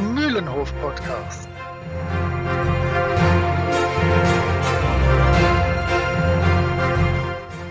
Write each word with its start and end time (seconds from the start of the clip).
der 0.00 0.08
Mühlenhof-Podcast. 0.08 1.48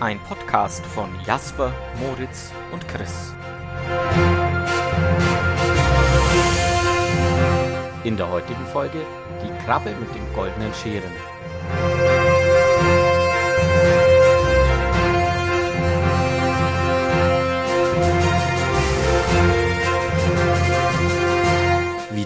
Ein 0.00 0.18
Podcast 0.28 0.84
von 0.86 1.08
Jasper, 1.26 1.72
Moritz 1.98 2.52
und 2.72 2.86
Chris. 2.88 3.34
In 8.04 8.16
der 8.16 8.30
heutigen 8.30 8.66
Folge 8.66 8.98
die 9.42 9.64
Krabbe 9.64 9.90
mit 9.98 10.14
den 10.14 10.32
goldenen 10.34 10.72
Scheren. 10.74 11.12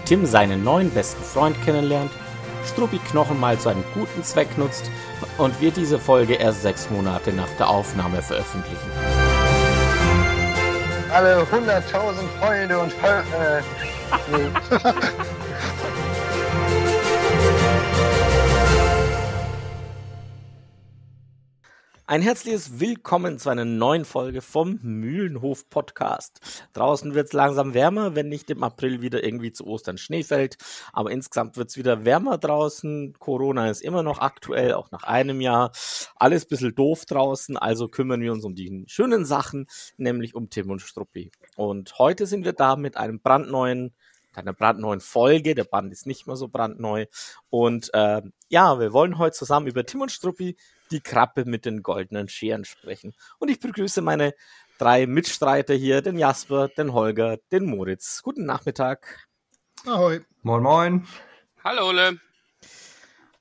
Tim 0.05 0.25
seinen 0.25 0.63
neuen 0.63 0.91
besten 0.91 1.23
Freund 1.23 1.59
kennenlernt, 1.65 2.11
Struppi 2.65 2.99
Knochen 2.99 3.39
mal 3.39 3.57
zu 3.57 3.69
einem 3.69 3.83
guten 3.93 4.23
Zweck 4.23 4.57
nutzt 4.57 4.89
und 5.37 5.59
wir 5.61 5.71
diese 5.71 5.99
Folge 5.99 6.35
erst 6.35 6.61
sechs 6.61 6.89
Monate 6.89 7.33
nach 7.33 7.49
der 7.57 7.69
Aufnahme 7.69 8.21
veröffentlichen. 8.21 8.91
Alle 11.11 11.43
100.000 11.43 11.81
Freunde 12.39 12.77
und 12.77 12.93
Fol 12.93 13.23
äh, 13.39 13.61
nee. 14.31 14.77
Ein 22.07 22.21
herzliches 22.21 22.79
Willkommen 22.79 23.39
zu 23.39 23.49
einer 23.49 23.65
neuen 23.65 24.05
Folge 24.05 24.43
vom 24.43 24.77
Mühlenhof 24.83 25.71
Podcast. 25.71 26.39
Draußen 26.73 27.15
wird 27.15 27.25
es 27.25 27.33
langsam 27.33 27.73
wärmer, 27.73 28.13
wenn 28.13 28.29
nicht 28.29 28.51
im 28.51 28.61
April 28.61 29.01
wieder 29.01 29.23
irgendwie 29.23 29.51
zu 29.51 29.65
Ostern 29.65 29.97
Schnee 29.97 30.21
fällt. 30.21 30.57
Aber 30.93 31.09
insgesamt 31.09 31.57
wird 31.57 31.71
es 31.71 31.77
wieder 31.77 32.05
wärmer 32.05 32.37
draußen. 32.37 33.15
Corona 33.17 33.71
ist 33.71 33.81
immer 33.81 34.03
noch 34.03 34.19
aktuell, 34.19 34.75
auch 34.75 34.91
nach 34.91 35.01
einem 35.01 35.41
Jahr. 35.41 35.71
Alles 36.15 36.45
ein 36.45 36.49
bisschen 36.49 36.75
doof 36.75 37.05
draußen, 37.05 37.57
also 37.57 37.87
kümmern 37.87 38.21
wir 38.21 38.33
uns 38.33 38.45
um 38.45 38.53
die 38.53 38.83
schönen 38.85 39.25
Sachen, 39.25 39.65
nämlich 39.97 40.35
um 40.35 40.51
Tim 40.51 40.69
und 40.69 40.83
Struppi. 40.83 41.31
Und 41.55 41.97
heute 41.97 42.27
sind 42.27 42.45
wir 42.45 42.53
da 42.53 42.75
mit 42.75 42.97
einem 42.97 43.19
brandneuen 43.19 43.95
einer 44.37 44.53
brandneuen 44.53 45.01
Folge. 45.01 45.55
Der 45.55 45.63
Band 45.63 45.91
ist 45.91 46.05
nicht 46.05 46.27
mehr 46.27 46.35
so 46.35 46.47
brandneu. 46.47 47.05
Und 47.49 47.93
äh, 47.93 48.21
ja, 48.49 48.79
wir 48.79 48.93
wollen 48.93 49.17
heute 49.17 49.35
zusammen 49.35 49.67
über 49.67 49.85
Tim 49.85 50.01
und 50.01 50.11
Struppi, 50.11 50.57
die 50.91 51.01
Krabbe 51.01 51.45
mit 51.45 51.65
den 51.65 51.83
goldenen 51.83 52.29
Scheren 52.29 52.65
sprechen. 52.65 53.13
Und 53.39 53.49
ich 53.49 53.59
begrüße 53.59 54.01
meine 54.01 54.33
drei 54.77 55.07
Mitstreiter 55.07 55.73
hier, 55.73 56.01
den 56.01 56.17
Jasper, 56.17 56.67
den 56.67 56.93
Holger, 56.93 57.37
den 57.51 57.65
Moritz. 57.65 58.21
Guten 58.23 58.45
Nachmittag. 58.45 59.27
Ahoi. 59.85 60.21
Moin, 60.41 60.63
moin. 60.63 61.07
Hallo, 61.63 61.89
Ole. 61.89 62.19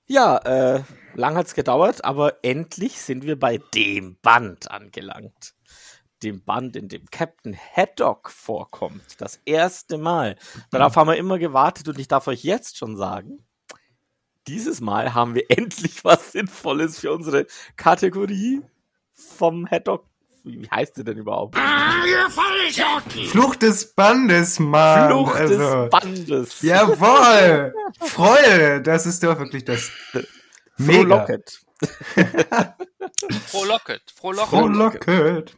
Ja, 0.07 0.37
äh, 0.39 0.83
lang 1.15 1.37
hat's 1.37 1.55
gedauert, 1.55 2.05
aber 2.05 2.45
endlich 2.45 3.01
sind 3.01 3.25
wir 3.25 3.39
bei 3.39 3.59
dem 3.75 4.17
Band 4.21 4.71
angelangt. 4.71 5.55
Dem 6.25 6.43
Band, 6.43 6.75
in 6.75 6.89
dem 6.89 7.05
Captain 7.11 7.55
Haddock 7.55 8.31
vorkommt. 8.31 9.03
Das 9.19 9.41
erste 9.45 9.99
Mal. 9.99 10.37
Darauf 10.71 10.97
haben 10.97 11.09
wir 11.09 11.17
immer 11.17 11.39
gewartet 11.39 11.87
und 11.89 11.99
ich 11.99 12.09
darf 12.09 12.27
euch 12.29 12.45
jetzt 12.45 12.79
schon 12.79 12.97
sagen, 12.97 13.45
dieses 14.47 14.81
Mal 14.81 15.13
haben 15.13 15.35
wir 15.35 15.45
endlich 15.51 16.03
was 16.03 16.33
Sinnvolles 16.33 16.99
für 16.99 17.13
unsere 17.13 17.47
Kategorie 17.77 18.63
vom 19.13 19.67
Haddock. 19.71 20.07
Wie 20.45 20.69
heißt 20.71 20.95
sie 20.95 21.05
denn 21.05 21.19
überhaupt? 21.19 21.59
Flucht 23.29 23.63
des 23.63 23.95
Bandes, 23.95 24.59
Mann. 24.59 25.11
Flucht 25.11 25.37
also, 25.37 25.83
des 25.83 25.91
Bandes. 25.91 26.63
Jawohl. 26.63 27.75
Freude, 28.01 28.83
das 28.83 29.07
ist 29.07 29.23
doch 29.23 29.39
wirklich 29.39 29.65
das. 29.65 29.91
Mega. 30.79 31.27
Frohlocket. 31.27 31.61
Frohlocket. 33.47 34.03
Frohlocket. 34.15 35.05
Frohlocket. 35.05 35.57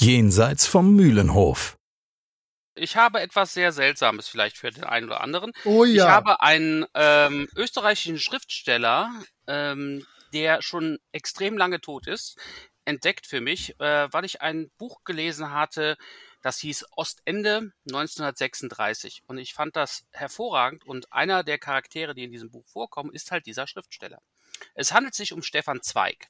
Jenseits 0.00 0.66
vom 0.66 0.94
Mühlenhof. 0.94 1.76
Ich 2.74 2.96
habe 2.96 3.20
etwas 3.20 3.52
sehr 3.52 3.72
Seltsames 3.72 4.28
vielleicht 4.28 4.56
für 4.56 4.70
den 4.70 4.84
einen 4.84 5.06
oder 5.06 5.20
anderen. 5.20 5.52
Oh 5.64 5.84
Ich 5.84 5.96
ja. 5.96 6.08
habe 6.10 6.40
einen 6.40 6.86
ähm, 6.94 7.48
österreichischen 7.54 8.18
Schriftsteller, 8.18 9.12
ähm, 9.46 10.06
der 10.32 10.62
schon 10.62 10.98
extrem 11.12 11.58
lange 11.58 11.80
tot 11.80 12.06
ist, 12.06 12.38
entdeckt 12.84 13.26
für 13.26 13.40
mich, 13.40 13.78
äh, 13.80 14.08
weil 14.10 14.24
ich 14.24 14.40
ein 14.40 14.70
Buch 14.78 15.04
gelesen 15.04 15.50
hatte, 15.52 15.96
das 16.42 16.58
hieß 16.60 16.86
Ostende 16.96 17.72
1936. 17.86 19.22
Und 19.26 19.36
ich 19.36 19.52
fand 19.52 19.76
das 19.76 20.04
hervorragend. 20.12 20.84
Und 20.86 21.12
einer 21.12 21.42
der 21.44 21.58
Charaktere, 21.58 22.14
die 22.14 22.24
in 22.24 22.32
diesem 22.32 22.50
Buch 22.50 22.66
vorkommen, 22.66 23.12
ist 23.12 23.30
halt 23.30 23.44
dieser 23.44 23.66
Schriftsteller. 23.66 24.22
Es 24.74 24.92
handelt 24.92 25.14
sich 25.14 25.34
um 25.34 25.42
Stefan 25.42 25.82
Zweig. 25.82 26.28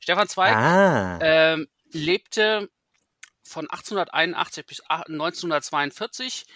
Stefan 0.00 0.28
Zweig 0.28 0.56
Ah. 0.56 1.18
ähm, 1.22 1.68
lebte 1.92 2.68
von 3.50 3.68
1881 3.68 4.64
bis 4.66 4.80
1942 4.80 6.46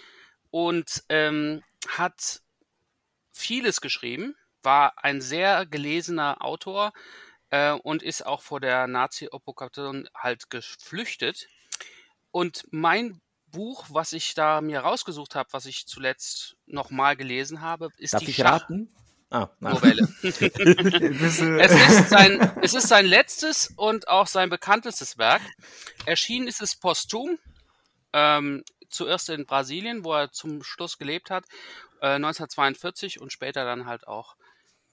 und 0.51 1.03
ähm, 1.09 1.63
hat 1.89 2.41
vieles 3.33 3.81
geschrieben, 3.81 4.37
war 4.63 4.95
ein 5.05 5.21
sehr 5.21 5.67
gelesener 5.67 6.43
Autor 6.43 6.93
äh, 7.51 7.73
und 7.73 8.03
ist 8.03 8.25
auch 8.25 8.43
vor 8.43 8.61
der 8.61 8.87
Nazi-Okkupation 8.87 10.09
halt 10.15 10.49
geflüchtet. 10.51 11.49
Und 12.31 12.67
mein 12.71 13.21
Buch, 13.49 13.87
was 13.91 14.13
ich 14.13 14.35
da 14.35 14.61
mir 14.61 14.81
rausgesucht 14.81 15.35
habe, 15.35 15.49
was 15.53 15.67
ich 15.67 15.87
zuletzt 15.87 16.57
nochmal 16.67 17.17
gelesen 17.17 17.61
habe, 17.61 17.91
ist 17.99 18.15
Darf 18.15 18.23
die 18.23 18.31
ich 18.31 18.45
raten? 18.45 18.95
Ah, 19.35 19.51
nein. 19.59 19.81
Es 20.23 20.41
ist, 20.53 22.09
sein, 22.09 22.53
es 22.63 22.75
ist 22.75 22.87
sein 22.87 23.05
letztes 23.05 23.73
und 23.75 24.07
auch 24.07 24.29
sein 24.29 24.49
bekanntestes 24.49 25.19
Werk. 25.19 25.43
Erschienen 26.07 26.47
ist 26.47 26.63
es 26.63 26.77
posthum, 26.77 27.41
ähm, 28.13 28.63
zuerst 28.91 29.31
in 29.31 29.45
Brasilien, 29.45 30.05
wo 30.05 30.13
er 30.13 30.31
zum 30.31 30.63
Schluss 30.63 30.99
gelebt 30.99 31.31
hat, 31.31 31.47
äh, 32.01 32.15
1942 32.15 33.21
und 33.21 33.33
später 33.33 33.65
dann 33.65 33.87
halt 33.87 34.07
auch 34.07 34.37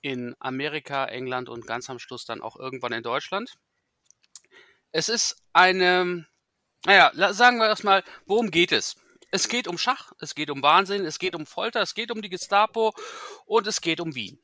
in 0.01 0.35
Amerika, 0.40 1.06
England 1.06 1.47
und 1.47 1.68
ganz 1.68 1.88
am 1.91 2.00
Schluss 2.00 2.25
dann 2.25 2.41
auch 2.41 2.56
irgendwann 2.56 2.94
in 2.94 3.03
Deutschland. 3.03 3.53
Es 4.91 5.07
ist 5.07 5.35
eine, 5.53 6.25
naja, 6.88 7.12
sagen 7.31 7.59
wir 7.59 7.68
erstmal, 7.68 8.03
worum 8.25 8.50
geht 8.50 8.72
es? 8.72 8.96
Es 9.31 9.47
geht 9.47 9.68
um 9.68 9.78
Schach, 9.78 10.12
es 10.19 10.36
geht 10.36 10.50
um 10.50 10.62
Wahnsinn, 10.62 11.06
es 11.06 11.18
geht 11.18 11.36
um 11.36 11.46
Folter, 11.46 11.81
es 11.81 11.96
geht 11.96 12.12
um 12.12 12.22
die 12.22 12.30
Gestapo 12.30 12.94
und 13.46 13.66
es 13.66 13.80
geht 13.80 14.02
um 14.02 14.14
Wien. 14.14 14.38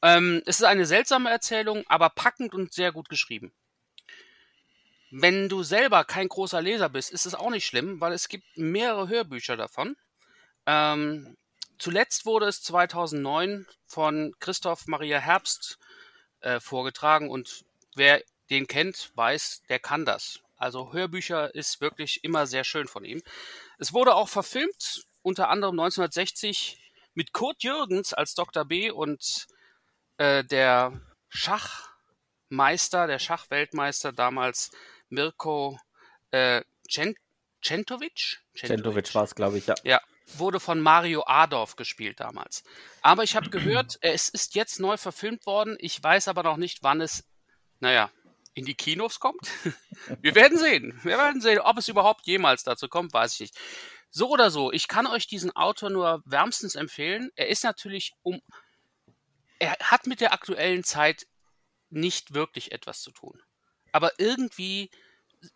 Ähm, 0.00 0.42
es 0.46 0.60
ist 0.60 0.66
eine 0.66 0.86
seltsame 0.86 1.30
Erzählung, 1.30 1.84
aber 1.86 2.08
packend 2.08 2.54
und 2.54 2.72
sehr 2.72 2.90
gut 2.90 3.08
geschrieben. 3.08 3.52
Wenn 5.10 5.50
du 5.50 5.62
selber 5.62 6.04
kein 6.04 6.28
großer 6.28 6.62
Leser 6.62 6.88
bist, 6.88 7.12
ist 7.12 7.26
es 7.26 7.34
auch 7.34 7.50
nicht 7.50 7.66
schlimm, 7.66 8.00
weil 8.00 8.14
es 8.14 8.28
gibt 8.28 8.56
mehrere 8.56 9.08
Hörbücher 9.08 9.58
davon. 9.58 9.94
Ähm, 10.64 11.36
zuletzt 11.78 12.24
wurde 12.24 12.46
es 12.46 12.62
2009 12.62 13.66
von 13.86 14.34
Christoph 14.40 14.86
Maria 14.86 15.18
Herbst 15.18 15.78
äh, 16.40 16.60
vorgetragen 16.60 17.28
und 17.28 17.66
wer 17.94 18.22
den 18.48 18.66
kennt, 18.66 19.12
weiß, 19.14 19.62
der 19.68 19.78
kann 19.78 20.06
das. 20.06 20.40
Also 20.56 20.92
Hörbücher 20.92 21.54
ist 21.54 21.80
wirklich 21.80 22.22
immer 22.22 22.46
sehr 22.46 22.64
schön 22.64 22.86
von 22.86 23.04
ihm. 23.04 23.20
Es 23.82 23.92
wurde 23.92 24.14
auch 24.14 24.28
verfilmt, 24.28 25.08
unter 25.22 25.48
anderem 25.48 25.72
1960 25.80 26.80
mit 27.14 27.32
Kurt 27.32 27.64
Jürgens 27.64 28.14
als 28.14 28.36
Dr. 28.36 28.64
B 28.64 28.92
und 28.92 29.48
äh, 30.18 30.44
der 30.44 31.00
Schachmeister, 31.28 33.08
der 33.08 33.18
Schachweltmeister 33.18 34.12
damals 34.12 34.70
Mirko 35.08 35.80
äh, 36.30 36.62
Cent 36.88 37.16
Centovic? 37.60 38.38
Centovic 38.54 39.12
war 39.16 39.24
es, 39.24 39.34
glaube 39.34 39.58
ich, 39.58 39.66
ja. 39.66 39.74
Ja, 39.82 40.00
wurde 40.36 40.60
von 40.60 40.78
Mario 40.78 41.24
Adorf 41.26 41.74
gespielt 41.74 42.20
damals. 42.20 42.62
Aber 43.00 43.24
ich 43.24 43.34
habe 43.34 43.50
gehört, 43.50 43.98
es 44.00 44.28
ist 44.28 44.54
jetzt 44.54 44.78
neu 44.78 44.96
verfilmt 44.96 45.44
worden. 45.44 45.76
Ich 45.80 46.00
weiß 46.00 46.28
aber 46.28 46.44
noch 46.44 46.56
nicht, 46.56 46.84
wann 46.84 47.00
es, 47.00 47.24
naja, 47.80 48.12
in 48.54 48.64
die 48.64 48.74
Kinos 48.74 49.20
kommt. 49.20 49.48
Wir 50.20 50.34
werden 50.34 50.58
sehen. 50.58 50.98
Wir 51.02 51.18
werden 51.18 51.40
sehen, 51.40 51.58
ob 51.60 51.78
es 51.78 51.88
überhaupt 51.88 52.26
jemals 52.26 52.64
dazu 52.64 52.88
kommt, 52.88 53.12
weiß 53.12 53.34
ich 53.34 53.40
nicht. 53.40 53.58
So 54.10 54.28
oder 54.28 54.50
so, 54.50 54.70
ich 54.72 54.88
kann 54.88 55.06
euch 55.06 55.26
diesen 55.26 55.56
Autor 55.56 55.88
nur 55.88 56.22
wärmstens 56.26 56.74
empfehlen. 56.74 57.30
Er 57.34 57.48
ist 57.48 57.64
natürlich 57.64 58.12
um. 58.22 58.42
Er 59.58 59.76
hat 59.80 60.06
mit 60.06 60.20
der 60.20 60.32
aktuellen 60.32 60.84
Zeit 60.84 61.26
nicht 61.88 62.34
wirklich 62.34 62.72
etwas 62.72 63.00
zu 63.00 63.10
tun. 63.10 63.40
Aber 63.90 64.12
irgendwie 64.18 64.90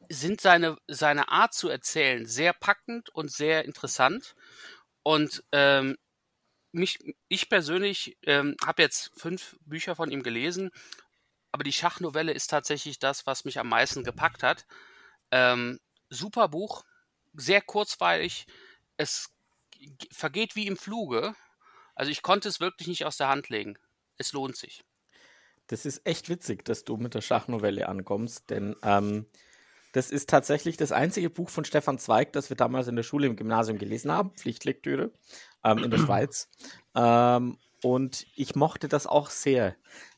sind 0.08 0.40
seine, 0.40 0.76
seine 0.86 1.28
Art 1.28 1.54
zu 1.54 1.68
erzählen 1.68 2.26
sehr 2.26 2.52
packend 2.52 3.10
und 3.10 3.30
sehr 3.30 3.64
interessant. 3.64 4.34
Und 5.02 5.44
ähm, 5.52 5.96
mich, 6.72 6.98
ich 7.28 7.48
persönlich 7.48 8.16
ähm, 8.22 8.56
habe 8.64 8.82
jetzt 8.82 9.12
fünf 9.16 9.56
Bücher 9.60 9.96
von 9.96 10.10
ihm 10.10 10.22
gelesen, 10.22 10.70
aber 11.56 11.64
die 11.64 11.72
Schachnovelle 11.72 12.32
ist 12.32 12.48
tatsächlich 12.48 12.98
das, 12.98 13.26
was 13.26 13.46
mich 13.46 13.58
am 13.58 13.70
meisten 13.70 14.04
gepackt 14.04 14.42
hat. 14.42 14.66
Ähm, 15.30 15.80
super 16.10 16.48
Buch, 16.48 16.84
sehr 17.32 17.62
kurzweilig. 17.62 18.46
Es 18.98 19.30
vergeht 20.12 20.54
wie 20.54 20.66
im 20.66 20.76
Fluge. 20.76 21.34
Also 21.94 22.12
ich 22.12 22.20
konnte 22.20 22.50
es 22.50 22.60
wirklich 22.60 22.88
nicht 22.88 23.06
aus 23.06 23.16
der 23.16 23.28
Hand 23.28 23.48
legen. 23.48 23.78
Es 24.18 24.34
lohnt 24.34 24.54
sich. 24.54 24.84
Das 25.68 25.86
ist 25.86 26.02
echt 26.04 26.28
witzig, 26.28 26.62
dass 26.66 26.84
du 26.84 26.98
mit 26.98 27.14
der 27.14 27.22
Schachnovelle 27.22 27.88
ankommst, 27.88 28.50
denn 28.50 28.76
ähm, 28.82 29.24
das 29.92 30.10
ist 30.10 30.28
tatsächlich 30.28 30.76
das 30.76 30.92
einzige 30.92 31.30
Buch 31.30 31.48
von 31.48 31.64
Stefan 31.64 31.98
Zweig, 31.98 32.34
das 32.34 32.50
wir 32.50 32.56
damals 32.58 32.86
in 32.86 32.96
der 32.96 33.02
Schule 33.02 33.28
im 33.28 33.36
Gymnasium 33.36 33.78
gelesen 33.78 34.12
haben, 34.12 34.32
Pflichtlektüre 34.32 35.10
ähm, 35.64 35.78
in 35.78 35.90
der 35.90 35.98
Schweiz. 36.04 36.50
Ähm, 36.94 37.56
und 37.82 38.26
ich 38.34 38.54
mochte 38.54 38.88
das 38.88 39.06
auch 39.06 39.30
sehr. 39.30 39.74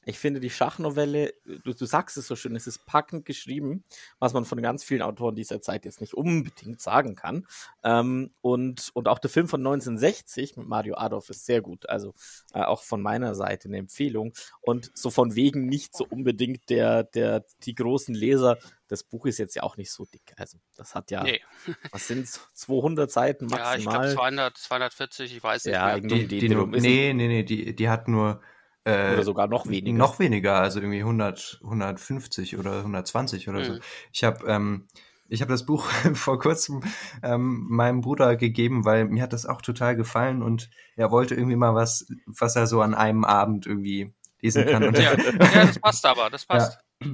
Ich 0.09 0.19
finde 0.19 0.41
die 0.41 0.49
Schachnovelle, 0.49 1.35
du, 1.45 1.75
du 1.75 1.85
sagst 1.85 2.17
es 2.17 2.27
so 2.27 2.35
schön, 2.35 2.57
es 2.57 2.67
ist 2.67 2.87
packend 2.87 3.27
geschrieben, 3.27 3.85
was 4.19 4.33
man 4.33 4.47
von 4.47 4.63
ganz 4.63 4.83
vielen 4.83 5.03
Autoren 5.03 5.35
dieser 5.35 5.61
Zeit 5.61 5.85
jetzt 5.85 6.01
nicht 6.01 6.15
unbedingt 6.15 6.81
sagen 6.81 7.15
kann. 7.15 7.47
Ähm, 7.85 8.31
und, 8.41 8.89
und 8.95 9.07
auch 9.07 9.19
der 9.19 9.29
Film 9.29 9.49
von 9.49 9.61
1960 9.61 10.57
mit 10.57 10.67
Mario 10.67 10.97
Adolf 10.97 11.29
ist 11.29 11.45
sehr 11.45 11.61
gut. 11.61 11.87
Also 11.91 12.15
äh, 12.55 12.63
auch 12.63 12.83
von 12.85 13.03
meiner 13.03 13.35
Seite 13.35 13.69
eine 13.69 13.77
Empfehlung. 13.77 14.33
Und 14.63 14.91
so 14.95 15.11
von 15.11 15.35
wegen 15.35 15.67
nicht 15.67 15.95
so 15.95 16.07
unbedingt 16.09 16.71
der, 16.71 17.05
der, 17.05 17.45
die 17.65 17.75
großen 17.75 18.15
Leser. 18.15 18.57
Das 18.89 19.05
Buch 19.05 19.27
ist 19.27 19.37
jetzt 19.37 19.57
ja 19.57 19.63
auch 19.63 19.77
nicht 19.77 19.91
so 19.93 20.07
dick. 20.07 20.33
Also 20.39 20.57
das 20.75 20.95
hat 20.95 21.11
ja, 21.11 21.23
Nee. 21.23 21.43
was 21.91 22.09
sind 22.09 22.27
200 22.55 23.11
Seiten 23.11 23.47
Ja, 23.51 23.75
ich 23.77 23.83
glaube 23.83 23.99
maximal? 23.99 24.15
200, 24.15 24.57
240, 24.57 25.37
ich 25.37 25.43
weiß 25.43 25.67
nicht 25.67 25.75
Ja, 25.75 25.99
mehr. 25.99 26.01
Die, 26.01 26.27
die, 26.27 26.39
die, 26.49 26.55
nee, 26.55 27.13
nee, 27.13 27.29
nee, 27.29 27.43
die, 27.43 27.77
die 27.77 27.89
hat 27.91 28.09
nur 28.09 28.41
äh, 28.85 29.15
oder 29.15 29.25
sogar 29.25 29.47
noch 29.49 29.69
weniger. 29.69 29.97
Noch 29.97 30.19
weniger, 30.19 30.61
also 30.61 30.81
irgendwie 30.81 31.01
100, 31.01 31.61
150 31.63 32.59
oder 32.59 32.79
120 32.79 33.49
oder 33.49 33.65
so. 33.65 33.73
Mhm. 33.73 33.81
Ich 34.13 34.25
habe 34.25 34.47
ähm, 34.47 34.89
ich 35.29 35.43
habe 35.43 35.53
das 35.53 35.67
Buch 35.67 35.89
vor 36.15 36.39
kurzem 36.39 36.83
ähm, 37.23 37.67
meinem 37.69 38.01
Bruder 38.01 38.37
gegeben, 38.37 38.85
weil 38.85 39.05
mir 39.05 39.23
hat 39.23 39.33
das 39.33 39.47
auch 39.47 39.63
total 39.63 39.95
gefallen 39.95 40.43
und 40.43 40.71
er 40.97 41.11
wollte 41.11 41.35
irgendwie 41.35 41.57
mal 41.57 41.75
was, 41.75 42.07
was 42.27 42.57
er 42.57 42.67
so 42.67 42.81
an 42.81 42.95
einem 42.95 43.25
Abend 43.25 43.67
irgendwie 43.67 44.13
lesen 44.41 44.67
kann. 44.67 44.85
Und 44.85 44.99
Ja, 44.99 45.15
ja, 45.17 45.67
das 45.67 45.79
passt 45.79 46.07
aber, 46.07 46.31
das 46.31 46.47
passt. 46.47 46.79
Ja. 47.03 47.11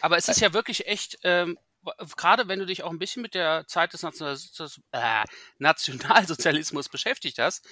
Aber 0.00 0.16
es 0.16 0.28
ist 0.28 0.40
ja 0.40 0.52
wirklich 0.52 0.86
echt, 0.86 1.18
ähm, 1.22 1.58
gerade 2.16 2.48
wenn 2.48 2.58
du 2.58 2.66
dich 2.66 2.82
auch 2.82 2.90
ein 2.90 2.98
bisschen 2.98 3.22
mit 3.22 3.34
der 3.34 3.66
Zeit 3.66 3.92
des 3.92 4.02
äh, 4.02 5.24
Nationalsozialismus 5.58 6.88
beschäftigt 6.88 7.38
hast, 7.38 7.64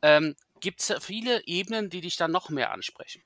ähm, 0.00 0.34
gibt 0.62 0.80
es 0.80 1.04
viele 1.04 1.46
Ebenen, 1.46 1.90
die 1.90 2.00
dich 2.00 2.16
dann 2.16 2.30
noch 2.30 2.48
mehr 2.48 2.72
ansprechen. 2.72 3.22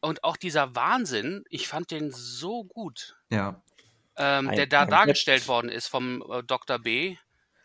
Und 0.00 0.22
auch 0.24 0.36
dieser 0.36 0.74
Wahnsinn, 0.74 1.44
ich 1.48 1.66
fand 1.66 1.90
den 1.90 2.12
so 2.12 2.64
gut, 2.64 3.16
ja. 3.30 3.62
ähm, 4.16 4.48
Ein- 4.48 4.56
der 4.56 4.66
da 4.66 4.82
ein 4.82 4.90
dargestellt 4.90 5.48
worden 5.48 5.70
ist 5.70 5.88
vom 5.88 6.22
äh, 6.30 6.42
Dr. 6.42 6.78
B. 6.78 7.16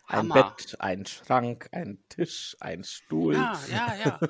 Ein 0.06 0.18
Hammer. 0.18 0.54
Bett, 0.56 0.80
ein 0.80 1.06
Schrank, 1.06 1.68
ein 1.72 2.02
Tisch, 2.10 2.56
ein 2.60 2.84
Stuhl. 2.84 3.34
Ja, 3.34 3.58
ja, 3.70 3.94
ja. 4.04 4.20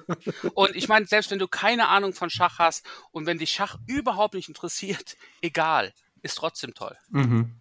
Und 0.54 0.76
ich 0.76 0.86
meine, 0.86 1.06
selbst 1.06 1.32
wenn 1.32 1.40
du 1.40 1.48
keine 1.48 1.88
Ahnung 1.88 2.12
von 2.14 2.30
Schach 2.30 2.58
hast 2.60 2.86
und 3.10 3.26
wenn 3.26 3.38
dich 3.38 3.50
Schach 3.50 3.76
überhaupt 3.86 4.34
nicht 4.34 4.48
interessiert, 4.48 5.16
egal, 5.42 5.92
ist 6.22 6.36
trotzdem 6.36 6.74
toll. 6.74 6.96
Mhm. 7.08 7.60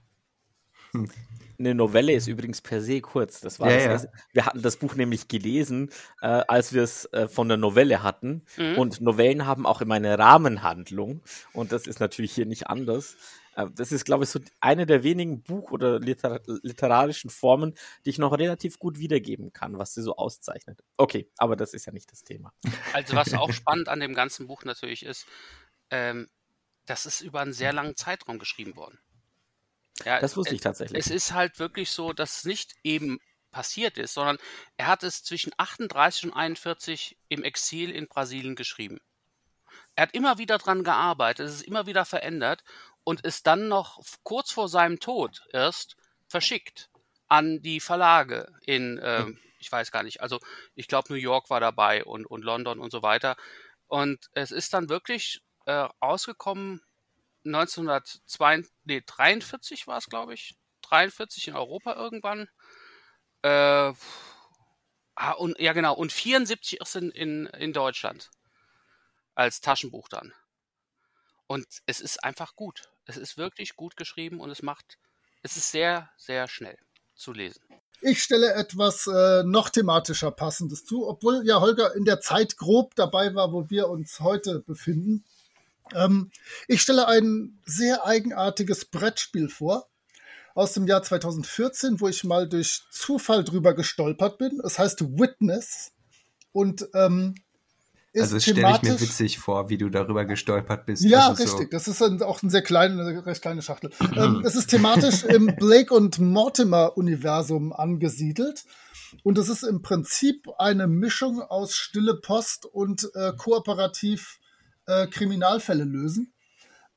Eine 1.64 1.76
Novelle 1.76 2.14
ist 2.14 2.28
übrigens 2.28 2.62
per 2.62 2.82
se 2.82 3.00
kurz. 3.00 3.40
Das 3.40 3.60
war 3.60 3.70
Ja, 3.70 3.76
das 3.76 3.86
ja. 3.86 3.92
erste. 3.92 4.12
Wir 4.34 4.46
hatten 4.46 4.62
das 4.62 4.78
Buch 4.78 4.96
nämlich 4.96 5.30
gelesen, 5.30 5.90
äh, 6.22 6.28
als 6.28 6.74
wir 6.74 6.84
es 6.84 7.06
äh, 7.14 7.28
von 7.30 7.48
der 7.48 7.58
Novelle 7.58 8.04
hatten. 8.04 8.44
Mhm. 8.58 8.78
Und 8.78 9.02
Novellen 9.02 9.46
haben 9.46 9.66
auch 9.66 9.82
immer 9.82 9.96
eine 9.96 10.20
Rahmenhandlung. 10.20 11.22
Und 11.54 11.72
das 11.72 11.88
ist 11.88 12.00
natürlich 12.00 12.34
hier 12.34 12.46
nicht 12.46 12.68
anders. 12.68 13.16
Äh, 13.56 13.68
das 13.76 13.92
ist, 13.94 14.04
glaube 14.04 14.26
ich, 14.26 14.30
so 14.30 14.40
eine 14.60 14.86
der 14.86 15.04
wenigen 15.04 15.42
Buch- 15.42 15.72
oder 15.72 16.00
liter 16.00 16.42
literarischen 16.46 17.30
Formen, 17.30 17.76
die 18.06 18.10
ich 18.10 18.18
noch 18.18 18.38
relativ 18.38 18.78
gut 18.78 19.00
wiedergeben 19.00 19.54
kann, 19.54 19.78
was 19.78 19.94
sie 19.94 20.02
so 20.02 20.16
auszeichnet. 20.18 20.84
Okay, 20.98 21.30
aber 21.38 21.56
das 21.56 21.74
ist 21.74 21.86
ja 21.86 21.94
nicht 21.94 22.12
das 22.12 22.24
Thema. 22.24 22.54
Also 22.92 23.16
was 23.16 23.34
auch 23.34 23.54
spannend 23.54 23.88
an 23.88 24.00
dem 24.02 24.14
ganzen 24.14 24.48
Buch 24.48 24.66
natürlich 24.66 25.06
ist, 25.06 25.28
ähm, 25.92 26.28
das 26.86 27.06
ist 27.06 27.22
über 27.22 27.40
einen 27.40 27.54
sehr 27.54 27.72
langen 27.72 27.96
Zeitraum 27.96 28.40
geschrieben 28.40 28.76
worden. 28.76 29.00
Ja, 30.06 30.20
Das 30.20 30.36
wusste 30.36 30.54
äh, 30.54 30.56
ich 30.56 30.62
tatsächlich. 30.62 31.00
Es 31.00 31.12
ist 31.12 31.34
halt 31.34 31.60
wirklich 31.60 31.92
so, 31.92 32.14
dass 32.14 32.38
es 32.38 32.46
nicht 32.46 32.74
eben 32.84 33.20
passiert 33.52 33.98
ist, 33.98 34.16
sondern 34.16 34.38
er 34.78 34.88
hat 34.88 35.04
es 35.04 35.24
zwischen 35.24 35.54
38 35.58 36.26
und 36.26 36.34
41 36.34 37.18
im 37.30 37.44
Exil 37.44 37.92
in 37.92 38.08
Brasilien 38.08 38.56
geschrieben. 38.56 39.00
Er 39.96 40.04
hat 40.04 40.16
immer 40.16 40.40
wieder 40.40 40.58
dran 40.58 40.84
gearbeitet, 40.84 41.48
es 41.48 41.56
ist 41.56 41.68
immer 41.68 41.86
wieder 41.86 42.04
verändert 42.04 42.64
und 43.04 43.22
ist 43.22 43.46
dann 43.48 43.68
noch 43.68 44.02
kurz 44.24 44.52
vor 44.52 44.68
seinem 44.68 45.00
Tod 45.00 45.42
erst 45.52 45.96
verschickt 46.28 46.90
an 47.28 47.62
die 47.62 47.80
Verlage 47.80 48.52
in, 48.66 49.00
ähm, 49.04 49.40
ich 49.60 49.72
weiß 49.72 49.92
gar 49.92 50.04
nicht, 50.04 50.22
also 50.22 50.40
ich 50.76 50.88
glaube 50.88 51.14
New 51.14 51.20
York 51.20 51.50
war 51.50 51.60
dabei 51.60 52.04
und, 52.04 52.26
und 52.26 52.44
London 52.44 52.80
und 52.80 52.92
so 52.92 53.04
weiter. 53.04 53.36
Und 53.88 54.30
es 54.34 54.52
ist 54.52 54.74
dann 54.74 54.90
wirklich 54.90 55.42
äh, 55.66 55.88
rausgekommen 56.02 56.82
1943 57.46 59.88
war 59.88 59.98
es, 59.98 60.08
glaube 60.08 60.34
ich. 60.34 60.56
43 60.82 61.48
in 61.50 61.56
Europa 61.56 61.96
irgendwann. 61.96 62.50
Äh, 63.42 63.94
ah, 65.16 65.32
und, 65.38 65.60
ja, 65.60 65.74
genau. 65.74 65.96
Und 65.96 66.12
74 66.12 66.82
ist 66.82 66.96
in, 66.96 67.12
in, 67.12 67.46
in 67.48 67.74
Deutschland. 67.74 68.32
Als 69.36 69.62
Taschenbuch 69.62 70.10
dann. 70.10 70.34
Und 71.48 71.66
es 71.86 72.00
ist 72.00 72.24
einfach 72.24 72.56
gut. 72.56 72.90
Es 73.06 73.18
ist 73.18 73.38
wirklich 73.38 73.76
gut 73.76 73.98
geschrieben 73.98 74.40
und 74.40 74.50
es 74.50 74.62
macht, 74.62 74.98
es 75.42 75.58
ist 75.58 75.72
sehr, 75.72 76.10
sehr 76.18 76.48
schnell 76.48 76.78
zu 77.16 77.34
lesen. 77.34 77.62
Ich 78.02 78.22
stelle 78.22 78.54
etwas 78.54 79.08
äh, 79.08 79.44
noch 79.44 79.70
thematischer 79.70 80.32
passendes 80.32 80.86
zu, 80.86 81.08
obwohl 81.08 81.46
ja 81.46 81.62
Holger 81.62 81.96
in 81.96 82.06
der 82.06 82.20
Zeit 82.20 82.58
grob 82.58 82.96
dabei 82.96 83.34
war, 83.34 83.54
wo 83.54 83.70
wir 83.70 83.90
uns 83.90 84.20
heute 84.20 84.60
befinden. 84.60 85.24
Ähm, 85.94 86.32
ich 86.68 86.82
stelle 86.82 87.08
ein 87.08 87.60
sehr 87.66 88.06
eigenartiges 88.06 88.86
Brettspiel 88.86 89.50
vor 89.50 89.88
aus 90.56 90.74
dem 90.74 90.88
Jahr 90.88 91.04
2014, 91.04 92.00
wo 92.00 92.08
ich 92.08 92.24
mal 92.24 92.48
durch 92.48 92.84
Zufall 92.92 93.44
drüber 93.44 93.74
gestolpert 93.74 94.38
bin. 94.38 94.62
Es 94.64 94.78
heißt 94.80 95.02
Witness 95.18 95.92
und 96.52 96.88
ähm, 96.94 97.36
ist 98.14 98.22
Also 98.22 98.36
das 98.36 98.44
stelle 98.44 98.72
ich 98.76 98.82
mir 98.84 99.02
witzig 99.02 99.40
vor, 99.40 99.70
wie 99.70 99.78
du 99.80 99.90
darüber 99.90 100.24
gestolpert 100.26 100.86
bist. 100.86 101.04
ja, 101.04 101.30
also 101.30 101.44
richtig. 101.44 101.72
Das 101.72 101.88
ist 101.88 102.00
ein, 102.04 102.22
auch 102.22 102.44
ein 102.44 102.52
sehr 102.52 102.62
kleine, 102.62 103.02
eine 103.02 103.26
recht 103.26 103.42
kleine 103.42 103.64
Schachtel. 103.64 103.90
ähm, 104.16 104.44
es 104.46 104.56
ist 104.56 104.68
thematisch 104.68 105.24
im 105.24 105.48
Blake 105.56 105.92
und 105.92 106.20
Mortimer 106.20 106.96
Universum 106.96 107.74
angesiedelt. 107.74 108.66
Und 109.24 109.40
es 109.40 109.50
ist 109.50 109.64
im 109.64 109.82
Prinzip 109.82 110.48
eine 110.60 110.88
Mischung 110.88 111.42
aus 111.42 111.76
Stille 111.76 112.16
Post 112.16 112.66
und 112.66 113.10
äh, 113.16 113.34
kooperativ 113.36 114.40
äh, 114.86 115.08
Kriminalfälle 115.08 115.84
lösen. 115.84 116.34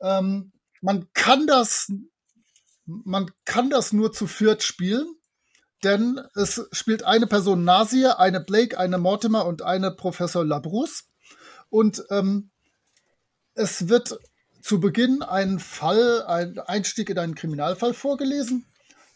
Ähm, 0.00 0.52
man 0.80 1.08
kann 1.14 1.46
das, 1.46 1.90
man 2.84 3.30
kann 3.44 3.70
das 3.70 3.92
nur 3.92 4.12
zu 4.12 4.26
viert 4.26 4.62
spielen, 4.62 5.06
denn 5.84 6.20
es 6.34 6.66
spielt 6.72 7.04
eine 7.04 7.26
Person 7.26 7.64
Nasir, 7.64 8.18
eine 8.18 8.40
Blake, 8.40 8.78
eine 8.78 8.98
Mortimer 8.98 9.46
und 9.46 9.62
eine 9.62 9.90
Professor 9.90 10.44
Labrousse. 10.44 11.04
Und 11.68 12.04
ähm, 12.10 12.50
es 13.54 13.88
wird 13.88 14.18
zu 14.60 14.80
Beginn 14.80 15.22
ein 15.22 15.58
Fall, 15.58 16.24
ein 16.24 16.58
Einstieg 16.58 17.10
in 17.10 17.18
einen 17.18 17.34
Kriminalfall 17.34 17.94
vorgelesen. 17.94 18.66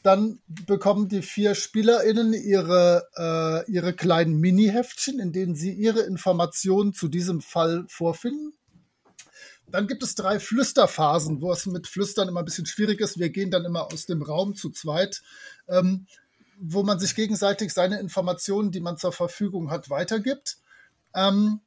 Dann 0.02 0.40
bekommen 0.46 1.08
die 1.08 1.22
vier 1.22 1.54
SpielerInnen 1.54 2.32
ihre, 2.32 3.06
äh, 3.16 3.70
ihre 3.70 3.92
kleinen 3.92 4.38
Mini-Heftchen, 4.40 5.18
in 5.18 5.32
denen 5.32 5.54
sie 5.54 5.72
ihre 5.72 6.00
Informationen 6.00 6.94
zu 6.94 7.08
diesem 7.08 7.42
Fall 7.42 7.84
vorfinden. 7.88 8.54
Dann 9.70 9.86
gibt 9.86 10.02
es 10.02 10.14
drei 10.14 10.40
Flüsterphasen, 10.40 11.40
wo 11.40 11.52
es 11.52 11.66
mit 11.66 11.86
Flüstern 11.86 12.28
immer 12.28 12.40
ein 12.40 12.44
bisschen 12.44 12.66
schwierig 12.66 13.00
ist. 13.00 13.18
Wir 13.18 13.30
gehen 13.30 13.50
dann 13.50 13.64
immer 13.64 13.92
aus 13.92 14.06
dem 14.06 14.22
Raum 14.22 14.54
zu 14.54 14.70
zweit, 14.70 15.22
ähm, 15.68 16.06
wo 16.58 16.82
man 16.82 16.98
sich 16.98 17.14
gegenseitig 17.14 17.72
seine 17.72 18.00
Informationen, 18.00 18.70
die 18.70 18.80
man 18.80 18.98
zur 18.98 19.12
Verfügung 19.12 19.70
hat, 19.70 19.90
weitergibt. 19.90 20.58
Ähm, 21.14 21.60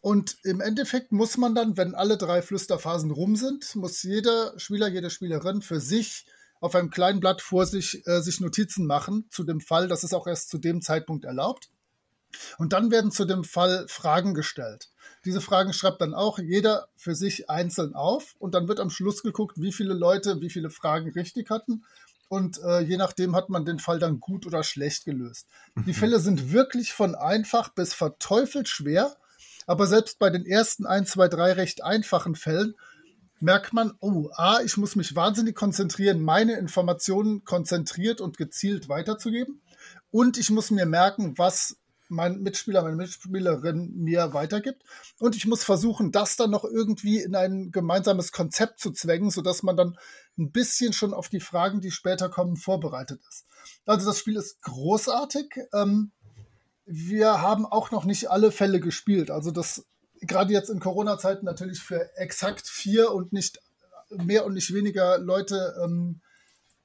und 0.00 0.36
im 0.42 0.60
Endeffekt 0.60 1.12
muss 1.12 1.36
man 1.36 1.54
dann, 1.54 1.76
wenn 1.76 1.94
alle 1.94 2.18
drei 2.18 2.42
Flüsterphasen 2.42 3.10
rum 3.12 3.36
sind, 3.36 3.76
muss 3.76 4.02
jeder 4.02 4.58
Spieler, 4.58 4.88
jede 4.88 5.10
Spielerin 5.10 5.62
für 5.62 5.80
sich 5.80 6.26
auf 6.60 6.74
einem 6.74 6.90
kleinen 6.90 7.20
Blatt 7.20 7.40
vor 7.40 7.66
sich 7.66 8.06
äh, 8.06 8.20
sich 8.20 8.40
Notizen 8.40 8.86
machen 8.86 9.26
zu 9.30 9.44
dem 9.44 9.60
Fall. 9.60 9.88
Das 9.88 10.04
ist 10.04 10.14
auch 10.14 10.26
erst 10.26 10.48
zu 10.48 10.58
dem 10.58 10.80
Zeitpunkt 10.80 11.24
erlaubt. 11.24 11.70
Und 12.58 12.72
dann 12.72 12.90
werden 12.90 13.10
zu 13.10 13.24
dem 13.24 13.44
Fall 13.44 13.86
Fragen 13.88 14.34
gestellt. 14.34 14.90
Diese 15.24 15.40
Fragen 15.40 15.72
schreibt 15.72 16.00
dann 16.00 16.14
auch 16.14 16.38
jeder 16.38 16.88
für 16.96 17.14
sich 17.14 17.48
einzeln 17.48 17.94
auf 17.94 18.34
und 18.38 18.54
dann 18.54 18.68
wird 18.68 18.80
am 18.80 18.90
Schluss 18.90 19.22
geguckt, 19.22 19.60
wie 19.60 19.72
viele 19.72 19.94
Leute 19.94 20.40
wie 20.40 20.50
viele 20.50 20.70
Fragen 20.70 21.10
richtig 21.10 21.50
hatten. 21.50 21.84
Und 22.28 22.58
äh, 22.64 22.80
je 22.80 22.96
nachdem 22.96 23.36
hat 23.36 23.50
man 23.50 23.66
den 23.66 23.78
Fall 23.78 23.98
dann 23.98 24.18
gut 24.18 24.46
oder 24.46 24.62
schlecht 24.62 25.04
gelöst. 25.04 25.48
Die 25.86 25.92
Fälle 25.92 26.18
sind 26.18 26.50
wirklich 26.50 26.94
von 26.94 27.14
einfach 27.14 27.68
bis 27.74 27.92
verteufelt 27.92 28.68
schwer. 28.68 29.14
Aber 29.66 29.86
selbst 29.86 30.18
bei 30.18 30.30
den 30.30 30.46
ersten 30.46 30.86
ein, 30.86 31.04
zwei, 31.06 31.28
drei 31.28 31.52
recht 31.52 31.84
einfachen 31.84 32.34
Fällen 32.34 32.74
merkt 33.38 33.72
man, 33.72 33.92
oh, 34.00 34.30
A, 34.34 34.60
ich 34.62 34.76
muss 34.76 34.96
mich 34.96 35.14
wahnsinnig 35.14 35.54
konzentrieren, 35.54 36.22
meine 36.22 36.56
Informationen 36.56 37.44
konzentriert 37.44 38.20
und 38.20 38.38
gezielt 38.38 38.88
weiterzugeben. 38.88 39.60
Und 40.10 40.38
ich 40.38 40.50
muss 40.50 40.70
mir 40.70 40.86
merken, 40.86 41.36
was 41.36 41.76
mein 42.12 42.42
Mitspieler, 42.42 42.82
meine 42.82 42.96
Mitspielerin 42.96 43.92
mir 43.96 44.34
weitergibt. 44.34 44.82
Und 45.18 45.34
ich 45.34 45.46
muss 45.46 45.64
versuchen, 45.64 46.12
das 46.12 46.36
dann 46.36 46.50
noch 46.50 46.64
irgendwie 46.64 47.20
in 47.20 47.34
ein 47.34 47.72
gemeinsames 47.72 48.32
Konzept 48.32 48.80
zu 48.80 48.92
zwängen, 48.92 49.30
sodass 49.30 49.62
man 49.62 49.76
dann 49.76 49.98
ein 50.38 50.52
bisschen 50.52 50.92
schon 50.92 51.14
auf 51.14 51.28
die 51.28 51.40
Fragen, 51.40 51.80
die 51.80 51.90
später 51.90 52.28
kommen, 52.28 52.56
vorbereitet 52.56 53.20
ist. 53.28 53.46
Also 53.86 54.06
das 54.06 54.18
Spiel 54.18 54.36
ist 54.36 54.62
großartig. 54.62 55.54
Ähm, 55.72 56.12
wir 56.84 57.40
haben 57.40 57.64
auch 57.64 57.90
noch 57.90 58.04
nicht 58.04 58.30
alle 58.30 58.52
Fälle 58.52 58.80
gespielt. 58.80 59.30
Also 59.30 59.50
das 59.50 59.86
gerade 60.20 60.52
jetzt 60.52 60.70
in 60.70 60.80
Corona-Zeiten 60.80 61.44
natürlich 61.44 61.80
für 61.80 62.16
exakt 62.16 62.68
vier 62.68 63.12
und 63.12 63.32
nicht 63.32 63.60
mehr 64.10 64.44
und 64.44 64.54
nicht 64.54 64.72
weniger 64.72 65.18
Leute 65.18 65.74
ähm, 65.82 66.20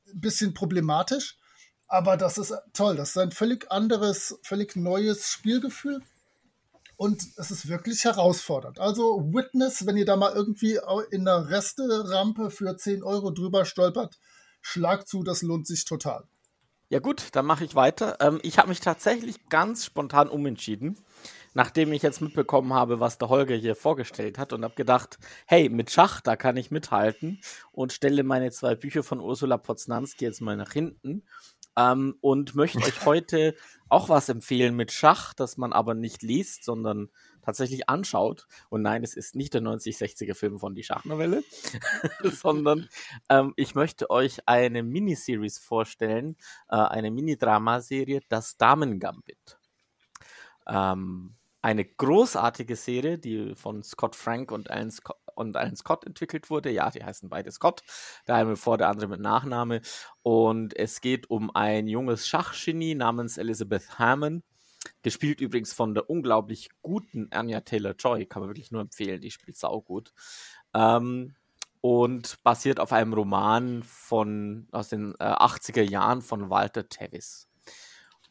ein 0.08 0.22
bisschen 0.22 0.54
problematisch. 0.54 1.38
Aber 1.88 2.17
das 2.17 2.38
ist 2.38 2.53
toll. 2.74 2.96
Das 2.96 3.10
ist 3.10 3.17
ein 3.17 3.32
völlig 3.32 3.72
anderes, 3.72 4.39
völlig 4.44 4.75
neues 4.75 5.29
Spielgefühl. 5.29 6.01
Und 6.98 7.24
es 7.38 7.51
ist 7.51 7.70
wirklich 7.70 8.03
herausfordernd. 8.03 8.79
Also 8.79 9.32
Witness, 9.32 9.86
wenn 9.86 9.98
ihr 9.98 10.06
da 10.06 10.15
mal 10.15 10.34
irgendwie 10.34 10.79
in 11.12 11.25
der 11.25 11.50
Resterampe 11.50 12.50
für 12.50 12.75
10 12.75 13.03
Euro 13.03 13.29
drüber 13.29 13.65
stolpert, 13.65 14.17
schlag 14.62 15.08
zu, 15.08 15.22
das 15.22 15.44
lohnt 15.44 15.67
sich 15.67 15.86
total. 15.86 16.24
Ja 16.89 17.00
gut, 17.00 17.27
dann 17.34 17.46
mache 17.46 17.65
ich 17.65 17.75
weiter. 17.75 18.17
Ähm, 18.20 18.39
ich 18.44 18.58
habe 18.58 18.70
mich 18.70 18.79
tatsächlich 18.79 19.50
ganz 19.50 19.86
spontan 19.86 20.29
umentschieden, 20.29 20.98
nachdem 21.53 21.91
ich 21.91 22.01
jetzt 22.01 22.22
mitbekommen 22.22 22.74
habe, 22.74 23.00
was 23.00 23.17
der 23.17 23.29
Holger 23.29 23.56
hier 23.56 23.75
vorgestellt 23.75 24.38
hat 24.38 24.53
und 24.53 24.63
habe 24.63 24.74
gedacht, 24.74 25.20
hey, 25.46 25.70
mit 25.70 25.91
Schach, 25.91 26.22
da 26.22 26.36
kann 26.36 26.56
ich 26.56 26.72
mithalten 26.72 27.41
und 27.74 27.91
stelle 27.91 28.24
meine 28.24 28.51
zwei 28.51 28.74
Bücher 28.75 29.03
von 29.03 29.20
Ursula 29.20 29.58
Poznanski 29.58 30.24
jetzt 30.24 30.41
mal 30.41 30.56
nach 30.56 30.72
hinten 30.72 31.24
ähm, 31.78 32.16
und 32.22 32.56
möchte 32.56 32.80
euch 32.80 33.06
heute 33.06 33.56
auch 33.88 34.10
was 34.10 34.28
empfehlen 34.28 34.76
mit 34.76 34.92
Schach, 34.92 35.34
das 35.34 35.58
man 35.58 35.72
aber 35.72 35.94
nicht 35.94 36.24
liest, 36.24 36.66
sondern 36.66 37.10
tatsächlich 37.42 37.88
anschaut. 37.88 38.48
Und 38.70 38.82
nein, 38.82 39.04
es 39.04 39.16
ist 39.16 39.36
nicht 39.36 39.54
der 39.54 39.62
9060er 39.62 40.36
Film 40.36 40.60
von 40.60 40.76
die 40.76 40.84
Schachnovelle, 40.84 41.44
sondern 42.24 42.90
ähm, 43.30 43.54
ich 43.56 43.76
möchte 43.76 44.10
euch 44.10 44.40
eine 44.48 44.84
Miniseries 44.84 45.60
vorstellen, 45.60 46.36
äh, 46.70 46.76
eine 46.76 47.12
Mini-Dramaserie, 47.12 48.22
das 48.28 48.58
Damen-Gambit. 48.58 49.60
Ähm, 50.68 51.36
eine 51.62 51.86
großartige 51.86 52.76
Serie, 52.76 53.18
die 53.18 53.56
von 53.56 53.84
Scott 53.84 54.16
Frank 54.16 54.52
und 54.52 54.70
Alan 54.70 54.92
Scott, 54.92 55.18
und 55.36 55.56
Alan 55.56 55.76
Scott 55.76 56.06
entwickelt 56.06 56.50
wurde. 56.50 56.72
Ja, 56.72 56.90
die 56.90 57.04
heißen 57.04 57.30
beide 57.30 57.52
Scott. 57.52 57.84
Der 58.28 58.36
eine 58.36 58.56
vor, 58.56 58.78
der 58.78 58.90
andere 58.90 59.08
mit 59.08 59.22
Nachname. 59.22 59.82
Und 60.24 60.76
es 60.76 61.02
geht 61.02 61.30
um 61.30 61.56
ein 61.56 61.88
junges 61.88 62.28
Schachgenie 62.28 62.96
namens 62.96 63.38
Elizabeth 63.38 64.00
Hammond. 64.00 64.44
Gespielt 65.04 65.42
übrigens 65.42 65.74
von 65.74 65.94
der 65.94 66.10
unglaublich 66.10 66.70
guten 66.82 67.28
Anya 67.32 67.62
Taylor-Joy. 67.62 68.26
Kann 68.26 68.42
man 68.42 68.50
wirklich 68.50 68.72
nur 68.72 68.82
empfehlen. 68.82 69.22
Die 69.22 69.32
spielt 69.32 69.58
saugut. 69.58 70.12
Ähm, 70.74 71.36
und 71.82 72.42
basiert 72.44 72.80
auf 72.80 72.92
einem 72.92 73.14
Roman 73.14 73.84
von, 73.84 74.68
aus 74.72 74.90
den 74.90 75.14
äh, 75.20 75.24
80er 75.24 75.84
Jahren 75.84 76.22
von 76.22 76.50
Walter 76.50 76.90
Tevis. 76.90 77.48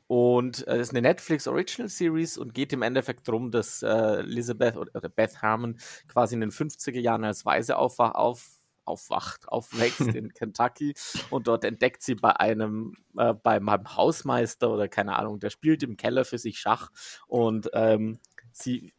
Und 0.08 0.66
äh, 0.68 0.80
ist 0.80 0.90
eine 0.90 1.02
Netflix 1.02 1.48
Original 1.48 1.88
Series 1.88 2.38
und 2.38 2.54
geht 2.54 2.72
im 2.72 2.82
Endeffekt 2.82 3.26
darum, 3.26 3.50
dass 3.50 3.82
äh, 3.82 3.88
Elizabeth 3.88 4.76
oder, 4.76 5.08
Beth 5.08 5.42
Harmon 5.42 5.78
quasi 6.06 6.34
in 6.34 6.40
den 6.40 6.52
50er 6.52 7.00
Jahren 7.00 7.25
als 7.25 7.44
Weise 7.44 7.76
aufwach, 7.76 8.14
auf, 8.14 8.60
aufwacht, 8.84 9.48
aufwächst 9.48 10.00
in 10.14 10.32
Kentucky 10.32 10.94
und 11.30 11.48
dort 11.48 11.64
entdeckt 11.64 12.02
sie 12.02 12.14
bei 12.14 12.36
einem, 12.36 12.94
äh, 13.18 13.34
bei 13.34 13.58
meinem 13.58 13.96
Hausmeister 13.96 14.70
oder 14.70 14.88
keine 14.88 15.16
Ahnung, 15.16 15.40
der 15.40 15.50
spielt 15.50 15.82
im 15.82 15.96
Keller 15.96 16.25
für 16.25 16.38
sich 16.38 16.60
Schach 16.60 16.90
und 17.26 17.68
ähm, 17.72 18.20
sie 18.52 18.92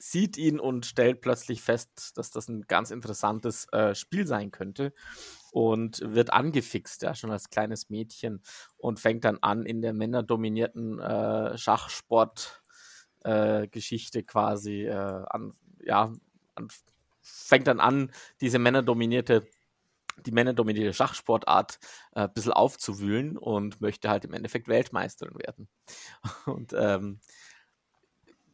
sieht 0.00 0.36
ihn 0.36 0.60
und 0.60 0.86
stellt 0.86 1.20
plötzlich 1.20 1.60
fest, 1.60 2.16
dass 2.16 2.30
das 2.30 2.48
ein 2.48 2.62
ganz 2.62 2.90
interessantes 2.90 3.66
äh, 3.72 3.94
Spiel 3.94 4.26
sein 4.26 4.50
könnte 4.50 4.92
und 5.52 6.00
wird 6.04 6.32
angefixt, 6.32 7.02
ja, 7.02 7.14
schon 7.14 7.30
als 7.30 7.50
kleines 7.50 7.90
Mädchen 7.90 8.42
und 8.76 8.98
fängt 9.00 9.24
dann 9.24 9.38
an, 9.40 9.64
in 9.64 9.82
der 9.82 9.92
männerdominierten 9.92 10.98
äh, 11.00 11.56
Schachsport-Geschichte 11.56 14.18
äh, 14.20 14.22
quasi 14.22 14.86
äh, 14.86 14.92
an, 14.92 15.54
ja, 15.84 16.12
an, 16.54 16.68
fängt 17.20 17.66
dann 17.66 17.80
an, 17.80 18.12
diese 18.40 18.58
männerdominierte 18.58 19.46
die 20.26 20.32
männerdominierte 20.32 20.92
Schachsportart 20.92 21.78
äh, 22.12 22.22
ein 22.22 22.32
bisschen 22.32 22.52
aufzuwühlen 22.52 23.38
und 23.38 23.80
möchte 23.80 24.10
halt 24.10 24.24
im 24.24 24.32
Endeffekt 24.32 24.66
Weltmeisterin 24.66 25.38
werden. 25.38 25.68
Und 26.46 26.74
ähm, 26.76 27.20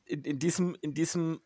in, 0.04 0.24
in, 0.24 0.38
diesem, 0.38 0.76
in 0.82 0.92
diesem 0.92 1.40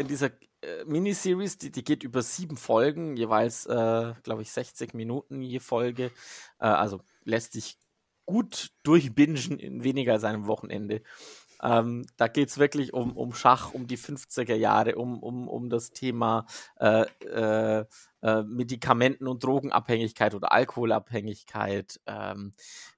in 0.00 0.08
dieser 0.08 0.30
äh, 0.62 0.84
Miniseries, 0.84 1.58
die, 1.58 1.70
die 1.70 1.84
geht 1.84 2.02
über 2.02 2.22
sieben 2.22 2.56
Folgen, 2.56 3.16
jeweils, 3.16 3.66
äh, 3.66 4.14
glaube 4.22 4.42
ich, 4.42 4.50
60 4.52 4.94
Minuten 4.94 5.40
je 5.42 5.60
Folge. 5.60 6.12
Äh, 6.58 6.66
also 6.66 7.00
lässt 7.24 7.52
sich 7.52 7.78
gut 8.26 8.70
durchbingen 8.82 9.58
in 9.58 9.84
weniger 9.84 10.12
als 10.12 10.24
einem 10.24 10.46
Wochenende. 10.46 11.02
Ähm, 11.62 12.06
da 12.16 12.28
geht 12.28 12.48
es 12.48 12.58
wirklich 12.58 12.94
um, 12.94 13.16
um 13.16 13.34
Schach, 13.34 13.74
um 13.74 13.86
die 13.86 13.98
50er 13.98 14.54
Jahre, 14.54 14.96
um, 14.96 15.22
um, 15.22 15.48
um 15.48 15.68
das 15.68 15.90
Thema 15.90 16.46
äh, 16.78 17.04
äh, 17.24 17.84
äh, 18.22 18.42
Medikamenten- 18.42 19.26
und 19.26 19.44
Drogenabhängigkeit 19.44 20.34
oder 20.34 20.52
Alkoholabhängigkeit. 20.52 22.00
Ähm, 22.06 22.52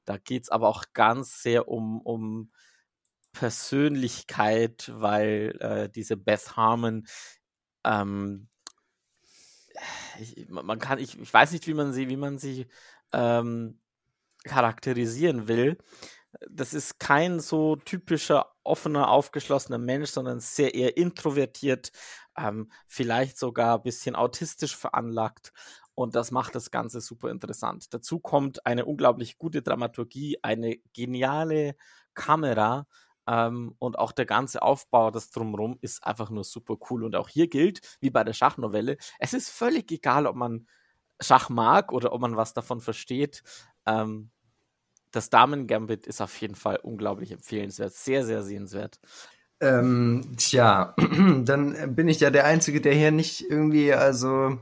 da 0.04 0.16
geht 0.18 0.44
es 0.44 0.48
aber 0.50 0.68
auch 0.68 0.84
ganz 0.92 1.42
sehr 1.42 1.68
um, 1.68 2.00
um 2.02 2.50
Persönlichkeit, 3.32 4.92
weil 4.94 5.56
äh, 5.60 5.88
diese 5.88 6.16
Beth 6.16 6.56
Harmon, 6.56 7.06
ähm, 7.84 8.48
ich, 10.20 10.48
man 10.48 10.78
kann, 10.78 10.98
ich, 10.98 11.18
ich 11.18 11.32
weiß 11.32 11.52
nicht, 11.52 11.66
wie 11.66 11.74
man 11.74 11.92
sie, 11.92 12.08
wie 12.08 12.16
man 12.16 12.38
sie 12.38 12.66
ähm, 13.12 13.80
charakterisieren 14.44 15.48
will. 15.48 15.78
Das 16.50 16.72
ist 16.74 16.98
kein 16.98 17.40
so 17.40 17.76
typischer 17.76 18.52
offener, 18.64 19.08
aufgeschlossener 19.08 19.78
Mensch, 19.78 20.10
sondern 20.10 20.40
sehr 20.40 20.74
eher 20.74 20.96
introvertiert, 20.96 21.92
ähm, 22.36 22.70
vielleicht 22.86 23.38
sogar 23.38 23.76
ein 23.76 23.82
bisschen 23.82 24.16
autistisch 24.16 24.76
veranlagt. 24.76 25.52
Und 25.94 26.14
das 26.14 26.30
macht 26.30 26.54
das 26.54 26.70
Ganze 26.70 27.02
super 27.02 27.30
interessant. 27.30 27.92
Dazu 27.92 28.18
kommt 28.18 28.64
eine 28.64 28.86
unglaublich 28.86 29.36
gute 29.36 29.60
Dramaturgie, 29.60 30.38
eine 30.42 30.78
geniale 30.94 31.76
Kamera, 32.14 32.86
ähm, 33.26 33.74
und 33.78 33.98
auch 33.98 34.12
der 34.12 34.26
ganze 34.26 34.62
Aufbau, 34.62 35.10
das 35.10 35.30
drumherum, 35.30 35.78
ist 35.80 36.04
einfach 36.04 36.30
nur 36.30 36.44
super 36.44 36.76
cool. 36.90 37.04
Und 37.04 37.14
auch 37.14 37.28
hier 37.28 37.48
gilt, 37.48 37.80
wie 38.00 38.10
bei 38.10 38.24
der 38.24 38.32
Schachnovelle, 38.32 38.96
es 39.18 39.32
ist 39.32 39.50
völlig 39.50 39.90
egal, 39.92 40.26
ob 40.26 40.36
man 40.36 40.66
Schach 41.20 41.48
mag 41.48 41.92
oder 41.92 42.12
ob 42.12 42.20
man 42.20 42.36
was 42.36 42.52
davon 42.52 42.80
versteht. 42.80 43.42
Ähm, 43.86 44.30
das 45.12 45.30
Damen-Gambit 45.30 46.06
ist 46.06 46.20
auf 46.20 46.40
jeden 46.40 46.54
Fall 46.54 46.76
unglaublich 46.82 47.30
empfehlenswert, 47.32 47.92
sehr, 47.92 48.24
sehr 48.24 48.42
sehenswert. 48.42 48.98
Ähm, 49.60 50.34
tja, 50.36 50.96
dann 51.44 51.94
bin 51.94 52.08
ich 52.08 52.18
ja 52.18 52.30
der 52.30 52.46
Einzige, 52.46 52.80
der 52.80 52.94
hier 52.94 53.12
nicht 53.12 53.42
irgendwie, 53.48 53.92
also 53.92 54.58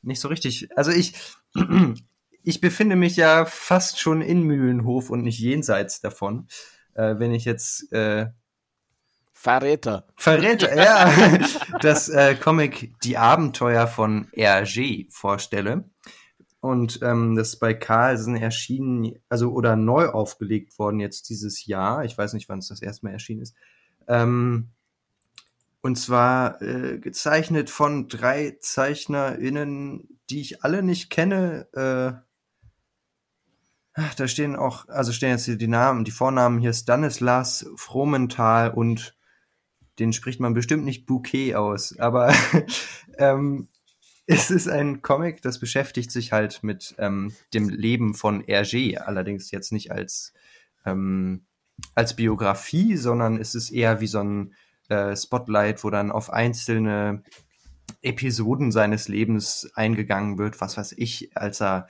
nicht 0.00 0.20
so 0.20 0.28
richtig. 0.28 0.70
Also 0.76 0.90
ich, 0.92 1.14
ich 2.42 2.60
befinde 2.60 2.96
mich 2.96 3.16
ja 3.16 3.44
fast 3.44 4.00
schon 4.00 4.22
in 4.22 4.44
Mühlenhof 4.44 5.10
und 5.10 5.22
nicht 5.22 5.38
jenseits 5.38 6.00
davon 6.00 6.46
äh, 6.94 7.18
wenn 7.18 7.32
ich 7.32 7.44
jetzt 7.44 7.92
äh, 7.92 8.26
Verräter. 9.32 10.06
Verräter, 10.16 10.76
ja. 10.76 11.38
das 11.80 12.10
äh, 12.10 12.34
Comic 12.34 12.92
Die 13.02 13.16
Abenteuer 13.16 13.86
von 13.86 14.26
Hergé 14.32 15.06
vorstelle. 15.10 15.84
Und 16.60 17.00
ähm, 17.02 17.36
das 17.36 17.54
ist 17.54 17.58
bei 17.58 17.72
Carlsen 17.72 18.36
erschienen, 18.36 19.14
also 19.30 19.50
oder 19.52 19.76
neu 19.76 20.08
aufgelegt 20.08 20.78
worden 20.78 21.00
jetzt 21.00 21.30
dieses 21.30 21.64
Jahr. 21.64 22.04
Ich 22.04 22.18
weiß 22.18 22.34
nicht, 22.34 22.50
wann 22.50 22.58
es 22.58 22.68
das 22.68 22.82
erste 22.82 23.06
Mal 23.06 23.12
erschienen 23.12 23.40
ist. 23.40 23.54
Ähm, 24.08 24.68
und 25.80 25.96
zwar 25.96 26.60
äh, 26.60 26.98
gezeichnet 26.98 27.70
von 27.70 28.08
drei 28.08 28.58
ZeichnerInnen, 28.60 30.18
die 30.28 30.42
ich 30.42 30.62
alle 30.62 30.82
nicht 30.82 31.08
kenne. 31.08 31.66
Äh, 31.72 32.29
da 34.16 34.28
stehen 34.28 34.56
auch, 34.56 34.88
also 34.88 35.12
stehen 35.12 35.30
jetzt 35.30 35.44
hier 35.44 35.56
die 35.56 35.68
Namen, 35.68 36.04
die 36.04 36.10
Vornamen. 36.10 36.58
Hier 36.58 36.72
Stanislas 36.72 37.66
Fromenthal 37.76 38.70
und 38.70 39.16
den 39.98 40.12
spricht 40.12 40.40
man 40.40 40.54
bestimmt 40.54 40.84
nicht 40.84 41.06
Bouquet 41.06 41.54
aus, 41.56 41.98
aber 41.98 42.32
ähm, 43.18 43.68
es 44.26 44.50
ist 44.50 44.68
ein 44.68 45.02
Comic, 45.02 45.42
das 45.42 45.58
beschäftigt 45.58 46.10
sich 46.12 46.32
halt 46.32 46.62
mit 46.62 46.94
ähm, 46.98 47.34
dem 47.52 47.68
Leben 47.68 48.14
von 48.14 48.42
Hergé, 48.42 48.96
allerdings 48.96 49.50
jetzt 49.50 49.72
nicht 49.72 49.90
als, 49.90 50.32
ähm, 50.86 51.46
als 51.94 52.14
Biografie, 52.14 52.96
sondern 52.96 53.38
es 53.38 53.54
ist 53.54 53.70
eher 53.70 54.00
wie 54.00 54.06
so 54.06 54.20
ein 54.20 54.54
äh, 54.88 55.16
Spotlight, 55.16 55.82
wo 55.82 55.90
dann 55.90 56.12
auf 56.12 56.32
einzelne 56.32 57.24
Episoden 58.02 58.72
seines 58.72 59.08
Lebens 59.08 59.70
eingegangen 59.74 60.38
wird, 60.38 60.60
was 60.60 60.76
weiß 60.76 60.94
ich, 60.96 61.36
als 61.36 61.60
er 61.60 61.88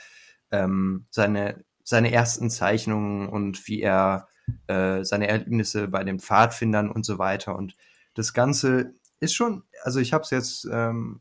ähm, 0.50 1.06
seine, 1.10 1.62
seine 1.90 2.12
ersten 2.12 2.50
Zeichnungen 2.50 3.28
und 3.28 3.66
wie 3.66 3.82
er 3.82 4.28
äh, 4.68 5.02
seine 5.02 5.26
Erlebnisse 5.26 5.88
bei 5.88 6.04
den 6.04 6.20
Pfadfindern 6.20 6.88
und 6.88 7.04
so 7.04 7.18
weiter. 7.18 7.56
Und 7.56 7.76
das 8.14 8.32
Ganze 8.32 8.94
ist 9.18 9.34
schon, 9.34 9.64
also 9.82 9.98
ich 9.98 10.12
habe 10.12 10.22
es 10.22 10.30
jetzt, 10.30 10.68
ähm, 10.70 11.20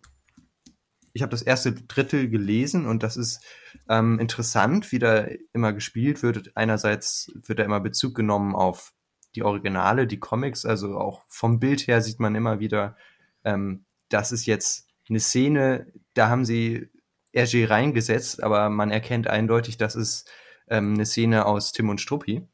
ich 1.11 1.23
habe 1.23 1.31
das 1.31 1.41
erste 1.41 1.73
Drittel 1.73 2.29
gelesen 2.29 2.85
und 2.85 3.01
das 3.01 3.17
ist 3.17 3.43
ähm, 3.89 4.19
interessant, 4.19 4.91
wie 4.91 4.99
da 4.99 5.25
immer 5.53 5.73
gespielt 5.73 6.21
wird. 6.21 6.55
Einerseits 6.55 7.31
wird 7.47 7.57
da 7.57 7.63
immer 7.63 7.79
Bezug 7.79 8.13
genommen 8.13 8.55
auf 8.55 8.93
die 9.33 9.41
Originale, 9.41 10.05
die 10.05 10.19
Comics, 10.19 10.67
also 10.67 10.99
auch 10.99 11.25
vom 11.29 11.59
Bild 11.59 11.87
her 11.87 12.03
sieht 12.03 12.19
man 12.19 12.35
immer 12.35 12.59
wieder, 12.59 12.95
ähm, 13.43 13.85
das 14.09 14.31
ist 14.31 14.45
jetzt 14.45 14.87
eine 15.09 15.19
Szene, 15.19 15.91
da 16.13 16.29
haben 16.29 16.45
sie 16.45 16.89
RG 17.35 17.65
reingesetzt, 17.65 18.43
aber 18.43 18.69
man 18.69 18.91
erkennt 18.91 19.27
eindeutig, 19.27 19.77
das 19.77 19.95
ist 19.95 20.29
ähm, 20.69 20.93
eine 20.93 21.05
Szene 21.05 21.45
aus 21.45 21.71
Tim 21.71 21.89
und 21.89 22.01
Struppi. 22.01 22.47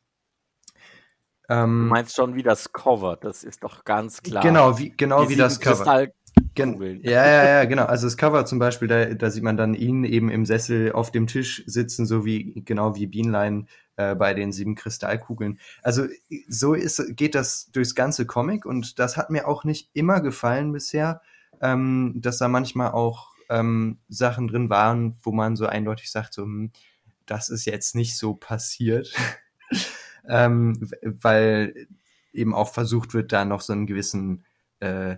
Ähm, 1.48 1.84
du 1.84 1.90
meinst 1.94 2.16
schon 2.16 2.36
wie 2.36 2.44
das 2.44 2.74
Cover, 2.74 3.18
das 3.18 3.44
ist 3.44 3.64
doch 3.64 3.84
ganz 3.84 4.24
klar. 4.24 4.44
Genau, 4.44 4.80
wie, 4.80 4.90
genau 4.90 5.30
wie 5.30 5.36
das 5.36 5.60
Cover. 5.60 6.08
Gen 6.54 7.02
ja, 7.04 7.26
ja, 7.26 7.44
ja, 7.46 7.66
genau. 7.66 7.86
Also 7.86 8.08
das 8.08 8.18
Cover 8.18 8.46
zum 8.46 8.60
Beispiel, 8.60 8.88
da, 8.88 9.06
da 9.06 9.30
sieht 9.30 9.44
man 9.44 9.58
dann 9.58 9.74
ihn 9.74 10.04
eben 10.04 10.30
im 10.30 10.46
Sessel 10.46 10.92
auf 10.92 11.12
dem 11.12 11.28
Tisch 11.28 11.64
sitzen, 11.66 12.06
so 12.06 12.26
wie 12.26 12.62
genau 12.66 12.96
wie 12.96 13.08
Bienlein 13.08 13.68
äh, 13.98 14.16
bei 14.16 14.34
den 14.34 14.52
sieben 14.52 14.76
Kristallkugeln. 14.76 15.60
Also 15.84 16.06
so 16.48 16.74
ist, 16.74 17.16
geht 17.16 17.36
das 17.36 17.72
durchs 17.72 17.96
ganze 17.96 18.26
Comic 18.26 18.66
und 18.66 19.00
das 19.00 19.18
hat 19.18 19.30
mir 19.30 19.48
auch 19.48 19.64
nicht 19.64 19.90
immer 19.94 20.22
gefallen 20.22 20.72
bisher, 20.72 21.22
ähm, 21.62 22.14
dass 22.18 22.38
da 22.38 22.48
manchmal 22.48 22.92
auch 22.92 23.34
ähm, 23.50 24.00
Sachen 24.10 24.48
drin 24.48 24.70
waren, 24.70 25.18
wo 25.24 25.32
man 25.32 25.56
so 25.56 25.68
eindeutig 25.68 26.12
sagt, 26.12 26.34
so, 26.34 26.44
hm, 26.44 26.72
das 27.26 27.50
ist 27.50 27.66
jetzt 27.66 27.96
nicht 27.96 28.18
so 28.18 28.34
passiert. 28.34 29.14
ähm, 30.28 30.90
weil 31.02 31.88
eben 32.34 32.54
auch 32.54 32.72
versucht 32.72 33.14
wird, 33.14 33.32
da 33.32 33.46
noch 33.46 33.62
so 33.62 33.74
einen 33.74 33.88
gewissen 33.88 34.46
äh, 34.80 35.18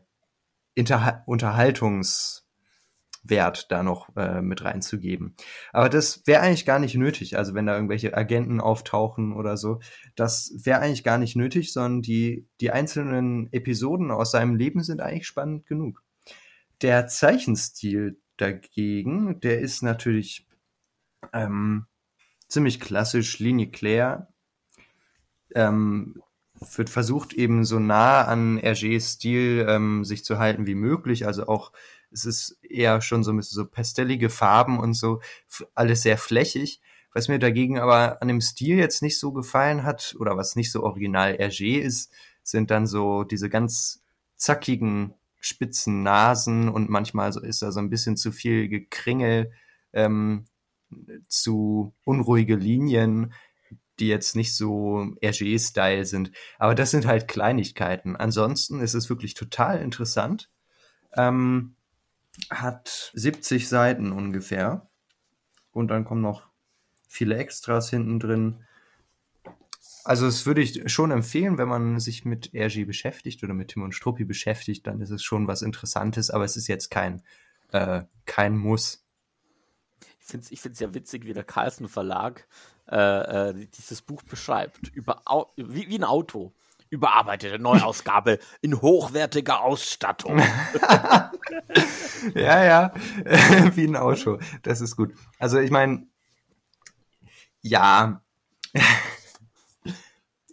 Inter 0.75 1.23
Unterhaltungswert 1.25 2.45
da 3.71 3.83
noch 3.83 4.15
äh, 4.15 4.41
mit 4.41 4.63
reinzugeben. 4.63 5.35
Aber 5.73 5.89
das 5.89 6.21
wäre 6.25 6.41
eigentlich 6.41 6.65
gar 6.65 6.79
nicht 6.79 6.95
nötig. 6.95 7.37
Also 7.37 7.55
wenn 7.55 7.65
da 7.65 7.73
irgendwelche 7.73 8.15
Agenten 8.15 8.61
auftauchen 8.61 9.33
oder 9.33 9.57
so, 9.57 9.79
das 10.15 10.53
wäre 10.63 10.79
eigentlich 10.79 11.03
gar 11.03 11.17
nicht 11.17 11.35
nötig, 11.35 11.73
sondern 11.73 12.03
die, 12.03 12.47
die 12.61 12.71
einzelnen 12.71 13.51
Episoden 13.51 14.11
aus 14.11 14.31
seinem 14.31 14.55
Leben 14.55 14.83
sind 14.83 15.01
eigentlich 15.01 15.27
spannend 15.27 15.65
genug. 15.65 16.03
Der 16.83 17.07
Zeichenstil 17.07 18.21
dagegen, 18.37 19.39
der 19.39 19.61
ist 19.61 19.81
natürlich 19.81 20.47
ähm, 21.33 21.87
ziemlich 22.47 22.79
klassisch, 22.79 23.39
Linie 23.39 23.67
Claire, 23.67 24.27
ähm, 25.55 26.21
wird 26.75 26.89
versucht, 26.89 27.33
eben 27.33 27.65
so 27.65 27.79
nah 27.79 28.23
an 28.23 28.59
Hergés 28.59 29.15
Stil 29.15 29.65
ähm, 29.67 30.03
sich 30.03 30.23
zu 30.25 30.39
halten 30.39 30.65
wie 30.65 30.75
möglich. 30.75 31.25
Also 31.25 31.47
auch, 31.47 31.71
es 32.11 32.25
ist 32.25 32.57
eher 32.63 33.01
schon 33.01 33.23
so 33.23 33.31
ein 33.31 33.37
bisschen 33.37 33.55
so 33.55 33.65
pastellige 33.65 34.29
Farben 34.29 34.79
und 34.79 34.93
so, 34.93 35.21
alles 35.75 36.01
sehr 36.01 36.17
flächig. 36.17 36.81
Was 37.13 37.27
mir 37.27 37.39
dagegen 37.39 37.79
aber 37.79 38.21
an 38.21 38.27
dem 38.27 38.41
Stil 38.41 38.77
jetzt 38.77 39.01
nicht 39.01 39.19
so 39.19 39.31
gefallen 39.31 39.83
hat, 39.83 40.15
oder 40.19 40.37
was 40.37 40.55
nicht 40.55 40.71
so 40.71 40.83
original 40.83 41.33
Hergé 41.33 41.79
ist, 41.79 42.11
sind 42.43 42.71
dann 42.71 42.87
so 42.87 43.23
diese 43.23 43.49
ganz 43.49 44.03
zackigen, 44.35 45.13
spitzen 45.39 46.03
Nasen 46.03 46.69
und 46.69 46.89
manchmal 46.89 47.31
so 47.31 47.41
ist 47.41 47.61
da 47.61 47.71
so 47.71 47.79
ein 47.79 47.89
bisschen 47.89 48.17
zu 48.17 48.31
viel 48.31 48.67
Gekringel, 48.67 49.51
ähm, 49.93 50.45
zu 51.27 51.93
unruhige 52.03 52.55
Linien 52.55 53.33
die 53.99 54.07
jetzt 54.07 54.35
nicht 54.35 54.55
so 54.55 55.15
Hergé-Style 55.21 56.05
sind. 56.05 56.31
Aber 56.59 56.75
das 56.75 56.91
sind 56.91 57.07
halt 57.07 57.27
Kleinigkeiten. 57.27 58.15
Ansonsten 58.15 58.79
ist 58.79 58.93
es 58.93 59.09
wirklich 59.09 59.33
total 59.33 59.81
interessant. 59.81 60.49
Ähm, 61.15 61.75
hat 62.49 63.11
70 63.13 63.67
Seiten 63.67 64.11
ungefähr. 64.11 64.89
Und 65.71 65.89
dann 65.89 66.05
kommen 66.05 66.21
noch 66.21 66.47
viele 67.07 67.37
Extras 67.37 67.89
hinten 67.89 68.19
drin. 68.19 68.63
Also 70.03 70.25
das 70.25 70.45
würde 70.45 70.61
ich 70.61 70.89
schon 70.91 71.11
empfehlen, 71.11 71.57
wenn 71.57 71.67
man 71.67 71.99
sich 71.99 72.23
mit 72.23 72.53
RG 72.53 72.85
beschäftigt 72.85 73.43
oder 73.43 73.53
mit 73.53 73.69
Tim 73.69 73.83
und 73.83 73.93
Struppi 73.93 74.23
beschäftigt, 74.23 74.87
dann 74.87 75.01
ist 75.01 75.09
es 75.09 75.23
schon 75.23 75.47
was 75.47 75.61
Interessantes, 75.61 76.29
aber 76.29 76.45
es 76.45 76.55
ist 76.55 76.67
jetzt 76.67 76.89
kein, 76.89 77.23
äh, 77.71 78.03
kein 78.25 78.55
Muss. 78.57 79.05
Ich 80.27 80.31
finde 80.31 80.43
es 80.43 80.51
ich 80.51 80.59
find's 80.59 80.81
ja 80.81 80.93
witzig, 80.93 81.25
wie 81.25 81.31
der 81.31 81.45
Carlsen 81.45 81.87
Verlag 81.87 82.45
äh, 82.91 83.49
äh, 83.49 83.67
dieses 83.77 84.01
Buch 84.01 84.23
beschreibt. 84.23 84.89
Über, 84.89 85.21
wie, 85.55 85.87
wie 85.87 85.97
ein 85.97 86.03
Auto. 86.03 86.51
Überarbeitete 86.89 87.59
Neuausgabe 87.59 88.39
in 88.59 88.81
hochwertiger 88.81 89.61
Ausstattung. 89.61 90.39
ja, 92.35 92.63
ja, 92.65 92.93
wie 93.75 93.85
ein 93.85 93.95
Auto. 93.95 94.37
Das 94.63 94.81
ist 94.81 94.97
gut. 94.97 95.13
Also 95.39 95.59
ich 95.59 95.71
meine, 95.71 96.05
ja, 97.61 98.21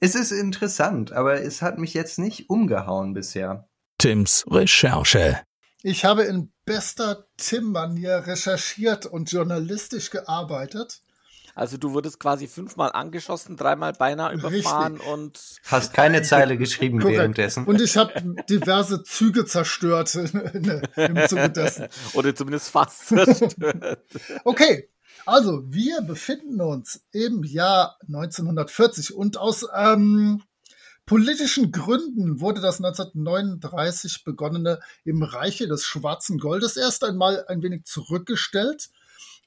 es 0.01 0.15
ist 0.15 0.31
interessant, 0.31 1.11
aber 1.11 1.43
es 1.43 1.63
hat 1.63 1.79
mich 1.79 1.95
jetzt 1.95 2.21
nicht 2.21 2.49
umgehauen 2.49 3.13
bisher. 3.13 3.69
Tims 3.99 4.45
Recherche. 4.49 5.43
Ich 5.87 6.07
habe 6.07 6.23
in 6.23 6.51
bester 6.65 7.27
Tim-Manier 7.37 8.27
recherchiert 8.27 9.05
und 9.05 9.31
journalistisch 9.31 10.09
gearbeitet. 10.09 11.03
Also 11.55 11.77
du 11.77 11.93
wurdest 11.93 12.19
quasi 12.19 12.49
fünfmal 12.49 12.91
angeschossen, 12.93 13.59
dreimal 13.59 13.93
beinahe 13.93 14.33
überfahren 14.33 14.95
Richtig. 14.95 15.13
und 15.13 15.41
hast 15.67 15.93
keine 15.93 16.23
Zeile 16.23 16.57
geschrieben 16.57 17.01
Korrekt. 17.01 17.19
währenddessen. 17.19 17.67
Und 17.67 17.83
ich 17.83 17.99
habe 17.99 18.15
diverse 18.49 19.03
Züge 19.03 19.45
zerstört 19.45 20.15
im 20.15 21.29
Zuge 21.29 21.51
dessen. 21.51 21.89
Oder 22.15 22.35
zumindest 22.35 22.71
fast 22.71 23.09
zerstört. 23.09 24.07
okay, 24.45 24.89
also 25.27 25.65
wir 25.67 26.01
befinden 26.01 26.63
uns 26.63 27.05
im 27.13 27.45
Jahr 27.45 27.99
1940 28.07 29.15
und 29.15 29.37
aus 29.37 29.67
ähm, 29.77 30.43
politischen 31.07 31.71
Gründen 31.71 32.41
wurde 32.41 32.61
das 32.61 32.83
1939 32.83 34.25
begonnene 34.25 34.81
im 35.05 35.23
Reiche 35.23 35.69
des 35.69 35.85
schwarzen 35.85 36.39
Goldes 36.39 36.77
erst 36.77 37.05
einmal 37.05 37.45
ein 37.47 37.63
wenig 37.63 37.85
zurückgestellt 37.85 38.91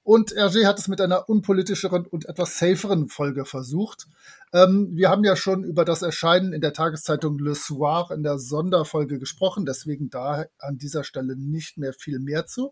und 0.08 0.32
Hergé 0.32 0.66
hat 0.66 0.80
es 0.80 0.88
mit 0.88 1.02
einer 1.02 1.28
unpolitischeren 1.28 2.06
und 2.06 2.30
etwas 2.30 2.58
saferen 2.58 3.10
Folge 3.10 3.44
versucht. 3.44 4.08
Ähm, 4.54 4.88
wir 4.94 5.10
haben 5.10 5.26
ja 5.26 5.36
schon 5.36 5.66
über 5.66 5.84
das 5.84 6.02
Erscheinen 6.02 6.54
in 6.54 6.62
der 6.62 6.72
Tageszeitung 6.72 7.38
Le 7.40 7.54
Soir 7.54 8.10
in 8.12 8.24
der 8.24 8.40
Sonderfolge 8.40 9.20
gesprochen, 9.20 9.66
deswegen 9.66 10.10
da 10.10 10.46
an 10.60 10.78
dieser 10.78 11.04
Stelle 11.04 11.36
nicht 11.36 11.78
mehr 11.78 11.92
viel 11.92 12.20
mehr 12.20 12.46
zu. 12.46 12.72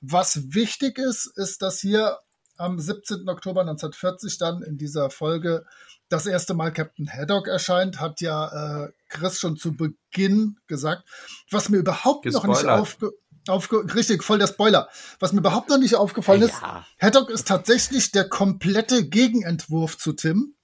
Was 0.00 0.52
wichtig 0.52 0.98
ist, 0.98 1.26
ist, 1.36 1.62
dass 1.62 1.78
hier 1.78 2.18
am 2.60 2.78
17. 2.78 3.28
Oktober 3.28 3.62
1940 3.62 4.38
dann 4.38 4.62
in 4.62 4.76
dieser 4.76 5.10
Folge 5.10 5.64
das 6.08 6.26
erste 6.26 6.54
Mal 6.54 6.72
Captain 6.72 7.08
Haddock 7.08 7.48
erscheint, 7.48 8.00
hat 8.00 8.20
ja 8.20 8.84
äh, 8.84 8.92
Chris 9.08 9.38
schon 9.38 9.56
zu 9.56 9.76
Beginn 9.76 10.58
gesagt. 10.66 11.08
Was 11.50 11.68
mir 11.68 11.78
überhaupt 11.78 12.24
Gespoilert. 12.24 12.48
noch 12.48 12.62
nicht 12.62 12.68
aufge 12.68 13.12
Aufge 13.48 13.94
richtig, 13.94 14.22
voll 14.22 14.38
der 14.38 14.48
Spoiler. 14.48 14.88
Was 15.18 15.32
mir 15.32 15.38
überhaupt 15.38 15.70
noch 15.70 15.78
nicht 15.78 15.94
aufgefallen 15.94 16.42
ja. 16.42 16.46
ist, 16.46 16.62
Haddock 17.00 17.30
ist 17.30 17.48
tatsächlich 17.48 18.12
der 18.12 18.28
komplette 18.28 19.08
Gegenentwurf 19.08 19.96
zu 19.96 20.12
Tim. 20.12 20.54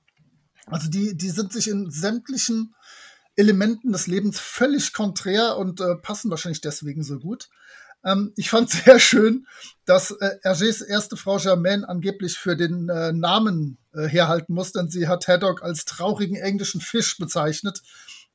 Also 0.66 0.90
die, 0.90 1.16
die 1.16 1.30
sind 1.30 1.52
sich 1.52 1.68
in 1.68 1.90
sämtlichen 1.90 2.74
Elementen 3.34 3.92
des 3.92 4.06
Lebens 4.06 4.38
völlig 4.40 4.92
konträr 4.92 5.56
und 5.56 5.80
äh, 5.80 5.96
passen 5.96 6.30
wahrscheinlich 6.30 6.60
deswegen 6.60 7.02
so 7.02 7.18
gut. 7.18 7.48
Ähm, 8.06 8.32
ich 8.36 8.48
fand 8.48 8.70
sehr 8.84 8.98
schön, 8.98 9.46
dass 9.84 10.12
äh, 10.12 10.38
Hergés 10.42 10.82
erste 10.82 11.16
Frau 11.16 11.36
Germaine 11.36 11.86
angeblich 11.86 12.38
für 12.38 12.56
den 12.56 12.88
äh, 12.88 13.12
Namen 13.12 13.78
äh, 13.92 14.06
herhalten 14.06 14.54
muss, 14.54 14.72
denn 14.72 14.88
sie 14.88 15.08
hat 15.08 15.28
Haddock 15.28 15.62
als 15.62 15.84
traurigen 15.84 16.36
englischen 16.36 16.80
Fisch 16.80 17.18
bezeichnet, 17.18 17.82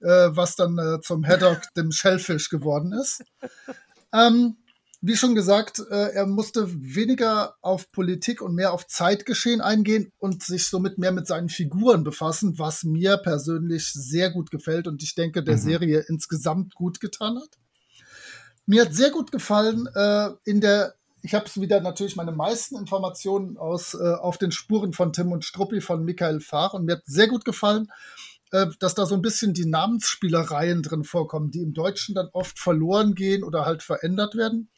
äh, 0.02 0.30
was 0.30 0.56
dann 0.56 0.78
äh, 0.78 1.02
zum 1.02 1.26
Haddock, 1.26 1.62
dem 1.76 1.92
Shellfish 1.92 2.50
geworden 2.50 2.92
ist. 2.94 3.24
Ähm, 4.14 4.58
wie 5.04 5.18
schon 5.18 5.34
gesagt, 5.34 5.82
äh, 5.90 6.12
er 6.14 6.28
musste 6.28 6.68
weniger 6.70 7.56
auf 7.62 7.92
Politik 7.92 8.40
und 8.42 8.54
mehr 8.54 8.72
auf 8.72 8.86
Zeitgeschehen 8.86 9.60
eingehen 9.60 10.12
und 10.20 10.44
sich 10.44 10.68
somit 10.68 11.00
mehr 11.00 11.12
mit 11.12 11.26
seinen 11.26 11.50
Figuren 11.50 12.04
befassen, 12.04 12.60
was 12.60 12.84
mir 12.84 13.18
persönlich 13.18 13.92
sehr 13.94 14.30
gut 14.30 14.52
gefällt 14.52 14.88
und 14.88 15.02
ich 15.02 15.16
denke, 15.16 15.44
der 15.44 15.56
mhm. 15.56 15.62
Serie 15.62 16.06
insgesamt 16.08 16.76
gut 16.76 17.00
getan 17.00 17.38
hat. 17.38 17.61
Mir 18.66 18.84
hat 18.84 18.94
sehr 18.94 19.12
gut 19.12 19.32
gefallen 19.32 19.88
äh, 19.96 20.30
in 20.46 20.62
der 20.62 20.96
ich 21.24 21.36
habe 21.36 21.46
es 21.46 21.60
wieder 21.62 21.82
natürlich 21.82 22.16
meine 22.16 22.32
meisten 22.32 22.76
Informationen 22.76 23.58
aus 23.58 23.94
äh, 23.94 24.14
auf 24.16 24.38
den 24.38 24.52
Spuren 24.52 24.94
von 24.94 25.14
Tim 25.14 25.32
und 25.32 25.46
Struppi 25.46 25.82
von 25.82 26.04
Michael 26.04 26.40
Fahr 26.40 26.74
und 26.74 26.86
mir 26.86 26.94
hat 26.94 27.04
sehr 27.06 27.28
gut 27.28 27.46
gefallen, 27.46 27.92
äh, 28.52 28.68
dass 28.80 28.96
da 28.96 29.06
so 29.06 29.16
ein 29.16 29.22
bisschen 29.22 29.54
die 29.54 29.66
Namensspielereien 29.66 30.82
drin 30.82 31.04
vorkommen, 31.04 31.52
die 31.52 31.62
im 31.62 31.74
Deutschen 31.74 32.16
dann 32.16 32.30
oft 32.34 32.58
verloren 32.60 33.14
gehen 33.16 33.44
oder 33.44 33.66
halt 33.66 33.84
verändert 33.84 34.36
werden. 34.36 34.70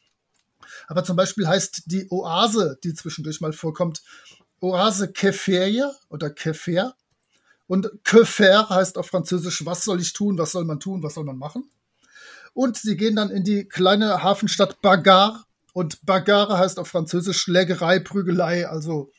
Aber 0.88 1.04
zum 1.04 1.16
Beispiel 1.16 1.48
heißt 1.48 1.84
die 1.86 2.08
Oase, 2.10 2.78
die 2.84 2.94
zwischendurch 2.94 3.42
mal 3.42 3.54
vorkommt, 3.54 4.02
Oase 4.60 5.12
Keferia 5.12 5.92
oder 6.10 6.30
Kefer. 6.30 6.96
Und 7.68 7.90
Kefer 8.04 8.70
heißt 8.70 8.98
auf 8.98 9.08
Französisch, 9.08 9.66
was 9.66 9.84
soll 9.84 10.00
ich 10.02 10.14
tun, 10.14 10.38
was 10.38 10.52
soll 10.52 10.66
man 10.66 10.80
tun, 10.80 11.04
was 11.04 11.16
soll 11.16 11.24
man 11.24 11.38
machen. 11.38 11.70
Und 12.54 12.78
sie 12.78 12.96
gehen 12.98 13.16
dann 13.16 13.30
in 13.30 13.44
die 13.44 13.66
kleine 13.66 14.24
Hafenstadt 14.24 14.82
Bagar. 14.82 15.46
Und 15.74 16.06
Bagarre 16.06 16.58
heißt 16.58 16.80
auf 16.80 16.88
Französisch 16.88 17.40
Schlägerei, 17.40 18.00
Prügelei. 18.00 18.68
Also 18.68 19.12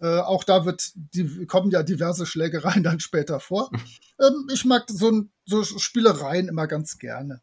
äh, 0.00 0.18
auch 0.18 0.44
da 0.44 0.66
wird 0.66 0.92
die, 0.94 1.46
kommen 1.46 1.70
ja 1.70 1.82
diverse 1.82 2.26
Schlägereien 2.26 2.82
dann 2.82 3.00
später 3.00 3.40
vor. 3.40 3.70
ähm, 4.20 4.48
ich 4.52 4.64
mag 4.64 4.84
so, 4.88 5.24
so, 5.46 5.64
Spielereien 5.64 6.48
immer 6.48 6.66
ganz 6.66 6.98
gerne. 6.98 7.40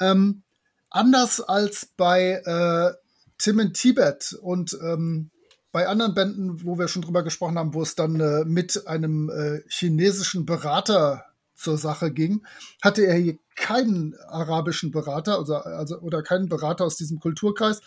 Ähm, 0.00 0.42
anders 0.90 1.40
als 1.40 1.88
bei 1.96 2.42
äh, 2.44 2.94
Tim 3.38 3.58
in 3.58 3.72
Tibet 3.72 4.38
und 4.40 4.78
ähm, 4.82 5.30
bei 5.72 5.86
anderen 5.86 6.14
Bänden, 6.14 6.64
wo 6.64 6.78
wir 6.78 6.88
schon 6.88 7.02
drüber 7.02 7.22
gesprochen 7.22 7.58
haben, 7.58 7.74
wo 7.74 7.82
es 7.82 7.94
dann 7.94 8.18
äh, 8.20 8.44
mit 8.44 8.86
einem 8.86 9.28
äh, 9.28 9.60
chinesischen 9.68 10.46
Berater 10.46 11.24
zur 11.54 11.76
Sache 11.76 12.12
ging, 12.12 12.46
hatte 12.82 13.02
er 13.02 13.16
hier 13.16 13.38
keinen 13.58 14.14
arabischen 14.28 14.90
Berater 14.90 15.38
also, 15.38 15.56
also, 15.56 15.98
oder 15.98 16.22
keinen 16.22 16.48
Berater 16.48 16.84
aus 16.84 16.96
diesem 16.96 17.20
Kulturkreis, 17.20 17.80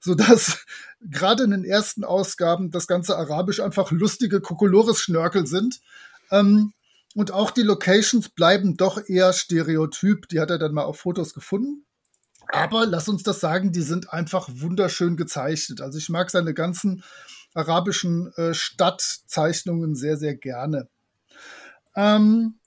sodass 0.00 0.64
gerade 1.00 1.44
in 1.44 1.50
den 1.50 1.64
ersten 1.64 2.04
Ausgaben 2.04 2.70
das 2.70 2.86
ganze 2.86 3.16
Arabisch 3.16 3.60
einfach 3.60 3.90
lustige 3.90 4.40
Kokolores-Schnörkel 4.40 5.46
sind. 5.46 5.80
Ähm, 6.30 6.72
und 7.14 7.30
auch 7.30 7.50
die 7.50 7.62
Locations 7.62 8.28
bleiben 8.28 8.76
doch 8.76 9.08
eher 9.08 9.32
stereotyp. 9.32 10.28
Die 10.28 10.40
hat 10.40 10.50
er 10.50 10.58
dann 10.58 10.72
mal 10.72 10.82
auf 10.82 10.98
Fotos 10.98 11.32
gefunden. 11.32 11.84
Aber 12.48 12.86
lass 12.86 13.08
uns 13.08 13.22
das 13.22 13.40
sagen, 13.40 13.72
die 13.72 13.82
sind 13.82 14.12
einfach 14.12 14.48
wunderschön 14.52 15.16
gezeichnet. 15.16 15.80
Also 15.80 15.98
ich 15.98 16.08
mag 16.08 16.30
seine 16.30 16.54
ganzen 16.54 17.04
arabischen 17.54 18.32
äh, 18.36 18.52
Stadtzeichnungen 18.52 19.94
sehr, 19.94 20.16
sehr 20.16 20.34
gerne. 20.34 20.88
Ähm, 21.94 22.58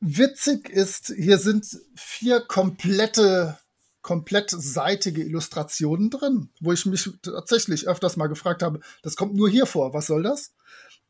witzig 0.00 0.68
ist, 0.68 1.12
hier 1.16 1.38
sind 1.38 1.66
vier 1.94 2.40
komplette, 2.40 3.58
komplett 4.02 4.50
seitige 4.50 5.22
Illustrationen 5.22 6.10
drin, 6.10 6.50
wo 6.60 6.72
ich 6.72 6.86
mich 6.86 7.10
tatsächlich 7.22 7.88
öfters 7.88 8.16
mal 8.16 8.28
gefragt 8.28 8.62
habe, 8.62 8.80
das 9.02 9.16
kommt 9.16 9.34
nur 9.34 9.48
hier 9.48 9.66
vor, 9.66 9.92
was 9.94 10.06
soll 10.06 10.22
das? 10.22 10.52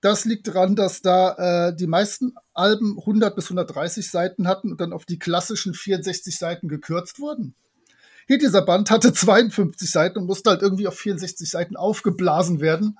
Das 0.00 0.24
liegt 0.24 0.46
daran, 0.46 0.76
dass 0.76 1.02
da 1.02 1.68
äh, 1.68 1.76
die 1.76 1.88
meisten 1.88 2.34
Alben 2.54 2.98
100 2.98 3.34
bis 3.34 3.46
130 3.46 4.08
Seiten 4.08 4.46
hatten 4.46 4.70
und 4.70 4.80
dann 4.80 4.92
auf 4.92 5.04
die 5.04 5.18
klassischen 5.18 5.74
64 5.74 6.38
Seiten 6.38 6.68
gekürzt 6.68 7.18
wurden. 7.18 7.54
Hier 8.28 8.38
dieser 8.38 8.62
Band 8.62 8.90
hatte 8.90 9.12
52 9.12 9.90
Seiten 9.90 10.18
und 10.18 10.26
musste 10.26 10.50
halt 10.50 10.62
irgendwie 10.62 10.86
auf 10.86 10.96
64 10.96 11.50
Seiten 11.50 11.76
aufgeblasen 11.76 12.60
werden, 12.60 12.98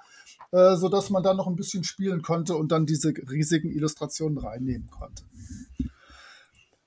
äh, 0.51 0.75
so 0.75 0.89
dass 0.89 1.11
man 1.11 1.23
da 1.23 1.35
noch 1.35 1.47
ein 1.47 1.55
bisschen 1.55 1.85
spielen 1.85 2.23
konnte 2.23 2.57
und 2.57 2.73
dann 2.73 2.87
diese 2.87 3.13
riesigen 3.31 3.71
Illustrationen 3.71 4.39
reinnehmen 4.39 4.91
konnte. 4.91 5.23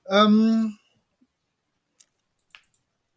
Ähm, 0.08 0.78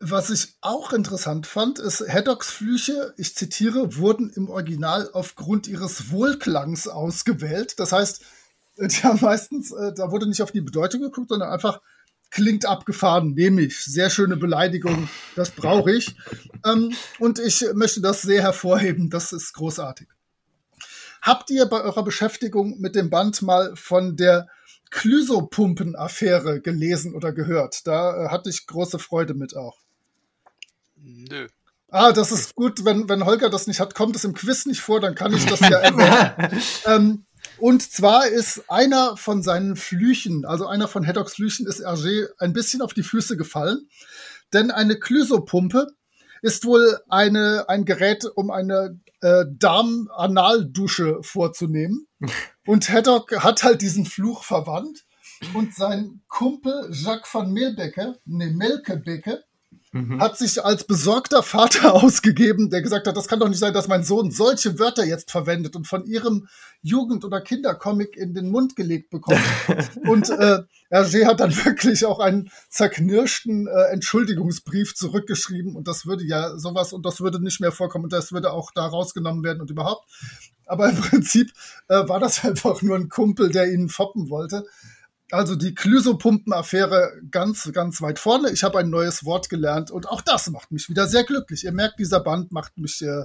was 0.01 0.29
ich 0.31 0.55
auch 0.61 0.93
interessant 0.93 1.47
fand, 1.47 1.79
ist, 1.79 2.07
Haddocks 2.07 2.51
Flüche, 2.51 3.15
ich 3.17 3.35
zitiere, 3.35 3.97
wurden 3.97 4.31
im 4.31 4.51
Original 4.51 5.09
aufgrund 5.13 5.67
ihres 5.67 6.11
Wohlklangs 6.11 6.89
ausgewählt. 6.89 7.81
Das 7.81 7.93
heißt, 7.93 8.23
die 8.77 9.03
haben 9.03 9.21
meistens, 9.23 9.73
äh, 9.73 9.93
da 9.95 10.11
wurde 10.11 10.29
nicht 10.29 10.43
auf 10.43 10.53
die 10.53 10.61
Bedeutung 10.61 11.01
geguckt, 11.01 11.31
sondern 11.31 11.51
einfach 11.51 11.81
klingt 12.31 12.67
abgefahren, 12.67 13.35
nehme 13.35 13.63
ich. 13.63 13.83
Sehr 13.83 14.11
schöne 14.11 14.37
Beleidigung, 14.37 15.09
das 15.37 15.53
brauche 15.53 15.93
ich. 15.93 16.15
Ähm, 16.67 16.95
und 17.19 17.39
ich 17.39 17.65
möchte 17.75 18.01
das 18.01 18.23
sehr 18.23 18.43
hervorheben, 18.43 19.09
das 19.09 19.33
ist 19.33 19.53
großartig. 19.55 20.09
Habt 21.23 21.49
ihr 21.51 21.65
bei 21.67 21.81
eurer 21.81 22.05
Beschäftigung 22.05 22.79
mit 22.81 22.95
dem 22.95 23.09
Band 23.09 23.41
mal 23.41 23.75
von 23.77 24.17
der 24.17 24.49
Clysopumpen-Affäre 24.95 26.61
gelesen 26.61 27.15
oder 27.15 27.33
gehört? 27.33 27.87
Da 27.87 28.27
äh, 28.27 28.29
hatte 28.29 28.49
ich 28.49 28.67
große 28.67 29.01
Freude 29.01 29.35
mit 29.35 29.57
auch. 29.57 29.79
Nö. 30.97 31.49
Ah, 31.91 32.13
das 32.13 32.33
ist 32.33 32.55
gut, 32.55 32.85
wenn, 32.85 33.09
wenn 33.09 33.25
Holger 33.25 33.51
das 33.51 33.67
nicht 33.67 33.81
hat, 33.81 33.95
kommt 33.95 34.17
es 34.17 34.25
im 34.25 34.35
Quiz 34.35 34.67
nicht 34.67 34.81
vor, 34.81 35.01
dann 35.01 35.15
kann 35.15 35.35
ich 35.35 35.47
das 35.47 35.61
ja 35.61 35.79
erwähnen. 35.79 36.63
ähm, 36.87 37.27
und 37.59 37.83
zwar 37.83 38.27
ist 38.27 38.69
einer 38.69 39.17
von 39.17 39.43
seinen 39.43 39.77
Flüchen, 39.77 40.45
also 40.45 40.67
einer 40.67 40.89
von 40.89 41.07
Haddocks 41.07 41.35
Flüchen, 41.35 41.67
ist 41.67 41.85
Hergé 41.85 42.29
ein 42.39 42.53
bisschen 42.53 42.81
auf 42.81 42.95
die 42.95 43.03
Füße 43.03 43.37
gefallen. 43.37 43.89
Denn 44.53 44.71
eine 44.71 44.99
Clysopumpe 44.99 45.89
ist 46.41 46.65
wohl 46.65 46.99
eine, 47.09 47.69
ein 47.69 47.85
Gerät, 47.85 48.25
um 48.25 48.51
eine 48.51 49.01
äh, 49.21 49.45
Darm-Analdusche 49.49 51.19
vorzunehmen. 51.23 52.07
Und 52.67 52.89
Haddock 52.89 53.43
hat 53.43 53.63
halt 53.63 53.83
diesen 53.83 54.07
Fluch 54.07 54.45
verwandt. 54.45 55.05
Und 55.53 55.75
sein 55.75 56.23
Kumpel 56.29 56.89
Jacques 56.93 57.33
van 57.33 57.53
Melbecke, 57.53 58.19
ne, 58.25 58.47
Melkebecke, 58.47 59.45
mhm. 59.95 60.21
hat 60.21 60.37
sich 60.37 60.65
als 60.65 60.85
besorgter 60.85 61.43
Vater 61.43 61.95
ausgegeben, 62.03 62.69
der 62.69 62.83
gesagt 62.83 63.07
hat, 63.07 63.17
das 63.17 63.29
kann 63.29 63.41
doch 63.41 63.49
nicht 63.49 63.59
sein, 63.59 63.73
dass 63.73 63.89
mein 63.89 64.03
Sohn 64.03 64.31
solche 64.31 64.79
Wörter 64.79 65.05
jetzt 65.05 65.31
verwendet 65.31 65.77
und 65.77 65.87
von 65.87 66.05
ihrem 66.05 66.49
Jugend- 66.83 67.25
oder 67.25 67.41
Kindercomic 67.41 68.17
in 68.17 68.35
den 68.35 68.51
Mund 68.51 68.77
gelegt 68.77 69.11
bekommt. 69.11 69.41
und 70.07 70.29
äh, 70.29 70.63
Hergé 70.91 71.27
hat 71.27 71.41
dann 71.41 71.55
wirklich 71.65 72.05
auch 72.05 72.19
einen 72.19 72.51
zerknirschten 72.69 73.67
äh, 73.67 73.93
Entschuldigungsbrief 73.93 74.95
zurückgeschrieben 74.95 75.77
und 75.77 75.89
das 75.89 76.07
würde 76.07 76.25
ja 76.25 76.59
sowas 76.59 76.93
und 76.93 77.07
das 77.07 77.21
würde 77.21 77.43
nicht 77.43 77.61
mehr 77.61 77.73
vorkommen 77.73 78.05
und 78.05 78.13
das 78.13 78.33
würde 78.33 78.53
auch 78.53 78.71
da 78.75 78.87
rausgenommen 78.87 79.45
werden 79.45 79.61
und 79.61 79.71
überhaupt. 79.71 80.09
Aber 80.67 80.89
im 80.89 80.97
Prinzip 80.97 81.53
äh, 81.89 82.09
war 82.09 82.21
das 82.21 82.45
einfach 82.45 82.83
nur 82.83 82.97
ein 82.97 83.09
Kumpel, 83.09 83.51
der 83.51 83.73
ihn 83.73 83.89
foppen 83.89 84.29
wollte. 84.29 84.67
Also 85.35 85.57
die 85.57 85.75
Clysopumpen-Affäre 85.75 87.21
ganz, 87.31 87.71
ganz 87.73 88.01
weit 88.01 88.19
vorne. 88.19 88.51
Ich 88.51 88.63
habe 88.63 88.79
ein 88.79 88.89
neues 88.89 89.25
Wort 89.25 89.49
gelernt 89.49 89.91
und 89.91 90.09
auch 90.09 90.21
das 90.21 90.49
macht 90.51 90.71
mich 90.71 90.89
wieder 90.89 91.07
sehr 91.07 91.25
glücklich. 91.25 91.65
Ihr 91.65 91.73
merkt, 91.73 91.99
dieser 91.99 92.21
Band 92.21 92.53
macht 92.53 92.79
mich 92.79 93.03
äh, 93.03 93.25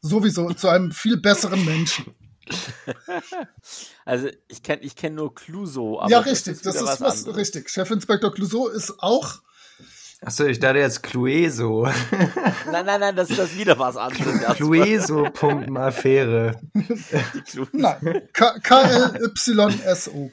sowieso 0.00 0.52
zu 0.52 0.68
einem 0.68 0.92
viel 0.92 1.16
besseren 1.16 1.64
Menschen. 1.64 2.06
Also 4.06 4.30
ich 4.48 4.62
kenne 4.62 4.80
ich 4.80 4.96
kenn 4.96 5.14
nur 5.14 5.34
Clouseau. 5.34 6.02
ja, 6.08 6.20
richtig, 6.20 6.62
das 6.62 6.74
ist, 6.74 6.74
das 6.76 6.76
ist 6.76 7.00
was, 7.02 7.26
was 7.26 7.36
richtig. 7.36 7.68
Chefinspektor 7.68 8.32
Clouseau 8.32 8.68
ist 8.68 8.94
auch 9.00 9.42
Achso, 10.20 10.46
ich 10.46 10.58
dachte 10.58 10.78
jetzt 10.78 11.04
Clueso. 11.04 11.84
nein, 12.72 12.86
nein, 12.86 13.00
nein, 13.00 13.14
das 13.14 13.30
ist 13.30 13.38
das 13.38 13.56
wieder 13.56 13.78
was 13.78 13.96
anderes. 13.96 14.56
Clueso-Affäre. 14.56 16.60
nein, 17.72 18.28
K-L-Y-S-O. 18.32 20.32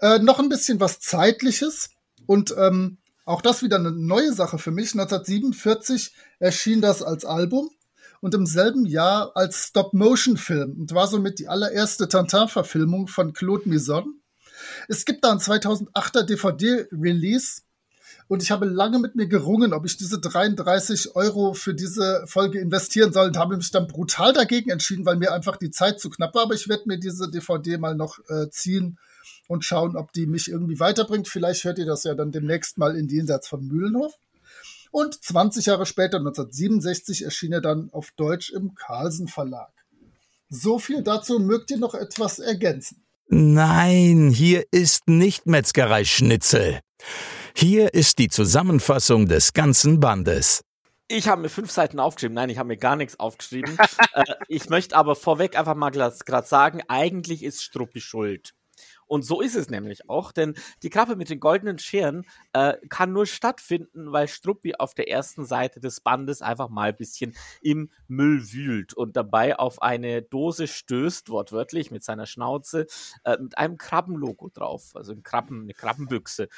Äh, 0.00 0.18
noch 0.18 0.38
ein 0.38 0.48
bisschen 0.48 0.80
was 0.80 1.00
Zeitliches 1.00 1.90
und 2.26 2.54
ähm, 2.58 2.98
auch 3.24 3.42
das 3.42 3.62
wieder 3.62 3.76
eine 3.76 3.92
neue 3.92 4.32
Sache 4.32 4.58
für 4.58 4.70
mich. 4.70 4.92
1947 4.92 6.14
erschien 6.38 6.80
das 6.80 7.02
als 7.02 7.24
Album 7.24 7.70
und 8.20 8.34
im 8.34 8.46
selben 8.46 8.86
Jahr 8.86 9.32
als 9.34 9.68
Stop-Motion-Film 9.68 10.80
und 10.80 10.94
war 10.94 11.08
somit 11.08 11.38
die 11.38 11.48
allererste 11.48 12.08
Tintin-Verfilmung 12.08 13.08
von 13.08 13.32
Claude 13.32 13.68
Mison. 13.68 14.20
Es 14.88 15.04
gibt 15.04 15.24
da 15.24 15.30
einen 15.30 15.40
2008er 15.40 16.22
DVD-Release 16.22 17.62
und 18.28 18.42
ich 18.42 18.50
habe 18.50 18.66
lange 18.66 18.98
mit 18.98 19.14
mir 19.14 19.26
gerungen, 19.26 19.72
ob 19.72 19.86
ich 19.86 19.96
diese 19.96 20.20
33 20.20 21.14
Euro 21.14 21.54
für 21.54 21.74
diese 21.74 22.24
Folge 22.26 22.60
investieren 22.60 23.12
soll 23.12 23.28
und 23.28 23.36
habe 23.36 23.56
mich 23.56 23.70
dann 23.70 23.86
brutal 23.86 24.32
dagegen 24.32 24.70
entschieden, 24.70 25.06
weil 25.06 25.16
mir 25.16 25.32
einfach 25.32 25.56
die 25.56 25.70
Zeit 25.70 26.00
zu 26.00 26.10
knapp 26.10 26.34
war. 26.34 26.42
Aber 26.42 26.54
ich 26.54 26.68
werde 26.68 26.84
mir 26.86 26.98
diese 26.98 27.30
DVD 27.30 27.78
mal 27.78 27.94
noch 27.94 28.18
äh, 28.28 28.50
ziehen 28.50 28.98
und 29.48 29.64
schauen, 29.64 29.96
ob 29.96 30.12
die 30.12 30.26
mich 30.26 30.48
irgendwie 30.48 30.80
weiterbringt. 30.80 31.28
Vielleicht 31.28 31.64
hört 31.64 31.78
ihr 31.78 31.86
das 31.86 32.04
ja 32.04 32.14
dann 32.14 32.32
demnächst 32.32 32.78
mal 32.78 32.96
in 32.96 33.08
Jenseits 33.08 33.48
von 33.48 33.66
Mühlenhof. 33.66 34.14
Und 34.90 35.22
20 35.22 35.66
Jahre 35.66 35.86
später, 35.86 36.18
1967, 36.18 37.24
erschien 37.24 37.52
er 37.52 37.60
dann 37.60 37.90
auf 37.92 38.12
Deutsch 38.16 38.50
im 38.50 38.74
Carlsen 38.74 39.28
Verlag. 39.28 39.72
So 40.48 40.78
viel 40.78 41.02
dazu. 41.02 41.38
Mögt 41.38 41.70
ihr 41.70 41.78
noch 41.78 41.94
etwas 41.94 42.38
ergänzen? 42.38 43.04
Nein, 43.28 44.30
hier 44.30 44.64
ist 44.70 45.08
nicht 45.08 45.46
Metzgerei 45.46 46.04
Schnitzel. 46.04 46.80
Hier 47.54 47.94
ist 47.94 48.18
die 48.18 48.28
Zusammenfassung 48.28 49.26
des 49.26 49.52
ganzen 49.52 49.98
Bandes. 49.98 50.62
Ich 51.08 51.28
habe 51.28 51.42
mir 51.42 51.48
fünf 51.48 51.70
Seiten 51.70 52.00
aufgeschrieben. 52.00 52.34
Nein, 52.34 52.50
ich 52.50 52.58
habe 52.58 52.68
mir 52.68 52.76
gar 52.76 52.96
nichts 52.96 53.18
aufgeschrieben. 53.18 53.76
äh, 54.12 54.24
ich 54.48 54.68
möchte 54.68 54.96
aber 54.96 55.16
vorweg 55.16 55.58
einfach 55.58 55.74
mal 55.74 55.90
gerade 55.90 56.46
sagen, 56.46 56.82
eigentlich 56.88 57.42
ist 57.42 57.62
Struppi 57.62 58.00
schuld. 58.00 58.54
Und 59.06 59.24
so 59.24 59.40
ist 59.40 59.56
es 59.56 59.70
nämlich 59.70 60.08
auch, 60.08 60.32
denn 60.32 60.54
die 60.82 60.90
Krabbe 60.90 61.16
mit 61.16 61.30
den 61.30 61.40
goldenen 61.40 61.78
Scheren 61.78 62.24
äh, 62.52 62.74
kann 62.88 63.12
nur 63.12 63.26
stattfinden, 63.26 64.12
weil 64.12 64.28
Struppi 64.28 64.74
auf 64.74 64.94
der 64.94 65.08
ersten 65.08 65.44
Seite 65.44 65.80
des 65.80 66.00
Bandes 66.00 66.42
einfach 66.42 66.68
mal 66.68 66.90
ein 66.90 66.96
bisschen 66.96 67.34
im 67.62 67.90
Müll 68.08 68.52
wühlt 68.52 68.94
und 68.94 69.16
dabei 69.16 69.58
auf 69.58 69.82
eine 69.82 70.22
Dose 70.22 70.66
stößt, 70.66 71.28
wortwörtlich 71.28 71.90
mit 71.90 72.04
seiner 72.04 72.26
Schnauze, 72.26 72.86
äh, 73.24 73.36
mit 73.40 73.56
einem 73.58 73.78
Krabbenlogo 73.78 74.48
drauf, 74.48 74.92
also 74.94 75.12
ein 75.12 75.22
Krabben, 75.22 75.62
eine 75.62 75.74
Krabbenbüchse. 75.74 76.48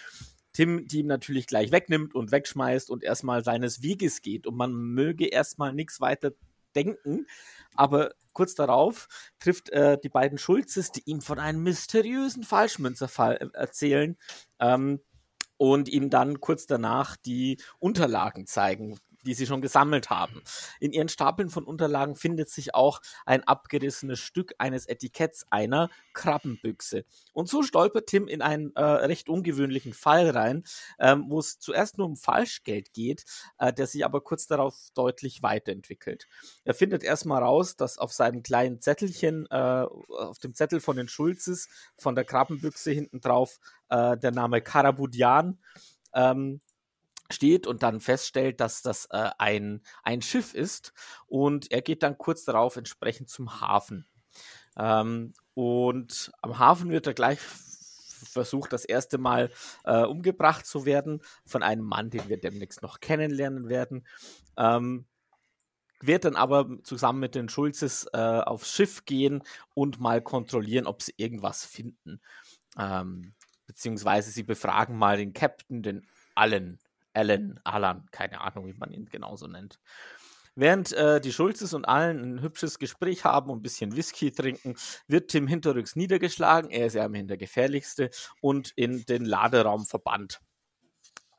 Tim, 0.52 0.88
die 0.88 1.00
ihm 1.00 1.06
natürlich 1.06 1.46
gleich 1.46 1.70
wegnimmt 1.70 2.14
und 2.14 2.32
wegschmeißt 2.32 2.90
und 2.90 3.04
erstmal 3.04 3.44
seines 3.44 3.82
Weges 3.82 4.22
geht. 4.22 4.46
Und 4.46 4.56
man 4.56 4.72
möge 4.72 5.26
erstmal 5.26 5.72
nichts 5.72 6.00
weiter 6.00 6.32
denken. 6.74 7.26
Aber 7.76 8.12
kurz 8.38 8.54
darauf 8.54 9.08
trifft 9.40 9.70
äh, 9.70 9.98
die 10.00 10.08
beiden 10.08 10.38
Schulzes, 10.38 10.92
die 10.92 11.02
ihm 11.06 11.20
von 11.20 11.40
einem 11.40 11.60
mysteriösen 11.64 12.44
Falschmünzerfall 12.44 13.34
äh, 13.34 13.48
erzählen 13.52 14.16
ähm, 14.60 15.00
und 15.56 15.88
ihm 15.88 16.08
dann 16.08 16.38
kurz 16.38 16.66
danach 16.66 17.16
die 17.16 17.60
Unterlagen 17.80 18.46
zeigen, 18.46 19.00
die 19.24 19.34
sie 19.34 19.46
schon 19.46 19.60
gesammelt 19.60 20.10
haben. 20.10 20.42
In 20.80 20.92
ihren 20.92 21.08
Stapeln 21.08 21.50
von 21.50 21.64
Unterlagen 21.64 22.16
findet 22.16 22.50
sich 22.50 22.74
auch 22.74 23.00
ein 23.26 23.44
abgerissenes 23.44 24.18
Stück 24.18 24.54
eines 24.58 24.86
Etiketts 24.86 25.46
einer 25.50 25.90
Krabbenbüchse. 26.12 27.04
Und 27.32 27.48
so 27.48 27.62
stolpert 27.62 28.06
Tim 28.06 28.28
in 28.28 28.42
einen 28.42 28.74
äh, 28.74 28.82
recht 28.82 29.28
ungewöhnlichen 29.28 29.92
Fall 29.92 30.30
rein, 30.30 30.64
ähm, 30.98 31.26
wo 31.28 31.38
es 31.38 31.58
zuerst 31.58 31.98
nur 31.98 32.06
um 32.06 32.16
Falschgeld 32.16 32.92
geht, 32.92 33.24
äh, 33.58 33.72
der 33.72 33.86
sich 33.86 34.04
aber 34.04 34.20
kurz 34.20 34.46
darauf 34.46 34.76
deutlich 34.94 35.42
weiterentwickelt. 35.42 36.26
Er 36.64 36.74
findet 36.74 37.02
erstmal 37.02 37.42
raus, 37.42 37.76
dass 37.76 37.98
auf 37.98 38.12
seinem 38.12 38.42
kleinen 38.42 38.80
Zettelchen, 38.80 39.46
äh, 39.50 39.84
auf 40.08 40.38
dem 40.38 40.54
Zettel 40.54 40.80
von 40.80 40.96
den 40.96 41.08
Schulzes, 41.08 41.68
von 41.96 42.14
der 42.14 42.24
Krabbenbüchse 42.24 42.90
hinten 42.90 43.20
drauf, 43.20 43.58
äh, 43.88 44.16
der 44.16 44.32
Name 44.32 44.60
Karabudian 44.60 45.58
ähm, 46.14 46.60
steht 47.30 47.66
und 47.66 47.82
dann 47.82 48.00
feststellt, 48.00 48.60
dass 48.60 48.82
das 48.82 49.06
äh, 49.10 49.30
ein, 49.38 49.82
ein 50.02 50.22
Schiff 50.22 50.54
ist. 50.54 50.92
Und 51.26 51.70
er 51.70 51.82
geht 51.82 52.02
dann 52.02 52.18
kurz 52.18 52.44
darauf 52.44 52.76
entsprechend 52.76 53.28
zum 53.28 53.60
Hafen. 53.60 54.06
Ähm, 54.76 55.34
und 55.54 56.32
am 56.42 56.58
Hafen 56.58 56.90
wird 56.90 57.06
er 57.06 57.14
gleich 57.14 57.40
versucht, 57.40 58.72
das 58.72 58.84
erste 58.84 59.18
Mal 59.18 59.50
äh, 59.84 60.04
umgebracht 60.04 60.66
zu 60.66 60.84
werden 60.84 61.22
von 61.44 61.62
einem 61.62 61.84
Mann, 61.84 62.10
den 62.10 62.28
wir 62.28 62.38
demnächst 62.38 62.82
noch 62.82 63.00
kennenlernen 63.00 63.68
werden. 63.68 64.06
Ähm, 64.56 65.06
wird 66.00 66.24
dann 66.24 66.36
aber 66.36 66.68
zusammen 66.84 67.18
mit 67.20 67.34
den 67.34 67.48
Schulzes 67.48 68.06
äh, 68.12 68.18
aufs 68.18 68.70
Schiff 68.70 69.04
gehen 69.04 69.42
und 69.74 70.00
mal 70.00 70.22
kontrollieren, 70.22 70.86
ob 70.86 71.02
sie 71.02 71.14
irgendwas 71.16 71.64
finden. 71.64 72.20
Ähm, 72.78 73.34
beziehungsweise 73.66 74.30
sie 74.30 74.44
befragen 74.44 74.96
mal 74.96 75.16
den 75.16 75.32
Captain, 75.32 75.82
den 75.82 76.06
Allen, 76.34 76.78
Alan, 77.18 77.60
Alan, 77.64 78.06
keine 78.12 78.40
Ahnung, 78.40 78.66
wie 78.66 78.74
man 78.74 78.92
ihn 78.92 79.06
genauso 79.06 79.48
nennt. 79.48 79.80
Während 80.54 80.92
äh, 80.92 81.20
die 81.20 81.32
Schulzes 81.32 81.74
und 81.74 81.84
allen 81.84 82.36
ein 82.36 82.42
hübsches 82.42 82.78
Gespräch 82.78 83.24
haben 83.24 83.50
und 83.50 83.58
ein 83.58 83.62
bisschen 83.62 83.96
Whisky 83.96 84.32
trinken, 84.32 84.76
wird 85.06 85.30
Tim 85.30 85.46
hinterrücks 85.46 85.94
niedergeschlagen. 85.94 86.70
Er 86.70 86.86
ist 86.86 86.94
ja 86.94 87.04
immerhin 87.04 87.28
der 87.28 87.36
gefährlichste 87.36 88.10
und 88.40 88.72
in 88.76 89.04
den 89.06 89.24
Laderaum 89.24 89.86
verbannt. 89.86 90.40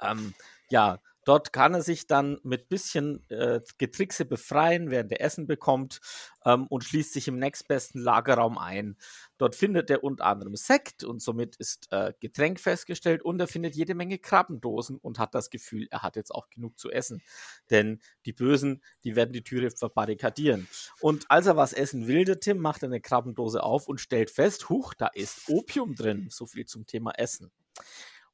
Ähm, 0.02 0.34
ja, 0.70 1.00
Dort 1.30 1.54
kann 1.54 1.76
er 1.76 1.84
sich 1.84 2.08
dann 2.08 2.40
mit 2.42 2.70
bisschen 2.70 3.24
äh, 3.30 3.62
Getrickse 3.78 4.26
befreien, 4.26 4.90
während 4.90 5.12
er 5.12 5.22
Essen 5.22 5.46
bekommt 5.46 6.02
ähm, 6.44 6.66
und 6.66 6.84
schließt 6.84 7.14
sich 7.14 7.28
im 7.28 7.38
nächstbesten 7.38 8.02
Lagerraum 8.02 8.58
ein. 8.58 8.98
Dort 9.38 9.54
findet 9.54 9.92
er 9.92 10.04
unter 10.04 10.26
anderem 10.26 10.56
Sekt 10.56 11.04
und 11.04 11.22
somit 11.22 11.56
ist 11.58 11.92
äh, 11.92 12.14
Getränk 12.20 12.60
festgestellt 12.60 13.22
und 13.22 13.40
er 13.40 13.48
findet 13.48 13.76
jede 13.76 13.94
Menge 13.94 14.18
Krabbendosen 14.18 14.98
und 14.98 15.20
hat 15.20 15.36
das 15.36 15.52
Gefühl, 15.52 15.86
er 15.92 16.02
hat 16.02 16.16
jetzt 16.16 16.34
auch 16.34 16.50
genug 16.50 16.80
zu 16.80 16.90
essen. 16.90 17.22
Denn 17.70 18.02
die 18.26 18.34
Bösen, 18.34 18.82
die 19.04 19.16
werden 19.16 19.32
die 19.32 19.44
Türe 19.44 19.70
verbarrikadieren. 19.70 20.68
Und 21.00 21.30
als 21.30 21.46
er 21.46 21.56
was 21.56 21.74
essen 21.74 22.08
will, 22.08 22.26
der 22.26 22.40
Tim, 22.40 22.58
macht 22.58 22.84
eine 22.84 23.02
Krabbendose 23.02 23.62
auf 23.62 23.88
und 23.88 24.02
stellt 24.02 24.32
fest, 24.32 24.70
huch, 24.70 24.96
da 24.96 25.06
ist 25.06 25.48
Opium 25.48 25.94
drin. 25.94 26.26
So 26.32 26.48
viel 26.48 26.66
zum 26.66 26.88
Thema 26.88 27.12
Essen 27.12 27.52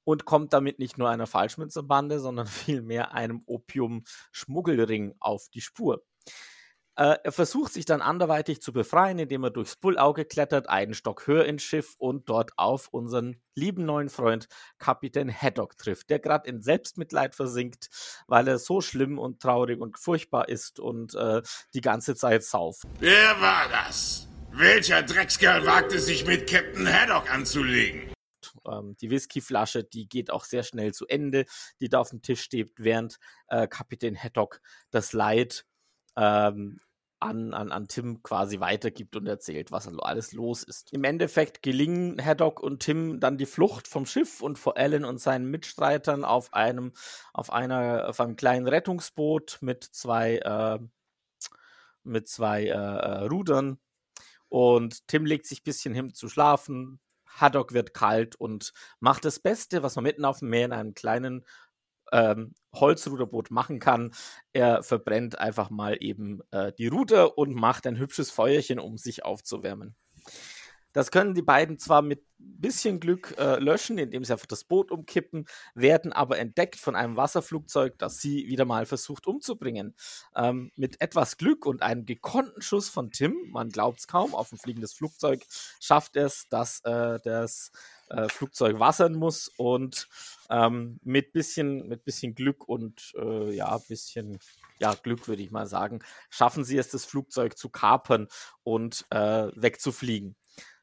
und 0.05 0.23
kommt 0.23 0.53
damit 0.53 0.79
nicht 0.79 0.97
nur 0.97 1.09
einer 1.09 1.27
Falschmünzerbande, 1.27 2.21
sondern 2.21 2.47
vielmehr 2.47 3.13
einem 3.13 3.41
Opium-Schmuggelring 3.45 5.15
auf 5.19 5.49
die 5.53 5.61
Spur. 5.61 6.05
Äh, 6.97 7.17
er 7.23 7.31
versucht 7.33 7.73
sich 7.73 7.83
dann 7.83 8.01
anderweitig 8.01 8.61
zu 8.61 8.71
befreien, 8.71 9.19
indem 9.19 9.43
er 9.43 9.49
durchs 9.49 9.75
Bullauge 9.75 10.23
klettert, 10.23 10.69
einen 10.69 10.93
Stock 10.93 11.27
höher 11.27 11.43
ins 11.43 11.63
Schiff 11.63 11.95
und 11.97 12.29
dort 12.29 12.51
auf 12.55 12.87
unseren 12.87 13.41
lieben 13.53 13.85
neuen 13.85 14.07
Freund 14.07 14.47
Kapitän 14.77 15.29
Haddock 15.29 15.77
trifft, 15.77 16.09
der 16.09 16.19
gerade 16.19 16.49
in 16.49 16.61
Selbstmitleid 16.61 17.35
versinkt, 17.35 17.89
weil 18.27 18.47
er 18.47 18.59
so 18.59 18.79
schlimm 18.79 19.19
und 19.19 19.41
traurig 19.41 19.81
und 19.81 19.99
furchtbar 19.99 20.47
ist 20.47 20.79
und 20.79 21.15
äh, 21.15 21.41
die 21.73 21.81
ganze 21.81 22.15
Zeit 22.15 22.43
sauft. 22.43 22.83
Wer 22.99 23.41
war 23.41 23.67
das? 23.69 24.29
Welcher 24.53 25.03
Dreckskerl 25.03 25.65
wagte 25.65 25.99
sich 25.99 26.25
mit 26.25 26.49
Captain 26.49 26.87
Haddock 26.87 27.29
anzulegen? 27.29 28.14
Ähm, 28.71 28.95
die 29.01 29.10
Whiskyflasche, 29.10 29.84
die 29.84 30.08
geht 30.08 30.32
auch 30.32 30.43
sehr 30.43 30.63
schnell 30.63 30.93
zu 30.93 31.08
Ende, 31.08 31.45
die 31.80 31.89
da 31.89 31.99
auf 31.99 32.10
dem 32.10 32.21
Tisch 32.21 32.41
steht, 32.41 32.73
während 32.78 33.19
äh, 33.47 33.67
Kapitän 33.67 34.15
Haddock 34.15 34.62
das 34.91 35.13
Leid 35.13 35.65
ähm, 36.15 36.80
an, 37.19 37.54
an, 37.54 37.71
an 37.71 37.88
Tim 37.88 38.21
quasi 38.23 38.60
weitergibt 38.60 39.15
und 39.15 39.28
erzählt, 39.28 39.71
was 39.71 39.88
alles 39.88 40.34
los 40.34 40.63
ist. 40.63 40.91
Im 40.93 41.04
Endeffekt 41.04 41.62
gelingen 41.63 42.23
Haddock 42.23 42.62
und 42.62 42.82
Tim 42.82 43.19
dann 43.19 43.38
die 43.38 43.45
Flucht 43.45 43.88
vom 43.88 44.06
Schiff 44.06 44.41
und 44.41 44.60
vor 44.60 44.78
Alan 44.78 45.06
und 45.06 45.19
seinen 45.19 45.49
Mitstreitern 45.49 46.23
auf 46.23 46.54
einem, 46.54 46.93
auf 47.34 47.51
einer, 47.51 48.10
auf 48.10 48.19
einem 48.19 48.36
kleinen 48.36 48.67
Rettungsboot 48.67 49.60
mit 49.62 49.84
zwei, 49.84 50.38
äh, 50.38 50.80
mit 52.04 52.28
zwei 52.28 52.65
äh, 52.65 52.69
äh 52.69 53.25
Rudern. 53.25 53.80
Und 54.49 55.08
Tim 55.08 55.25
legt 55.25 55.47
sich 55.47 55.62
ein 55.62 55.65
bisschen 55.65 55.93
hin 55.93 56.13
zu 56.13 56.30
schlafen. 56.30 56.99
Haddock 57.36 57.74
wird 57.74 57.93
kalt 57.93 58.36
und 58.36 58.74
macht 59.00 59.26
das 59.26 59.39
Beste, 59.39 59.84
was 59.84 59.95
man 59.95 60.04
mitten 60.04 60.26
auf 60.26 60.39
dem 60.39 60.50
Meer 60.50 60.65
in 60.65 60.74
einem 60.74 60.93
kleinen 60.93 61.45
ähm, 62.12 62.54
Holzruderboot 62.74 63.52
machen 63.52 63.80
kann. 63.80 64.13
Er 64.54 64.84
verbrennt 64.84 65.39
einfach 65.39 65.69
mal 65.69 65.98
eben 66.00 66.39
äh, 66.52 66.71
die 66.78 66.88
Ruder 66.88 67.38
und 67.38 67.54
macht 67.54 67.88
ein 67.88 67.98
hübsches 67.98 68.32
Feuerchen, 68.32 68.80
um 68.80 68.98
sich 68.98 69.26
aufzuwärmen. 69.26 69.95
Das 70.95 71.12
können 71.12 71.34
die 71.34 71.41
beiden 71.41 71.77
zwar 71.77 72.01
mit 72.01 72.23
bisschen 72.38 73.01
Glück 73.01 73.36
äh, 73.38 73.60
löschen, 73.60 73.97
indem 73.97 74.23
sie 74.23 74.31
einfach 74.31 74.45
das 74.45 74.63
Boot 74.63 74.91
umkippen, 74.91 75.45
werden 75.73 76.13
aber 76.13 76.39
entdeckt 76.39 76.77
von 76.77 76.95
einem 76.95 77.17
Wasserflugzeug, 77.17 77.97
das 77.97 78.21
sie 78.21 78.47
wieder 78.47 78.63
mal 78.63 78.86
versucht 78.86 79.27
umzubringen. 79.27 79.93
Ähm, 80.38 80.71
mit 80.77 81.01
etwas 81.01 81.36
Glück 81.36 81.65
und 81.65 81.81
einem 81.81 82.05
gekonnten 82.05 82.62
Schuss 82.62 82.88
von 82.88 83.12
Tim, 83.12 83.36
man 83.51 83.69
glaubt 83.69 83.99
es 83.99 84.08
kaum, 84.08 84.34
auf 84.34 84.53
ein 84.53 84.58
fliegendes 84.58 84.93
Flugzeug, 84.93 85.45
schafft 85.81 86.15
es, 86.15 86.47
dass 86.47 86.79
äh, 86.86 87.19
das 87.25 87.73
äh, 88.10 88.29
Flugzeug 88.29 88.79
wassern 88.79 89.15
muss 89.15 89.51
und 89.58 90.08
ähm, 90.49 91.01
mit 91.03 91.34
bisschen 91.34 91.89
mit 91.89 92.05
bisschen 92.05 92.36
Glück 92.36 92.69
und 92.69 93.13
äh, 93.17 93.53
ja 93.53 93.77
bisschen 93.79 94.39
ja, 94.79 94.93
Glück 94.93 95.27
würde 95.27 95.41
ich 95.41 95.51
mal 95.51 95.67
sagen, 95.67 95.99
schaffen 96.29 96.63
sie 96.63 96.77
es, 96.77 96.89
das 96.89 97.05
Flugzeug 97.05 97.58
zu 97.58 97.69
kapern 97.69 98.27
und 98.63 99.05
äh, 99.10 99.47
wegzufliegen. 99.55 100.36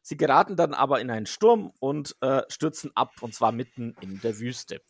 Sie 0.03 0.17
geraten 0.17 0.57
dann 0.57 0.75
aber 0.75 1.01
in 1.01 1.11
einen 1.11 1.27
Sturm 1.27 1.73
und 1.81 2.17
äh, 2.21 2.43
stürzen 2.49 2.91
ab, 2.95 3.15
und 3.23 3.35
zwar 3.35 3.53
mitten 3.53 3.95
in 4.01 4.21
der 4.21 4.39
Wüste. 4.39 4.83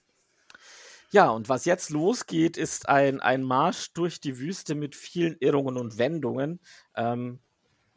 Ja, 1.10 1.28
und 1.28 1.50
was 1.50 1.66
jetzt 1.66 1.90
losgeht, 1.90 2.56
ist 2.56 2.88
ein, 2.88 3.20
ein 3.20 3.42
Marsch 3.42 3.92
durch 3.92 4.18
die 4.18 4.38
Wüste 4.38 4.74
mit 4.74 4.96
vielen 4.96 5.36
Irrungen 5.40 5.76
und 5.76 5.98
Wendungen. 5.98 6.58
Ähm, 6.96 7.40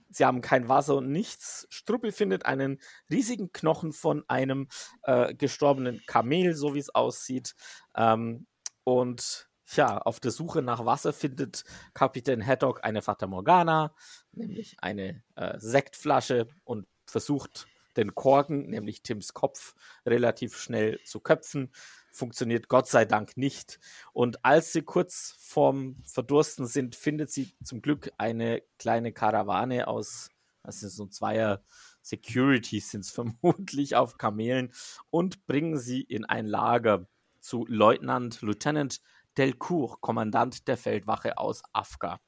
sie 0.09 0.25
haben 0.25 0.41
kein 0.41 0.67
Wasser 0.67 0.95
und 0.97 1.09
nichts. 1.09 1.65
Struppel 1.69 2.11
findet 2.11 2.45
einen 2.45 2.79
riesigen 3.09 3.53
Knochen 3.53 3.93
von 3.93 4.25
einem 4.27 4.67
äh, 5.03 5.33
gestorbenen 5.33 6.01
Kamel, 6.07 6.55
so 6.55 6.75
wie 6.75 6.79
es 6.79 6.93
aussieht. 6.93 7.55
Ähm, 7.95 8.47
und 8.83 9.49
ja, 9.73 9.97
auf 9.97 10.19
der 10.19 10.31
Suche 10.31 10.61
nach 10.61 10.85
Wasser 10.85 11.13
findet 11.13 11.63
Kapitän 11.93 12.45
Haddock 12.45 12.83
eine 12.83 13.01
Fata 13.01 13.27
Morgana, 13.27 13.95
nämlich 14.33 14.75
eine 14.79 15.23
äh, 15.35 15.57
Sektflasche 15.57 16.47
und 16.65 16.85
versucht, 17.05 17.67
den 17.97 18.15
Korken, 18.15 18.69
nämlich 18.69 19.03
Tims 19.03 19.33
Kopf, 19.33 19.75
relativ 20.05 20.57
schnell 20.57 20.99
zu 21.05 21.19
köpfen. 21.19 21.71
Funktioniert 22.11 22.67
Gott 22.67 22.87
sei 22.87 23.05
Dank 23.05 23.37
nicht. 23.37 23.79
Und 24.13 24.43
als 24.43 24.73
sie 24.73 24.81
kurz 24.81 25.35
vorm 25.39 25.97
Verdursten 26.05 26.65
sind, 26.65 26.95
findet 26.95 27.31
sie 27.31 27.55
zum 27.63 27.81
Glück 27.81 28.11
eine 28.17 28.61
kleine 28.77 29.11
Karawane 29.11 29.87
aus, 29.87 30.29
sind 30.67 30.91
so 30.91 31.07
zweier 31.07 31.63
Securities, 32.01 32.91
sind 32.91 33.01
es 33.01 33.11
vermutlich 33.11 33.95
auf 33.95 34.17
Kamelen, 34.17 34.73
und 35.09 35.45
bringen 35.45 35.77
sie 35.77 36.01
in 36.01 36.25
ein 36.25 36.45
Lager 36.45 37.07
zu 37.39 37.65
Leutnant, 37.67 38.41
Lieutenant 38.41 39.01
Delcourt, 39.37 40.01
Kommandant 40.01 40.67
der 40.67 40.77
Feldwache 40.77 41.37
aus 41.37 41.61
Afga. 41.73 42.19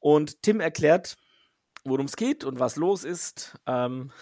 Und 0.00 0.42
Tim 0.42 0.60
erklärt, 0.60 1.16
worum 1.86 2.06
es 2.06 2.16
geht 2.16 2.44
und 2.44 2.60
was 2.60 2.76
los 2.76 3.04
ist. 3.04 3.58
Ähm, 3.66 4.12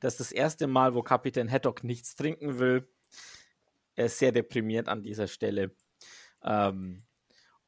Das 0.00 0.14
ist 0.14 0.20
das 0.20 0.32
erste 0.32 0.66
Mal, 0.66 0.94
wo 0.94 1.02
Kapitän 1.02 1.48
Haddock 1.48 1.84
nichts 1.84 2.16
trinken 2.16 2.58
will. 2.58 2.88
Er 3.94 4.06
ist 4.06 4.18
sehr 4.18 4.32
deprimiert 4.32 4.88
an 4.88 5.02
dieser 5.04 5.28
Stelle. 5.28 5.76
Ähm, 6.42 7.04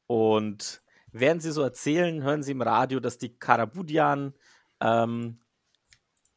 und 0.05 0.83
während 1.13 1.41
sie 1.41 1.51
so 1.51 1.61
erzählen, 1.61 2.23
hören 2.23 2.43
sie 2.43 2.51
im 2.51 2.61
Radio, 2.61 2.99
dass 2.99 3.17
die 3.17 3.39
Karabudian 3.39 4.33
ähm, 4.81 5.39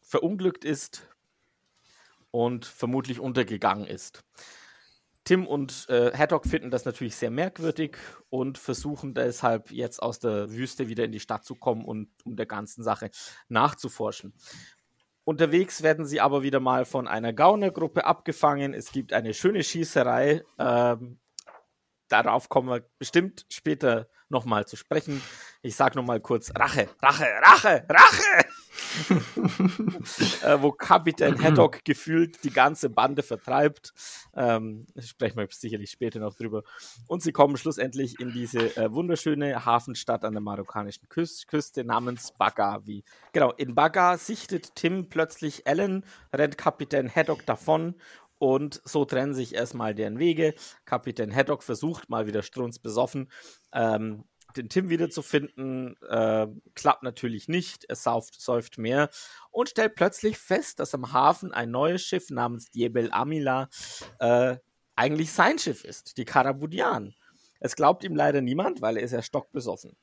verunglückt 0.01 0.64
ist 0.64 1.09
und 2.31 2.64
vermutlich 2.64 3.18
untergegangen 3.18 3.88
ist. 3.88 4.23
Tim 5.29 5.47
und 5.47 5.91
äh, 5.91 6.11
Haddock 6.17 6.47
finden 6.47 6.71
das 6.71 6.87
natürlich 6.87 7.14
sehr 7.14 7.31
merkwürdig 7.31 7.99
und 8.31 8.57
versuchen 8.57 9.12
deshalb 9.12 9.71
jetzt 9.71 10.03
aus 10.03 10.21
der 10.21 10.51
Wüste 10.51 10.88
wieder 10.88 11.05
in 11.05 11.12
die 11.12 11.21
Stadt 11.21 11.45
zu 11.45 11.55
kommen 11.55 11.85
und 11.85 12.09
um 12.25 12.35
der 12.35 12.47
ganzen 12.47 12.83
Sache 12.83 13.11
nachzuforschen. 13.51 14.33
Unterwegs 15.25 15.83
werden 15.83 16.07
sie 16.07 16.23
aber 16.23 16.43
wieder 16.43 16.61
mal 16.61 16.87
von 16.87 17.07
einer 17.07 17.35
Gaunergruppe 17.35 18.07
abgefangen. 18.07 18.73
Es 18.73 18.91
gibt 18.91 19.12
eine 19.12 19.35
schöne 19.35 19.62
Schießerei. 19.62 20.45
Ähm, 20.59 21.19
darauf 22.09 22.49
kommen 22.49 22.71
wir 22.71 22.88
bestimmt 22.99 23.45
später 23.51 24.09
nochmal 24.31 24.67
zu 24.67 24.77
sprechen. 24.77 25.21
Ich 25.61 25.77
sage 25.77 25.99
nochmal 25.99 26.21
kurz 26.21 26.51
Rache, 26.59 26.88
Rache, 27.03 27.27
Rache, 27.43 27.85
Rache! 27.87 28.49
Äh, 30.43 30.61
wo 30.61 30.73
Kapitän 30.73 31.39
Haddock 31.43 31.85
gefühlt 31.85 32.45
die 32.45 32.51
ganze 32.51 32.91
Bande 32.91 33.23
vertreibt. 33.23 33.93
Ähm, 34.35 34.87
sprechen 34.99 35.39
wir 35.39 35.49
sicherlich 35.51 35.91
später 35.91 36.21
noch 36.21 36.35
drüber. 36.35 36.63
Und 37.07 37.23
sie 37.23 37.33
kommen 37.33 37.57
schlussendlich 37.57 38.21
in 38.21 38.33
diese 38.33 38.77
äh, 38.77 38.93
wunderschöne 38.93 39.65
Hafenstadt 39.65 40.25
an 40.25 40.33
der 40.33 40.43
marokkanischen 40.43 41.09
Küste, 41.09 41.47
Küste 41.47 41.85
namens 41.85 42.33
Bagavi. 42.39 43.05
Genau, 43.33 43.53
in 43.53 43.75
Baga 43.75 44.19
sichtet 44.19 44.75
Tim 44.75 45.09
plötzlich 45.09 45.67
Ellen, 45.67 46.05
rennt 46.33 46.59
Kapitän 46.59 47.09
Haddock 47.09 47.47
davon 47.47 47.95
und 48.39 48.81
so 48.85 49.05
trennen 49.05 49.35
sich 49.35 49.55
erstmal 49.55 49.95
deren 49.95 50.19
Wege. 50.19 50.55
Kapitän 50.85 51.35
Haddock 51.35 51.63
versucht 51.63 52.09
mal 52.09 52.27
wieder 52.27 52.43
strunzbesoffen 52.43 53.29
ähm, 53.73 54.25
den 54.57 54.69
Tim 54.69 54.89
wiederzufinden, 54.89 55.97
äh, 56.03 56.47
klappt 56.75 57.03
natürlich 57.03 57.49
nicht. 57.49 57.85
Er 57.85 57.97
sauft, 57.97 58.41
säuft 58.41 58.79
mehr 58.79 59.11
und 59.51 59.71
stellt 59.71 59.95
plötzlich 59.95 60.39
fest, 60.39 60.81
dass 60.81 60.95
am 60.95 61.13
Hafen 61.13 61.53
ein 61.53 61.71
neues 61.71 62.03
Schiff 62.03 62.31
namens 62.31 62.71
Diebel 62.71 63.11
Amila 63.13 63.69
äh, 64.19 64.57
eigentlich 64.97 65.33
sein 65.33 65.59
Schiff 65.59 65.85
ist, 65.85 66.17
die 66.19 66.25
Karabudian. 66.25 67.15
Es 67.61 67.77
glaubt 67.77 68.05
ihm 68.05 68.17
leider 68.17 68.41
niemand, 68.41 68.83
weil 68.83 68.97
er 68.97 69.03
ist 69.03 69.13
ja 69.13 69.23
stockbesoffen. 69.23 69.97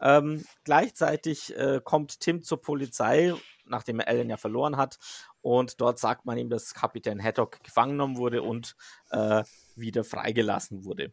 Ähm, 0.00 0.44
gleichzeitig 0.64 1.56
äh, 1.56 1.80
kommt 1.82 2.20
Tim 2.20 2.42
zur 2.42 2.60
Polizei, 2.60 3.34
nachdem 3.66 4.00
er 4.00 4.08
Ellen 4.08 4.30
ja 4.30 4.36
verloren 4.36 4.76
hat, 4.76 4.98
und 5.40 5.80
dort 5.80 5.98
sagt 5.98 6.24
man 6.24 6.38
ihm, 6.38 6.48
dass 6.48 6.74
Kapitän 6.74 7.22
Haddock 7.22 7.62
gefangen 7.62 7.92
genommen 7.92 8.16
wurde 8.16 8.42
und 8.42 8.76
äh, 9.10 9.44
wieder 9.76 10.04
freigelassen 10.04 10.84
wurde. 10.84 11.12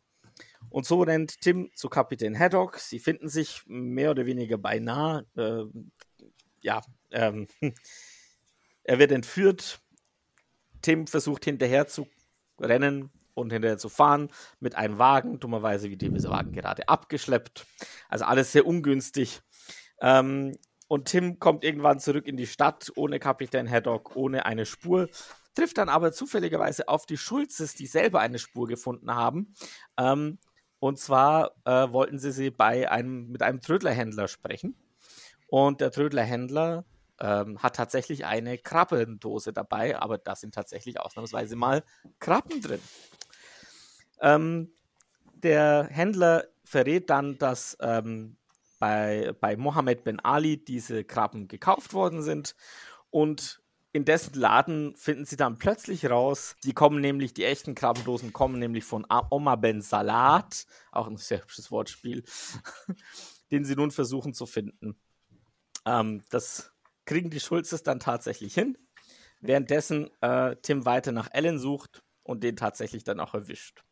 Und 0.70 0.86
so 0.86 1.02
rennt 1.04 1.42
Tim 1.42 1.70
zu 1.76 1.90
Kapitän 1.90 2.38
Haddock. 2.38 2.78
Sie 2.78 3.00
finden 3.00 3.28
sich 3.28 3.62
mehr 3.66 4.12
oder 4.12 4.26
weniger 4.26 4.58
beinahe. 4.58 5.26
Äh, 5.36 5.64
ja, 6.62 6.82
ähm, 7.12 7.48
er 8.84 9.00
wird 9.00 9.12
entführt. 9.12 9.82
Tim 10.82 11.08
versucht 11.08 11.46
hinterher 11.46 11.88
zu 11.88 12.08
rennen 12.60 13.12
und 13.34 13.52
hinterher 13.52 13.78
zu 13.78 13.90
fahren 13.90 14.30
mit 14.60 14.76
einem 14.76 14.98
Wagen. 14.98 15.40
Dummerweise 15.40 15.90
wird 15.90 16.02
dieser 16.02 16.30
Wagen 16.30 16.54
gerade 16.54 16.88
abgeschleppt. 16.88 17.66
Also 18.10 18.26
alles 18.26 18.52
sehr 18.52 18.66
ungünstig. 18.66 19.42
Ähm, 20.00 20.58
und 20.88 21.06
Tim 21.06 21.40
kommt 21.40 21.64
irgendwann 21.64 22.00
zurück 22.00 22.28
in 22.28 22.36
die 22.36 22.48
Stadt 22.48 22.92
ohne 22.96 23.20
Kapitän 23.20 23.70
Haddock, 23.70 24.16
ohne 24.16 24.46
eine 24.46 24.66
Spur 24.66 25.10
trifft 25.56 25.78
dann 25.78 25.90
aber 25.90 26.12
zufälligerweise 26.12 26.88
auf 26.88 27.06
die 27.06 27.18
Schulzes, 27.18 27.76
die 27.76 27.88
selber 27.88 28.20
eine 28.20 28.40
Spur 28.40 28.68
gefunden 28.68 29.14
haben. 29.14 29.54
Ähm, 29.98 30.40
und 30.82 30.98
zwar 30.98 31.52
äh, 31.64 31.92
wollten 31.92 32.18
sie 32.18 32.32
sie 32.32 32.50
bei 32.50 32.90
einem, 32.90 33.32
mit 33.32 33.44
einem 33.44 33.62
Trödlerhändler 33.62 34.28
sprechen. 34.28 34.76
Und 35.46 35.80
der 35.80 35.92
Trödlerhändler 35.92 36.86
ähm, 37.20 37.62
hat 37.62 37.76
tatsächlich 37.76 38.26
eine 38.26 38.58
Krabbendose 38.58 39.54
dabei, 39.54 40.00
aber 40.00 40.18
da 40.18 40.36
sind 40.36 40.56
tatsächlich 40.56 41.00
ausnahmsweise 41.00 41.56
mal 41.56 41.84
Krabben 42.18 42.64
drin. 42.64 42.82
Ähm, 44.22 44.74
der 45.36 45.88
Händler 45.92 46.46
verrät 46.64 47.12
dann, 47.12 47.38
dass 47.38 47.78
ähm, 47.80 48.38
bei, 48.80 49.34
bei 49.40 49.58
Mohammed 49.58 50.04
Ben 50.04 50.20
Ali 50.20 50.58
diese 50.66 51.04
Krabben 51.04 51.48
gekauft 51.48 51.94
worden 51.94 52.24
sind 52.24 52.56
und 53.12 53.61
in 53.94 54.06
dessen 54.06 54.36
Laden 54.36 54.96
finden 54.96 55.26
sie 55.26 55.36
dann 55.36 55.58
plötzlich 55.58 56.10
raus, 56.10 56.56
die 56.64 56.74
kommen 56.74 57.02
nämlich, 57.02 57.34
die 57.34 57.44
echten 57.44 57.76
Krabbendosen 57.76 58.32
kommen 58.32 58.58
nämlich 58.60 58.86
von 58.86 59.06
Oma 59.30 59.56
Ben 59.58 59.82
Salat, 59.82 60.66
auch 60.92 61.08
ein 61.08 61.18
sehr 61.18 61.42
hübsches 61.42 61.72
Wortspiel, 61.72 62.24
den 63.52 63.66
sie 63.66 63.76
nun 63.76 63.92
versuchen 63.92 64.34
zu 64.34 64.46
finden. 64.46 64.96
Ähm, 65.86 66.24
das 66.30 66.72
kriegen 67.06 67.30
die 67.30 67.40
Schulzes 67.42 67.84
dann 67.84 68.00
tatsächlich 68.00 68.54
hin, 68.54 68.78
währenddessen 69.42 70.10
äh, 70.22 70.56
Tim 70.62 70.86
weiter 70.86 71.12
nach 71.12 71.30
Ellen 71.32 71.60
sucht 71.60 72.02
und 72.24 72.44
den 72.44 72.56
tatsächlich 72.56 73.04
dann 73.04 73.20
auch 73.20 73.34
erwischt. 73.34 73.84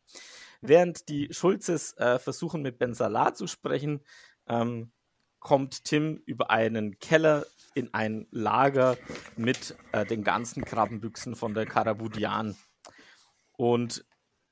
Während 0.62 1.08
die 1.08 1.28
Schulzes 1.32 1.96
äh, 1.98 2.18
versuchen 2.18 2.62
mit 2.62 2.78
Ben 2.78 2.94
Salat 2.94 3.36
zu 3.36 3.46
sprechen, 3.46 4.00
ähm, 4.46 4.92
kommt 5.40 5.84
Tim 5.84 6.22
über 6.26 6.50
einen 6.50 6.98
Keller 6.98 7.46
in 7.74 7.92
ein 7.94 8.26
Lager 8.30 8.96
mit 9.36 9.76
äh, 9.92 10.04
den 10.04 10.24
ganzen 10.24 10.64
Krabbenbüchsen 10.64 11.36
von 11.36 11.54
der 11.54 11.66
Karabudian. 11.66 12.56
Und 13.56 14.04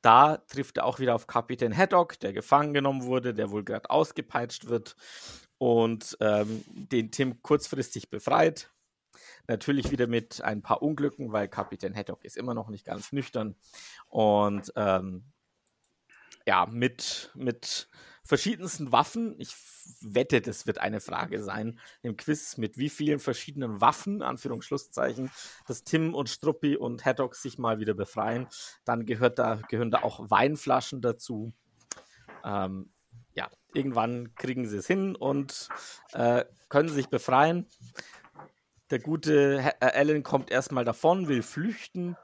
da 0.02 0.36
trifft 0.36 0.76
er 0.76 0.84
auch 0.84 1.00
wieder 1.00 1.14
auf 1.14 1.26
Kapitän 1.26 1.76
Haddock, 1.76 2.20
der 2.20 2.32
gefangen 2.32 2.72
genommen 2.72 3.04
wurde, 3.04 3.34
der 3.34 3.50
wohl 3.50 3.64
gerade 3.64 3.90
ausgepeitscht 3.90 4.68
wird 4.68 4.94
und 5.58 6.16
ähm, 6.20 6.64
den 6.68 7.10
Tim 7.10 7.42
kurzfristig 7.42 8.10
befreit. 8.10 8.70
Natürlich 9.48 9.90
wieder 9.90 10.06
mit 10.06 10.42
ein 10.42 10.62
paar 10.62 10.82
Unglücken, 10.82 11.32
weil 11.32 11.48
Kapitän 11.48 11.94
Haddock 11.94 12.24
ist 12.24 12.36
immer 12.36 12.54
noch 12.54 12.68
nicht 12.68 12.84
ganz 12.84 13.12
nüchtern. 13.12 13.56
Und 14.08 14.72
ähm, 14.76 15.24
ja, 16.46 16.66
mit, 16.66 17.30
mit 17.34 17.88
verschiedensten 18.28 18.92
Waffen. 18.92 19.34
Ich 19.38 19.56
wette, 20.02 20.42
das 20.42 20.66
wird 20.66 20.78
eine 20.78 21.00
Frage 21.00 21.42
sein 21.42 21.80
im 22.02 22.18
Quiz, 22.18 22.58
mit 22.58 22.76
wie 22.76 22.90
vielen 22.90 23.20
verschiedenen 23.20 23.80
Waffen, 23.80 24.22
Anführungsschlusszeichen, 24.22 25.30
dass 25.66 25.82
Tim 25.82 26.14
und 26.14 26.28
Struppi 26.28 26.76
und 26.76 27.06
Haddock 27.06 27.34
sich 27.34 27.56
mal 27.56 27.80
wieder 27.80 27.94
befreien. 27.94 28.46
Dann 28.84 29.06
gehört 29.06 29.38
da, 29.38 29.62
gehören 29.68 29.90
da 29.90 30.02
auch 30.02 30.30
Weinflaschen 30.30 31.00
dazu. 31.00 31.54
Ähm, 32.44 32.90
ja, 33.32 33.50
irgendwann 33.72 34.34
kriegen 34.34 34.68
sie 34.68 34.76
es 34.76 34.86
hin 34.86 35.16
und 35.16 35.70
äh, 36.12 36.44
können 36.68 36.90
sich 36.90 37.08
befreien. 37.08 37.66
Der 38.90 38.98
gute 38.98 39.72
äh, 39.80 39.86
Alan 39.86 40.22
kommt 40.22 40.50
erstmal 40.50 40.84
davon, 40.84 41.28
will 41.28 41.42
flüchten 41.42 42.14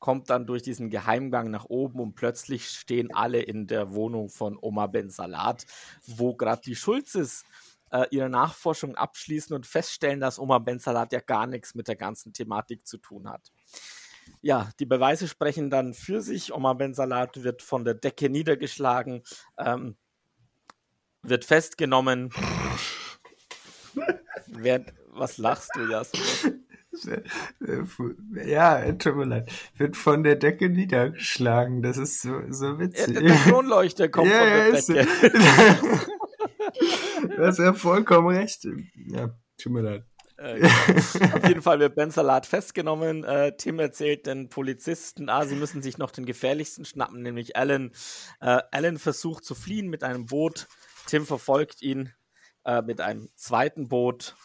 kommt 0.00 0.30
dann 0.30 0.46
durch 0.46 0.62
diesen 0.62 0.90
Geheimgang 0.90 1.50
nach 1.50 1.66
oben 1.66 2.00
und 2.00 2.14
plötzlich 2.14 2.68
stehen 2.68 3.14
alle 3.14 3.40
in 3.40 3.66
der 3.66 3.92
Wohnung 3.92 4.30
von 4.30 4.58
Oma 4.60 4.86
Ben 4.88 5.10
Salat, 5.10 5.66
wo 6.06 6.34
gerade 6.34 6.62
die 6.64 6.74
Schulzes 6.74 7.44
äh, 7.90 8.06
ihre 8.10 8.30
Nachforschung 8.30 8.96
abschließen 8.96 9.54
und 9.54 9.66
feststellen, 9.66 10.20
dass 10.20 10.38
Oma 10.38 10.58
Ben 10.58 10.78
Salat 10.78 11.12
ja 11.12 11.20
gar 11.20 11.46
nichts 11.46 11.74
mit 11.74 11.86
der 11.86 11.96
ganzen 11.96 12.32
Thematik 12.32 12.86
zu 12.86 12.98
tun 12.98 13.28
hat. 13.28 13.52
Ja, 14.42 14.70
die 14.78 14.86
Beweise 14.86 15.28
sprechen 15.28 15.70
dann 15.70 15.92
für 15.92 16.20
sich. 16.20 16.52
Oma 16.52 16.72
Ben 16.72 16.94
Salat 16.94 17.42
wird 17.42 17.62
von 17.62 17.84
der 17.84 17.94
Decke 17.94 18.30
niedergeschlagen, 18.30 19.22
ähm, 19.58 19.96
wird 21.22 21.44
festgenommen. 21.44 22.30
Während, 24.46 24.92
was 25.08 25.38
lachst 25.38 25.70
du, 25.74 25.90
Jasmin? 25.90 26.59
Ja, 28.44 28.92
tut 28.92 29.16
mir 29.16 29.24
leid. 29.24 29.50
Wird 29.76 29.96
von 29.96 30.22
der 30.22 30.36
Decke 30.36 30.68
niedergeschlagen. 30.68 31.82
Das 31.82 31.96
ist 31.96 32.22
so, 32.22 32.40
so 32.50 32.78
witzig. 32.78 33.14
Ja, 33.14 33.20
der 33.20 33.36
Kronleuchter 33.36 34.08
kommt 34.08 34.30
ja, 34.30 34.38
von 34.38 34.94
der 34.94 35.04
Decke. 35.04 35.08
du 37.36 37.46
hast 37.46 37.58
ja 37.58 37.72
vollkommen 37.74 38.28
recht. 38.36 38.66
Ja, 39.06 39.30
tut 39.56 39.72
mir 39.72 39.82
leid. 39.82 40.04
Äh, 40.36 40.60
genau. 40.60 41.36
Auf 41.36 41.48
jeden 41.48 41.62
Fall 41.62 41.78
wird 41.80 41.94
Ben 41.94 42.10
Salat 42.10 42.46
festgenommen. 42.46 43.24
Äh, 43.24 43.56
Tim 43.56 43.78
erzählt 43.78 44.26
den 44.26 44.48
Polizisten, 44.48 45.28
ah, 45.28 45.44
sie 45.44 45.56
müssen 45.56 45.82
sich 45.82 45.98
noch 45.98 46.10
den 46.10 46.26
gefährlichsten 46.26 46.84
schnappen, 46.84 47.22
nämlich 47.22 47.56
Alan. 47.56 47.92
Äh, 48.40 48.62
Alan 48.70 48.98
versucht 48.98 49.44
zu 49.44 49.54
fliehen 49.54 49.88
mit 49.88 50.02
einem 50.02 50.26
Boot. 50.26 50.66
Tim 51.06 51.26
verfolgt 51.26 51.82
ihn 51.82 52.12
mit 52.84 53.00
einem 53.00 53.30
zweiten 53.36 53.88
Boot 53.88 54.36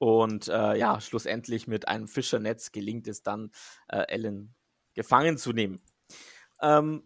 und 0.00 0.48
äh, 0.48 0.78
ja, 0.78 0.98
schlussendlich 0.98 1.66
mit 1.66 1.86
einem 1.86 2.08
Fischernetz 2.08 2.72
gelingt 2.72 3.06
es 3.06 3.22
dann, 3.22 3.50
äh, 3.86 4.04
Ellen 4.08 4.54
gefangen 4.94 5.36
zu 5.36 5.52
nehmen. 5.52 5.82
Ähm, 6.62 7.02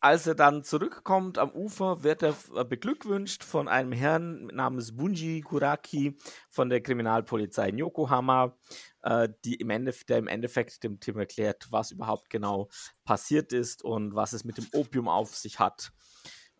als 0.00 0.26
er 0.26 0.34
dann 0.34 0.62
zurückkommt 0.62 1.38
am 1.38 1.50
Ufer, 1.50 2.02
wird 2.02 2.22
er 2.22 2.36
äh, 2.54 2.62
beglückwünscht 2.62 3.42
von 3.42 3.68
einem 3.68 3.92
Herrn 3.92 4.48
namens 4.48 4.94
Bunji 4.94 5.40
Kuraki 5.40 6.18
von 6.50 6.68
der 6.68 6.82
Kriminalpolizei 6.82 7.70
in 7.70 7.78
Yokohama, 7.78 8.54
äh, 9.00 9.30
die 9.46 9.54
im 9.54 9.68
der 9.68 10.18
im 10.18 10.28
Endeffekt 10.28 10.84
dem 10.84 11.00
Tim 11.00 11.18
erklärt, 11.18 11.68
was 11.70 11.90
überhaupt 11.90 12.28
genau 12.28 12.68
passiert 13.02 13.54
ist 13.54 13.82
und 13.82 14.14
was 14.14 14.34
es 14.34 14.44
mit 14.44 14.58
dem 14.58 14.66
Opium 14.74 15.08
auf 15.08 15.34
sich 15.34 15.58
hat. 15.58 15.90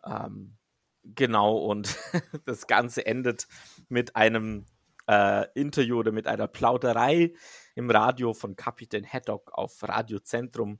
Ähm, 0.03 0.57
genau, 1.03 1.55
und 1.59 1.95
das 2.45 2.65
Ganze 2.65 3.05
endet 3.05 3.47
mit 3.89 4.15
einem 4.15 4.65
äh, 5.11 5.47
Interview 5.55 5.99
oder 5.99 6.13
mit 6.13 6.25
einer 6.25 6.47
Plauderei 6.47 7.33
im 7.75 7.91
Radio 7.91 8.33
von 8.33 8.55
Kapitän 8.55 9.05
Haddock 9.05 9.51
auf 9.51 9.83
Radiozentrum 9.83 10.79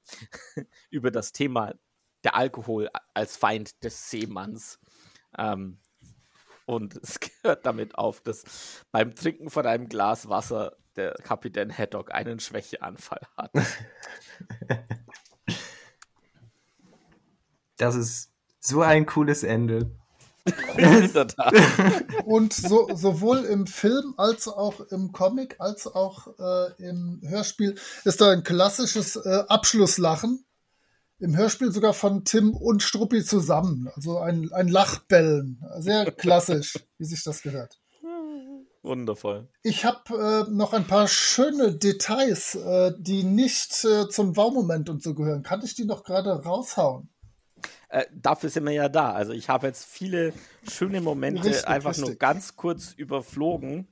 über 0.89 1.11
das 1.11 1.34
Thema 1.34 1.73
der 2.23 2.36
Alkohol 2.36 2.89
als 3.13 3.36
Feind 3.36 3.84
des 3.84 4.09
Seemanns. 4.09 4.79
Ähm, 5.38 5.79
und 6.65 6.95
es 7.03 7.19
gehört 7.19 7.65
damit 7.65 7.95
auf, 7.95 8.21
dass 8.21 8.86
beim 8.91 9.15
Trinken 9.15 9.49
von 9.49 9.65
einem 9.67 9.89
Glas 9.89 10.29
Wasser 10.29 10.77
der 10.95 11.13
Kapitän 11.23 11.77
Haddock 11.77 12.13
einen 12.13 12.39
Schwächeanfall 12.39 13.27
hat. 13.36 13.51
Das 17.77 17.95
ist 17.95 18.32
so 18.59 18.84
ein 18.84 19.07
cooles 19.07 19.41
Ende. 19.41 19.89
In 20.78 21.14
der 21.14 21.28
Tat. 21.28 21.54
Und 22.26 22.54
so, 22.54 22.89
sowohl 22.94 23.39
im 23.39 23.68
Film 23.68 24.14
als 24.18 24.48
auch 24.48 24.80
im 24.92 25.12
Comic 25.12 25.56
als 25.60 25.88
auch 25.88 26.28
äh, 26.39 26.89
im 26.89 27.22
Hörspiel 27.24 27.76
ist 28.06 28.22
da 28.22 28.32
ein 28.32 28.44
klassisches 28.44 29.16
äh, 29.18 29.44
Abschlusslachen. 29.48 30.46
Im 31.20 31.38
Hörspiel 31.38 31.72
sogar 31.72 31.94
von 31.94 32.26
Tim 32.26 32.56
und 32.56 32.82
Struppi 32.82 33.24
zusammen. 33.24 33.89
Also 33.96 34.18
ein, 34.18 34.52
ein 34.54 34.68
Lachbellen. 34.68 35.64
Sehr 35.78 36.12
klassisch, 36.12 36.80
wie 36.98 37.06
sich 37.06 37.24
das 37.24 37.44
gehört. 37.44 37.80
Wundervoll. 38.84 39.48
Ich 39.62 39.86
habe 39.86 40.48
äh, 40.48 40.52
noch 40.52 40.74
ein 40.74 40.88
paar 40.88 41.08
schöne 41.08 41.74
Details, 41.74 42.56
äh, 42.56 42.92
die 42.98 43.24
nicht 43.24 43.86
äh, 43.86 44.10
zum 44.10 44.36
Wow-Moment 44.36 44.89
und 44.89 45.04
so 45.04 45.14
gehören. 45.14 45.44
Kann 45.44 45.62
ich 45.64 45.76
die 45.76 45.86
noch 45.86 46.04
gerade 46.04 46.32
raushauen? 46.32 47.11
Äh, 47.89 48.05
dafür 48.14 48.49
sind 48.49 48.66
wir 48.66 48.74
ja 48.74 48.89
da. 48.89 49.12
Also 49.14 49.34
ich 49.34 49.49
habe 49.49 49.68
jetzt 49.68 49.86
viele 49.86 50.34
schöne 50.70 51.01
Momente 51.01 51.45
Richtig, 51.45 51.68
einfach 51.68 51.95
nur 51.97 52.09
richtig. 52.09 52.20
ganz 52.20 52.55
kurz 52.55 52.93
überflogen, 52.93 53.88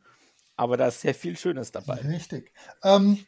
aber 0.55 0.77
da 0.77 0.87
ist 0.87 1.01
sehr 1.01 1.15
viel 1.15 1.37
Schönes 1.37 1.71
dabei. 1.71 1.95
Richtig. 1.95 2.51
Ähm, 2.83 3.25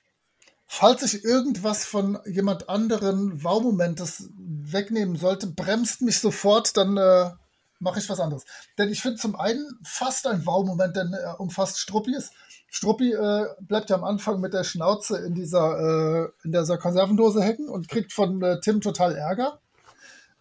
falls 0.67 1.03
ich 1.03 1.23
irgendwas 1.23 1.85
von 1.85 2.19
jemand 2.25 2.69
anderen 2.69 3.43
Wow-Momentes 3.43 4.29
wegnehmen 4.37 5.15
sollte, 5.17 5.47
bremst 5.47 6.01
mich 6.01 6.19
sofort, 6.19 6.77
dann 6.77 6.97
äh, 6.97 7.31
mache 7.79 7.99
ich 7.99 8.09
was 8.09 8.19
anderes. 8.19 8.45
Denn 8.77 8.89
ich 8.89 9.01
finde 9.01 9.17
zum 9.17 9.35
einen 9.35 9.65
fast 9.83 10.27
ein 10.27 10.45
Wow-Moment, 10.45 10.95
denn 10.95 11.13
er 11.13 11.39
umfasst 11.39 11.79
Struppi 11.79 12.15
ist. 12.15 12.31
Struppi 12.69 13.11
äh, 13.11 13.47
bleibt 13.59 13.89
ja 13.89 13.97
am 13.97 14.05
Anfang 14.05 14.39
mit 14.39 14.53
der 14.53 14.63
Schnauze 14.63 15.17
in 15.17 15.33
dieser, 15.33 15.77
äh, 16.23 16.45
in 16.45 16.53
dieser 16.53 16.77
Konservendose 16.77 17.43
hängen 17.43 17.67
und 17.67 17.89
kriegt 17.89 18.13
von 18.13 18.41
äh, 18.41 18.61
Tim 18.61 18.79
total 18.79 19.15
Ärger. 19.15 19.59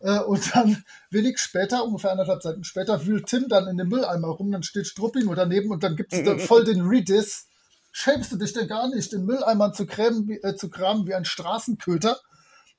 Äh, 0.00 0.20
und 0.20 0.54
dann 0.54 0.82
wenig 1.10 1.38
später, 1.38 1.84
ungefähr 1.84 2.12
anderthalb 2.12 2.42
Seiten 2.42 2.64
später, 2.64 3.06
wühlt 3.06 3.26
Tim 3.26 3.48
dann 3.48 3.68
in 3.68 3.76
dem 3.76 3.88
Mülleimer 3.88 4.28
rum, 4.28 4.50
dann 4.50 4.62
steht 4.62 4.86
Struppi 4.86 5.22
nur 5.22 5.36
daneben 5.36 5.70
und 5.70 5.82
dann 5.82 5.96
gibt 5.96 6.12
es 6.12 6.24
da 6.24 6.38
voll 6.38 6.64
den 6.64 6.80
Rediss. 6.82 7.46
Schämst 7.92 8.32
du 8.32 8.36
dich 8.36 8.52
denn 8.52 8.68
gar 8.68 8.88
nicht, 8.88 9.12
in 9.12 9.24
Mülleimern 9.24 9.74
zu, 9.74 9.84
krämen, 9.86 10.26
wie, 10.28 10.40
äh, 10.42 10.56
zu 10.56 10.70
kramen 10.70 11.06
wie 11.06 11.14
ein 11.14 11.24
Straßenköter? 11.24 12.18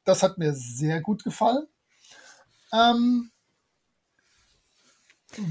Das 0.04 0.24
hat 0.24 0.38
mir 0.38 0.54
sehr 0.54 1.02
gut 1.02 1.24
gefallen. 1.24 1.68
Ähm, 2.74 3.32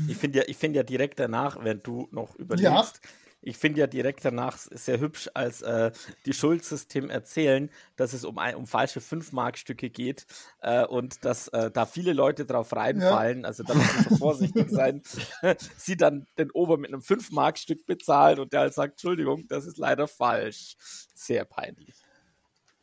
Ich 0.08 0.16
finde 0.16 0.38
ja, 0.40 0.44
ich 0.46 0.56
finde 0.56 0.78
ja 0.78 0.82
direkt 0.82 1.20
danach, 1.20 1.62
wenn 1.62 1.82
du 1.82 2.08
noch 2.10 2.34
überlegst, 2.36 3.00
ich 3.42 3.56
finde 3.56 3.80
ja 3.80 3.86
direkt 3.86 4.24
danach 4.24 4.58
sehr 4.58 5.00
hübsch, 5.00 5.30
als 5.34 5.62
äh, 5.62 5.92
die 6.26 6.32
Schulzes 6.32 6.88
Tim 6.88 7.08
erzählen, 7.08 7.70
dass 7.96 8.12
es 8.12 8.24
um, 8.24 8.38
ein, 8.38 8.54
um 8.54 8.66
falsche 8.66 9.00
5-Mark-Stücke 9.00 9.90
geht 9.90 10.26
äh, 10.60 10.84
und 10.84 11.24
dass 11.24 11.48
äh, 11.48 11.70
da 11.70 11.86
viele 11.86 12.12
Leute 12.12 12.44
drauf 12.44 12.74
reinfallen. 12.74 13.44
Also 13.44 13.62
da 13.62 13.74
muss 13.74 13.94
man 13.94 14.04
schon 14.04 14.18
vorsichtig 14.18 14.68
sein. 14.70 15.02
Sie 15.76 15.96
dann 15.96 16.26
den 16.38 16.50
Ober 16.50 16.76
mit 16.76 16.92
einem 16.92 17.02
5-Mark-Stück 17.02 17.86
bezahlen 17.86 18.40
und 18.40 18.52
der 18.52 18.60
halt 18.60 18.74
sagt, 18.74 18.92
Entschuldigung, 18.92 19.46
das 19.48 19.64
ist 19.64 19.78
leider 19.78 20.06
falsch. 20.06 20.76
Sehr 21.14 21.44
peinlich. 21.44 21.94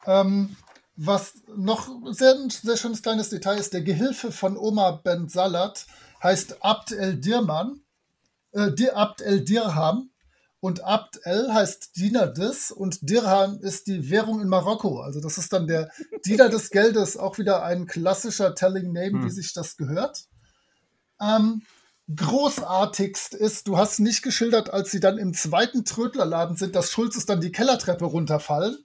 Ähm, 0.05 0.55
was 0.95 1.35
noch 1.55 1.89
sehr, 2.11 2.33
ein 2.33 2.49
sehr 2.49 2.77
schönes 2.77 3.03
kleines 3.03 3.29
Detail 3.29 3.57
ist, 3.57 3.73
der 3.73 3.81
Gehilfe 3.81 4.31
von 4.31 4.57
Oma 4.57 4.91
Ben 4.91 5.29
Salat 5.29 5.85
heißt 6.23 6.63
Abd 6.63 6.95
el 6.95 7.17
Dirman, 7.19 7.81
äh, 8.53 8.89
Abd 8.89 9.23
el 9.23 9.45
Dirham 9.45 10.09
und 10.67 10.83
Abd 10.83 11.21
el 11.23 11.53
heißt 11.53 11.95
Diener 11.95 12.27
des 12.27 12.71
und 12.71 13.09
Dirham 13.09 13.57
ist 13.61 13.87
die 13.87 14.09
Währung 14.09 14.41
in 14.41 14.49
Marokko. 14.49 14.99
Also 14.99 15.21
das 15.21 15.37
ist 15.37 15.53
dann 15.53 15.65
der 15.65 15.89
Diener 16.25 16.49
des 16.49 16.71
Geldes, 16.71 17.15
auch 17.15 17.37
wieder 17.37 17.63
ein 17.63 17.87
klassischer 17.87 18.53
Telling 18.53 18.91
Name, 18.91 19.23
wie 19.23 19.29
sich 19.29 19.53
das 19.53 19.77
gehört. 19.77 20.25
Ähm, 21.21 21.61
großartigst 22.13 23.33
ist, 23.33 23.69
du 23.69 23.77
hast 23.77 23.99
nicht 23.99 24.23
geschildert, 24.23 24.69
als 24.73 24.91
sie 24.91 24.99
dann 24.99 25.17
im 25.17 25.33
zweiten 25.33 25.85
Trödlerladen 25.85 26.57
sind, 26.57 26.75
dass 26.75 26.91
Schulzes 26.91 27.25
dann 27.25 27.39
die 27.39 27.53
Kellertreppe 27.53 28.03
runterfallen. 28.03 28.77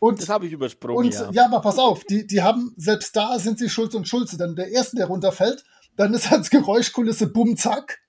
Und 0.00 0.20
Das 0.20 0.28
habe 0.28 0.48
ich 0.48 0.52
übersprungen, 0.52 1.06
und 1.06 1.14
ja. 1.14 1.30
ja. 1.30 1.44
aber 1.44 1.60
pass 1.60 1.78
auf, 1.78 2.02
die, 2.02 2.26
die 2.26 2.42
haben, 2.42 2.74
selbst 2.76 3.14
da 3.14 3.38
sind 3.38 3.60
sie 3.60 3.70
Schulz 3.70 3.94
und 3.94 4.08
Schulze. 4.08 4.36
Dann 4.36 4.56
der 4.56 4.72
erste, 4.72 4.96
der 4.96 5.06
runterfällt, 5.06 5.62
dann 5.94 6.14
ist 6.14 6.32
als 6.32 6.50
Geräuschkulisse 6.50 7.28
Bumm, 7.28 7.56
Zack. 7.56 8.00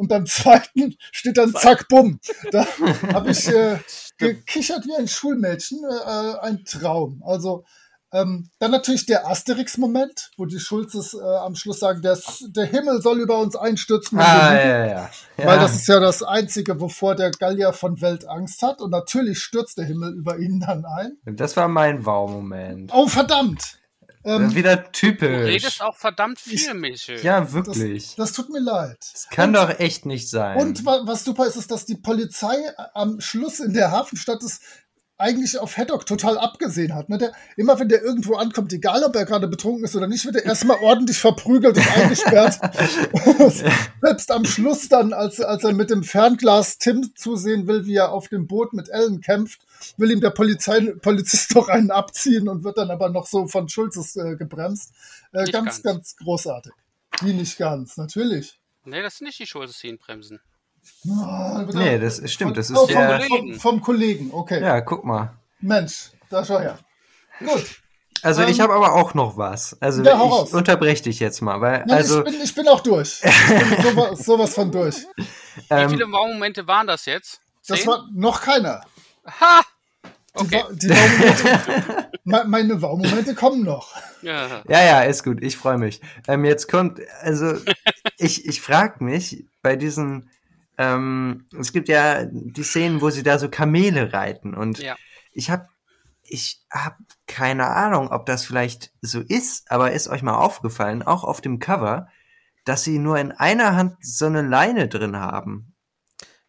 Und 0.00 0.08
beim 0.08 0.24
zweiten 0.24 0.96
steht 1.12 1.36
dann 1.36 1.52
Zack, 1.52 1.86
Bumm. 1.88 2.20
Da 2.52 2.64
habe 3.12 3.32
ich 3.32 3.46
äh, 3.48 3.78
gekichert 4.16 4.86
wie 4.86 4.96
ein 4.96 5.06
Schulmädchen. 5.06 5.78
Äh, 5.84 6.38
ein 6.40 6.64
Traum. 6.64 7.22
Also 7.22 7.66
ähm, 8.10 8.48
dann 8.58 8.70
natürlich 8.70 9.04
der 9.04 9.28
Asterix-Moment, 9.28 10.30
wo 10.38 10.46
die 10.46 10.58
Schulzes 10.58 11.12
äh, 11.12 11.20
am 11.22 11.54
Schluss 11.54 11.80
sagen, 11.80 12.00
das, 12.00 12.42
der 12.48 12.64
Himmel 12.64 13.02
soll 13.02 13.20
über 13.20 13.38
uns 13.40 13.56
einstürzen. 13.56 14.18
Ah, 14.18 14.54
ja, 14.54 14.86
ja. 14.86 14.86
ja. 14.86 15.10
Weil 15.36 15.58
das 15.58 15.76
ist 15.76 15.86
ja 15.86 16.00
das 16.00 16.22
Einzige, 16.22 16.80
wovor 16.80 17.14
der 17.14 17.30
Gallier 17.30 17.74
von 17.74 18.00
Welt 18.00 18.26
Angst 18.26 18.62
hat. 18.62 18.80
Und 18.80 18.92
natürlich 18.92 19.42
stürzt 19.42 19.76
der 19.76 19.84
Himmel 19.84 20.14
über 20.14 20.38
ihn 20.38 20.60
dann 20.60 20.86
ein. 20.86 21.18
das 21.26 21.58
war 21.58 21.68
mein 21.68 22.06
Wow-Moment. 22.06 22.90
Oh, 22.94 23.06
verdammt! 23.06 23.79
Ähm, 24.22 24.54
Wieder 24.54 24.76
Du 24.76 24.90
typisch. 24.92 25.28
redest 25.28 25.82
auch 25.82 25.96
verdammt 25.96 26.38
viel, 26.38 26.74
Michel. 26.74 27.22
Ja, 27.22 27.40
das, 27.40 27.52
wirklich. 27.52 28.14
das 28.16 28.32
tut 28.32 28.50
mir 28.50 28.60
leid. 28.60 28.98
Das 29.12 29.28
kann 29.30 29.52
doch 29.52 29.78
echt 29.78 30.04
nicht 30.04 30.28
sein. 30.28 30.58
Und 30.58 30.84
wa 30.84 31.02
was 31.04 31.24
super 31.24 31.46
ist, 31.46 31.56
ist, 31.56 31.70
dass 31.70 31.86
die 31.86 31.96
Polizei 31.96 32.56
am 32.92 33.20
Schluss 33.20 33.60
in 33.60 33.72
der 33.72 33.92
Hafenstadt 33.92 34.42
es 34.42 34.60
eigentlich 35.20 35.58
auf 35.58 35.76
Haddock 35.76 36.06
total 36.06 36.38
abgesehen 36.38 36.94
hat. 36.94 37.08
Ne? 37.08 37.18
Der, 37.18 37.32
immer 37.56 37.78
wenn 37.78 37.88
der 37.88 38.02
irgendwo 38.02 38.36
ankommt, 38.36 38.72
egal 38.72 39.04
ob 39.04 39.14
er 39.14 39.26
gerade 39.26 39.48
betrunken 39.48 39.84
ist 39.84 39.94
oder 39.94 40.06
nicht, 40.06 40.24
wird 40.24 40.36
er 40.36 40.46
erstmal 40.46 40.78
ordentlich 40.82 41.18
verprügelt 41.18 41.76
und 41.76 41.96
eingesperrt. 41.96 42.58
Selbst 44.02 44.32
am 44.32 44.44
Schluss 44.44 44.88
dann, 44.88 45.12
als, 45.12 45.40
als 45.40 45.62
er 45.64 45.72
mit 45.72 45.90
dem 45.90 46.02
Fernglas 46.02 46.78
Tim 46.78 47.14
zusehen 47.14 47.66
will, 47.66 47.84
wie 47.84 47.96
er 47.96 48.12
auf 48.12 48.28
dem 48.28 48.46
Boot 48.46 48.72
mit 48.72 48.88
Ellen 48.88 49.20
kämpft, 49.20 49.60
will 49.96 50.10
ihm 50.10 50.20
der 50.20 50.30
Polizei, 50.30 50.80
Polizist 51.02 51.54
doch 51.54 51.68
einen 51.68 51.90
abziehen 51.90 52.48
und 52.48 52.64
wird 52.64 52.78
dann 52.78 52.90
aber 52.90 53.08
noch 53.08 53.26
so 53.26 53.46
von 53.46 53.68
Schulzes 53.68 54.16
äh, 54.16 54.36
gebremst. 54.36 54.92
Äh, 55.32 55.44
ganz, 55.50 55.52
ganz. 55.52 55.82
ganz 55.82 56.16
großartig. 56.16 56.72
Wie 57.22 57.32
nicht 57.34 57.58
ganz, 57.58 57.96
natürlich. 57.96 58.58
Nee, 58.84 59.02
das 59.02 59.18
sind 59.18 59.26
nicht 59.26 59.38
die 59.38 59.46
Schulze, 59.46 59.74
die 59.80 59.88
ihn 59.88 59.98
bremsen. 59.98 60.40
Ah, 61.10 61.66
Nee, 61.72 61.98
das 61.98 62.22
stimmt, 62.30 62.56
das 62.56 62.70
ist 62.70 62.76
oh, 62.78 62.86
der- 62.86 63.20
vom, 63.20 63.28
vom, 63.28 63.60
vom 63.60 63.80
Kollegen, 63.82 64.30
okay. 64.32 64.62
ja, 64.62 64.80
guck 64.80 65.04
mal. 65.04 65.34
Mensch, 65.60 66.10
da 66.30 66.44
schau 66.44 66.58
her. 66.58 66.78
Gut. 67.38 67.82
Also 68.22 68.42
ich 68.42 68.58
Ähm, 68.58 68.62
habe 68.64 68.74
aber 68.74 68.94
auch 68.94 69.14
noch 69.14 69.36
was. 69.38 69.76
Also 69.80 70.02
Ja, 70.02 70.14
ich 70.14 70.20
raus. 70.20 70.52
unterbreche 70.52 71.04
dich 71.04 71.20
jetzt 71.20 71.40
mal, 71.42 71.60
weil 71.60 71.84
Ja, 71.86 71.94
also 71.96 72.18
ich, 72.24 72.32
bin, 72.32 72.40
ich 72.42 72.54
bin 72.54 72.68
auch 72.68 72.80
durch. 72.80 73.20
Ich 73.22 73.48
bin 73.48 73.82
sowas, 73.94 74.18
sowas 74.24 74.54
von 74.54 74.70
durch. 74.70 74.96
Wie 75.16 75.24
ähm, 75.70 75.90
viele 75.90 76.04
Wow-Momente 76.10 76.66
waren 76.66 76.86
das 76.86 77.06
jetzt? 77.06 77.40
Das 77.66 77.78
Zehn? 77.80 77.88
war 77.88 78.08
noch 78.12 78.40
keiner. 78.42 78.82
Ha! 79.40 79.62
Die, 80.38 80.40
Okay. 80.44 80.62
Wa- 80.62 80.72
die 80.72 80.88
Wow-Momente, 80.90 82.10
Me- 82.24 82.44
meine 82.46 82.82
Wow-Momente 82.82 83.34
kommen 83.34 83.64
noch. 83.64 83.94
Ja. 84.22 84.62
Ja, 84.68 84.82
ja, 84.84 85.00
ist 85.02 85.24
gut. 85.24 85.42
Ich 85.42 85.56
freue 85.56 85.78
mich. 85.78 86.00
Ähm, 86.28 86.44
jetzt 86.44 86.68
kommt, 86.70 87.00
also 87.22 87.54
ich, 88.18 88.46
ich 88.46 88.60
frage 88.60 89.02
mich 89.04 89.46
bei 89.62 89.76
diesen, 89.76 90.30
ähm, 90.78 91.46
es 91.58 91.72
gibt 91.72 91.88
ja 91.88 92.24
die 92.30 92.62
Szenen, 92.62 93.00
wo 93.00 93.10
sie 93.10 93.22
da 93.22 93.38
so 93.38 93.48
Kamele 93.48 94.12
reiten 94.12 94.54
und 94.54 94.78
Ja. 94.78 94.96
ich 95.32 95.50
habe 95.50 95.66
ich 96.22 96.60
hab 96.70 96.96
keine 97.26 97.66
Ahnung, 97.68 98.08
ob 98.12 98.24
das 98.26 98.44
vielleicht 98.44 98.92
so 99.02 99.20
ist, 99.20 99.68
aber 99.70 99.90
ist 99.90 100.06
euch 100.08 100.22
mal 100.22 100.36
aufgefallen, 100.36 101.02
auch 101.02 101.24
auf 101.24 101.40
dem 101.40 101.58
Cover, 101.58 102.06
dass 102.64 102.84
sie 102.84 102.98
nur 103.00 103.18
in 103.18 103.32
einer 103.32 103.74
Hand 103.74 103.96
so 104.00 104.26
eine 104.26 104.42
Leine 104.42 104.86
drin 104.86 105.16
haben. 105.16 105.69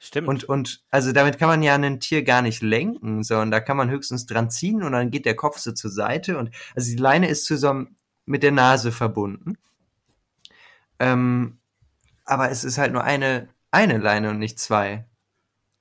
Stimmt. 0.04 0.28
Und, 0.28 0.44
und 0.46 0.84
also 0.90 1.12
damit 1.12 1.38
kann 1.38 1.48
man 1.48 1.62
ja 1.62 1.76
ein 1.76 2.00
Tier 2.00 2.24
gar 2.24 2.42
nicht 2.42 2.64
lenken, 2.64 3.24
sondern 3.24 3.52
da 3.52 3.60
kann 3.60 3.78
man 3.78 3.92
höchstens 3.92 4.26
dran 4.26 4.50
ziehen 4.50 4.82
und 4.82 4.94
dann 4.94 5.12
geht 5.12 5.26
der 5.28 5.36
Kopf 5.36 5.60
so 5.60 5.74
zur 5.74 5.92
Seite 5.92 6.40
und 6.40 6.50
also 6.76 6.90
die 6.90 6.98
Leine 6.98 7.30
ist 7.30 7.46
zu 7.46 7.56
so 7.56 7.70
einem 7.70 7.96
mit 8.26 8.42
der 8.42 8.52
Nase 8.52 8.92
verbunden. 8.92 9.60
Ähm, 10.98 11.60
aber 12.26 12.50
es 12.50 12.64
ist 12.64 12.80
halt 12.80 12.94
nur 12.94 13.04
eine, 13.04 13.50
eine 13.70 14.00
Leine 14.00 14.32
und 14.32 14.40
nicht 14.40 14.58
zwei. 14.58 15.06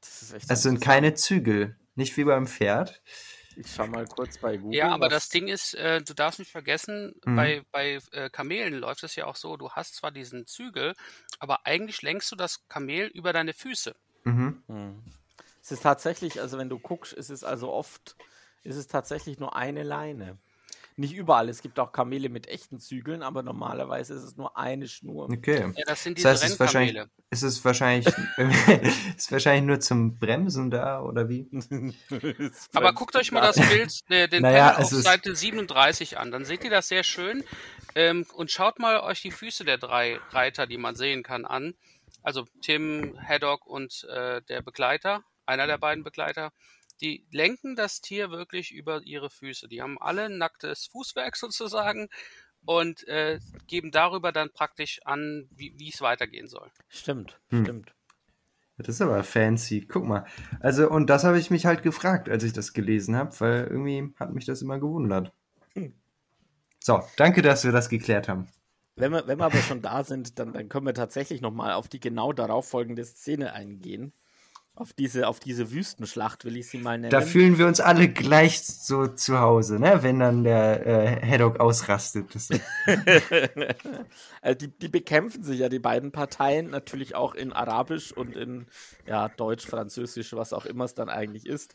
Das 0.03 0.21
ist 0.21 0.35
echt 0.35 0.51
Es 0.51 0.63
sind 0.63 0.83
keine 0.83 1.15
Zügel. 1.15 1.77
Nicht 1.95 2.17
wie 2.19 2.25
beim 2.25 2.47
Pferd. 2.47 3.01
Ich 3.57 3.73
schau 3.75 3.87
mal 3.87 4.07
kurz 4.07 4.37
bei 4.39 4.59
Google. 4.59 4.77
Ja, 4.79 4.91
aber 4.91 5.09
das 5.09 5.31
Ding 5.31 5.49
ist, 5.49 5.75
äh, 5.75 6.03
du 6.03 6.13
darfst 6.15 6.39
nicht 6.39 6.51
vergessen, 6.51 7.15
Mhm. 7.25 7.37
bei, 7.37 7.63
bei 7.73 7.99
äh, 8.13 8.29
Kamelen 8.29 8.75
läuft 8.75 9.03
es 9.03 9.17
ja 9.17 9.25
auch 9.25 9.37
so, 9.37 9.57
du 9.57 9.71
hast 9.71 9.97
zwar 9.97 10.11
diesen 10.11 10.47
Zügel, 10.47 10.95
aber 11.39 11.67
eigentlich 11.67 12.03
lenkst 12.03 12.31
du 12.33 12.37
das 12.37 12.67
Kamel 12.69 13.07
über 13.09 13.33
deine 13.33 13.55
Füße. 13.55 13.95
Mhm. 14.25 14.63
Hm. 14.67 15.03
Es 15.63 15.73
ist 15.73 15.83
tatsächlich, 15.83 16.41
also 16.41 16.59
wenn 16.59 16.69
du 16.69 16.79
guckst, 16.79 17.13
ist 17.13 17.31
es 17.31 17.45
also 17.45 17.71
oft, 17.73 18.17
ist 18.63 18.77
es 18.77 18.87
tatsächlich 18.87 19.39
nur 19.39 19.55
eine 19.57 19.83
Leine. 19.83 20.39
Nicht 20.97 21.15
überall, 21.15 21.49
es 21.49 21.63
gibt 21.63 21.79
auch 21.79 21.93
Kamele 21.93 22.29
mit 22.29 22.49
echten 22.49 22.79
Zügeln, 22.79 23.23
aber 23.23 23.43
normalerweise 23.43 24.13
ist 24.15 24.23
es 24.23 24.37
nur 24.37 24.59
eine 24.59 24.87
Schnur. 24.89 25.31
Okay. 25.31 25.73
Ja, 25.77 25.85
das 25.87 26.03
sind 26.03 26.19
Das 26.19 26.23
diese 26.23 26.29
heißt, 26.31 26.45
es 26.45 26.51
ist 26.53 26.61
wahrscheinlich, 26.61 26.97
ist 27.31 27.43
es 27.43 27.65
wahrscheinlich, 27.65 28.07
ist 29.17 29.33
wahrscheinlich 29.33 29.65
nur 29.65 29.81
zum 29.81 30.19
Bremsen 30.19 30.71
da 30.71 31.01
oder 31.03 31.29
wie? 31.29 31.49
Aber 32.75 32.93
guckt 32.93 33.17
euch 33.17 33.33
mal 33.33 33.41
das 33.41 33.57
Bild, 33.57 34.01
äh, 34.09 34.29
den 34.29 34.43
Naja, 34.43 34.77
auf 34.77 34.93
ist- 34.93 35.03
Seite 35.03 35.35
37 35.35 36.19
an, 36.19 36.31
dann 36.31 36.45
seht 36.45 36.65
ihr 36.65 36.71
das 36.71 36.89
sehr 36.89 37.05
schön. 37.05 37.45
Ähm, 37.95 38.27
und 38.35 38.51
schaut 38.51 38.79
mal 38.79 39.01
euch 39.01 39.23
die 39.23 39.31
Füße 39.31 39.65
der 39.65 39.79
drei 39.79 40.21
Reiter, 40.31 40.67
die 40.67 40.79
man 40.79 40.97
sehen 40.97 41.23
kann, 41.23 41.45
an. 41.45 41.75
Also 42.23 42.47
Tim, 42.63 43.19
Haddock 43.21 43.67
und 43.67 44.05
äh, 44.05 44.43
der 44.43 44.63
Begleiter, 44.63 45.25
einer 45.47 45.67
der 45.67 45.79
beiden 45.79 46.05
Begleiter, 46.05 46.53
die 47.01 47.27
lenken 47.31 47.77
das 47.77 48.01
Tier 48.01 48.31
wirklich 48.31 48.73
über 48.73 49.03
ihre 49.03 49.31
Füße. 49.31 49.69
Die 49.69 49.81
haben 49.81 49.99
alle 50.01 50.29
nacktes 50.29 50.87
Fußwerk 50.87 51.37
sozusagen 51.37 52.09
und 52.65 53.07
äh, 53.09 53.41
geben 53.67 53.91
darüber 53.91 54.33
dann 54.33 54.53
praktisch 54.53 55.01
an, 55.05 55.49
wie 55.51 55.89
es 55.89 56.01
weitergehen 56.03 56.47
soll. 56.47 56.71
Stimmt, 56.89 57.41
Hm. 57.49 57.65
stimmt. 57.65 57.95
Das 58.77 58.89
ist 58.89 59.03
aber 59.03 59.23
fancy. 59.25 59.83
Guck 59.87 60.05
mal. 60.07 60.25
Also, 60.61 60.89
und 60.91 61.09
das 61.11 61.25
habe 61.25 61.39
ich 61.39 61.51
mich 61.51 61.67
halt 61.67 61.83
gefragt, 61.83 62.31
als 62.31 62.45
ich 62.45 62.55
das 62.55 62.73
gelesen 62.73 63.15
habe, 63.15 63.39
weil 63.41 63.67
irgendwie 63.67 64.15
hat 64.19 64.33
mich 64.33 64.47
das 64.47 64.63
immer 64.63 64.79
gewundert. 64.79 65.33
Hm. 65.75 65.95
So, 66.79 67.03
danke, 67.17 67.43
dass 67.43 67.65
wir 67.65 67.73
das 67.73 67.91
geklärt 67.91 68.29
haben. 68.29 68.49
Wenn 69.01 69.13
wir, 69.13 69.27
wenn 69.27 69.39
wir 69.39 69.47
aber 69.47 69.59
schon 69.59 69.83
da 69.83 70.05
sind, 70.05 70.39
dann, 70.39 70.53
dann 70.53 70.69
können 70.69 70.87
wir 70.87 70.95
tatsächlich 70.95 71.41
nochmal 71.41 71.73
auf 71.73 71.89
die 71.89 72.01
genau 72.01 72.33
darauf 72.33 72.69
folgende 72.69 73.05
Szene 73.05 73.53
eingehen. 73.53 74.13
Auf 74.77 74.95
diese, 74.95 75.29
auf 75.29 75.41
diese 75.41 75.73
Wüstenschlacht 75.73 76.47
will 76.47 76.57
ich 76.57 76.69
sie 76.69 76.79
mal 76.79 76.97
nennen. 76.97 77.11
Da 77.11 77.21
fühlen 77.21 77.59
wir 77.59 77.67
uns 77.67 77.81
alle 77.81 78.09
gleich 78.09 78.63
so 78.63 79.09
zu 79.09 79.39
Hause, 79.39 79.79
ne? 79.79 80.03
Wenn 80.03 80.21
dann 80.21 80.43
der 80.43 80.87
äh, 80.87 81.27
Haddock 81.27 81.61
ausrastet. 81.61 82.35
Also 82.35 82.55
die, 84.67 84.79
die 84.79 84.89
bekämpfen 84.89 85.43
sich 85.43 85.59
ja, 85.59 85.69
die 85.69 85.81
beiden 85.81 86.13
Parteien, 86.13 86.71
natürlich 86.71 87.15
auch 87.15 87.35
in 87.35 87.53
Arabisch 87.53 88.13
und 88.13 88.35
in 88.35 88.69
ja, 89.07 89.29
Deutsch, 89.29 89.67
Französisch, 89.67 90.33
was 90.33 90.55
auch 90.55 90.65
immer 90.65 90.85
es 90.85 90.95
dann 90.95 91.11
eigentlich 91.11 91.45
ist. 91.45 91.75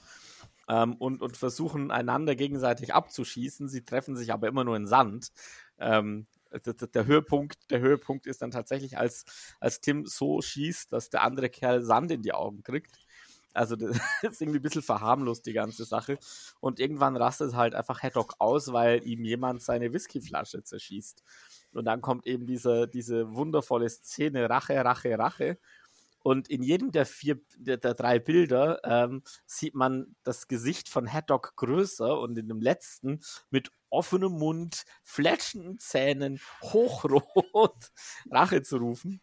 Ähm, 0.68 0.96
und, 0.96 1.22
und 1.22 1.38
versuchen 1.38 1.92
einander 1.92 2.36
gegenseitig 2.36 2.96
abzuschießen. 2.96 3.68
Sie 3.68 3.86
treffen 3.86 4.16
sich 4.16 4.34
aber 4.34 4.48
immer 4.48 4.64
nur 4.64 4.78
in 4.78 4.88
Sand. 4.88 5.32
Ähm, 5.78 6.26
der, 6.52 7.06
Höhepunkt, 7.06 7.70
der 7.70 7.80
Höhepunkt 7.80 8.28
ist 8.28 8.42
dann 8.42 8.52
tatsächlich, 8.52 8.98
als, 8.98 9.26
als 9.60 9.82
Tim 9.82 10.06
so 10.06 10.42
schießt, 10.42 10.92
dass 10.92 11.10
der 11.10 11.24
andere 11.24 11.50
Kerl 11.50 11.82
Sand 11.82 12.12
in 12.12 12.22
die 12.22 12.34
Augen 12.34 12.64
kriegt. 12.64 12.98
Also 13.54 13.76
das 13.76 13.98
ist 14.22 14.42
irgendwie 14.42 14.60
ein 14.60 14.64
bisschen 14.64 14.82
verharmlost, 14.82 15.46
die 15.46 15.54
ganze 15.54 15.86
Sache. 15.86 16.20
Und 16.60 16.80
irgendwann 16.80 17.18
rastet 17.18 17.56
halt 17.56 17.74
einfach 17.74 18.04
Haddock 18.04 18.36
aus, 18.40 18.74
weil 18.74 19.06
ihm 19.08 19.24
jemand 19.24 19.62
seine 19.62 19.94
Whiskyflasche 19.94 20.64
zerschießt. 20.64 21.24
Und 21.74 21.86
dann 21.86 22.02
kommt 22.02 22.28
eben 22.28 22.46
diese, 22.46 22.88
diese 22.88 23.34
wundervolle 23.36 23.90
Szene 23.90 24.50
Rache, 24.50 24.84
Rache, 24.84 25.18
Rache. 25.18 25.58
Und 26.26 26.48
in 26.48 26.64
jedem 26.64 26.92
der 26.92 27.06
vier, 27.06 27.40
der, 27.56 27.78
der 27.78 27.94
drei 27.94 28.18
Bilder 28.18 28.80
ähm, 28.84 29.22
sieht 29.46 29.76
man 29.76 30.16
das 30.24 30.48
Gesicht 30.48 30.90
von 30.90 31.08
Haddock 31.08 31.56
größer 31.56 32.20
und 32.20 32.36
in 32.36 32.48
dem 32.48 32.62
letzten 32.62 33.20
mit 33.52 33.72
offenem 33.92 34.32
Mund, 34.32 34.86
fletschenden 35.04 35.78
Zähnen, 35.78 36.42
hochrot 36.64 37.92
Rache 38.32 38.64
zu 38.64 38.78
rufen. 38.78 39.22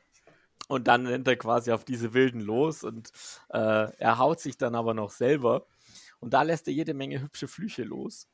Und 0.69 0.87
dann 0.87 1.09
rennt 1.09 1.27
er 1.27 1.35
quasi 1.35 1.73
auf 1.73 1.85
diese 1.85 2.15
Wilden 2.15 2.41
los 2.41 2.85
und 2.85 3.11
äh, 3.49 3.91
er 3.99 4.19
haut 4.19 4.39
sich 4.39 4.57
dann 4.57 4.77
aber 4.77 4.95
noch 4.95 5.11
selber. 5.11 5.67
Und 6.21 6.35
da 6.35 6.43
lässt 6.43 6.69
er 6.69 6.73
jede 6.73 6.95
Menge 6.95 7.21
hübsche 7.21 7.49
Flüche 7.49 7.83
los. 7.83 8.29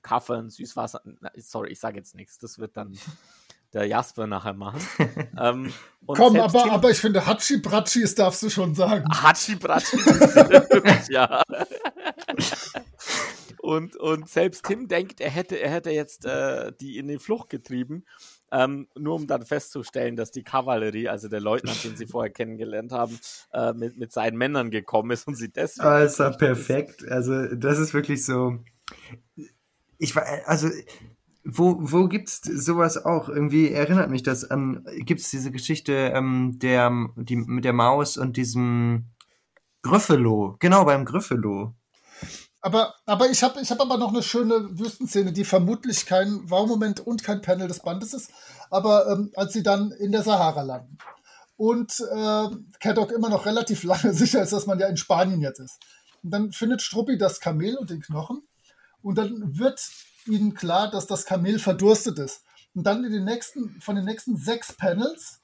Kaffern, 0.00 0.48
Süßwasser. 0.48 1.02
Sorry, 1.38 1.72
ich 1.72 1.80
sage 1.80 1.96
jetzt 1.98 2.14
nichts. 2.14 2.38
Das 2.38 2.60
wird 2.60 2.76
dann 2.76 2.96
der 3.72 3.86
Jasper 3.86 4.26
nachher 4.26 4.54
machen. 4.54 4.80
ähm, 5.40 5.72
und 6.04 6.16
Komm, 6.16 6.36
aber, 6.36 6.70
aber 6.70 6.90
ich 6.90 6.98
finde, 6.98 7.24
Hatschi 7.24 7.58
Bratschis 7.58 8.14
darfst 8.14 8.42
du 8.42 8.50
schon 8.50 8.74
sagen. 8.74 9.04
Hatschi 9.08 9.54
Bratschi. 9.54 9.98
ja. 11.10 11.42
und, 13.60 13.96
und 13.96 14.28
selbst 14.28 14.64
Tim 14.64 14.88
denkt, 14.88 15.20
er 15.20 15.30
hätte, 15.30 15.56
er 15.60 15.70
hätte 15.70 15.90
jetzt 15.90 16.26
äh, 16.26 16.72
die 16.80 16.98
in 16.98 17.06
die 17.06 17.18
Flucht 17.18 17.50
getrieben, 17.50 18.04
ähm, 18.50 18.88
nur 18.98 19.14
um 19.14 19.26
dann 19.26 19.46
festzustellen, 19.46 20.16
dass 20.16 20.32
die 20.32 20.42
Kavallerie, 20.42 21.08
also 21.08 21.28
der 21.28 21.40
Leutnant, 21.40 21.82
den 21.84 21.96
sie 21.96 22.06
vorher 22.06 22.32
kennengelernt 22.32 22.92
haben, 22.92 23.18
äh, 23.52 23.72
mit, 23.72 23.96
mit 23.96 24.12
seinen 24.12 24.36
Männern 24.36 24.70
gekommen 24.70 25.12
ist 25.12 25.26
und 25.26 25.36
sie 25.36 25.50
deswegen. 25.50 25.86
War 25.86 26.02
geflüchtet 26.02 26.32
ist. 26.32 26.38
perfekt. 26.38 27.08
Also, 27.08 27.54
das 27.54 27.78
ist 27.78 27.94
wirklich 27.94 28.24
so. 28.24 28.58
Ich 29.98 30.16
war, 30.16 30.26
also, 30.46 30.68
wo, 31.44 31.76
wo 31.80 32.08
gibt's 32.08 32.40
sowas 32.42 33.04
auch? 33.04 33.28
Irgendwie 33.28 33.70
erinnert 33.70 34.10
mich 34.10 34.22
das 34.22 34.48
an, 34.50 34.84
gibt's 34.98 35.30
diese 35.30 35.50
Geschichte 35.50 35.92
ähm, 36.14 36.58
der, 36.58 36.90
die, 37.16 37.36
mit 37.36 37.64
der 37.64 37.72
Maus 37.72 38.16
und 38.16 38.36
diesem 38.36 39.06
Gryffalo. 39.82 40.56
Genau, 40.60 40.84
beim 40.84 41.04
Gryffalo. 41.04 41.74
Aber, 42.60 42.94
aber 43.06 43.28
ich 43.28 43.42
habe 43.42 43.60
ich 43.60 43.70
hab 43.72 43.80
aber 43.80 43.98
noch 43.98 44.12
eine 44.12 44.22
schöne 44.22 44.78
Wüstenszene, 44.78 45.32
die 45.32 45.44
vermutlich 45.44 46.06
kein 46.06 46.48
Wow-Moment 46.48 47.00
und 47.00 47.24
kein 47.24 47.42
Panel 47.42 47.66
des 47.66 47.80
Bandes 47.80 48.14
ist. 48.14 48.30
Aber 48.70 49.08
ähm, 49.10 49.32
als 49.34 49.52
sie 49.52 49.64
dann 49.64 49.90
in 49.90 50.12
der 50.12 50.22
Sahara 50.22 50.62
landen 50.62 50.96
und 51.56 51.98
äh, 52.00 53.14
immer 53.14 53.28
noch 53.28 53.46
relativ 53.46 53.82
lange 53.82 54.14
sicher 54.14 54.42
ist, 54.42 54.52
dass 54.52 54.66
man 54.66 54.78
ja 54.78 54.86
in 54.86 54.96
Spanien 54.96 55.40
jetzt 55.40 55.58
ist. 55.58 55.80
Und 56.22 56.30
dann 56.30 56.52
findet 56.52 56.82
Struppi 56.82 57.18
das 57.18 57.40
Kamel 57.40 57.76
und 57.76 57.90
den 57.90 58.00
Knochen 58.00 58.42
und 59.02 59.18
dann 59.18 59.58
wird 59.58 59.80
ihnen 60.26 60.54
klar, 60.54 60.90
dass 60.90 61.06
das 61.06 61.26
Kamel 61.26 61.58
verdurstet 61.58 62.18
ist. 62.18 62.42
Und 62.74 62.84
dann 62.84 63.04
in 63.04 63.12
den 63.12 63.24
nächsten, 63.24 63.80
von 63.80 63.96
den 63.96 64.04
nächsten 64.04 64.36
sechs 64.36 64.72
Panels 64.72 65.40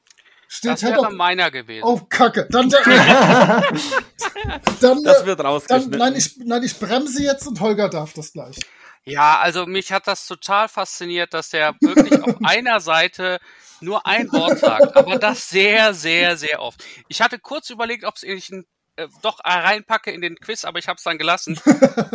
steht 0.49 0.73
Das 0.73 0.83
wäre 0.83 1.11
meiner 1.11 1.51
gewesen. 1.51 1.85
Oh, 1.85 2.01
Kacke. 2.09 2.49
Dann, 2.51 2.71
dann, 4.81 5.05
Das 5.05 5.23
äh, 5.23 5.27
wird 5.27 5.39
dann 5.39 5.47
rausgeschnitten. 5.47 5.99
nein, 5.99 6.17
ich, 6.17 6.37
nein, 6.39 6.63
ich 6.63 6.79
bremse 6.79 7.23
jetzt 7.23 7.47
und 7.47 7.61
Holger 7.61 7.89
darf 7.89 8.15
das 8.15 8.33
gleich. 8.33 8.57
Ja, 9.05 9.39
also 9.39 9.67
mich 9.67 9.93
hat 9.93 10.07
das 10.07 10.27
total 10.27 10.69
fasziniert, 10.69 11.33
dass 11.35 11.51
der 11.51 11.75
wirklich 11.81 12.23
auf 12.23 12.37
einer 12.43 12.81
Seite 12.81 13.39
nur 13.81 14.07
ein 14.07 14.31
Wort 14.33 14.59
sagt, 14.59 14.97
aber 14.97 15.19
das 15.19 15.49
sehr, 15.49 15.95
sehr, 15.95 16.37
sehr 16.37 16.61
oft. 16.61 16.85
Ich 17.09 17.23
hatte 17.23 17.39
kurz 17.39 17.71
überlegt, 17.71 18.05
ob 18.05 18.15
ich 18.23 18.51
ihn 18.51 18.67
äh, 18.99 19.09
doch 19.23 19.39
reinpacke 19.45 20.11
in 20.11 20.21
den 20.21 20.37
Quiz, 20.37 20.65
aber 20.65 20.79
ich 20.79 20.89
habe 20.89 20.97
es 20.97 21.05
dann 21.05 21.19
gelassen. 21.19 21.59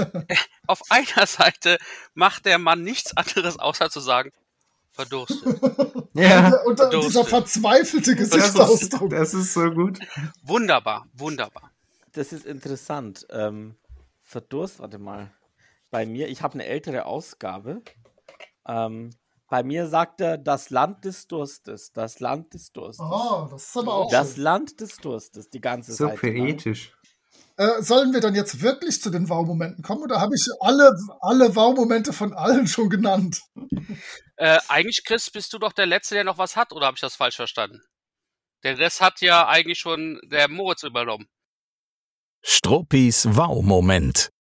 auf 0.67 0.81
einer 0.89 1.25
Seite 1.25 1.77
macht 2.13 2.45
der 2.45 2.59
Mann 2.59 2.83
nichts 2.83 3.15
anderes, 3.15 3.57
außer 3.57 3.89
zu 3.89 3.99
sagen, 3.99 4.31
verdurstet. 4.91 5.59
Ja. 6.13 6.61
Und 6.65 6.79
dann 6.79 6.91
Durstet. 6.91 7.15
dieser 7.15 7.25
verzweifelte 7.25 8.15
Gesichtsausdruck. 8.15 9.09
das 9.09 9.33
ist 9.33 9.53
so 9.53 9.71
gut. 9.71 9.97
Wunderbar, 10.43 11.07
wunderbar. 11.13 11.71
Das 12.11 12.31
ist 12.31 12.45
interessant. 12.45 13.25
Ähm, 13.31 13.75
Verdurst, 14.21 14.79
warte 14.79 14.99
mal. 14.99 15.31
Bei 15.89 16.05
mir, 16.05 16.27
ich 16.27 16.41
habe 16.41 16.53
eine 16.55 16.65
ältere 16.65 17.05
Ausgabe. 17.05 17.81
Ähm, 18.67 19.09
bei 19.53 19.61
mir 19.61 19.85
sagt 19.85 20.19
er 20.19 20.39
das 20.39 20.71
Land 20.71 21.05
des 21.05 21.27
Durstes, 21.27 21.91
das 21.91 22.19
Land 22.19 22.55
des 22.55 22.71
Durstes. 22.71 23.05
Oh, 23.07 23.47
das 23.51 23.65
ist 23.67 23.77
aber 23.77 23.93
auch 23.93 24.09
Das 24.09 24.33
schön. 24.33 24.41
Land 24.45 24.79
des 24.81 24.97
Durstes, 24.97 25.47
die 25.51 25.61
ganze 25.61 25.91
So 25.93 26.07
Seite. 26.07 26.25
lang. 26.25 26.37
poetisch. 26.37 26.91
Äh, 27.57 27.83
sollen 27.83 28.13
wir 28.13 28.19
dann 28.19 28.33
jetzt 28.33 28.63
wirklich 28.63 28.99
zu 28.99 29.11
den 29.11 29.29
Wow-Momenten 29.29 29.83
kommen 29.83 30.01
oder 30.01 30.19
habe 30.19 30.33
ich 30.33 30.47
alle, 30.59 30.91
alle 31.21 31.55
Wow-Momente 31.55 32.13
von 32.13 32.33
allen 32.33 32.65
schon 32.65 32.89
genannt? 32.89 33.43
Äh, 34.37 34.57
eigentlich, 34.69 35.05
Chris, 35.05 35.29
bist 35.29 35.53
du 35.53 35.59
doch 35.59 35.73
der 35.73 35.85
Letzte, 35.85 36.15
der 36.15 36.23
noch 36.23 36.39
was 36.39 36.55
hat, 36.55 36.73
oder 36.73 36.87
habe 36.87 36.95
ich 36.95 37.01
das 37.01 37.15
falsch 37.15 37.35
verstanden? 37.35 37.79
Der 38.63 38.79
Rest 38.79 39.01
hat 39.01 39.21
ja 39.21 39.47
eigentlich 39.47 39.77
schon 39.77 40.19
der 40.31 40.49
Moritz 40.49 40.81
übernommen. 40.81 41.27
Struppis 42.41 43.27
Wow-Moment. 43.29 44.32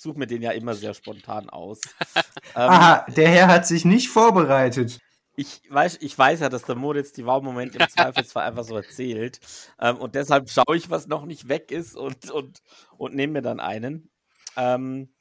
Ich 0.00 0.04
suche 0.04 0.18
mir 0.18 0.26
den 0.26 0.40
ja 0.40 0.52
immer 0.52 0.72
sehr 0.72 0.94
spontan 0.94 1.50
aus. 1.50 1.78
ähm, 2.16 2.70
Aha, 2.70 3.04
der 3.14 3.28
Herr 3.28 3.48
hat 3.48 3.66
sich 3.66 3.84
nicht 3.84 4.08
vorbereitet. 4.08 4.98
ich, 5.36 5.60
weiß, 5.68 5.98
ich 6.00 6.16
weiß 6.16 6.40
ja, 6.40 6.48
dass 6.48 6.62
der 6.62 6.74
Moritz 6.74 7.12
die 7.12 7.26
Wow-Momente 7.26 7.76
im 7.76 7.86
Zweifelsfall 7.86 8.46
einfach 8.48 8.64
so 8.64 8.74
erzählt. 8.76 9.40
Ähm, 9.78 9.98
und 9.98 10.14
deshalb 10.14 10.48
schaue 10.48 10.74
ich, 10.74 10.88
was 10.88 11.06
noch 11.06 11.26
nicht 11.26 11.50
weg 11.50 11.70
ist 11.70 11.96
und, 11.96 12.30
und, 12.30 12.62
und 12.96 13.14
nehme 13.14 13.34
mir 13.34 13.42
dann 13.42 13.60
einen. 13.60 14.10
Ähm, 14.56 15.12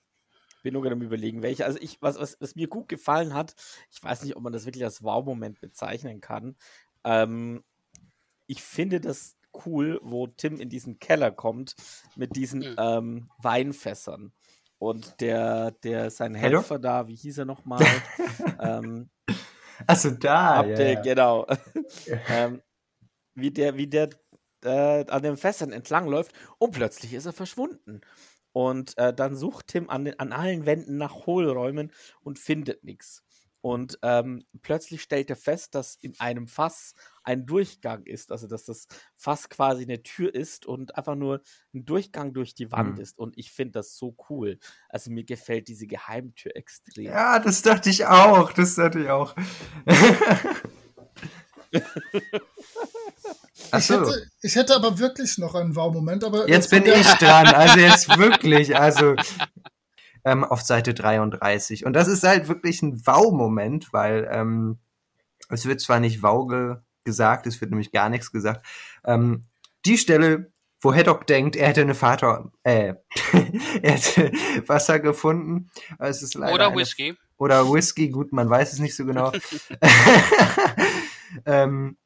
bin 0.64 0.72
nur 0.72 0.82
gerade 0.82 0.96
am 0.96 1.02
überlegen, 1.02 1.42
welche. 1.42 1.66
Also 1.66 1.78
ich, 1.82 2.02
was, 2.02 2.18
was, 2.18 2.38
was 2.40 2.56
mir 2.56 2.70
gut 2.70 2.88
gefallen 2.88 3.34
hat, 3.34 3.56
ich 3.92 4.02
weiß 4.02 4.24
nicht, 4.24 4.38
ob 4.38 4.44
man 4.44 4.54
das 4.54 4.64
wirklich 4.66 4.86
als 4.86 5.04
Wow-Moment 5.04 5.60
bezeichnen 5.60 6.22
kann. 6.22 6.56
Ähm, 7.04 7.66
ich 8.48 8.64
finde 8.64 9.02
das 9.02 9.36
cool, 9.66 10.00
wo 10.02 10.28
Tim 10.28 10.62
in 10.62 10.70
diesen 10.70 11.00
Keller 11.00 11.32
kommt 11.32 11.76
mit 12.16 12.38
diesen 12.38 12.62
Mhm. 12.62 12.76
ähm, 12.78 13.30
Weinfässern. 13.40 14.32
Und 14.80 15.20
der, 15.22 15.72
der, 15.84 16.10
sein? 16.10 16.34
Helfer 16.34 16.80
da, 16.80 17.08
wie 17.08 17.16
hieß 17.16 17.40
er 17.40 17.46
nochmal? 17.46 17.86
ähm, 18.62 19.10
Also 19.86 20.12
da, 20.12 20.56
Abdel, 20.56 20.94
ja. 20.94 21.02
genau. 21.02 21.48
ähm, 22.30 22.62
wie 23.36 23.52
der, 23.52 23.78
wie 23.78 23.88
der 23.88 24.10
äh, 24.64 25.06
an 25.10 25.24
den 25.24 25.38
Fässern 25.38 25.72
entlangläuft 25.72 26.34
und 26.58 26.72
plötzlich 26.72 27.14
ist 27.14 27.26
er 27.26 27.34
verschwunden. 27.34 28.02
Und 28.52 28.98
äh, 28.98 29.14
dann 29.14 29.36
sucht 29.36 29.68
Tim 29.68 29.90
an, 29.90 30.06
den, 30.06 30.20
an 30.20 30.34
allen 30.34 30.66
Wänden 30.66 30.98
nach 30.98 31.26
Hohlräumen 31.28 31.92
und 32.22 32.40
findet 32.40 32.84
nichts. 32.84 33.24
Und 33.62 33.99
ähm, 34.03 34.45
plötzlich 34.62 35.01
stellt 35.01 35.30
er 35.30 35.36
fest, 35.36 35.76
dass 35.76 35.95
in 35.95 36.18
einem 36.20 36.47
Fass 36.47 36.93
ein 37.24 37.45
Durchgang 37.45 38.05
ist, 38.05 38.32
also 38.32 38.47
dass 38.47 38.64
das 38.66 38.88
Fass 39.16 39.49
quasi 39.49 39.84
eine 39.84 40.01
Tür 40.01 40.34
ist 40.34 40.66
und 40.66 40.95
einfach 40.97 41.16
nur 41.16 41.41
ein 41.74 41.86
Durchgang 41.86 42.34
durch 42.34 42.55
die 42.55 42.72
Wand 42.72 42.95
Hm. 42.97 43.03
ist. 43.03 43.20
Und 43.20 43.38
ich 43.38 43.51
finde 43.51 43.74
das 43.74 43.97
so 43.97 44.16
cool. 44.30 44.60
Also 44.88 45.12
mir 45.12 45.26
gefällt 45.26 45.68
diese 45.68 45.88
Geheimtür 45.88 46.55
extrem. 46.55 47.05
Ja, 47.05 47.39
das 47.39 47.62
dachte 47.62 47.89
ich 47.89 48.05
auch. 48.05 48.53
Das 48.53 48.76
dachte 48.76 49.01
ich 49.01 49.10
auch. 49.10 49.36
Ich, 53.78 53.86
so. 53.86 53.99
hätte, 54.01 54.28
ich 54.41 54.55
hätte 54.55 54.76
aber 54.76 54.97
wirklich 54.97 55.38
noch 55.38 55.53
einen 55.53 55.76
Wow-Moment, 55.76 56.24
aber 56.24 56.49
Jetzt 56.49 56.72
bin 56.72 56.86
ich 56.86 57.05
dran. 57.14 57.47
Also 57.47 57.80
jetzt 57.80 58.18
wirklich. 58.18 58.76
Also 58.76 59.16
ähm, 60.30 60.44
auf 60.44 60.62
Seite 60.62 60.94
33. 60.94 61.86
Und 61.86 61.94
das 61.94 62.08
ist 62.08 62.24
halt 62.24 62.48
wirklich 62.48 62.82
ein 62.82 63.02
Wow-Moment, 63.06 63.92
weil 63.92 64.30
ähm, 64.32 64.78
es 65.50 65.66
wird 65.66 65.82
zwar 65.82 66.00
nicht 66.00 66.22
Wow 66.22 66.48
ge 66.48 66.76
gesagt, 67.04 67.48
es 67.48 67.60
wird 67.60 67.72
nämlich 67.72 67.92
gar 67.92 68.10
nichts 68.10 68.32
gesagt. 68.32 68.66
Ähm, 69.04 69.46
die 69.86 69.98
Stelle, 69.98 70.52
wo 70.82 70.94
Haddock 70.94 71.26
denkt, 71.26 71.56
er 71.56 71.70
hätte 71.70 71.82
eine 71.82 71.96
Vater, 71.96 72.52
äh, 72.64 72.94
er 73.82 73.92
hätte 73.92 74.32
Wasser 74.68 75.00
gefunden. 75.00 75.72
Es 75.98 76.22
ist 76.22 76.36
leider 76.36 76.54
Oder 76.54 76.68
eine 76.68 76.76
Whisky. 76.76 77.16
oder 77.38 77.72
Whisky, 77.72 78.10
gut, 78.10 78.32
man 78.32 78.50
weiß 78.50 78.74
es 78.74 78.80
nicht 78.80 78.96
so 78.96 79.06
genau. 79.06 79.32
ähm, 81.46 81.98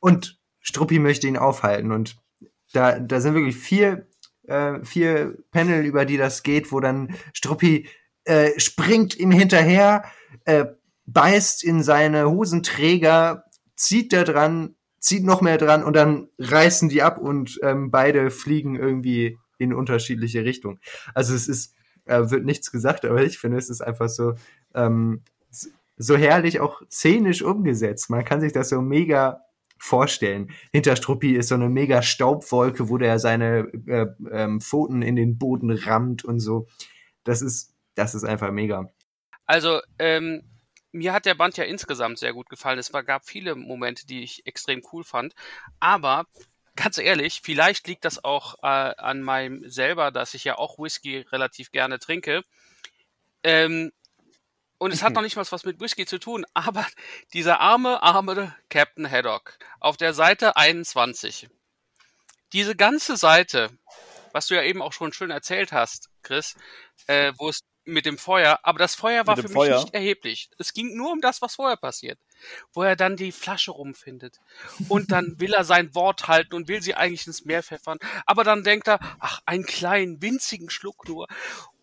und 0.00 0.38
Struppi 0.60 0.98
möchte 0.98 1.26
ihn 1.26 1.36
aufhalten 1.36 1.92
und 1.92 2.16
da, 2.72 2.98
da 2.98 3.20
sind 3.20 3.34
wirklich 3.34 3.56
vier, 3.56 4.06
äh, 4.46 4.84
vier 4.84 5.36
Panel, 5.50 5.84
über 5.84 6.04
die 6.04 6.16
das 6.16 6.42
geht, 6.42 6.72
wo 6.72 6.80
dann 6.80 7.14
Struppi 7.32 7.88
äh, 8.24 8.58
springt 8.58 9.18
ihm 9.18 9.30
hinterher, 9.30 10.04
äh, 10.44 10.66
beißt 11.06 11.62
in 11.64 11.82
seine 11.82 12.30
Hosenträger, 12.30 13.44
zieht 13.76 14.12
da 14.12 14.24
dran, 14.24 14.76
zieht 14.98 15.24
noch 15.24 15.42
mehr 15.42 15.58
dran 15.58 15.84
und 15.84 15.94
dann 15.94 16.28
reißen 16.38 16.88
die 16.88 17.02
ab 17.02 17.18
und 17.18 17.58
ähm, 17.62 17.90
beide 17.90 18.30
fliegen 18.30 18.76
irgendwie 18.76 19.38
in 19.58 19.74
unterschiedliche 19.74 20.44
Richtungen. 20.44 20.80
Also 21.14 21.34
es 21.34 21.48
ist, 21.48 21.74
äh, 22.06 22.30
wird 22.30 22.44
nichts 22.44 22.70
gesagt, 22.70 23.04
aber 23.04 23.22
ich 23.22 23.38
finde, 23.38 23.58
es 23.58 23.68
ist 23.68 23.82
einfach 23.82 24.08
so, 24.08 24.34
ähm, 24.74 25.22
so 25.96 26.16
herrlich 26.16 26.60
auch 26.60 26.82
szenisch 26.90 27.42
umgesetzt. 27.42 28.10
Man 28.10 28.24
kann 28.24 28.40
sich 28.40 28.52
das 28.52 28.70
so 28.70 28.80
mega 28.80 29.43
vorstellen. 29.78 30.50
Hinter 30.72 30.96
Struppi 30.96 31.36
ist 31.36 31.48
so 31.48 31.54
eine 31.54 31.68
mega 31.68 32.02
Staubwolke, 32.02 32.88
wo 32.88 32.98
der 32.98 33.18
seine 33.18 33.68
äh, 33.86 34.06
ähm, 34.30 34.60
Pfoten 34.60 35.02
in 35.02 35.16
den 35.16 35.38
Boden 35.38 35.70
rammt 35.70 36.24
und 36.24 36.40
so. 36.40 36.66
Das 37.24 37.42
ist, 37.42 37.74
das 37.94 38.14
ist 38.14 38.24
einfach 38.24 38.50
mega. 38.50 38.90
Also, 39.46 39.80
ähm, 39.98 40.42
mir 40.92 41.12
hat 41.12 41.26
der 41.26 41.34
Band 41.34 41.56
ja 41.56 41.64
insgesamt 41.64 42.18
sehr 42.18 42.32
gut 42.32 42.48
gefallen. 42.48 42.78
Es 42.78 42.92
war, 42.92 43.02
gab 43.02 43.26
viele 43.26 43.56
Momente, 43.56 44.06
die 44.06 44.22
ich 44.22 44.46
extrem 44.46 44.82
cool 44.92 45.02
fand. 45.02 45.34
Aber 45.80 46.26
ganz 46.76 46.98
ehrlich, 46.98 47.40
vielleicht 47.42 47.88
liegt 47.88 48.04
das 48.04 48.22
auch 48.22 48.54
äh, 48.62 48.66
an 48.66 49.22
meinem 49.22 49.68
selber, 49.68 50.10
dass 50.10 50.34
ich 50.34 50.44
ja 50.44 50.56
auch 50.56 50.78
Whisky 50.78 51.18
relativ 51.32 51.72
gerne 51.72 51.98
trinke. 51.98 52.42
Ähm, 53.42 53.92
und 54.84 54.92
es 54.92 55.02
hat 55.02 55.14
noch 55.14 55.22
nicht 55.22 55.36
mal 55.36 55.46
was 55.48 55.64
mit 55.64 55.80
Whisky 55.80 56.04
zu 56.04 56.18
tun, 56.18 56.44
aber 56.54 56.86
dieser 57.32 57.60
arme, 57.60 58.02
arme 58.02 58.54
Captain 58.68 59.10
Haddock 59.10 59.58
auf 59.80 59.96
der 59.96 60.12
Seite 60.12 60.58
21. 60.58 61.48
Diese 62.52 62.76
ganze 62.76 63.16
Seite, 63.16 63.70
was 64.32 64.48
du 64.48 64.54
ja 64.54 64.62
eben 64.62 64.82
auch 64.82 64.92
schon 64.92 65.14
schön 65.14 65.30
erzählt 65.30 65.72
hast, 65.72 66.10
Chris, 66.22 66.54
äh, 67.06 67.32
wo 67.38 67.48
es 67.48 67.60
mit 67.86 68.04
dem 68.04 68.18
Feuer, 68.18 68.60
aber 68.62 68.78
das 68.78 68.94
Feuer 68.94 69.26
war 69.26 69.36
für 69.36 69.42
mich 69.44 69.52
Feuer? 69.52 69.80
nicht 69.80 69.94
erheblich. 69.94 70.50
Es 70.58 70.72
ging 70.72 70.94
nur 70.96 71.12
um 71.12 71.20
das, 71.20 71.40
was 71.42 71.54
vorher 71.54 71.76
passiert. 71.76 72.18
Wo 72.72 72.82
er 72.82 72.96
dann 72.96 73.16
die 73.16 73.32
Flasche 73.32 73.72
rumfindet. 73.72 74.40
Und 74.88 75.12
dann 75.12 75.38
will 75.38 75.52
er 75.52 75.64
sein 75.64 75.94
Wort 75.94 76.28
halten 76.28 76.54
und 76.54 76.68
will 76.68 76.82
sie 76.82 76.94
eigentlich 76.94 77.26
ins 77.26 77.44
Meer 77.44 77.62
pfeffern. 77.62 77.98
Aber 78.26 78.44
dann 78.44 78.64
denkt 78.64 78.88
er, 78.88 79.00
ach, 79.18 79.40
einen 79.44 79.64
kleinen, 79.64 80.22
winzigen 80.22 80.70
Schluck 80.70 81.06
nur. 81.08 81.26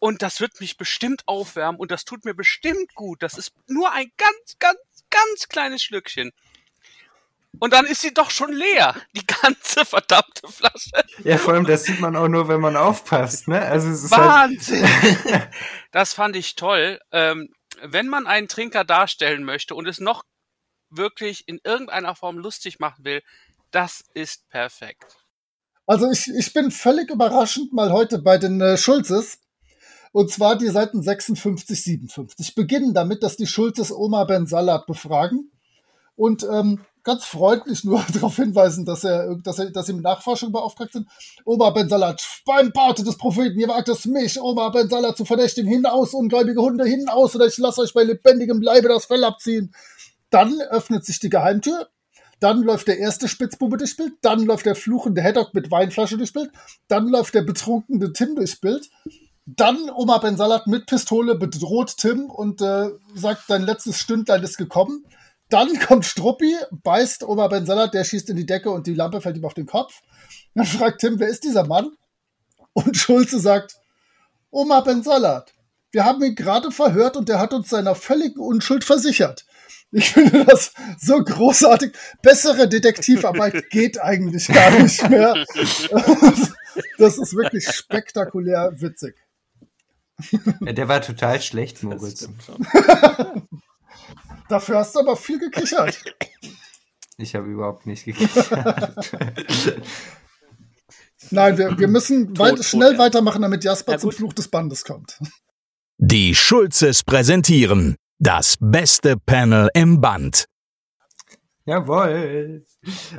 Und 0.02 0.24
das 0.24 0.40
wird 0.40 0.60
mich 0.60 0.78
bestimmt 0.78 1.22
aufwärmen 1.28 1.80
und 1.80 1.92
das 1.92 2.06
tut 2.06 2.26
mir 2.26 2.34
bestimmt 2.34 2.96
gut. 2.96 3.22
Das 3.22 3.38
ist 3.38 3.52
nur 3.68 3.92
ein 3.92 4.12
ganz, 4.18 4.58
ganz, 4.58 4.80
ganz 5.12 5.48
kleines 5.48 5.84
Schlückchen. 5.84 6.32
Und 7.60 7.72
dann 7.72 7.86
ist 7.86 8.02
sie 8.02 8.12
doch 8.12 8.32
schon 8.32 8.52
leer. 8.52 8.96
Die 9.16 9.28
ganze 9.28 9.86
verdammte 9.86 10.48
Flasche. 10.48 10.90
Ja, 11.24 11.38
vor 11.38 11.54
allem, 11.54 11.66
das 11.66 11.84
sieht 11.84 12.00
man 12.00 12.16
auch 12.16 12.30
nur, 12.30 12.48
wenn 12.48 12.60
man 12.60 12.78
aufpasst, 12.78 13.48
ne? 13.48 13.62
Also 13.62 13.90
es 13.90 14.04
ist 14.06 14.12
halt, 14.12 14.28
Wahnsinn! 14.28 14.90
das 15.92 16.16
fand 16.16 16.36
ich 16.36 16.56
toll. 16.56 17.00
Ähm, 17.12 17.54
wenn 17.84 18.08
man 18.08 18.26
einen 18.26 18.48
Trinker 18.48 18.84
darstellen 18.84 19.44
möchte 19.44 19.76
und 19.76 19.88
es 19.88 20.00
noch 20.00 20.24
wirklich 20.90 21.48
in 21.48 21.60
irgendeiner 21.64 22.16
Form 22.16 22.40
lustig 22.40 22.80
machen 22.80 23.06
will, 23.06 23.22
das 23.70 24.04
ist 24.16 24.50
perfekt. 24.50 25.16
Also 25.86 26.10
ich, 26.10 26.28
ich 26.28 26.54
bin 26.54 26.72
völlig 26.72 27.12
überraschend 27.12 27.72
mal 27.72 27.92
heute 27.92 28.18
bei 28.18 28.40
den 28.40 28.60
äh, 28.62 28.78
Schulzes. 28.78 29.38
Und 30.12 30.30
zwar 30.30 30.58
die 30.58 30.68
Seiten 30.68 31.02
56, 31.02 31.84
57. 31.84 32.56
Beginnen 32.56 32.94
damit, 32.94 33.24
dass 33.24 33.38
die 33.38 33.48
Schulzes 33.48 33.92
Oma 33.92 34.26
Ben 34.26 34.46
Salat 34.46 34.86
befragen 34.86 35.52
und 36.16 36.44
ähm, 36.44 36.82
ganz 37.04 37.26
freundlich 37.26 37.84
nur 37.84 38.04
darauf 38.14 38.36
hinweisen, 38.36 38.86
dass 38.86 39.04
er, 39.04 39.36
dass 39.38 39.60
er, 39.60 39.72
dass 39.72 39.88
sie 39.88 39.94
mit 39.94 40.04
Nachforschung 40.04 40.52
beauftragt 40.52 40.94
sind. 40.94 41.08
Oma 41.46 41.70
Ben 41.72 41.90
Salat, 41.90 42.22
beim 42.46 42.72
Barte 42.72 43.04
des 43.04 43.18
Propheten, 43.18 43.60
ihr 43.60 43.68
wagt 43.68 43.90
es 43.90 44.06
mich, 44.06 44.40
Oma 44.40 44.70
Ben 44.70 44.90
Salat 44.90 45.18
zu 45.18 45.26
verdächtigen, 45.26 45.72
hinaus, 45.72 46.14
ungläubige 46.14 46.62
Hunde, 46.62 46.86
hinaus, 46.86 47.36
oder 47.36 47.48
ich 47.48 47.58
lasse 47.58 47.82
euch 47.82 47.94
bei 47.94 48.04
lebendigem 48.04 48.62
Leibe 48.62 48.90
das 48.90 49.06
Fell 49.06 49.24
abziehen. 49.24 49.74
Dann 50.30 50.62
öffnet 50.62 51.06
sich 51.06 51.20
die 51.20 51.30
Geheimtür, 51.30 51.90
dann 52.40 52.64
läuft 52.64 52.88
der 52.88 52.98
erste 52.98 53.28
Spitzbube 53.28 53.78
durchs 53.78 53.98
Bild, 53.98 54.14
dann 54.22 54.46
läuft 54.46 54.66
der 54.66 54.76
fluchende 54.76 55.24
Haddock 55.24 55.54
mit 55.54 55.72
Weinflasche 55.72 56.18
durchs 56.18 56.34
Bild, 56.34 56.52
dann 56.88 57.08
läuft 57.08 57.34
der 57.34 57.42
betrunkene 57.44 58.14
Tim 58.14 58.36
durchs 58.36 58.56
Bild, 58.56 58.90
dann 59.56 59.90
Oma 59.90 60.18
Ben 60.20 60.38
Salat 60.38 60.68
mit 60.68 60.86
Pistole 60.86 61.36
bedroht 61.36 61.98
Tim 61.98 62.30
und 62.30 62.62
äh, 62.62 62.90
sagt, 63.16 63.44
dein 63.50 63.64
letztes 63.64 64.00
Stündlein 64.00 64.44
ist 64.44 64.58
gekommen. 64.58 65.06
Dann 65.50 65.80
kommt 65.88 66.06
Struppi, 66.06 66.56
beißt 66.72 67.24
Oma 67.24 67.48
Ben 67.48 67.66
Salat, 67.66 67.94
der 67.94 68.04
schießt 68.04 68.30
in 68.30 68.38
die 68.38 68.46
Decke 68.46 68.70
und 68.70 68.88
die 68.88 68.94
Lampe 68.94 69.22
fällt 69.22 69.38
ihm 69.38 69.46
auf 69.46 69.54
den 69.54 69.66
Kopf. 69.66 70.02
Dann 70.56 70.66
fragt 70.78 71.02
Tim, 71.02 71.20
wer 71.20 71.28
ist 71.28 71.44
dieser 71.44 71.66
Mann? 71.66 71.92
Und 72.74 72.96
Schulze 72.98 73.40
sagt, 73.40 73.76
Oma 74.50 74.82
Ben 74.82 75.04
Salat, 75.04 75.54
wir 75.92 76.06
haben 76.06 76.24
ihn 76.24 76.36
gerade 76.36 76.72
verhört 76.72 77.18
und 77.18 77.30
er 77.30 77.40
hat 77.40 77.54
uns 77.54 77.70
seiner 77.70 77.96
völligen 77.96 78.40
Unschuld 78.40 78.84
versichert. 78.84 79.46
Ich 79.94 80.12
finde 80.12 80.46
das 80.46 80.72
so 80.98 81.22
großartig. 81.22 81.94
Bessere 82.22 82.70
Detektivarbeit 82.70 83.70
geht 83.70 84.02
eigentlich 84.02 84.48
gar 84.48 84.72
nicht 84.80 85.10
mehr. 85.10 85.46
Das 86.98 87.18
ist 87.18 87.36
wirklich 87.36 87.70
spektakulär 87.70 88.72
witzig. 88.80 89.16
Ja, 90.62 90.74
der 90.74 90.88
war 90.88 91.02
total 91.02 91.42
schlecht, 91.42 91.84
Moritz. 91.84 92.28
Dafür 94.50 94.78
hast 94.80 94.96
du 94.96 95.00
aber 95.00 95.16
viel 95.16 95.40
gekichert. 95.40 95.98
Ich 97.18 97.36
habe 97.36 97.48
überhaupt 97.48 97.86
nicht 97.86 98.06
gekichert. 98.06 99.12
Nein, 101.30 101.58
wir, 101.58 101.78
wir 101.78 101.88
müssen 101.88 102.38
weit, 102.38 102.58
tot, 102.58 102.66
schnell 102.66 102.94
ja. 102.94 103.00
weitermachen, 103.00 103.42
damit 103.42 103.64
Jasper 103.64 103.94
Ja, 103.94 103.98
zum. 104.00 104.12
Fluch 104.12 104.34
des 104.34 104.48
Bandes 104.50 104.84
kommt. 104.84 105.20
Die 105.98 106.36
Schulzes 106.36 107.04
präsentieren 107.04 107.96
das 108.22 108.56
beste 108.60 109.18
Panel 109.18 109.70
im 109.74 110.02
Band. 110.02 110.46
Jawohl. 111.66 112.66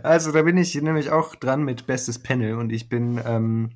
Also 0.02 0.32
da 0.32 0.42
bin 0.42 0.56
ich 0.56 0.74
nämlich 0.74 1.10
auch 1.10 1.34
dran 1.34 1.64
mit 1.64 1.86
bestes 1.86 2.20
Panel 2.20 2.54
und 2.54 2.70
ich 2.70 2.88
bin, 2.88 3.20
ähm, 3.24 3.70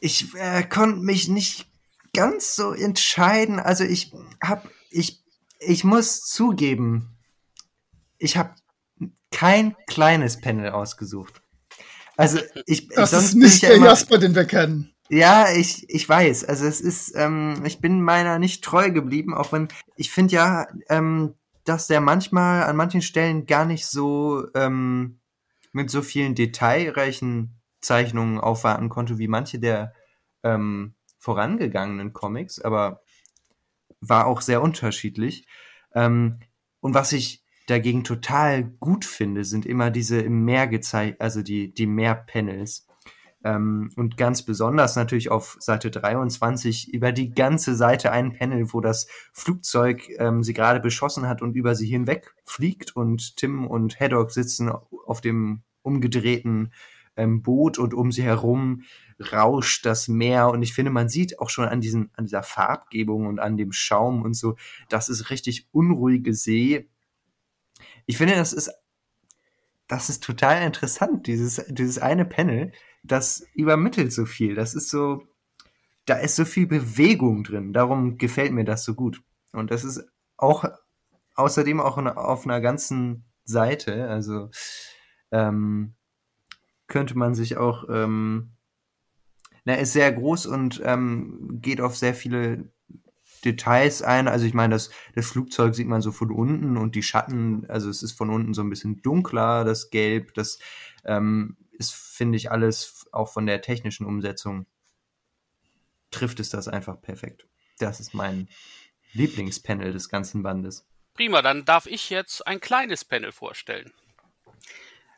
ich 0.00 0.34
äh, 0.34 0.62
konnte 0.62 1.00
mich 1.00 1.28
nicht 1.28 1.66
ganz 2.14 2.54
so 2.54 2.72
entscheiden. 2.72 3.58
Also 3.58 3.84
ich 3.84 4.12
hab, 4.42 4.68
ich, 4.90 5.22
ich 5.58 5.84
muss 5.84 6.24
zugeben, 6.24 7.16
ich 8.18 8.36
habe 8.36 8.54
kein 9.30 9.76
kleines 9.86 10.40
Panel 10.40 10.70
ausgesucht. 10.70 11.42
Also 12.16 12.38
ich, 12.66 12.88
Das 12.94 13.10
sonst 13.10 13.24
ist 13.24 13.34
nicht 13.34 13.56
ich 13.56 13.62
ja 13.62 13.68
der 13.70 13.78
immer, 13.78 13.86
Jasper, 13.86 14.18
den 14.18 14.34
wir 14.34 14.44
kennen. 14.44 14.92
Ja, 15.08 15.50
ich, 15.52 15.88
ich 15.90 16.08
weiß. 16.08 16.44
Also 16.44 16.66
es 16.66 16.80
ist, 16.80 17.12
ähm, 17.16 17.62
ich 17.64 17.80
bin 17.80 18.02
meiner 18.02 18.38
nicht 18.38 18.64
treu 18.64 18.90
geblieben, 18.90 19.34
auch 19.34 19.52
wenn 19.52 19.68
ich 19.96 20.10
finde 20.10 20.34
ja, 20.34 20.66
ähm, 20.88 21.34
dass 21.64 21.86
der 21.86 22.00
manchmal 22.00 22.64
an 22.64 22.76
manchen 22.76 23.02
Stellen 23.02 23.46
gar 23.46 23.64
nicht 23.64 23.86
so 23.86 24.46
ähm, 24.54 25.20
mit 25.72 25.90
so 25.90 26.02
vielen 26.02 26.34
detailreichen 26.34 27.60
Zeichnungen 27.80 28.38
aufwarten 28.38 28.88
konnte, 28.88 29.18
wie 29.18 29.28
manche 29.28 29.58
der 29.58 29.92
ähm, 30.42 30.94
vorangegangenen 31.22 32.12
Comics, 32.12 32.60
aber 32.60 33.00
war 34.00 34.26
auch 34.26 34.40
sehr 34.40 34.60
unterschiedlich. 34.60 35.46
Ähm, 35.94 36.40
und 36.80 36.94
was 36.94 37.12
ich 37.12 37.44
dagegen 37.68 38.02
total 38.02 38.64
gut 38.64 39.04
finde, 39.04 39.44
sind 39.44 39.64
immer 39.64 39.90
diese 39.92 40.20
im 40.20 40.44
Meer 40.44 40.66
gezeigt, 40.66 41.20
also 41.20 41.42
die, 41.42 41.72
die 41.72 41.86
Meer-Panels. 41.86 42.88
Ähm, 43.44 43.90
und 43.94 44.16
ganz 44.16 44.42
besonders 44.42 44.96
natürlich 44.96 45.30
auf 45.30 45.56
Seite 45.60 45.92
23 45.92 46.92
über 46.92 47.12
die 47.12 47.30
ganze 47.30 47.76
Seite 47.76 48.10
ein 48.10 48.32
Panel, 48.32 48.72
wo 48.72 48.80
das 48.80 49.06
Flugzeug 49.32 50.08
ähm, 50.18 50.42
sie 50.42 50.54
gerade 50.54 50.80
beschossen 50.80 51.28
hat 51.28 51.40
und 51.40 51.54
über 51.54 51.76
sie 51.76 51.86
hinweg 51.86 52.34
fliegt 52.44 52.96
und 52.96 53.36
Tim 53.36 53.68
und 53.68 54.00
Haddock 54.00 54.32
sitzen 54.32 54.72
auf 55.06 55.20
dem 55.20 55.62
umgedrehten 55.82 56.72
ähm, 57.16 57.42
Boot 57.42 57.78
und 57.78 57.94
um 57.94 58.12
sie 58.12 58.22
herum 58.22 58.82
rauscht 59.32 59.86
das 59.86 60.08
Meer 60.08 60.50
und 60.50 60.62
ich 60.62 60.74
finde, 60.74 60.90
man 60.90 61.08
sieht 61.08 61.38
auch 61.38 61.50
schon 61.50 61.66
an 61.66 61.80
diesen, 61.80 62.10
an 62.16 62.24
dieser 62.24 62.42
Farbgebung 62.42 63.26
und 63.26 63.38
an 63.38 63.56
dem 63.56 63.72
Schaum 63.72 64.22
und 64.22 64.34
so, 64.34 64.56
das 64.88 65.08
ist 65.08 65.30
richtig 65.30 65.68
unruhige 65.72 66.34
See. 66.34 66.88
Ich 68.06 68.16
finde, 68.16 68.34
das 68.34 68.52
ist, 68.52 68.70
das 69.86 70.08
ist 70.08 70.24
total 70.24 70.62
interessant, 70.62 71.26
dieses, 71.26 71.64
dieses 71.68 71.98
eine 71.98 72.24
Panel, 72.24 72.72
das 73.02 73.46
übermittelt 73.54 74.12
so 74.12 74.24
viel. 74.24 74.54
Das 74.54 74.74
ist 74.74 74.88
so, 74.88 75.26
da 76.06 76.16
ist 76.16 76.36
so 76.36 76.44
viel 76.44 76.66
Bewegung 76.66 77.44
drin. 77.44 77.72
Darum 77.72 78.16
gefällt 78.16 78.52
mir 78.52 78.64
das 78.64 78.84
so 78.84 78.94
gut. 78.94 79.22
Und 79.52 79.70
das 79.70 79.84
ist 79.84 80.04
auch 80.36 80.64
außerdem 81.34 81.80
auch 81.80 81.98
auf 81.98 82.44
einer 82.44 82.60
ganzen 82.60 83.24
Seite. 83.44 84.08
Also 84.08 84.50
ähm, 85.30 85.94
könnte 86.92 87.16
man 87.16 87.34
sich 87.34 87.56
auch, 87.56 87.88
ähm, 87.88 88.52
na, 89.64 89.74
ist 89.74 89.94
sehr 89.94 90.12
groß 90.12 90.46
und 90.46 90.80
ähm, 90.84 91.58
geht 91.60 91.80
auf 91.80 91.96
sehr 91.96 92.14
viele 92.14 92.70
Details 93.44 94.02
ein. 94.02 94.28
Also 94.28 94.44
ich 94.44 94.54
meine, 94.54 94.74
das, 94.74 94.90
das 95.14 95.26
Flugzeug 95.26 95.74
sieht 95.74 95.88
man 95.88 96.02
so 96.02 96.12
von 96.12 96.30
unten 96.30 96.76
und 96.76 96.94
die 96.94 97.02
Schatten, 97.02 97.64
also 97.68 97.88
es 97.88 98.02
ist 98.02 98.12
von 98.12 98.30
unten 98.30 98.54
so 98.54 98.62
ein 98.62 98.70
bisschen 98.70 99.00
dunkler, 99.02 99.64
das 99.64 99.90
Gelb, 99.90 100.34
das 100.34 100.58
ähm, 101.04 101.56
ist, 101.72 101.94
finde 101.94 102.36
ich, 102.36 102.52
alles 102.52 103.06
auch 103.10 103.32
von 103.32 103.46
der 103.46 103.62
technischen 103.62 104.06
Umsetzung 104.06 104.66
trifft 106.10 106.40
es 106.40 106.50
das 106.50 106.68
einfach 106.68 107.00
perfekt. 107.00 107.46
Das 107.78 108.00
ist 108.00 108.12
mein 108.12 108.48
Lieblingspanel 109.14 109.92
des 109.92 110.10
ganzen 110.10 110.42
Bandes. 110.42 110.86
Prima, 111.14 111.40
dann 111.40 111.64
darf 111.64 111.86
ich 111.86 112.10
jetzt 112.10 112.46
ein 112.46 112.60
kleines 112.60 113.04
Panel 113.04 113.32
vorstellen. 113.32 113.92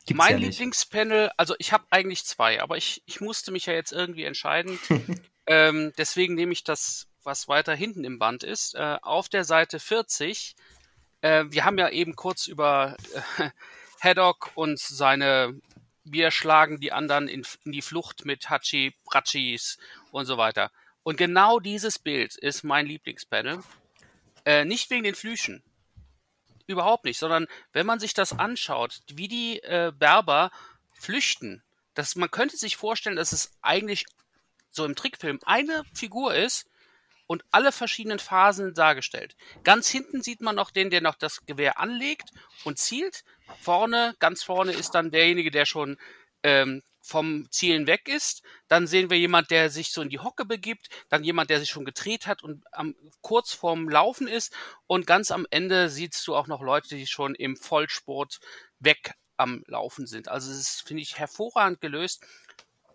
Gibt's 0.07 0.19
mein 0.19 0.41
ja 0.41 0.49
Lieblingspanel, 0.49 1.31
also 1.37 1.55
ich 1.59 1.73
habe 1.73 1.85
eigentlich 1.91 2.25
zwei, 2.25 2.61
aber 2.61 2.77
ich, 2.77 3.03
ich 3.07 3.21
musste 3.21 3.53
mich 3.53 3.67
ja 3.67 3.73
jetzt 3.73 3.93
irgendwie 3.93 4.25
entscheiden. 4.25 4.79
ähm, 5.47 5.93
deswegen 5.97 6.35
nehme 6.35 6.53
ich 6.53 6.65
das, 6.65 7.09
was 7.23 7.49
weiter 7.49 7.75
hinten 7.75 8.05
im 8.05 8.19
Band 8.19 8.43
ist. 8.43 8.75
Äh, 8.75 8.99
auf 9.01 9.29
der 9.29 9.45
Seite 9.45 9.81
40, 9.81 10.57
äh, 11.23 11.45
wir 11.49 11.65
haben 11.65 11.79
ja 11.79 11.89
eben 11.89 12.17
kurz 12.17 12.47
über 12.47 12.97
äh, 13.39 13.49
Haddock 14.01 14.51
und 14.55 14.79
seine 14.79 15.59
wir 16.05 16.31
schlagen 16.31 16.81
die 16.81 16.93
anderen 16.93 17.29
in, 17.29 17.47
in 17.65 17.73
die 17.73 17.83
Flucht 17.83 18.25
mit 18.25 18.51
Hachi, 18.51 18.95
Prachis 19.05 19.79
und 20.11 20.27
so 20.27 20.37
weiter. 20.37 20.71
Und 21.03 21.17
genau 21.17 21.61
dieses 21.61 21.99
Bild 21.99 22.37
ist 22.37 22.63
mein 22.63 22.87
Lieblingspanel. 22.87 23.61
Äh, 24.45 24.65
nicht 24.65 24.91
wegen 24.91 25.05
den 25.05 25.15
Flüchen. 25.15 25.63
Überhaupt 26.67 27.05
nicht, 27.05 27.19
sondern 27.19 27.47
wenn 27.73 27.87
man 27.87 28.01
sich 28.01 28.15
das 28.15 28.39
anschaut, 28.39 29.01
wie 29.09 29.29
die 29.29 29.63
äh, 29.63 29.93
Berber 29.95 30.51
flüchten, 30.93 31.63
dass 31.95 32.17
man 32.17 32.31
könnte 32.31 32.57
sich 32.57 32.77
vorstellen, 32.77 33.17
dass 33.17 33.33
es 33.33 33.53
eigentlich 33.63 34.07
so 34.71 34.85
im 34.85 34.97
Trickfilm 34.97 35.39
eine 35.45 35.85
Figur 35.95 36.35
ist 36.35 36.67
und 37.27 37.45
alle 37.51 37.73
verschiedenen 37.73 38.19
Phasen 38.19 38.75
dargestellt. 38.75 39.37
Ganz 39.63 39.89
hinten 39.89 40.23
sieht 40.23 40.41
man 40.41 40.57
noch 40.57 40.71
den, 40.71 40.91
der 40.91 41.01
noch 41.01 41.15
das 41.15 41.47
Gewehr 41.47 41.79
anlegt 41.79 42.31
und 42.65 42.79
zielt. 42.79 43.25
Vorne, 43.61 44.15
ganz 44.19 44.43
vorne 44.43 44.73
ist 44.73 44.95
dann 44.95 45.11
derjenige, 45.11 45.51
der 45.51 45.65
schon 45.65 45.97
ähm, 46.43 46.83
vom 47.05 47.47
Zielen 47.51 47.87
weg 47.87 48.09
ist. 48.09 48.43
Dann 48.67 48.87
sehen 48.87 49.11
wir 49.11 49.19
jemand, 49.19 49.51
der 49.51 49.69
sich 49.69 49.93
so 49.93 50.01
in 50.01 50.09
die 50.09 50.21
Hocke 50.21 50.47
begibt. 50.47 50.89
Dann 51.11 51.23
jemand, 51.23 51.51
der 51.51 51.61
sich 51.61 51.69
schon 51.69 51.85
gedreht 51.85 52.27
hat 52.27 52.43
und 52.43 52.65
am, 52.73 52.97
kurz 53.21 53.53
vorm 53.53 53.91
Laufen 53.91 54.27
ist. 54.27 54.55
Und 54.87 55.07
ganz 55.07 55.31
am 55.31 55.47
Ende 55.51 55.91
siehst 55.91 56.27
du 56.27 56.35
auch 56.35 56.47
noch 56.47 56.63
Leute, 56.63 56.97
die 56.97 57.07
schon 57.07 57.35
im 57.35 57.57
Vollsport 57.57 58.41
weg 58.79 59.13
am 59.37 59.65
Laufen 59.67 60.07
sind. 60.07 60.29
Also 60.29 60.51
es 60.51 60.59
ist, 60.59 60.89
finde 60.89 61.03
ich, 61.03 61.19
hervorragend 61.19 61.83
gelöst. 61.83 62.25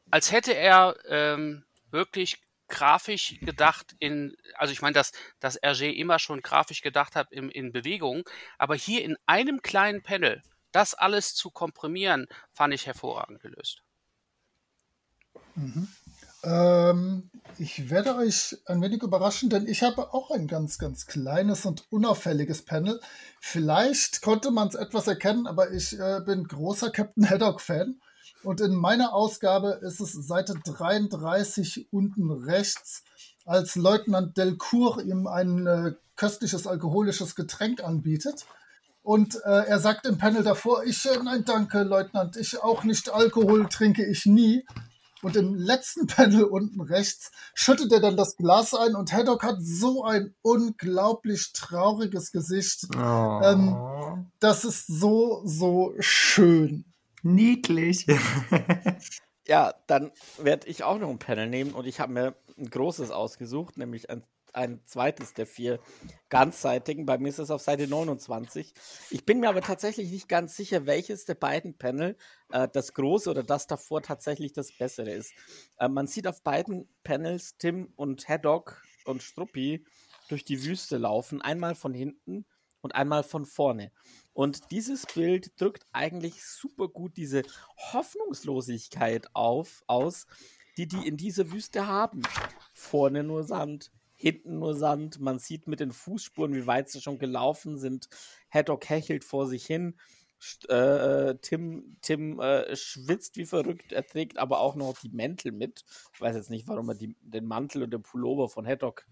Als 0.09 0.31
hätte 0.31 0.55
er 0.55 0.95
ähm, 1.07 1.63
wirklich 1.91 2.41
grafisch 2.67 3.39
gedacht 3.41 3.95
in, 3.99 4.35
also 4.55 4.73
ich 4.73 4.81
meine, 4.81 4.93
dass, 4.93 5.11
dass 5.39 5.61
Hergé 5.61 5.91
immer 5.91 6.17
schon 6.17 6.41
grafisch 6.41 6.81
gedacht 6.81 7.15
hat 7.15 7.31
in, 7.31 7.49
in 7.49 7.71
Bewegung, 7.71 8.27
aber 8.57 8.75
hier 8.75 9.03
in 9.03 9.17
einem 9.27 9.61
kleinen 9.61 10.01
Panel 10.01 10.41
das 10.71 10.93
alles 10.93 11.33
zu 11.33 11.51
komprimieren, 11.51 12.27
fand 12.53 12.73
ich 12.73 12.85
hervorragend 12.85 13.41
gelöst. 13.41 13.83
Mhm. 15.59 15.87
Ähm, 16.43 17.29
ich 17.57 17.89
werde 17.89 18.15
euch 18.15 18.57
ein 18.65 18.81
wenig 18.81 19.03
überraschen, 19.03 19.49
denn 19.49 19.67
ich 19.67 19.83
habe 19.83 20.13
auch 20.13 20.31
ein 20.31 20.47
ganz, 20.47 20.77
ganz 20.77 21.05
kleines 21.05 21.65
und 21.65 21.91
unauffälliges 21.91 22.63
Panel. 22.63 23.01
Vielleicht 23.41 24.21
konnte 24.21 24.51
man 24.51 24.69
es 24.69 24.75
etwas 24.75 25.07
erkennen, 25.07 25.47
aber 25.47 25.71
ich 25.71 25.99
äh, 25.99 26.21
bin 26.25 26.45
großer 26.45 26.91
Captain 26.91 27.29
Haddock-Fan. 27.29 27.99
Und 28.43 28.61
in 28.61 28.73
meiner 28.73 29.13
Ausgabe 29.13 29.79
ist 29.81 29.99
es 29.99 30.13
Seite 30.13 30.53
33 30.63 31.91
unten 31.91 32.31
rechts, 32.31 33.03
als 33.45 33.75
Leutnant 33.75 34.37
Delcourt 34.37 35.03
ihm 35.03 35.27
ein 35.27 35.67
äh, 35.67 35.93
köstliches 36.15 36.65
alkoholisches 36.65 37.35
Getränk 37.35 37.83
anbietet. 37.83 38.45
Und 39.01 39.35
äh, 39.43 39.65
er 39.65 39.79
sagt 39.79 40.05
im 40.05 40.17
Panel 40.17 40.43
davor, 40.43 40.83
ich, 40.83 41.05
äh, 41.05 41.17
nein, 41.21 41.43
danke, 41.43 41.83
Leutnant, 41.83 42.37
ich 42.37 42.61
auch 42.61 42.83
nicht 42.83 43.09
Alkohol 43.09 43.67
trinke 43.67 44.05
ich 44.05 44.25
nie. 44.25 44.65
Und 45.21 45.35
im 45.35 45.55
letzten 45.55 46.07
Panel 46.07 46.43
unten 46.43 46.81
rechts 46.81 47.31
schüttet 47.53 47.91
er 47.91 47.99
dann 47.99 48.17
das 48.17 48.37
Glas 48.37 48.73
ein 48.73 48.95
und 48.95 49.11
Haddock 49.11 49.43
hat 49.43 49.57
so 49.59 50.03
ein 50.03 50.35
unglaublich 50.41 51.51
trauriges 51.53 52.31
Gesicht. 52.31 52.85
Oh. 52.95 53.41
Ähm, 53.43 54.31
das 54.39 54.65
ist 54.65 54.87
so, 54.87 55.41
so 55.45 55.93
schön. 55.99 56.85
Niedlich. 57.21 58.07
ja, 59.47 59.73
dann 59.87 60.11
werde 60.37 60.67
ich 60.67 60.83
auch 60.83 60.99
noch 60.99 61.09
ein 61.09 61.19
Panel 61.19 61.49
nehmen 61.49 61.71
und 61.71 61.85
ich 61.85 61.99
habe 61.99 62.13
mir 62.13 62.35
ein 62.57 62.69
großes 62.69 63.11
ausgesucht, 63.11 63.77
nämlich 63.77 64.09
ein, 64.09 64.23
ein 64.55 64.81
zweites 64.85 65.33
der 65.33 65.45
vier 65.45 65.79
ganzseitigen. 66.29 67.05
Bei 67.05 67.17
mir 67.17 67.29
ist 67.29 67.39
es 67.39 67.51
auf 67.51 67.61
Seite 67.61 67.87
29. 67.87 68.73
Ich 69.09 69.25
bin 69.25 69.39
mir 69.39 69.49
aber 69.49 69.61
tatsächlich 69.61 70.11
nicht 70.11 70.29
ganz 70.29 70.55
sicher, 70.55 70.85
welches 70.85 71.25
der 71.25 71.35
beiden 71.35 71.77
Panel, 71.77 72.17
äh, 72.51 72.67
das 72.71 72.93
große 72.93 73.29
oder 73.29 73.43
das 73.43 73.67
davor, 73.67 74.01
tatsächlich 74.01 74.53
das 74.53 74.71
bessere 74.71 75.11
ist. 75.11 75.33
Äh, 75.77 75.89
man 75.89 76.07
sieht 76.07 76.27
auf 76.27 76.43
beiden 76.43 76.87
Panels 77.03 77.57
Tim 77.57 77.91
und 77.95 78.27
Haddock 78.27 78.81
und 79.05 79.23
Struppi 79.23 79.85
durch 80.29 80.45
die 80.45 80.63
Wüste 80.63 80.97
laufen, 80.97 81.41
einmal 81.41 81.75
von 81.75 81.93
hinten 81.93 82.45
und 82.81 82.95
einmal 82.95 83.23
von 83.23 83.45
vorne. 83.45 83.91
Und 84.33 84.71
dieses 84.71 85.05
Bild 85.05 85.59
drückt 85.59 85.85
eigentlich 85.91 86.43
super 86.43 86.87
gut 86.87 87.17
diese 87.17 87.43
Hoffnungslosigkeit 87.91 89.27
auf, 89.33 89.83
aus, 89.87 90.27
die 90.77 90.87
die 90.87 91.07
in 91.07 91.17
dieser 91.17 91.51
Wüste 91.51 91.87
haben. 91.87 92.21
Vorne 92.73 93.23
nur 93.23 93.43
Sand, 93.43 93.91
hinten 94.19 94.59
nur 94.59 94.75
Sand. 94.75 95.19
Man 95.19 95.39
sieht 95.39 95.67
mit 95.67 95.79
den 95.79 95.91
Fußspuren, 95.91 96.53
wie 96.53 96.67
weit 96.67 96.89
sie 96.89 97.01
schon 97.01 97.19
gelaufen 97.19 97.77
sind. 97.77 98.09
Haddock 98.49 98.89
hechelt 98.89 99.23
vor 99.23 99.47
sich 99.47 99.65
hin. 99.65 99.95
Äh, 100.67 101.35
Tim, 101.41 101.97
Tim 102.01 102.39
äh, 102.39 102.75
schwitzt 102.75 103.35
wie 103.37 103.45
verrückt, 103.45 103.91
er 103.91 104.05
trägt 104.05 104.37
aber 104.37 104.61
auch 104.61 104.75
noch 104.75 104.97
die 104.99 105.09
Mäntel 105.09 105.51
mit. 105.51 105.83
Ich 106.13 106.21
weiß 106.21 106.35
jetzt 106.35 106.49
nicht, 106.49 106.67
warum 106.67 106.89
er 106.89 106.95
die, 106.95 107.15
den 107.21 107.45
Mantel 107.45 107.83
und 107.83 107.91
den 107.91 108.03
Pullover 108.03 108.47
von 108.47 108.65
Haddock 108.65 109.05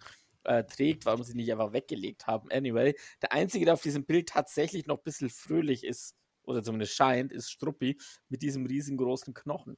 äh, 0.46 0.64
trägt, 0.64 1.06
warum 1.06 1.24
sie 1.24 1.36
nicht 1.36 1.52
einfach 1.52 1.74
weggelegt 1.74 2.28
haben. 2.28 2.50
Anyway, 2.50 2.96
der 3.22 3.34
Einzige, 3.34 3.66
der 3.66 3.74
auf 3.74 3.82
diesem 3.82 4.06
Bild 4.06 4.30
tatsächlich 4.30 4.88
noch 4.88 5.00
ein 5.00 5.04
bisschen 5.04 5.30
fröhlich 5.30 5.84
ist, 5.84 6.16
oder 6.44 6.64
zumindest 6.64 6.96
scheint, 6.96 7.32
ist 7.32 7.52
Struppi 7.52 7.98
mit 8.30 8.42
diesem 8.42 8.66
riesengroßen 8.66 9.34
Knochen. 9.34 9.78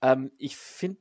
Ähm, 0.00 0.30
ich 0.38 0.56
finde 0.56 1.00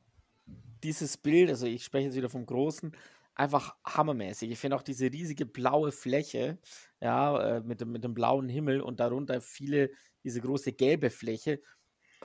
dieses 0.84 1.18
Bild, 1.18 1.50
also 1.50 1.68
ich 1.68 1.86
spreche 1.86 2.08
jetzt 2.08 2.16
wieder 2.16 2.30
vom 2.30 2.46
Großen, 2.46 2.96
einfach 3.36 3.76
hammermäßig. 3.86 4.50
Ich 4.50 4.60
finde 4.60 4.78
auch 4.78 4.82
diese 4.82 5.06
riesige 5.06 5.46
blaue 5.46 5.92
Fläche, 5.92 6.58
ja, 7.02 7.58
äh, 7.58 7.62
mit, 7.62 7.82
dem, 7.82 7.92
mit 7.92 8.04
dem 8.04 8.14
blauen 8.14 8.50
Himmel 8.50 8.82
und 8.82 9.00
darunter 9.00 9.42
viele, 9.42 9.92
diese 10.24 10.42
große 10.42 10.74
gelbe 10.74 11.10
Fläche, 11.10 11.62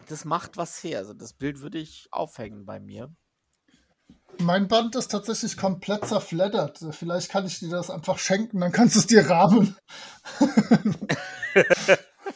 das 0.07 0.25
macht 0.25 0.57
was 0.57 0.83
her. 0.83 0.99
Also 0.99 1.13
das 1.13 1.33
Bild 1.33 1.61
würde 1.61 1.79
ich 1.79 2.09
aufhängen 2.11 2.65
bei 2.65 2.81
mir. 2.81 3.15
Mein 4.39 4.69
Band 4.69 4.97
ist 4.97 5.09
tatsächlich 5.09 5.57
komplett 5.57 6.07
zerfleddert. 6.07 6.81
Vielleicht 6.93 7.31
kann 7.31 7.47
ich 7.47 7.59
dir 7.59 7.69
das 7.69 7.91
einfach 7.91 8.19
schenken, 8.19 8.61
dann 8.61 8.73
kannst 8.73 8.95
du 8.95 9.01
es 9.01 9.07
dir 9.07 9.29
rahmen. 9.29 9.77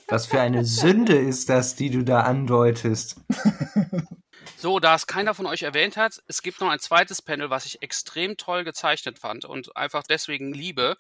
Was 0.09 0.27
für 0.27 0.41
eine 0.41 0.65
Sünde 0.65 1.17
ist 1.17 1.49
das, 1.49 1.77
die 1.77 1.91
du 1.91 2.03
da 2.05 2.23
andeutest? 2.23 3.17
So, 4.57 4.81
da 4.81 4.95
es 4.95 5.07
keiner 5.07 5.35
von 5.35 5.47
euch 5.47 5.63
erwähnt 5.63 5.97
hat, 5.97 6.23
es 6.27 6.43
gibt 6.43 6.61
noch 6.61 6.71
ein 6.71 6.79
zweites 6.79 7.21
Panel, 7.21 7.51
was 7.51 7.67
ich 7.67 7.83
extrem 7.83 8.37
toll 8.37 8.65
gezeichnet 8.65 9.19
fand 9.19 9.45
und 9.45 9.77
einfach 9.77 10.03
deswegen 10.05 10.55
liebe. 10.55 10.97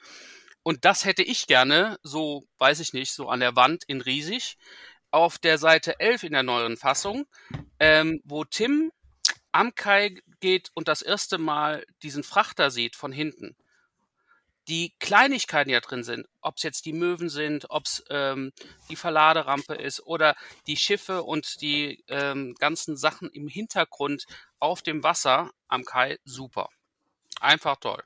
Und 0.62 0.84
das 0.84 1.04
hätte 1.04 1.22
ich 1.22 1.46
gerne, 1.46 1.98
so 2.02 2.44
weiß 2.58 2.80
ich 2.80 2.92
nicht, 2.92 3.12
so 3.12 3.28
an 3.28 3.40
der 3.40 3.54
Wand 3.54 3.84
in 3.86 4.00
riesig, 4.00 4.56
auf 5.10 5.38
der 5.38 5.58
Seite 5.58 6.00
11 6.00 6.24
in 6.24 6.32
der 6.32 6.42
neueren 6.42 6.76
Fassung, 6.76 7.26
ähm, 7.78 8.20
wo 8.24 8.44
Tim 8.44 8.90
am 9.52 9.74
Kai 9.74 10.16
geht 10.40 10.70
und 10.74 10.88
das 10.88 11.02
erste 11.02 11.38
Mal 11.38 11.86
diesen 12.02 12.24
Frachter 12.24 12.70
sieht 12.70 12.96
von 12.96 13.12
hinten. 13.12 13.56
Die 14.68 14.94
Kleinigkeiten, 14.98 15.68
die 15.68 15.74
da 15.74 15.80
drin 15.80 16.04
sind, 16.04 16.26
ob 16.40 16.56
es 16.56 16.62
jetzt 16.62 16.86
die 16.86 16.92
Möwen 16.92 17.28
sind, 17.28 17.66
ob 17.68 17.84
es 17.84 18.02
ähm, 18.08 18.52
die 18.88 18.96
Verladerampe 18.96 19.74
ist 19.74 20.06
oder 20.06 20.34
die 20.66 20.76
Schiffe 20.76 21.22
und 21.22 21.60
die 21.60 22.02
ähm, 22.08 22.54
ganzen 22.58 22.96
Sachen 22.96 23.28
im 23.30 23.48
Hintergrund 23.48 24.24
auf 24.58 24.80
dem 24.80 25.02
Wasser 25.02 25.50
am 25.68 25.84
Kai, 25.84 26.18
super. 26.24 26.68
Einfach 27.40 27.76
toll. 27.76 28.02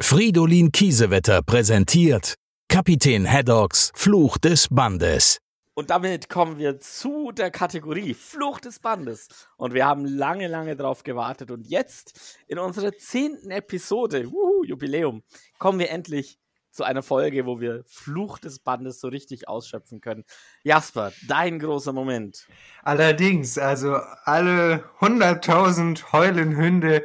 Fridolin 0.00 0.72
Kiesewetter 0.72 1.42
präsentiert 1.42 2.34
Kapitän 2.68 3.30
Haddocks 3.30 3.92
Fluch 3.94 4.38
des 4.38 4.68
Bandes. 4.68 5.38
Und 5.74 5.90
damit 5.90 6.28
kommen 6.28 6.58
wir 6.58 6.78
zu 6.78 7.32
der 7.32 7.50
Kategorie 7.50 8.14
Flucht 8.14 8.64
des 8.64 8.78
Bandes. 8.78 9.28
Und 9.56 9.74
wir 9.74 9.86
haben 9.86 10.04
lange, 10.04 10.46
lange 10.46 10.76
drauf 10.76 11.02
gewartet. 11.02 11.50
Und 11.50 11.66
jetzt 11.66 12.38
in 12.46 12.58
unserer 12.58 12.92
zehnten 12.96 13.50
Episode, 13.50 14.30
wuhu, 14.30 14.64
Jubiläum, 14.64 15.24
kommen 15.58 15.80
wir 15.80 15.90
endlich 15.90 16.38
zu 16.74 16.82
einer 16.82 17.02
Folge, 17.02 17.46
wo 17.46 17.60
wir 17.60 17.84
Fluch 17.86 18.38
des 18.38 18.58
Bandes 18.58 19.00
so 19.00 19.08
richtig 19.08 19.48
ausschöpfen 19.48 20.00
können. 20.00 20.24
Jasper, 20.64 21.12
dein 21.28 21.58
großer 21.58 21.92
Moment. 21.92 22.46
Allerdings, 22.82 23.58
also 23.58 23.94
alle 24.24 24.84
100.000 25.00 26.12
Heulenhunde, 26.12 27.04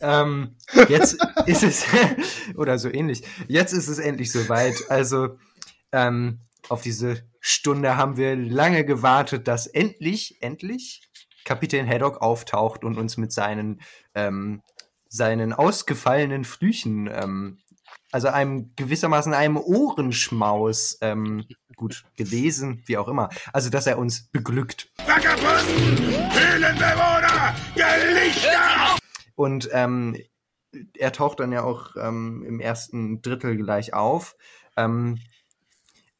ähm, 0.00 0.56
jetzt 0.88 1.18
ist 1.46 1.62
es, 1.62 1.84
oder 2.56 2.78
so 2.78 2.88
ähnlich, 2.88 3.22
jetzt 3.46 3.72
ist 3.72 3.88
es 3.88 3.98
endlich 3.98 4.32
soweit. 4.32 4.76
Also 4.88 5.36
ähm, 5.92 6.40
auf 6.70 6.82
diese 6.82 7.22
Stunde 7.40 7.96
haben 7.96 8.16
wir 8.16 8.36
lange 8.36 8.84
gewartet, 8.84 9.48
dass 9.48 9.66
endlich, 9.66 10.40
endlich 10.40 11.02
Kapitän 11.44 11.88
Haddock 11.88 12.22
auftaucht 12.22 12.84
und 12.84 12.96
uns 12.96 13.16
mit 13.16 13.32
seinen, 13.32 13.80
ähm, 14.14 14.62
seinen 15.08 15.52
ausgefallenen 15.52 16.44
Flüchen, 16.44 17.08
ähm, 17.12 17.58
also 18.12 18.28
einem 18.28 18.72
gewissermaßen 18.76 19.34
einem 19.34 19.56
Ohrenschmaus, 19.56 20.98
ähm, 21.00 21.44
gut 21.74 22.04
gelesen, 22.16 22.82
wie 22.86 22.98
auch 22.98 23.08
immer, 23.08 23.30
also 23.52 23.70
dass 23.70 23.86
er 23.86 23.98
uns 23.98 24.28
beglückt. 24.30 24.92
Vagabunden! 25.06 26.30
Höhlenbewohner! 26.30 27.54
Gelichter! 27.74 28.96
Und 29.34 29.68
ähm, 29.72 30.16
er 30.96 31.12
taucht 31.12 31.40
dann 31.40 31.50
ja 31.50 31.64
auch 31.64 31.96
ähm, 31.96 32.44
im 32.46 32.60
ersten 32.60 33.22
Drittel 33.22 33.56
gleich 33.56 33.92
auf. 33.92 34.36
Ähm, 34.76 35.18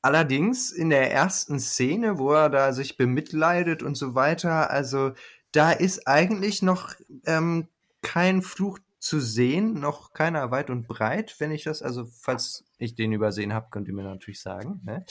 allerdings 0.03 0.71
in 0.71 0.91
der 0.91 1.13
ersten 1.13 1.61
Szene, 1.61 2.19
wo 2.19 2.33
er 2.33 2.51
da 2.51 2.73
sich 2.73 2.97
bemitleidet 2.97 3.83
und 3.83 3.97
so 3.97 4.15
weiter, 4.15 4.71
also 4.71 5.13
da 5.53 5.73
ist 5.73 6.07
eigentlich 6.07 6.63
noch 6.63 6.95
ähm, 7.27 7.69
kein 8.03 8.43
Fluch 8.43 8.79
zu 8.99 9.19
sehen, 9.19 9.75
noch 9.81 10.13
keiner 10.13 10.51
weit 10.51 10.71
und 10.71 10.87
breit, 10.87 11.37
wenn 11.39 11.51
ich 11.51 11.65
das, 11.65 11.83
also 11.83 12.05
falls 12.05 12.65
ich 12.79 12.95
den 12.95 13.13
übersehen 13.13 13.53
habe, 13.53 13.69
könnt 13.71 13.89
ihr 13.89 13.95
mir 13.95 14.03
natürlich 14.03 14.41
sagen. 14.41 14.81
Ne? 14.85 15.05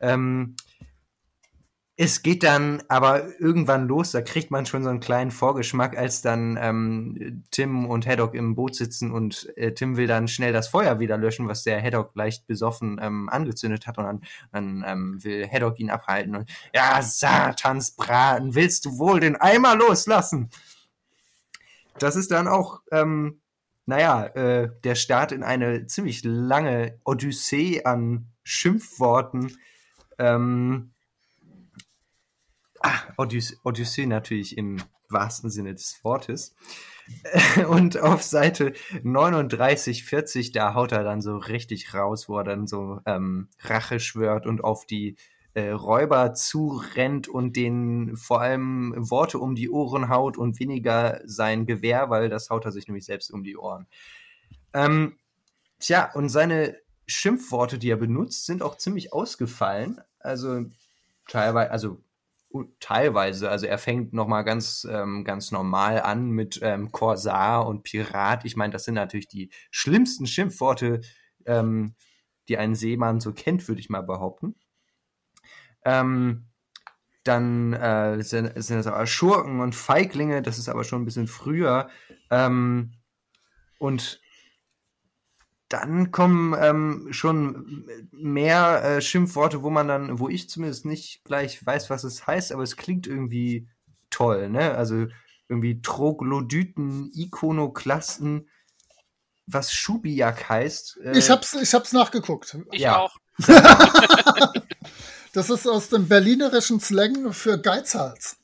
Ähm, 0.00 0.56
es 1.96 2.22
geht 2.22 2.42
dann 2.42 2.82
aber 2.88 3.40
irgendwann 3.40 3.86
los, 3.86 4.10
da 4.10 4.20
kriegt 4.20 4.50
man 4.50 4.66
schon 4.66 4.82
so 4.82 4.90
einen 4.90 4.98
kleinen 4.98 5.30
Vorgeschmack, 5.30 5.96
als 5.96 6.22
dann 6.22 6.58
ähm, 6.60 7.44
Tim 7.52 7.86
und 7.86 8.04
Haddock 8.04 8.34
im 8.34 8.56
Boot 8.56 8.74
sitzen 8.74 9.12
und 9.12 9.56
äh, 9.56 9.74
Tim 9.74 9.96
will 9.96 10.08
dann 10.08 10.26
schnell 10.26 10.52
das 10.52 10.66
Feuer 10.66 10.98
wieder 10.98 11.16
löschen, 11.16 11.46
was 11.46 11.62
der 11.62 11.80
Haddock 11.80 12.10
leicht 12.16 12.48
besoffen 12.48 12.98
ähm, 13.00 13.28
angezündet 13.28 13.86
hat 13.86 13.98
und 13.98 14.04
dann, 14.04 14.22
dann 14.50 14.84
ähm, 14.84 15.22
will 15.22 15.48
Haddock 15.48 15.78
ihn 15.78 15.90
abhalten 15.90 16.34
und 16.34 16.50
ja, 16.74 17.00
Satansbraten, 17.00 18.56
willst 18.56 18.86
du 18.86 18.98
wohl 18.98 19.20
den 19.20 19.36
Eimer 19.36 19.76
loslassen? 19.76 20.50
Das 22.00 22.16
ist 22.16 22.32
dann 22.32 22.48
auch, 22.48 22.82
ähm, 22.90 23.40
naja, 23.86 24.26
äh, 24.26 24.70
der 24.82 24.96
Start 24.96 25.30
in 25.30 25.44
eine 25.44 25.86
ziemlich 25.86 26.22
lange 26.24 26.98
Odyssee 27.04 27.84
an 27.84 28.32
Schimpfworten. 28.42 29.56
Ähm, 30.18 30.93
ah, 32.84 33.02
Odyssee, 33.16 33.56
Odyssee 33.64 34.06
natürlich 34.06 34.56
im 34.58 34.76
wahrsten 35.08 35.50
Sinne 35.50 35.74
des 35.74 36.02
Wortes. 36.04 36.54
Und 37.68 37.98
auf 37.98 38.22
Seite 38.22 38.72
39, 39.02 40.04
40, 40.04 40.52
da 40.52 40.74
haut 40.74 40.92
er 40.92 41.04
dann 41.04 41.20
so 41.20 41.36
richtig 41.36 41.94
raus, 41.94 42.28
wo 42.28 42.38
er 42.38 42.44
dann 42.44 42.66
so 42.66 43.00
ähm, 43.06 43.48
Rache 43.60 44.00
schwört 44.00 44.46
und 44.46 44.64
auf 44.64 44.86
die 44.86 45.16
äh, 45.52 45.70
Räuber 45.70 46.32
zurennt 46.32 47.28
und 47.28 47.56
denen 47.56 48.16
vor 48.16 48.40
allem 48.40 48.94
Worte 48.96 49.38
um 49.38 49.54
die 49.54 49.70
Ohren 49.70 50.08
haut 50.08 50.38
und 50.38 50.58
weniger 50.58 51.20
sein 51.26 51.66
Gewehr, 51.66 52.08
weil 52.08 52.30
das 52.30 52.48
haut 52.48 52.64
er 52.64 52.72
sich 52.72 52.88
nämlich 52.88 53.04
selbst 53.04 53.30
um 53.30 53.44
die 53.44 53.56
Ohren. 53.56 53.86
Ähm, 54.72 55.18
tja, 55.78 56.10
und 56.14 56.30
seine 56.30 56.76
Schimpfworte, 57.06 57.78
die 57.78 57.90
er 57.90 57.96
benutzt, 57.96 58.46
sind 58.46 58.62
auch 58.62 58.78
ziemlich 58.78 59.12
ausgefallen. 59.12 60.00
Also 60.20 60.64
teilweise, 61.28 61.70
also 61.70 62.03
teilweise, 62.80 63.50
also 63.50 63.66
er 63.66 63.78
fängt 63.78 64.12
nochmal 64.12 64.44
ganz, 64.44 64.86
ähm, 64.90 65.24
ganz 65.24 65.50
normal 65.50 66.00
an 66.00 66.30
mit 66.30 66.60
ähm, 66.62 66.92
Korsar 66.92 67.66
und 67.66 67.82
Pirat. 67.82 68.44
Ich 68.44 68.56
meine, 68.56 68.72
das 68.72 68.84
sind 68.84 68.94
natürlich 68.94 69.28
die 69.28 69.50
schlimmsten 69.70 70.26
Schimpfworte, 70.26 71.00
ähm, 71.46 71.94
die 72.48 72.58
ein 72.58 72.74
Seemann 72.74 73.20
so 73.20 73.32
kennt, 73.32 73.66
würde 73.68 73.80
ich 73.80 73.88
mal 73.88 74.02
behaupten. 74.02 74.54
Ähm, 75.84 76.46
dann 77.24 77.72
äh, 77.72 78.22
sind, 78.22 78.52
sind 78.62 78.78
es 78.78 78.86
aber 78.86 79.06
Schurken 79.06 79.60
und 79.60 79.74
Feiglinge, 79.74 80.42
das 80.42 80.58
ist 80.58 80.68
aber 80.68 80.84
schon 80.84 81.02
ein 81.02 81.04
bisschen 81.06 81.26
früher. 81.26 81.88
Ähm, 82.30 82.92
und 83.78 84.20
dann 85.80 86.10
kommen 86.10 86.54
ähm, 86.58 87.08
schon 87.10 87.86
mehr 88.12 88.82
äh, 88.84 89.00
Schimpfworte, 89.00 89.62
wo 89.62 89.70
man 89.70 89.88
dann, 89.88 90.18
wo 90.18 90.28
ich 90.28 90.48
zumindest 90.48 90.84
nicht 90.84 91.24
gleich 91.24 91.64
weiß, 91.64 91.90
was 91.90 92.04
es 92.04 92.26
heißt, 92.26 92.52
aber 92.52 92.62
es 92.62 92.76
klingt 92.76 93.06
irgendwie 93.06 93.68
toll, 94.10 94.48
ne? 94.50 94.74
Also 94.74 95.06
irgendwie 95.48 95.80
Troglodyten, 95.82 97.10
Ikonoklasten, 97.14 98.48
was 99.46 99.72
Schubiak 99.72 100.48
heißt. 100.48 101.00
Äh, 101.04 101.18
ich 101.18 101.30
hab's, 101.30 101.54
ich 101.54 101.74
hab's 101.74 101.92
nachgeguckt. 101.92 102.56
Ich 102.72 102.80
Ja. 102.82 102.98
auch. 102.98 103.16
Das 105.32 105.50
ist 105.50 105.66
aus 105.66 105.88
dem 105.88 106.06
berlinerischen 106.06 106.78
Slang 106.78 107.32
für 107.32 107.60
Geizhals. 107.60 108.36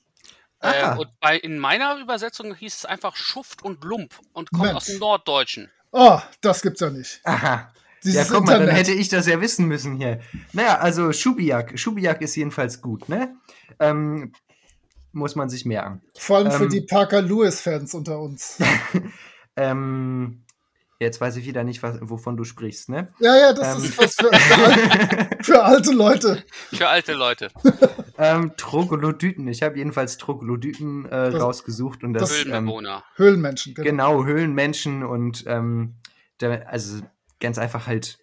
Ah. 0.59 0.95
Äh, 0.95 0.99
und 0.99 1.09
bei, 1.21 1.39
in 1.39 1.59
meiner 1.59 1.99
Übersetzung 2.01 2.53
hieß 2.55 2.75
es 2.79 2.85
einfach 2.85 3.15
Schuft 3.15 3.63
und 3.63 3.85
Lump 3.85 4.19
und 4.33 4.51
kommt 4.51 4.65
Mensch. 4.65 4.77
aus 4.77 4.85
dem 4.87 4.99
Norddeutschen. 4.99 5.71
Oh, 5.93 6.19
das 6.41 6.63
gibt's 6.63 6.81
ja 6.81 6.91
nicht. 6.91 7.21
Aha. 7.25 7.73
Dieses 8.03 8.29
ja, 8.29 8.35
guck 8.35 8.47
mal, 8.47 8.59
dann 8.59 8.75
hätte 8.75 8.93
ich 8.93 9.09
das 9.09 9.27
ja 9.27 9.41
wissen 9.41 9.67
müssen 9.67 9.97
hier. 9.97 10.21
Naja, 10.53 10.79
also 10.79 11.13
Schubiak. 11.13 11.79
Schubiak 11.79 12.23
ist 12.23 12.35
jedenfalls 12.35 12.81
gut, 12.81 13.09
ne? 13.09 13.37
Ähm, 13.79 14.33
muss 15.13 15.37
man 15.37 15.51
sich 15.51 15.67
merken. 15.67 16.01
Vor 16.19 16.39
allem 16.39 16.51
für 16.51 16.65
ähm, 16.65 16.71
die 16.71 16.81
Parker 16.81 17.21
Lewis-Fans 17.21 17.95
unter 17.95 18.21
uns. 18.21 18.59
Ähm, 19.57 20.43
jetzt 21.01 21.21
weiß 21.21 21.37
ich 21.37 21.45
wieder 21.45 21.65
nicht, 21.65 21.83
was, 21.83 21.99
wovon 22.01 22.37
du 22.37 22.45
sprichst, 22.45 22.89
ne? 22.89 23.09
Ja, 23.19 23.37
ja, 23.37 23.53
das 23.53 23.77
Ähm. 23.77 23.85
ist 23.85 23.99
was 23.99 24.15
für, 24.15 24.33
für, 24.33 24.65
alte, 24.65 25.37
für 25.43 25.65
alte 25.65 25.91
Leute. 25.93 26.45
Für 26.73 26.89
alte 26.89 27.13
Leute. 27.13 27.49
ähm, 28.21 28.53
Troglodyten. 28.57 29.49
Ich 29.49 29.63
habe 29.63 29.79
jedenfalls 29.79 30.19
Troglodyten 30.19 31.07
äh, 31.07 31.31
Das- 31.31 31.41
rausgesucht 31.41 32.05
und 32.05 32.13
das, 32.15 32.31
ähm, 32.45 32.51
Höhlenbewohner. 32.53 33.05
Höhlenmenschen, 33.17 33.75
genau. 33.75 33.87
genau 33.89 34.25
Höhlenmenschen 34.27 35.03
und 35.03 35.45
ähm, 35.47 35.97
der, 36.41 36.69
also 36.69 37.03
ganz 37.41 37.59
einfach 37.59 37.87
halt. 37.87 38.19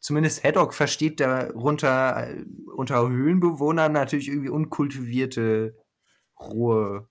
Zumindest 0.00 0.44
Haddock 0.44 0.74
versteht 0.74 1.18
darunter 1.18 2.28
äh, 2.30 2.44
unter 2.76 3.08
Höhlenbewohnern 3.08 3.90
natürlich 3.92 4.28
irgendwie 4.28 4.48
unkultivierte, 4.48 5.76
rohe 6.38 7.08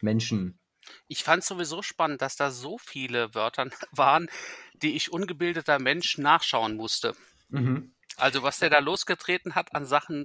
Menschen. 0.00 0.58
Ich 1.06 1.22
fand 1.22 1.44
sowieso 1.44 1.82
spannend, 1.82 2.22
dass 2.22 2.36
da 2.36 2.50
so 2.50 2.78
viele 2.78 3.34
Wörter 3.34 3.66
waren, 3.92 4.28
die 4.74 4.96
ich 4.96 5.12
ungebildeter 5.12 5.78
Mensch 5.78 6.16
nachschauen 6.18 6.76
musste. 6.76 7.14
Mhm. 7.50 7.94
Also 8.22 8.42
was 8.42 8.58
der 8.58 8.70
da 8.70 8.78
losgetreten 8.80 9.54
hat 9.54 9.74
an 9.74 9.84
Sachen, 9.86 10.24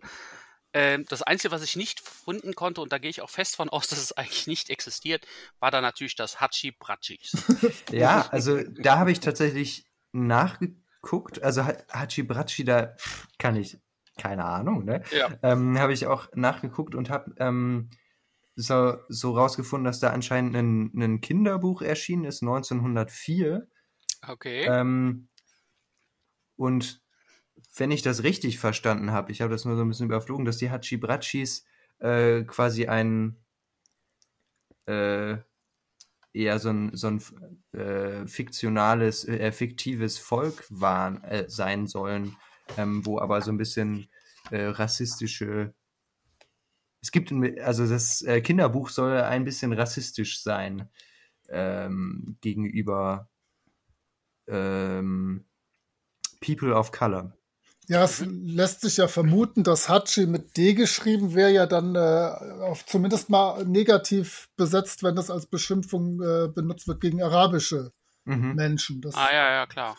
Ähm, 0.73 1.05
das 1.09 1.23
Einzige, 1.23 1.51
was 1.53 1.63
ich 1.63 1.77
nicht 1.77 2.01
finden 2.01 2.53
konnte, 2.53 2.81
und 2.81 2.91
da 2.91 2.97
gehe 2.99 3.09
ich 3.09 3.21
auch 3.21 3.29
fest 3.29 3.55
von 3.55 3.69
aus, 3.69 3.87
dass 3.89 3.99
es 3.99 4.11
eigentlich 4.11 4.47
nicht 4.47 4.69
existiert, 4.69 5.25
war 5.59 5.71
dann 5.71 5.81
natürlich 5.83 6.15
das 6.15 6.41
Hachi 6.41 6.71
Brachis. 6.71 7.31
Ja, 7.91 8.27
also 8.31 8.61
da 8.63 8.99
habe 8.99 9.11
ich 9.11 9.19
tatsächlich 9.21 9.85
nachgeguckt. 10.11 11.41
Also 11.41 11.65
Ha- 11.65 11.77
Hachibrachi, 11.91 12.63
da 12.65 12.95
kann 13.39 13.55
ich, 13.55 13.77
keine 14.17 14.45
Ahnung, 14.45 14.83
ne? 14.85 15.03
Ja. 15.11 15.29
Ähm, 15.41 15.79
habe 15.79 15.93
ich 15.93 16.05
auch 16.07 16.27
nachgeguckt 16.35 16.95
und 16.95 17.09
habe 17.09 17.33
ähm, 17.39 17.89
so, 18.55 18.97
so 19.07 19.31
rausgefunden, 19.37 19.85
dass 19.85 19.99
da 19.99 20.09
anscheinend 20.11 20.55
ein, 20.55 20.91
ein 20.95 21.21
Kinderbuch 21.21 21.81
erschienen 21.81 22.25
ist, 22.25 22.41
1904. 22.41 23.67
Okay. 24.27 24.65
Ähm, 24.65 25.29
und 26.55 27.01
wenn 27.77 27.91
ich 27.91 28.01
das 28.01 28.23
richtig 28.23 28.59
verstanden 28.59 29.11
habe, 29.11 29.31
ich 29.31 29.41
habe 29.41 29.51
das 29.51 29.65
nur 29.65 29.75
so 29.75 29.83
ein 29.83 29.89
bisschen 29.89 30.07
überflogen, 30.07 30.45
dass 30.45 30.57
die 30.57 30.69
Hachibrachis 30.69 31.65
äh, 31.99 32.43
quasi 32.43 32.87
ein 32.87 33.37
äh, 34.87 35.37
eher 36.33 36.59
so 36.59 36.69
ein, 36.69 36.95
so 36.95 37.07
ein 37.07 37.21
äh, 37.73 38.27
fiktionales, 38.27 39.27
äh, 39.27 39.51
fiktives 39.51 40.17
Volk 40.17 40.65
waren, 40.69 41.23
äh, 41.23 41.49
sein 41.49 41.87
sollen, 41.87 42.35
ähm, 42.77 43.05
wo 43.05 43.19
aber 43.19 43.41
so 43.41 43.51
ein 43.51 43.57
bisschen 43.57 44.07
äh, 44.51 44.65
rassistische 44.65 45.73
es 47.01 47.11
gibt, 47.11 47.31
also 47.61 47.87
das 47.87 48.21
äh, 48.23 48.41
Kinderbuch 48.41 48.89
soll 48.89 49.21
ein 49.21 49.45
bisschen 49.45 49.71
rassistisch 49.71 50.41
sein 50.41 50.89
ähm, 51.47 52.37
gegenüber 52.41 53.29
ähm, 54.47 55.45
People 56.41 56.75
of 56.75 56.91
Color. 56.91 57.36
Ja, 57.87 58.03
es 58.03 58.23
lässt 58.25 58.81
sich 58.81 58.97
ja 58.97 59.07
vermuten, 59.07 59.63
dass 59.63 59.87
Hachi 59.87 60.27
mit 60.27 60.57
D 60.57 60.73
geschrieben 60.73 61.33
wäre 61.33 61.51
ja 61.51 61.65
dann 61.65 61.95
äh, 61.95 61.99
auf 62.63 62.85
zumindest 62.85 63.29
mal 63.29 63.65
negativ 63.65 64.49
besetzt, 64.57 65.03
wenn 65.03 65.15
das 65.15 65.29
als 65.31 65.45
Beschimpfung 65.45 66.21
äh, 66.21 66.47
benutzt 66.49 66.87
wird 66.87 66.99
gegen 66.99 67.21
arabische 67.23 67.91
Mhm. 68.27 68.55
Menschen. 68.55 69.01
Das 69.01 69.15
ah, 69.15 69.29
ja, 69.31 69.51
ja, 69.51 69.65
klar. 69.65 69.95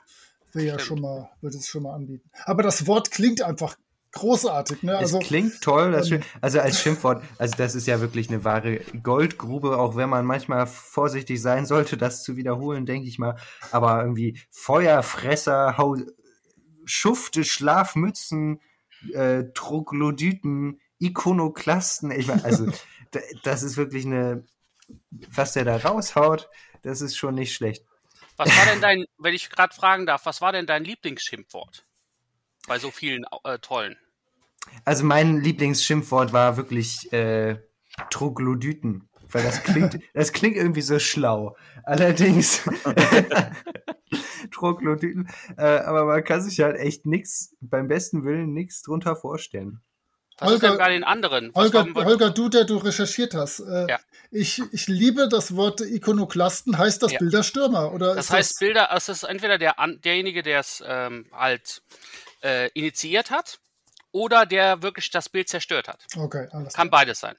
wäre 0.52 0.66
ja 0.66 0.78
schon 0.78 1.00
mal, 1.00 1.30
würde 1.40 1.56
es 1.56 1.66
schon 1.66 1.82
mal 1.82 1.94
anbieten. 1.94 2.30
Aber 2.44 2.62
das 2.62 2.86
Wort 2.86 3.10
klingt 3.10 3.42
einfach 3.42 3.74
großartig, 4.12 4.82
ne? 4.82 4.96
Also 4.96 5.18
es 5.18 5.26
klingt 5.26 5.60
toll, 5.60 5.92
das 5.92 6.10
ähm, 6.10 6.22
also 6.40 6.60
als 6.60 6.80
Schimpfwort, 6.80 7.22
also 7.38 7.54
das 7.56 7.74
ist 7.74 7.86
ja 7.86 8.00
wirklich 8.00 8.28
eine 8.28 8.44
wahre 8.44 8.80
Goldgrube, 9.02 9.78
auch 9.78 9.96
wenn 9.96 10.08
man 10.08 10.24
manchmal 10.24 10.66
vorsichtig 10.66 11.40
sein 11.40 11.66
sollte, 11.66 11.96
das 11.96 12.22
zu 12.22 12.36
wiederholen, 12.36 12.86
denke 12.86 13.08
ich 13.08 13.18
mal. 13.18 13.36
Aber 13.70 14.02
irgendwie 14.02 14.38
Feuerfresser, 14.50 15.76
Hau 15.78 15.96
Schufte, 16.88 17.44
Schlafmützen, 17.44 18.60
äh, 19.12 19.44
Troglodyten, 19.54 20.80
Ikonoklasten, 20.98 22.10
ich 22.10 22.26
meine, 22.26 22.44
also 22.44 22.66
da- 23.12 23.20
das 23.42 23.62
ist 23.62 23.76
wirklich 23.76 24.06
eine, 24.06 24.44
was 25.10 25.52
der 25.52 25.64
da 25.64 25.76
raushaut, 25.76 26.48
das 26.82 27.00
ist 27.00 27.16
schon 27.16 27.34
nicht 27.34 27.54
schlecht. 27.54 27.84
Was 28.36 28.56
war 28.56 28.66
denn 28.66 28.80
dein, 28.80 29.04
wenn 29.18 29.34
ich 29.34 29.50
gerade 29.50 29.74
fragen 29.74 30.06
darf, 30.06 30.24
was 30.26 30.40
war 30.40 30.52
denn 30.52 30.66
dein 30.66 30.84
Lieblingsschimpfwort? 30.84 31.86
Bei 32.66 32.78
so 32.78 32.90
vielen 32.90 33.24
äh, 33.44 33.58
tollen. 33.58 33.96
Also 34.84 35.04
mein 35.04 35.40
Lieblingsschimpfwort 35.40 36.32
war 36.32 36.56
wirklich 36.56 37.12
äh, 37.12 37.58
Troglodyten, 38.10 39.08
weil 39.30 39.42
das 39.42 39.62
klingt, 39.62 39.98
das 40.14 40.32
klingt 40.32 40.56
irgendwie 40.56 40.82
so 40.82 40.98
schlau. 40.98 41.56
Allerdings 41.84 42.62
Troglodyten, 44.52 45.28
äh, 45.56 45.62
aber 45.62 46.04
man 46.04 46.24
kann 46.24 46.40
sich 46.40 46.60
halt 46.60 46.76
echt 46.76 47.06
nix, 47.06 47.54
beim 47.60 47.88
besten 47.88 48.24
Willen 48.24 48.52
nichts 48.52 48.82
drunter 48.82 49.16
vorstellen. 49.16 49.80
Was 50.38 50.52
ist 50.52 50.62
Holger- 50.62 50.68
denn 50.68 50.78
bei 50.78 50.90
den 50.90 51.04
anderen? 51.04 51.50
Was 51.54 51.72
Holger, 51.72 52.04
Holger, 52.04 52.30
du, 52.30 52.48
der 52.48 52.64
du 52.64 52.76
recherchiert 52.76 53.34
hast. 53.34 53.58
Äh, 53.60 53.86
Ja. 53.88 53.98
ich, 54.30 54.62
ich 54.72 54.86
liebe 54.86 55.28
das 55.28 55.56
Wort 55.56 55.80
Ikonoklasten. 55.80 56.78
Heißt 56.78 57.02
das 57.02 57.10
Ja. 57.12 57.18
Bilderstürmer? 57.18 57.92
Oder 57.92 58.14
Das 58.14 58.26
ist 58.26 58.30
heißt, 58.30 58.58
Bilder, 58.60 58.88
es 58.94 59.08
ist 59.08 59.24
entweder 59.24 59.58
der, 59.58 59.74
derjenige, 60.04 60.44
der 60.44 60.60
es 60.60 60.80
ähm, 60.86 61.26
halt 61.32 61.82
äh, 62.44 62.70
initiiert 62.74 63.32
hat 63.32 63.58
oder 64.12 64.46
der 64.46 64.80
wirklich 64.82 65.10
das 65.10 65.28
Bild 65.28 65.48
zerstört 65.48 65.88
hat. 65.88 66.06
Okay, 66.16 66.46
alles 66.52 66.72
Kann 66.72 66.88
beides 66.88 67.18
sein. 67.18 67.34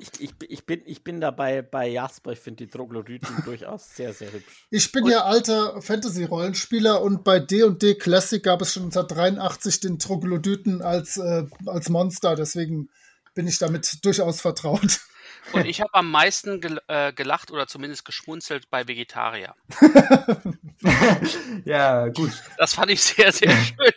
Ich, 0.00 0.20
ich, 0.20 0.34
ich, 0.48 0.66
bin, 0.66 0.82
ich 0.86 1.04
bin 1.04 1.20
dabei 1.20 1.62
bei 1.62 1.88
Jasper. 1.88 2.32
Ich 2.32 2.40
finde 2.40 2.64
die 2.64 2.70
Troglodyten 2.70 3.28
durchaus 3.44 3.94
sehr, 3.94 4.12
sehr 4.12 4.32
hübsch. 4.32 4.66
Ich 4.70 4.90
bin 4.92 5.06
ja 5.06 5.24
alter 5.24 5.80
Fantasy-Rollenspieler 5.82 7.02
und 7.02 7.22
bei 7.22 7.38
D&D 7.38 7.96
Classic 7.96 8.42
gab 8.42 8.62
es 8.62 8.72
schon 8.72 8.84
1983 8.84 9.80
den 9.80 9.98
Troglodyten 9.98 10.82
als, 10.82 11.18
äh, 11.18 11.44
als 11.66 11.88
Monster, 11.88 12.34
deswegen 12.34 12.88
bin 13.34 13.46
ich 13.46 13.58
damit 13.58 14.04
durchaus 14.04 14.40
vertraut. 14.40 15.00
Und 15.52 15.66
ich 15.66 15.80
habe 15.80 15.92
am 15.94 16.10
meisten 16.10 16.60
gel 16.60 16.80
äh, 16.86 17.12
gelacht 17.12 17.50
oder 17.50 17.66
zumindest 17.66 18.04
geschmunzelt 18.04 18.70
bei 18.70 18.86
Vegetarier. 18.86 19.54
ja, 21.64 22.08
gut. 22.08 22.30
Das 22.58 22.74
fand 22.74 22.90
ich 22.90 23.02
sehr, 23.02 23.32
sehr 23.32 23.50
schön. 23.50 23.92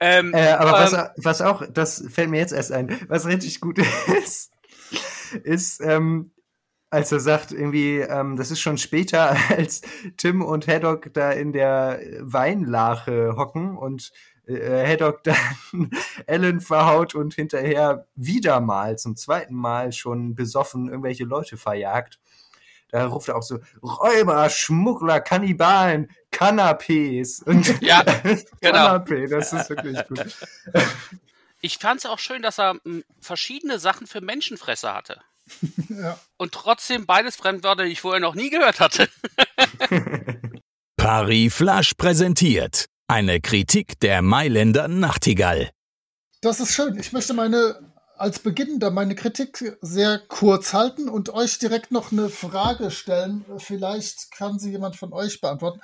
Ähm, 0.00 0.34
Äh, 0.34 0.52
aber 0.52 0.72
was, 0.72 0.92
ähm, 0.92 1.08
was 1.16 1.40
auch, 1.40 1.62
das 1.72 2.04
fällt 2.10 2.30
mir 2.30 2.38
jetzt 2.38 2.52
erst 2.52 2.72
ein, 2.72 2.98
was 3.08 3.26
richtig 3.26 3.60
gut 3.60 3.78
ist, 3.78 4.51
ist, 5.44 5.80
ähm, 5.80 6.32
als 6.90 7.10
er 7.10 7.20
sagt, 7.20 7.52
irgendwie, 7.52 7.98
ähm, 8.00 8.36
das 8.36 8.50
ist 8.50 8.60
schon 8.60 8.76
später, 8.78 9.36
als 9.56 9.80
Tim 10.16 10.42
und 10.42 10.66
Haddock 10.68 11.12
da 11.14 11.30
in 11.30 11.52
der 11.52 12.00
Weinlache 12.20 13.34
hocken 13.36 13.76
und 13.76 14.12
äh, 14.46 14.86
Haddock 14.86 15.22
dann 15.24 15.36
Ellen 16.26 16.60
verhaut 16.60 17.14
und 17.14 17.34
hinterher 17.34 18.06
wieder 18.14 18.60
mal, 18.60 18.98
zum 18.98 19.16
zweiten 19.16 19.54
Mal 19.54 19.92
schon 19.92 20.34
besoffen 20.34 20.88
irgendwelche 20.88 21.24
Leute 21.24 21.56
verjagt. 21.56 22.18
Da 22.90 23.06
ruft 23.06 23.28
er 23.28 23.36
auch 23.36 23.42
so, 23.42 23.58
Räuber, 23.82 24.50
Schmuggler, 24.50 25.20
Kannibalen, 25.20 26.10
Canapés. 26.30 27.42
Und 27.42 27.80
Ja, 27.80 28.02
genau. 28.60 28.96
Canapé, 28.96 29.28
das 29.28 29.54
ist 29.54 29.70
wirklich 29.70 30.06
gut. 30.08 30.26
Ich 31.62 31.78
fand 31.78 32.00
es 32.00 32.06
auch 32.06 32.18
schön, 32.18 32.42
dass 32.42 32.58
er 32.58 32.76
m, 32.84 33.04
verschiedene 33.20 33.78
Sachen 33.78 34.06
für 34.06 34.20
Menschenfresser 34.20 34.94
hatte. 34.94 35.20
Ja. 35.88 36.18
Und 36.38 36.52
trotzdem 36.52 37.04
beides 37.04 37.36
Fremdwörter, 37.36 37.84
die 37.84 37.90
ich 37.90 38.00
vorher 38.00 38.20
noch 38.20 38.34
nie 38.34 38.48
gehört 38.48 38.80
hatte. 38.80 39.08
Paris 40.96 41.54
Flash 41.54 41.92
präsentiert 41.94 42.86
eine 43.08 43.40
Kritik 43.40 44.00
der 44.00 44.22
Mailänder 44.22 44.88
Nachtigall. 44.88 45.70
Das 46.40 46.60
ist 46.60 46.72
schön. 46.72 46.98
Ich 46.98 47.12
möchte 47.12 47.34
meine 47.34 47.92
als 48.16 48.38
Beginnender 48.38 48.90
meine 48.90 49.14
Kritik 49.16 49.76
sehr 49.80 50.18
kurz 50.28 50.72
halten 50.72 51.08
und 51.08 51.30
euch 51.30 51.58
direkt 51.58 51.90
noch 51.90 52.12
eine 52.12 52.28
Frage 52.28 52.90
stellen. 52.90 53.44
Vielleicht 53.58 54.30
kann 54.30 54.58
sie 54.58 54.70
jemand 54.70 54.96
von 54.96 55.12
euch 55.12 55.40
beantworten. 55.40 55.80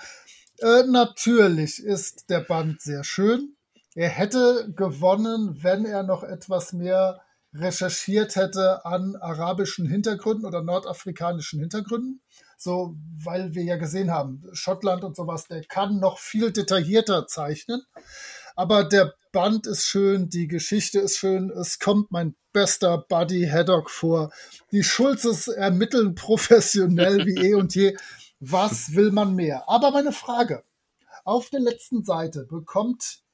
Äh, 0.58 0.84
natürlich 0.84 1.80
ist 1.80 2.30
der 2.30 2.40
Band 2.40 2.80
sehr 2.80 3.04
schön. 3.04 3.56
Er 3.98 4.10
hätte 4.10 4.72
gewonnen, 4.76 5.60
wenn 5.64 5.84
er 5.84 6.04
noch 6.04 6.22
etwas 6.22 6.72
mehr 6.72 7.20
recherchiert 7.52 8.36
hätte 8.36 8.84
an 8.84 9.16
arabischen 9.16 9.88
Hintergründen 9.88 10.46
oder 10.46 10.62
nordafrikanischen 10.62 11.58
Hintergründen. 11.58 12.22
So, 12.56 12.94
weil 13.20 13.56
wir 13.56 13.64
ja 13.64 13.76
gesehen 13.76 14.12
haben, 14.12 14.44
Schottland 14.52 15.02
und 15.02 15.16
sowas, 15.16 15.48
der 15.48 15.64
kann 15.64 15.98
noch 15.98 16.20
viel 16.20 16.52
detaillierter 16.52 17.26
zeichnen. 17.26 17.82
Aber 18.54 18.84
der 18.84 19.14
Band 19.32 19.66
ist 19.66 19.86
schön, 19.86 20.28
die 20.28 20.46
Geschichte 20.46 21.00
ist 21.00 21.18
schön, 21.18 21.50
es 21.50 21.80
kommt 21.80 22.12
mein 22.12 22.36
bester 22.52 23.04
Buddy 23.08 23.48
Haddock 23.48 23.90
vor. 23.90 24.30
Die 24.70 24.84
Schulzes 24.84 25.48
ermitteln 25.48 26.14
professionell 26.14 27.26
wie 27.26 27.48
eh 27.48 27.54
und 27.54 27.74
je. 27.74 27.96
Was 28.38 28.94
will 28.94 29.10
man 29.10 29.34
mehr? 29.34 29.68
Aber 29.68 29.90
meine 29.90 30.12
Frage. 30.12 30.62
Auf 31.24 31.50
der 31.50 31.58
letzten 31.58 32.04
Seite 32.04 32.44
bekommt, 32.44 33.24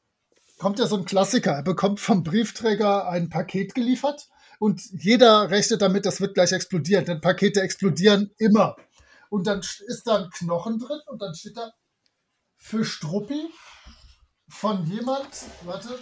kommt 0.59 0.79
ja 0.79 0.87
so 0.87 0.97
ein 0.97 1.05
Klassiker. 1.05 1.53
Er 1.53 1.63
bekommt 1.63 2.01
vom 2.01 2.23
Briefträger 2.23 3.09
ein 3.09 3.29
Paket 3.29 3.75
geliefert 3.75 4.29
und 4.59 4.81
jeder 4.93 5.51
rechnet 5.51 5.83
damit, 5.83 6.07
das 6.07 6.21
wird 6.21 6.35
gleich 6.35 6.53
explodieren, 6.53 7.05
denn 7.05 7.21
Pakete 7.21 7.61
explodieren 7.61 8.31
immer. 8.39 8.77
Und 9.31 9.47
dann 9.47 9.61
ist 9.61 10.05
da 10.07 10.17
ein 10.17 10.31
Knochen 10.31 10.79
drin 10.79 11.01
und 11.07 11.21
dann 11.21 11.35
steht 11.35 11.57
da 11.57 11.73
für 12.57 12.85
Struppi 12.85 13.49
von 14.49 14.87
jemand, 14.87 15.29
warte, 15.65 15.99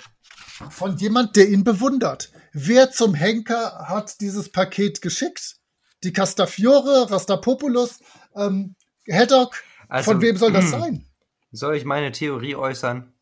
von 0.71 0.97
jemand, 0.97 1.37
der 1.37 1.49
ihn 1.49 1.65
bewundert. 1.65 2.31
Wer 2.53 2.91
zum 2.91 3.15
Henker 3.15 3.87
hat 3.89 4.21
dieses 4.21 4.53
Paket 4.53 5.01
geschickt? 5.01 5.57
Die 6.05 6.13
Castafiore, 6.13 7.11
Rastapopoulos, 7.11 8.01
ähm, 8.35 8.77
Haddock, 9.11 9.63
Also, 9.89 10.13
von 10.13 10.21
wem 10.21 10.37
soll 10.37 10.53
das 10.53 10.71
sein? 10.71 11.07
Soll 11.53 11.77
ich 11.77 11.85
meine 11.85 12.13
Theorie 12.13 12.57
äußern? 12.57 13.13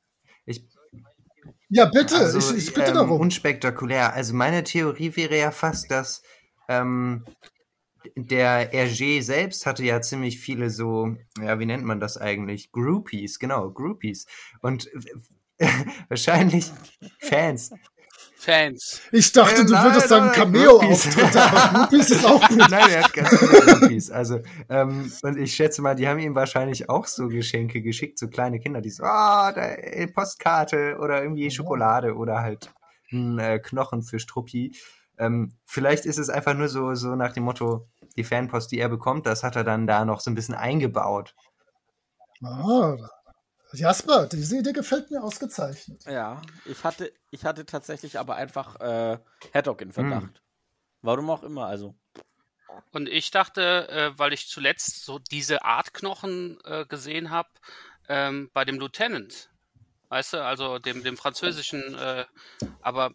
Ja, 1.71 1.85
bitte, 1.87 2.17
also, 2.17 2.39
ich, 2.39 2.69
ich 2.69 2.75
bitte 2.75 2.89
ähm, 2.89 2.95
darum. 2.95 3.21
Unspektakulär. 3.21 4.13
Also 4.13 4.35
meine 4.35 4.65
Theorie 4.65 5.15
wäre 5.17 5.39
ja 5.39 5.51
fast, 5.53 5.91
dass 5.91 6.23
ähm, 6.69 7.25
der 8.17 8.73
Hergé 8.73 9.23
selbst 9.23 9.67
hatte 9.67 9.85
ja 9.85 10.01
ziemlich 10.01 10.41
viele 10.41 10.71
so, 10.71 11.17
ja, 11.41 11.59
wie 11.61 11.67
nennt 11.67 11.85
man 11.85 12.01
das 12.01 12.17
eigentlich? 12.17 12.73
Groupies, 12.73 13.39
genau, 13.39 13.71
Groupies. 13.71 14.27
Und 14.63 14.91
wahrscheinlich 16.09 16.73
Fans. 17.21 17.71
Fans. 18.41 19.03
Ich 19.13 19.33
dachte, 19.33 19.61
Äh, 19.61 19.65
du 19.67 19.73
nein, 19.73 19.85
würdest 19.85 20.11
nein, 20.11 20.33
Cameo-Auftritt, 20.33 21.37
aber 21.37 21.87
Groupies 21.91 22.11
ist 22.11 22.25
auch 22.25 22.49
gut. 22.49 22.59
Nein, 22.71 22.91
er 22.91 23.05
hat 23.05 23.13
ganz 23.13 23.39
viele 23.39 23.61
Groupies. 23.61 24.11
Also, 24.11 24.41
ähm, 24.71 25.13
und 25.23 25.39
ich 25.39 25.55
schätze 25.55 25.83
mal, 25.83 25.95
die 25.95 26.09
haben 26.09 26.19
ihm 26.19 26.35
wahrscheinlich 26.35 26.89
auch 26.89 27.07
so 27.07 27.29
Geschenke 27.29 27.83
geschickt, 27.83 28.19
so 28.19 28.29
kleine 28.29 28.59
Kinder, 28.59 28.81
die 28.81 28.91
so, 28.91 29.05
ah, 29.05 29.53
da, 29.53 29.63
äh, 29.63 30.07
Postkarte 30.07 30.97
oder 30.99 31.23
irgendwie 31.23 31.51
Schokolade 31.51 32.15
oder 32.15 32.41
halt 32.41 32.73
ein 33.13 33.39
äh, 33.39 33.59
Knochen 33.59 34.03
für 34.03 34.19
Struppi. 34.19 34.73
Ähm, 35.19 35.53
vielleicht 35.67 36.07
ist 36.07 36.19
es 36.19 36.31
einfach 36.31 36.55
nur 36.55 36.69
so, 36.69 36.95
so 36.95 37.15
nach 37.17 37.33
dem 37.33 37.43
Motto, 37.45 37.87
die 38.17 38.25
Fanpost, 38.25 38.73
die 38.73 38.79
er 38.79 38.89
bekommt, 38.89 39.27
das 39.27 39.43
hat 39.43 39.55
er 39.57 39.65
dann 39.65 39.87
da 39.87 40.05
noch 40.07 40.21
so 40.21 40.31
ein 40.31 40.35
bisschen 40.35 40.55
eingebaut. 40.55 41.35
Ah, 42.43 42.97
Jasper, 43.73 44.27
diese 44.27 44.59
Idee 44.59 44.73
gefällt 44.73 45.11
mir 45.11 45.23
ausgezeichnet. 45.23 46.05
Ja, 46.07 46.43
ich 46.65 46.83
hatte, 46.85 47.13
ich 47.31 47.45
hatte 47.45 47.65
tatsächlich 47.67 48.19
aber 48.19 48.37
einfach 48.37 48.81
äh, 48.81 49.19
Haddock 49.55 49.81
in 49.83 49.93
Verdacht. 49.93 50.43
Warum 51.03 51.31
auch 51.31 51.43
immer, 51.43 51.67
also. 51.67 51.95
Und 52.93 53.09
ich 53.09 53.31
dachte, 53.31 53.89
äh, 53.89 54.19
weil 54.19 54.33
ich 54.33 54.49
zuletzt 54.49 55.05
so 55.05 55.19
diese 55.19 55.65
Art 55.65 55.95
Knochen 55.95 56.59
äh, 56.65 56.85
gesehen 56.87 57.31
habe, 57.31 57.49
ähm, 58.09 58.51
bei 58.53 58.65
dem 58.65 58.79
Lieutenant. 58.79 59.51
Weißt 60.09 60.33
du, 60.33 60.45
also 60.45 60.79
dem, 60.81 61.05
dem 61.05 61.17
französischen, 61.17 61.95
äh, 61.97 62.25
aber 62.83 63.13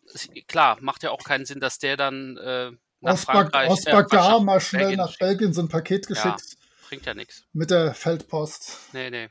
klar, 0.48 0.78
macht 0.80 1.04
ja 1.04 1.12
auch 1.12 1.24
keinen 1.24 1.46
Sinn, 1.46 1.60
dass 1.60 1.78
der 1.78 1.98
dann 1.98 2.38
äh, 2.38 2.72
nach 3.02 3.14
Aus, 3.14 3.26
Frankreich. 3.26 3.70
aus 3.70 3.86
äh, 3.86 3.92
Bagar 3.92 4.40
mal 4.40 4.62
schnell 4.62 4.84
Belgien 4.84 4.98
nach. 5.00 5.18
Belgien 5.18 5.54
so 5.54 5.62
ein 5.62 5.68
Paket 5.70 6.08
Ja. 6.10 6.14
geschickt 6.32 6.58
Bringt 6.88 7.06
ja 7.06 7.14
nichts. 7.14 7.44
mit 7.52 7.70
der 7.70 7.94
Feldpost. 7.94 8.94
Nee, 8.94 9.10
nee. 9.10 9.30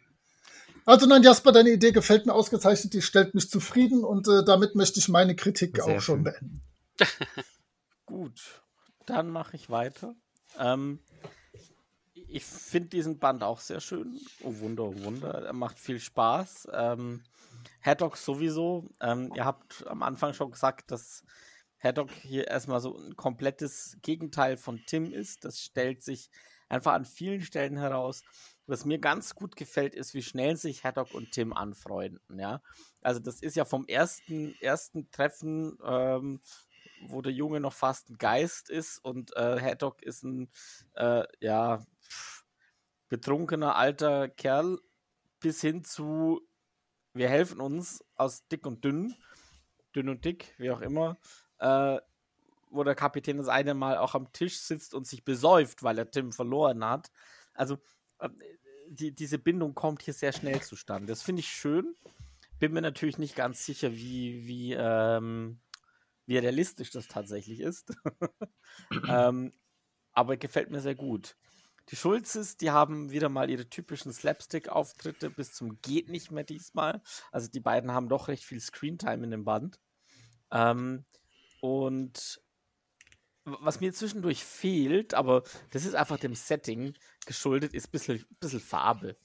Also 0.87 1.07
nein, 1.07 1.23
Jasper, 1.23 1.53
deine 1.53 1.71
Idee 1.71 1.93
gefällt 1.93 2.27
mir 2.27 2.35
ausgezeichnet, 2.35 2.93
die 2.93 3.03
stellt 3.03 3.35
mich 3.35 3.49
zufrieden 3.49 4.05
und 4.05 4.29
äh, 4.29 4.45
damit 4.45 4.75
möchte 4.75 5.01
ich 5.01 5.09
meine 5.09 5.35
Kritik 5.35 5.77
Sehr 5.77 5.85
auch 5.85 6.01
schon 6.01 6.17
schön. 6.17 6.25
beenden. 6.25 6.63
Gut, 8.07 8.63
dann 9.07 9.31
mache 9.31 9.57
ich 9.57 9.71
weiter. 9.71 10.15
Ähm, 10.59 11.01
ich 12.29 12.45
finde 12.45 12.91
diesen 12.91 13.19
Band 13.19 13.43
auch 13.43 13.61
sehr 13.61 13.81
schön. 13.81 14.21
Oh 14.43 14.59
Wunder, 14.59 14.85
oh 14.85 14.95
Wunder. 15.05 15.45
Er 15.45 15.53
macht 15.53 15.79
viel 15.79 16.01
Spaß. 16.01 16.69
Ähm, 16.73 17.23
Haddock 17.81 18.17
sowieso. 18.17 18.91
Ähm, 19.01 19.33
ihr 19.35 19.45
habt 19.45 19.87
am 19.87 20.03
Anfang 20.03 20.35
schon 20.35 20.51
gesagt, 20.51 20.91
dass 20.91 21.23
Haddock 21.79 22.11
hier 22.11 22.49
erstmal 22.49 22.81
so 22.81 22.97
ein 22.97 23.17
komplettes 23.17 23.99
Gegenteil 24.03 24.57
von 24.57 24.81
Tim 24.87 25.13
ist. 25.13 25.45
Das 25.45 25.61
stellt 25.61 26.03
sich 26.03 26.31
einfach 26.69 26.93
an 26.93 27.05
vielen 27.05 27.43
Stellen 27.43 27.77
heraus. 27.77 28.23
Was 28.67 28.85
mir 28.85 28.99
ganz 28.99 29.35
gut 29.35 29.57
gefällt, 29.57 29.95
ist, 29.95 30.15
wie 30.15 30.23
schnell 30.23 30.57
sich 30.57 30.85
Haddock 30.85 31.13
und 31.13 31.33
Tim 31.33 31.53
anfreunden. 31.53 32.39
Ja? 32.39 32.63
Also 33.03 33.21
das 33.21 33.41
ist 33.41 33.57
ja 33.57 33.65
vom 33.65 33.87
ersten, 33.87 34.55
ersten 34.61 35.11
Treffen 35.11 35.79
ähm, 35.85 36.41
wo 37.09 37.23
der 37.23 37.33
Junge 37.33 37.61
noch 37.61 37.73
fast 37.73 38.11
ein 38.11 38.19
Geist 38.19 38.71
ist 38.71 38.99
und 38.99 39.37
äh, 39.37 39.61
Haddock 39.61 40.03
ist 40.03 40.23
ein 40.23 40.51
äh, 40.95 41.25
ja 41.41 41.85
betrunkener 43.09 43.77
alter 43.77 44.29
Kerl 44.29 44.79
bis 45.41 45.61
hin 45.61 45.85
zu 45.85 46.41
wir 47.13 47.29
helfen 47.29 47.61
uns 47.61 48.05
aus 48.17 48.47
dick 48.49 48.67
und 48.67 48.85
dünn, 48.85 49.15
dünn 49.95 50.09
und 50.09 50.25
dick, 50.25 50.53
wie 50.59 50.73
auch 50.73 50.81
immer, 50.81 51.17
äh, 51.59 51.99
wo 52.71 52.83
der 52.83 52.97
Kapitän 52.97 53.37
das 53.37 53.47
eine 53.47 53.75
Mal 53.75 53.99
auch 53.99 54.17
am 54.17 54.33
Tisch 54.33 54.59
sitzt 54.59 54.95
und 54.95 55.07
sich 55.07 55.25
besäuft, 55.25 55.85
weil 55.85 55.97
er 55.99 56.11
Tim 56.11 56.33
verloren 56.33 56.85
hat. 56.85 57.13
Also 57.53 57.79
die, 58.89 59.15
diese 59.15 59.39
Bindung 59.39 59.75
kommt 59.75 60.03
hier 60.03 60.15
sehr 60.15 60.33
schnell 60.33 60.61
zustande. 60.63 61.07
Das 61.07 61.23
finde 61.23 61.41
ich 61.41 61.49
schön. 61.49 61.95
Bin 62.59 62.73
mir 62.73 62.83
natürlich 62.83 63.19
nicht 63.19 63.37
ganz 63.37 63.65
sicher, 63.65 63.93
wie, 63.93 64.47
wie, 64.47 64.73
ähm, 64.73 65.61
wie 66.27 66.39
realistisch 66.39 66.91
das 66.91 67.09
tatsächlich 67.09 67.61
ist. 67.61 67.95
ähm, 69.09 69.53
aber 70.13 70.37
gefällt 70.37 70.71
mir 70.71 70.81
sehr 70.81 70.95
gut. 70.95 71.37
Die 71.91 71.97
Schulzes, 71.97 72.57
die 72.57 72.71
haben 72.71 73.11
wieder 73.11 73.29
mal 73.29 73.51
ihre 73.51 73.69
typischen 73.69 74.13
Slapstick-Auftritte 74.13 75.29
bis 75.29 75.53
zum 75.53 75.81
geht 75.83 76.09
nicht 76.09 76.31
mehr 76.31 76.45
diesmal. 76.45 77.03
Also 77.31 77.49
die 77.49 77.61
beiden 77.61 77.93
haben 77.93 78.09
doch 78.09 78.29
recht 78.29 78.45
viel 78.45 78.61
Screentime 78.61 79.25
in 79.25 79.31
dem 79.31 79.45
Band. 79.45 79.81
Ähm, 80.51 81.05
und 81.61 82.41
was 83.45 83.81
mir 83.81 83.93
zwischendurch 83.93 84.45
fehlt, 84.45 85.15
aber 85.15 85.43
das 85.71 85.85
ist 85.85 85.95
einfach 85.95 86.19
dem 86.19 86.35
Setting 86.35 86.95
geschuldet, 87.27 87.75
ist 87.75 87.89
ein 87.89 87.93
bisschen, 87.93 88.25
bisschen 88.41 88.61
Farbe. 88.61 89.17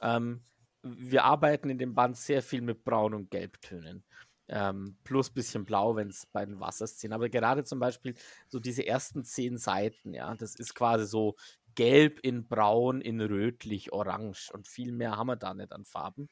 Ähm, 0.00 0.42
wir 0.82 1.24
arbeiten 1.24 1.68
in 1.70 1.78
dem 1.78 1.94
Band 1.94 2.16
sehr 2.16 2.42
viel 2.42 2.60
mit 2.60 2.84
Braun- 2.84 3.14
und 3.14 3.30
Gelbtönen. 3.30 4.04
Ähm, 4.48 4.96
plus 5.02 5.30
bisschen 5.30 5.64
blau, 5.64 5.96
wenn 5.96 6.08
es 6.08 6.26
bei 6.26 6.46
den 6.46 6.60
Wasserszenen. 6.60 7.14
Aber 7.14 7.28
gerade 7.28 7.64
zum 7.64 7.80
Beispiel 7.80 8.14
so 8.46 8.60
diese 8.60 8.86
ersten 8.86 9.24
zehn 9.24 9.58
Seiten, 9.58 10.14
ja, 10.14 10.32
das 10.36 10.54
ist 10.54 10.74
quasi 10.74 11.04
so 11.04 11.34
gelb 11.74 12.20
in 12.20 12.46
braun, 12.46 13.00
in 13.00 13.20
rötlich, 13.20 13.92
orange 13.92 14.50
und 14.52 14.68
viel 14.68 14.92
mehr 14.92 15.16
haben 15.16 15.26
wir 15.26 15.36
da 15.36 15.52
nicht 15.52 15.72
an 15.72 15.84
Farben. 15.84 16.28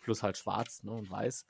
Plus 0.00 0.22
halt 0.22 0.38
schwarz 0.38 0.82
ne, 0.82 0.92
und 0.92 1.10
weiß. 1.10 1.44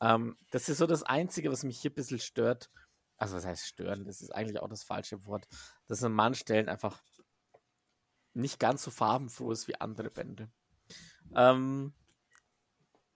Ähm, 0.00 0.36
das 0.52 0.68
ist 0.68 0.78
so 0.78 0.86
das 0.86 1.02
Einzige, 1.02 1.50
was 1.50 1.64
mich 1.64 1.80
hier 1.80 1.90
ein 1.90 1.94
bisschen 1.94 2.20
stört. 2.20 2.70
Also, 3.16 3.36
was 3.36 3.46
heißt 3.46 3.66
stören? 3.66 4.04
Das 4.04 4.20
ist 4.20 4.30
eigentlich 4.30 4.60
auch 4.60 4.68
das 4.68 4.82
falsche 4.82 5.24
Wort. 5.26 5.46
Dass 5.86 6.02
an 6.02 6.12
manchen 6.12 6.40
Stellen 6.40 6.68
einfach 6.68 7.02
nicht 8.34 8.60
ganz 8.60 8.82
so 8.82 8.90
farbenfroh 8.90 9.50
ist 9.52 9.68
wie 9.68 9.80
andere 9.80 10.10
Bände. 10.10 10.50
Ähm, 11.34 11.94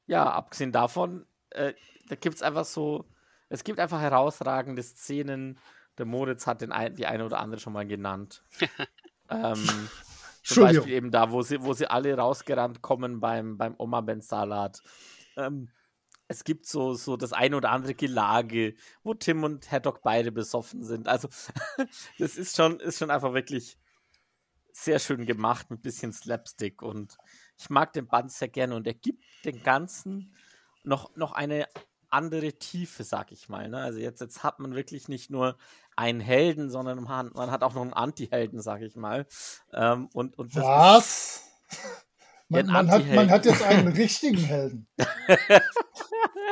ja, 0.06 0.30
abgesehen 0.30 0.72
davon, 0.72 1.26
äh, 1.50 1.74
da 2.08 2.16
gibt 2.16 2.36
es 2.36 2.42
einfach 2.42 2.64
so, 2.64 3.04
es 3.48 3.62
gibt 3.62 3.78
einfach 3.78 4.00
herausragende 4.00 4.82
Szenen. 4.82 5.58
Der 5.98 6.06
Moritz 6.06 6.46
hat 6.46 6.62
den 6.62 6.72
ein, 6.72 6.96
die 6.96 7.06
eine 7.06 7.24
oder 7.26 7.38
andere 7.38 7.60
schon 7.60 7.74
mal 7.74 7.86
genannt. 7.86 8.42
ähm, 9.30 9.88
zum. 10.42 10.62
Beispiel 10.64 10.92
eben 10.92 11.10
da, 11.10 11.30
wo 11.30 11.42
sie, 11.42 11.62
wo 11.62 11.74
sie 11.74 11.86
alle 11.86 12.16
rausgerannt 12.16 12.80
kommen 12.80 13.20
beim, 13.20 13.58
beim 13.58 13.74
Oma 13.78 14.00
Ben 14.00 14.20
Salat. 14.20 14.82
Ähm, 15.36 15.68
es 16.30 16.44
gibt 16.44 16.64
so, 16.64 16.94
so 16.94 17.16
das 17.16 17.32
eine 17.32 17.56
oder 17.56 17.72
andere 17.72 17.96
Gelage, 17.96 18.76
wo 19.02 19.14
Tim 19.14 19.42
und 19.42 19.68
Haddock 19.72 20.00
beide 20.02 20.30
besoffen 20.30 20.84
sind. 20.84 21.08
Also, 21.08 21.28
das 22.20 22.36
ist 22.36 22.56
schon, 22.56 22.78
ist 22.78 23.00
schon 23.00 23.10
einfach 23.10 23.34
wirklich 23.34 23.76
sehr 24.72 25.00
schön 25.00 25.26
gemacht 25.26 25.70
mit 25.70 25.82
bisschen 25.82 26.12
Slapstick 26.12 26.82
und 26.82 27.18
ich 27.58 27.68
mag 27.68 27.92
den 27.94 28.06
Band 28.06 28.30
sehr 28.30 28.46
gerne 28.46 28.76
und 28.76 28.86
er 28.86 28.94
gibt 28.94 29.24
den 29.44 29.60
Ganzen 29.64 30.36
noch, 30.84 31.16
noch 31.16 31.32
eine 31.32 31.66
andere 32.10 32.52
Tiefe, 32.52 33.02
sag 33.02 33.32
ich 33.32 33.48
mal. 33.48 33.68
Ne? 33.68 33.78
Also 33.78 33.98
jetzt, 33.98 34.20
jetzt 34.20 34.44
hat 34.44 34.60
man 34.60 34.76
wirklich 34.76 35.08
nicht 35.08 35.30
nur 35.30 35.58
einen 35.96 36.20
Helden, 36.20 36.70
sondern 36.70 37.02
man, 37.02 37.32
man 37.34 37.50
hat 37.50 37.64
auch 37.64 37.74
noch 37.74 37.82
einen 37.82 37.92
Anti-Helden, 37.92 38.62
sag 38.62 38.82
ich 38.82 38.94
mal. 38.94 39.26
Ähm, 39.72 40.08
und, 40.12 40.38
und 40.38 40.54
Was? 40.54 41.42
Man, 42.48 42.66
Ja, 42.66 42.78
ein 42.78 42.86
man, 42.86 42.90
hat, 42.92 43.06
man 43.14 43.30
hat 43.30 43.44
jetzt 43.46 43.62
einen 43.64 43.88
richtigen 43.96 44.38
Helden. 44.38 44.86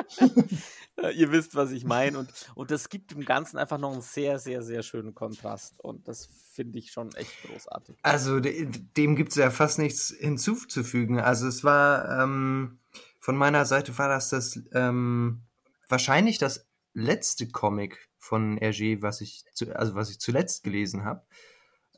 Ihr 1.14 1.30
wisst, 1.30 1.54
was 1.54 1.70
ich 1.70 1.84
meine. 1.84 2.18
Und, 2.18 2.30
und 2.54 2.70
das 2.70 2.88
gibt 2.88 3.12
dem 3.12 3.24
Ganzen 3.24 3.56
einfach 3.56 3.78
noch 3.78 3.92
einen 3.92 4.02
sehr, 4.02 4.38
sehr, 4.38 4.62
sehr 4.62 4.82
schönen 4.82 5.14
Kontrast. 5.14 5.78
Und 5.78 6.08
das 6.08 6.28
finde 6.52 6.78
ich 6.78 6.90
schon 6.90 7.14
echt 7.14 7.30
großartig. 7.44 7.96
Also 8.02 8.40
de 8.40 8.68
dem 8.96 9.14
gibt 9.14 9.30
es 9.30 9.36
ja 9.36 9.50
fast 9.50 9.78
nichts 9.78 10.14
hinzuzufügen. 10.18 11.20
Also 11.20 11.46
es 11.46 11.62
war 11.62 12.22
ähm, 12.22 12.80
von 13.20 13.36
meiner 13.36 13.64
Seite 13.64 13.96
war 13.98 14.08
das 14.08 14.30
das 14.30 14.60
ähm, 14.72 15.42
wahrscheinlich 15.88 16.38
das 16.38 16.66
letzte 16.94 17.48
Comic 17.48 18.08
von 18.18 18.58
Hergé, 18.58 19.00
was 19.00 19.20
ich 19.20 19.44
zu, 19.54 19.74
also 19.76 19.94
was 19.94 20.10
ich 20.10 20.18
zuletzt 20.18 20.64
gelesen 20.64 21.04
habe, 21.04 21.22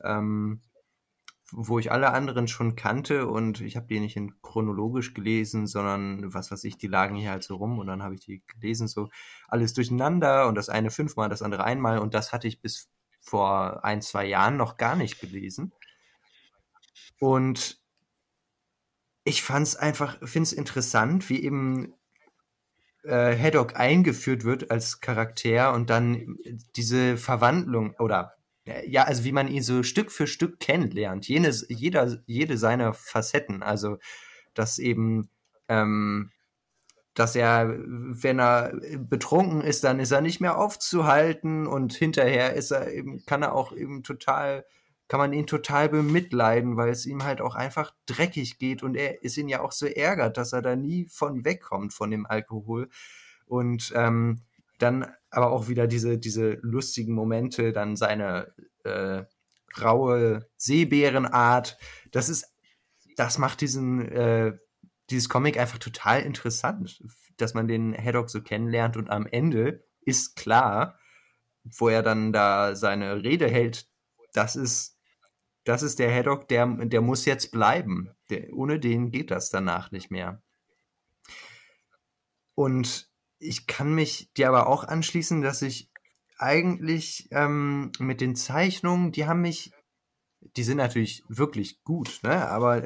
ähm, 0.03 0.61
wo 1.51 1.79
ich 1.79 1.91
alle 1.91 2.13
anderen 2.13 2.47
schon 2.47 2.75
kannte 2.75 3.27
und 3.27 3.61
ich 3.61 3.75
habe 3.75 3.87
die 3.87 3.99
nicht 3.99 4.15
in 4.15 4.41
chronologisch 4.41 5.13
gelesen, 5.13 5.67
sondern 5.67 6.33
was 6.33 6.51
weiß 6.51 6.63
ich, 6.63 6.77
die 6.77 6.87
lagen 6.87 7.15
hier 7.15 7.31
halt 7.31 7.43
so 7.43 7.55
rum 7.55 7.79
und 7.79 7.87
dann 7.87 8.03
habe 8.03 8.15
ich 8.15 8.21
die 8.21 8.43
gelesen 8.47 8.87
so 8.87 9.09
alles 9.47 9.73
durcheinander 9.73 10.47
und 10.47 10.55
das 10.55 10.69
eine 10.69 10.91
fünfmal, 10.91 11.29
das 11.29 11.41
andere 11.41 11.63
einmal 11.63 11.99
und 11.99 12.13
das 12.13 12.31
hatte 12.33 12.47
ich 12.47 12.61
bis 12.61 12.89
vor 13.19 13.83
ein, 13.85 14.01
zwei 14.01 14.25
Jahren 14.25 14.57
noch 14.57 14.77
gar 14.77 14.95
nicht 14.95 15.19
gelesen. 15.19 15.71
Und 17.19 17.79
ich 19.23 19.43
fand 19.43 19.67
es 19.67 19.75
einfach, 19.75 20.17
finde 20.27 20.47
es 20.47 20.53
interessant, 20.53 21.29
wie 21.29 21.43
eben 21.43 21.93
äh, 23.03 23.37
Haddock 23.37 23.75
eingeführt 23.75 24.43
wird 24.43 24.71
als 24.71 25.01
Charakter 25.01 25.73
und 25.73 25.89
dann 25.89 26.37
diese 26.75 27.17
Verwandlung 27.17 27.95
oder 27.99 28.35
ja, 28.65 29.03
also 29.03 29.23
wie 29.23 29.31
man 29.31 29.47
ihn 29.47 29.63
so 29.63 29.83
Stück 29.83 30.11
für 30.11 30.27
Stück 30.27 30.59
kennenlernt, 30.59 31.27
jenes, 31.27 31.65
jeder, 31.69 32.21
jede 32.25 32.57
seiner 32.57 32.93
Facetten, 32.93 33.63
also 33.63 33.97
dass 34.53 34.77
eben 34.77 35.29
ähm, 35.67 36.31
dass 37.13 37.35
er, 37.35 37.75
wenn 37.77 38.39
er 38.39 38.73
betrunken 38.97 39.61
ist, 39.61 39.83
dann 39.83 39.99
ist 39.99 40.11
er 40.11 40.21
nicht 40.21 40.39
mehr 40.39 40.57
aufzuhalten 40.57 41.67
und 41.67 41.93
hinterher 41.93 42.53
ist 42.53 42.71
er 42.71 42.93
eben, 42.93 43.25
kann 43.25 43.41
er 43.41 43.53
auch 43.53 43.73
eben 43.73 44.03
total, 44.03 44.65
kann 45.09 45.19
man 45.19 45.33
ihn 45.33 45.45
total 45.45 45.89
bemitleiden, 45.89 46.77
weil 46.77 46.89
es 46.89 47.05
ihm 47.05 47.23
halt 47.23 47.41
auch 47.41 47.55
einfach 47.55 47.93
dreckig 48.05 48.59
geht. 48.59 48.81
Und 48.81 48.95
er 48.95 49.23
ist 49.23 49.37
ihn 49.37 49.49
ja 49.49 49.61
auch 49.61 49.73
so 49.73 49.87
ärgert, 49.87 50.37
dass 50.37 50.53
er 50.53 50.61
da 50.61 50.77
nie 50.77 51.07
von 51.09 51.43
wegkommt 51.43 51.93
von 51.93 52.11
dem 52.11 52.25
Alkohol. 52.25 52.89
Und 53.45 53.91
ähm, 53.93 54.41
dann 54.81 55.11
aber 55.29 55.51
auch 55.51 55.67
wieder 55.67 55.87
diese, 55.87 56.17
diese 56.17 56.57
lustigen 56.61 57.13
Momente, 57.13 57.71
dann 57.71 57.95
seine 57.95 58.53
äh, 58.83 59.23
raue 59.79 60.47
Seebärenart. 60.57 61.77
Das 62.11 62.29
ist, 62.29 62.53
das 63.15 63.37
macht 63.37 63.61
diesen, 63.61 64.07
äh, 64.11 64.57
dieses 65.09 65.29
Comic 65.29 65.57
einfach 65.57 65.77
total 65.77 66.21
interessant, 66.21 67.03
dass 67.37 67.53
man 67.53 67.67
den 67.67 67.95
Haddock 67.95 68.29
so 68.29 68.41
kennenlernt 68.41 68.97
und 68.97 69.09
am 69.09 69.25
Ende 69.25 69.83
ist 70.01 70.35
klar, 70.35 70.99
wo 71.63 71.89
er 71.89 72.01
dann 72.01 72.33
da 72.33 72.75
seine 72.75 73.23
Rede 73.23 73.47
hält, 73.47 73.87
das 74.33 74.55
ist, 74.55 74.97
das 75.63 75.83
ist 75.83 75.99
der 75.99 76.13
Haddock, 76.13 76.47
der, 76.47 76.65
der 76.65 77.01
muss 77.01 77.25
jetzt 77.25 77.51
bleiben. 77.51 78.09
Der, 78.29 78.51
ohne 78.53 78.79
den 78.79 79.11
geht 79.11 79.29
das 79.29 79.49
danach 79.49 79.91
nicht 79.91 80.09
mehr. 80.09 80.41
Und 82.55 83.10
ich 83.41 83.67
kann 83.67 83.93
mich 83.93 84.31
dir 84.37 84.47
aber 84.47 84.67
auch 84.67 84.83
anschließen, 84.83 85.41
dass 85.41 85.61
ich 85.61 85.89
eigentlich 86.37 87.27
ähm, 87.31 87.91
mit 87.99 88.21
den 88.21 88.35
Zeichnungen, 88.35 89.11
die 89.11 89.25
haben 89.25 89.41
mich, 89.41 89.71
die 90.55 90.63
sind 90.63 90.77
natürlich 90.77 91.23
wirklich 91.27 91.83
gut, 91.83 92.19
ne? 92.23 92.47
aber 92.47 92.83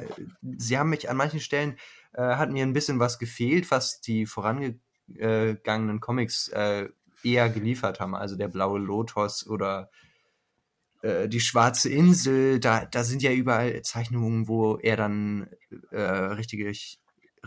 sie 0.58 0.78
haben 0.78 0.90
mich 0.90 1.08
an 1.08 1.16
manchen 1.16 1.40
Stellen, 1.40 1.76
äh, 2.14 2.22
hat 2.22 2.50
mir 2.50 2.64
ein 2.64 2.72
bisschen 2.72 2.98
was 2.98 3.18
gefehlt, 3.18 3.70
was 3.70 4.00
die 4.00 4.26
vorangegangenen 4.26 6.00
Comics 6.00 6.48
äh, 6.48 6.88
eher 7.22 7.48
geliefert 7.50 8.00
haben. 8.00 8.14
Also 8.14 8.36
der 8.36 8.48
blaue 8.48 8.78
Lotus 8.78 9.46
oder 9.46 9.90
äh, 11.02 11.28
die 11.28 11.40
schwarze 11.40 11.90
Insel, 11.90 12.60
da, 12.60 12.84
da 12.84 13.04
sind 13.04 13.22
ja 13.22 13.32
überall 13.32 13.82
Zeichnungen, 13.82 14.48
wo 14.48 14.76
er 14.76 14.96
dann 14.96 15.48
äh, 15.90 16.00
richtige, 16.00 16.72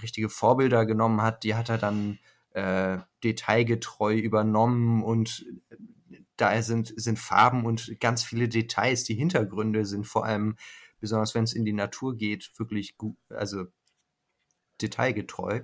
richtige 0.02 0.30
Vorbilder 0.30 0.86
genommen 0.86 1.22
hat. 1.22 1.44
Die 1.44 1.56
hat 1.56 1.70
er 1.70 1.78
dann 1.78 2.20
äh, 2.52 3.00
detailgetreu 3.24 4.16
übernommen 4.16 5.04
und 5.04 5.46
da 6.38 6.62
sind, 6.62 6.94
sind 6.96 7.20
Farben 7.20 7.66
und 7.66 8.00
ganz 8.00 8.24
viele 8.24 8.48
Details. 8.48 9.04
Die 9.04 9.16
Hintergründe 9.16 9.86
sind 9.86 10.08
vor 10.08 10.26
allem, 10.26 10.56
besonders 11.00 11.36
wenn 11.36 11.44
es 11.44 11.54
in 11.54 11.66
die 11.66 11.74
Natur 11.74 12.16
geht, 12.16 12.52
wirklich 12.58 12.98
gut, 12.98 13.18
also 13.30 13.66
detailgetreu. 14.82 15.62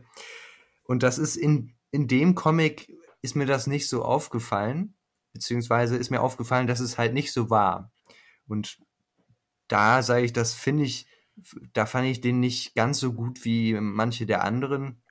Und 0.83 1.03
das 1.03 1.17
ist 1.17 1.37
in, 1.37 1.73
in 1.91 2.07
dem 2.07 2.35
Comic 2.35 2.93
ist 3.21 3.35
mir 3.35 3.45
das 3.45 3.67
nicht 3.67 3.87
so 3.87 4.03
aufgefallen, 4.03 4.95
beziehungsweise 5.33 5.97
ist 5.97 6.11
mir 6.11 6.21
aufgefallen, 6.21 6.67
dass 6.67 6.79
es 6.79 6.97
halt 6.97 7.13
nicht 7.13 7.31
so 7.31 7.49
war. 7.49 7.91
Und 8.47 8.77
da 9.67 10.03
sage 10.03 10.25
ich, 10.25 10.33
das 10.33 10.53
finde 10.53 10.83
ich, 10.83 11.07
da 11.73 11.85
fand 11.85 12.07
ich 12.07 12.21
den 12.21 12.39
nicht 12.39 12.75
ganz 12.75 12.99
so 12.99 13.13
gut 13.13 13.43
wie 13.45 13.73
manche 13.73 14.25
der 14.25 14.43
anderen. 14.43 15.01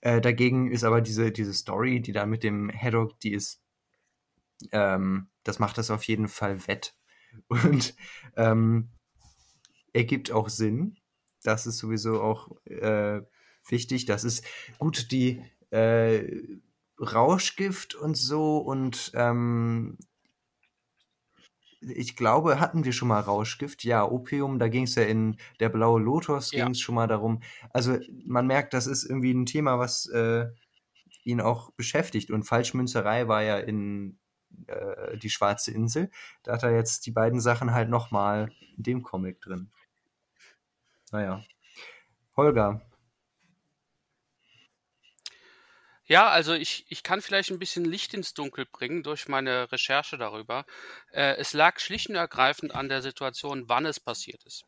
Äh, 0.00 0.20
dagegen 0.20 0.70
ist 0.70 0.84
aber 0.84 1.00
diese, 1.00 1.32
diese 1.32 1.52
Story, 1.52 2.00
die 2.00 2.12
da 2.12 2.26
mit 2.26 2.42
dem 2.42 2.70
Haddock, 2.70 3.18
die 3.20 3.32
ist 3.32 3.62
ähm, 4.70 5.28
das 5.42 5.58
macht 5.58 5.78
das 5.78 5.90
auf 5.90 6.04
jeden 6.04 6.28
Fall 6.28 6.66
wett. 6.66 6.94
Und 7.48 7.94
ähm, 8.36 8.90
ergibt 9.92 10.30
auch 10.30 10.48
Sinn. 10.48 10.96
Das 11.42 11.66
ist 11.66 11.78
sowieso 11.78 12.22
auch 12.22 12.54
äh, 12.66 13.22
wichtig. 13.66 14.04
Das 14.04 14.24
ist 14.24 14.44
gut, 14.78 15.10
die 15.10 15.42
äh, 15.70 16.40
Rauschgift 17.00 17.94
und 17.96 18.16
so 18.16 18.58
und 18.58 19.10
ähm, 19.14 19.98
ich 21.82 22.16
glaube, 22.16 22.60
hatten 22.60 22.84
wir 22.84 22.92
schon 22.92 23.08
mal 23.08 23.20
Rauschgift. 23.20 23.84
Ja, 23.84 24.04
Opium, 24.08 24.58
da 24.58 24.68
ging 24.68 24.84
es 24.84 24.94
ja 24.94 25.02
in 25.02 25.36
der 25.60 25.68
blaue 25.68 26.00
Lotus, 26.00 26.50
ging 26.50 26.70
es 26.70 26.78
ja. 26.78 26.84
schon 26.84 26.94
mal 26.94 27.08
darum. 27.08 27.42
Also 27.70 27.98
man 28.24 28.46
merkt, 28.46 28.74
das 28.74 28.86
ist 28.86 29.04
irgendwie 29.04 29.32
ein 29.32 29.46
Thema, 29.46 29.78
was 29.78 30.06
äh, 30.06 30.46
ihn 31.24 31.40
auch 31.40 31.70
beschäftigt. 31.72 32.30
Und 32.30 32.44
Falschmünzerei 32.44 33.28
war 33.28 33.42
ja 33.42 33.58
in 33.58 34.18
äh, 34.66 35.16
die 35.18 35.30
Schwarze 35.30 35.72
Insel. 35.72 36.10
Da 36.42 36.52
hat 36.52 36.62
er 36.62 36.74
jetzt 36.74 37.06
die 37.06 37.10
beiden 37.10 37.40
Sachen 37.40 37.72
halt 37.72 37.88
nochmal 37.88 38.50
in 38.76 38.82
dem 38.82 39.02
Comic 39.02 39.40
drin. 39.40 39.70
Naja. 41.10 41.42
Holger. 42.36 42.80
Ja, 46.06 46.28
also 46.28 46.52
ich, 46.52 46.84
ich 46.88 47.02
kann 47.02 47.22
vielleicht 47.22 47.50
ein 47.50 47.58
bisschen 47.58 47.84
Licht 47.84 48.12
ins 48.14 48.34
Dunkel 48.34 48.66
bringen 48.66 49.02
durch 49.02 49.28
meine 49.28 49.70
Recherche 49.70 50.18
darüber. 50.18 50.64
Äh, 51.12 51.36
es 51.36 51.52
lag 51.52 51.78
schlicht 51.78 52.08
und 52.08 52.16
ergreifend 52.16 52.74
an 52.74 52.88
der 52.88 53.02
Situation, 53.02 53.68
wann 53.68 53.86
es 53.86 54.00
passiert 54.00 54.42
ist. 54.44 54.64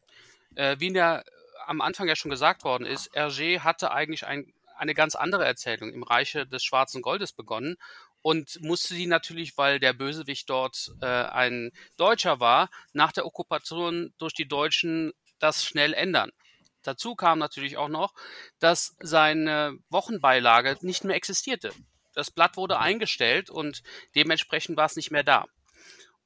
Äh, 0.54 0.76
wie 0.78 0.88
in 0.88 0.94
der, 0.94 1.24
am 1.66 1.80
Anfang 1.80 2.08
ja 2.08 2.16
schon 2.16 2.30
gesagt 2.30 2.64
worden 2.64 2.86
ist, 2.86 3.12
Hergé 3.14 3.60
hatte 3.60 3.90
eigentlich 3.90 4.26
ein, 4.26 4.52
eine 4.76 4.94
ganz 4.94 5.16
andere 5.16 5.44
Erzählung 5.44 5.92
im 5.92 6.04
Reiche 6.04 6.46
des 6.46 6.64
Schwarzen 6.64 7.02
Goldes 7.02 7.32
begonnen 7.32 7.76
und 8.22 8.60
musste 8.62 8.94
sie 8.94 9.06
natürlich, 9.06 9.58
weil 9.58 9.80
der 9.80 9.92
Bösewicht 9.92 10.48
dort 10.48 10.92
äh, 11.02 11.06
ein 11.06 11.72
Deutscher 11.96 12.40
war, 12.40 12.70
nach 12.92 13.12
der 13.12 13.26
Okkupation 13.26 14.14
durch 14.18 14.34
die 14.34 14.48
Deutschen 14.48 15.12
das 15.40 15.64
schnell 15.64 15.94
ändern. 15.94 16.30
Dazu 16.84 17.16
kam 17.16 17.38
natürlich 17.38 17.76
auch 17.76 17.88
noch, 17.88 18.14
dass 18.60 18.96
seine 19.00 19.76
Wochenbeilage 19.88 20.76
nicht 20.82 21.04
mehr 21.04 21.16
existierte. 21.16 21.72
Das 22.14 22.30
Blatt 22.30 22.56
wurde 22.56 22.78
eingestellt 22.78 23.50
und 23.50 23.82
dementsprechend 24.14 24.76
war 24.76 24.86
es 24.86 24.96
nicht 24.96 25.10
mehr 25.10 25.24
da. 25.24 25.46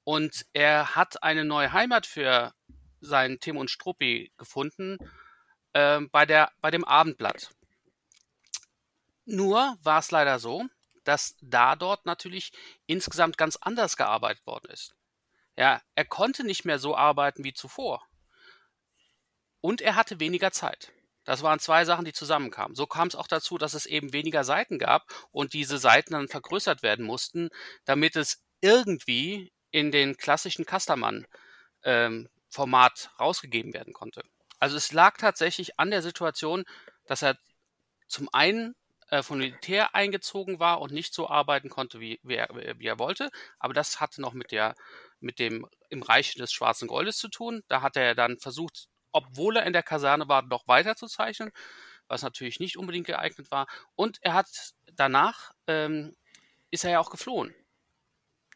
Und 0.04 0.46
er 0.52 0.94
hat 0.94 1.22
eine 1.22 1.44
neue 1.44 1.72
Heimat 1.72 2.06
für 2.06 2.52
seinen 3.00 3.40
Tim 3.40 3.56
und 3.56 3.70
Struppi 3.70 4.32
gefunden 4.36 4.98
äh, 5.72 6.00
bei, 6.12 6.26
der, 6.26 6.50
bei 6.60 6.70
dem 6.70 6.84
Abendblatt. 6.84 7.50
Nur 9.24 9.76
war 9.82 9.98
es 9.98 10.10
leider 10.10 10.38
so, 10.38 10.64
dass 11.04 11.36
da 11.40 11.76
dort 11.76 12.06
natürlich 12.06 12.52
insgesamt 12.86 13.38
ganz 13.38 13.56
anders 13.56 13.96
gearbeitet 13.96 14.46
worden 14.46 14.70
ist. 14.70 14.94
Ja, 15.56 15.82
er 15.94 16.04
konnte 16.04 16.44
nicht 16.44 16.64
mehr 16.64 16.78
so 16.78 16.96
arbeiten 16.96 17.44
wie 17.44 17.52
zuvor. 17.52 18.07
Und 19.60 19.80
er 19.80 19.96
hatte 19.96 20.20
weniger 20.20 20.52
Zeit. 20.52 20.92
Das 21.24 21.42
waren 21.42 21.58
zwei 21.58 21.84
Sachen, 21.84 22.04
die 22.06 22.12
zusammenkamen. 22.14 22.74
So 22.74 22.86
kam 22.86 23.08
es 23.08 23.14
auch 23.14 23.26
dazu, 23.26 23.58
dass 23.58 23.74
es 23.74 23.84
eben 23.84 24.14
weniger 24.14 24.44
Seiten 24.44 24.78
gab 24.78 25.04
und 25.30 25.52
diese 25.52 25.76
Seiten 25.76 26.14
dann 26.14 26.28
vergrößert 26.28 26.82
werden 26.82 27.04
mussten, 27.04 27.50
damit 27.84 28.16
es 28.16 28.42
irgendwie 28.62 29.52
in 29.70 29.90
den 29.90 30.16
klassischen 30.16 30.64
Casterman-Format 30.64 31.30
ähm, 31.84 33.10
rausgegeben 33.20 33.74
werden 33.74 33.92
konnte. 33.92 34.22
Also 34.58 34.76
es 34.76 34.92
lag 34.92 35.18
tatsächlich 35.18 35.78
an 35.78 35.90
der 35.90 36.00
Situation, 36.02 36.64
dass 37.04 37.22
er 37.22 37.36
zum 38.06 38.28
einen 38.32 38.74
äh, 39.10 39.22
vom 39.22 39.38
Militär 39.38 39.94
eingezogen 39.94 40.58
war 40.58 40.80
und 40.80 40.92
nicht 40.92 41.14
so 41.14 41.28
arbeiten 41.28 41.68
konnte, 41.68 42.00
wie, 42.00 42.20
wie, 42.22 42.36
er, 42.36 42.48
wie 42.78 42.86
er 42.86 42.98
wollte. 42.98 43.30
Aber 43.58 43.74
das 43.74 44.00
hatte 44.00 44.20
noch 44.20 44.32
mit 44.32 44.50
der, 44.50 44.74
mit 45.20 45.38
dem 45.38 45.66
im 45.90 46.02
Reich 46.02 46.34
des 46.34 46.52
Schwarzen 46.52 46.88
Goldes 46.88 47.18
zu 47.18 47.28
tun. 47.28 47.62
Da 47.68 47.82
hat 47.82 47.96
er 47.96 48.14
dann 48.14 48.38
versucht, 48.38 48.88
obwohl 49.12 49.56
er 49.56 49.66
in 49.66 49.72
der 49.72 49.82
Kaserne 49.82 50.28
war, 50.28 50.42
noch 50.42 50.68
weiter 50.68 50.96
zu 50.96 51.06
zeichnen, 51.06 51.50
was 52.06 52.22
natürlich 52.22 52.60
nicht 52.60 52.76
unbedingt 52.76 53.06
geeignet 53.06 53.50
war. 53.50 53.66
Und 53.94 54.18
er 54.22 54.34
hat 54.34 54.48
danach 54.94 55.52
ähm, 55.66 56.16
ist 56.70 56.84
er 56.84 56.90
ja 56.90 57.00
auch 57.00 57.10
geflohen. 57.10 57.54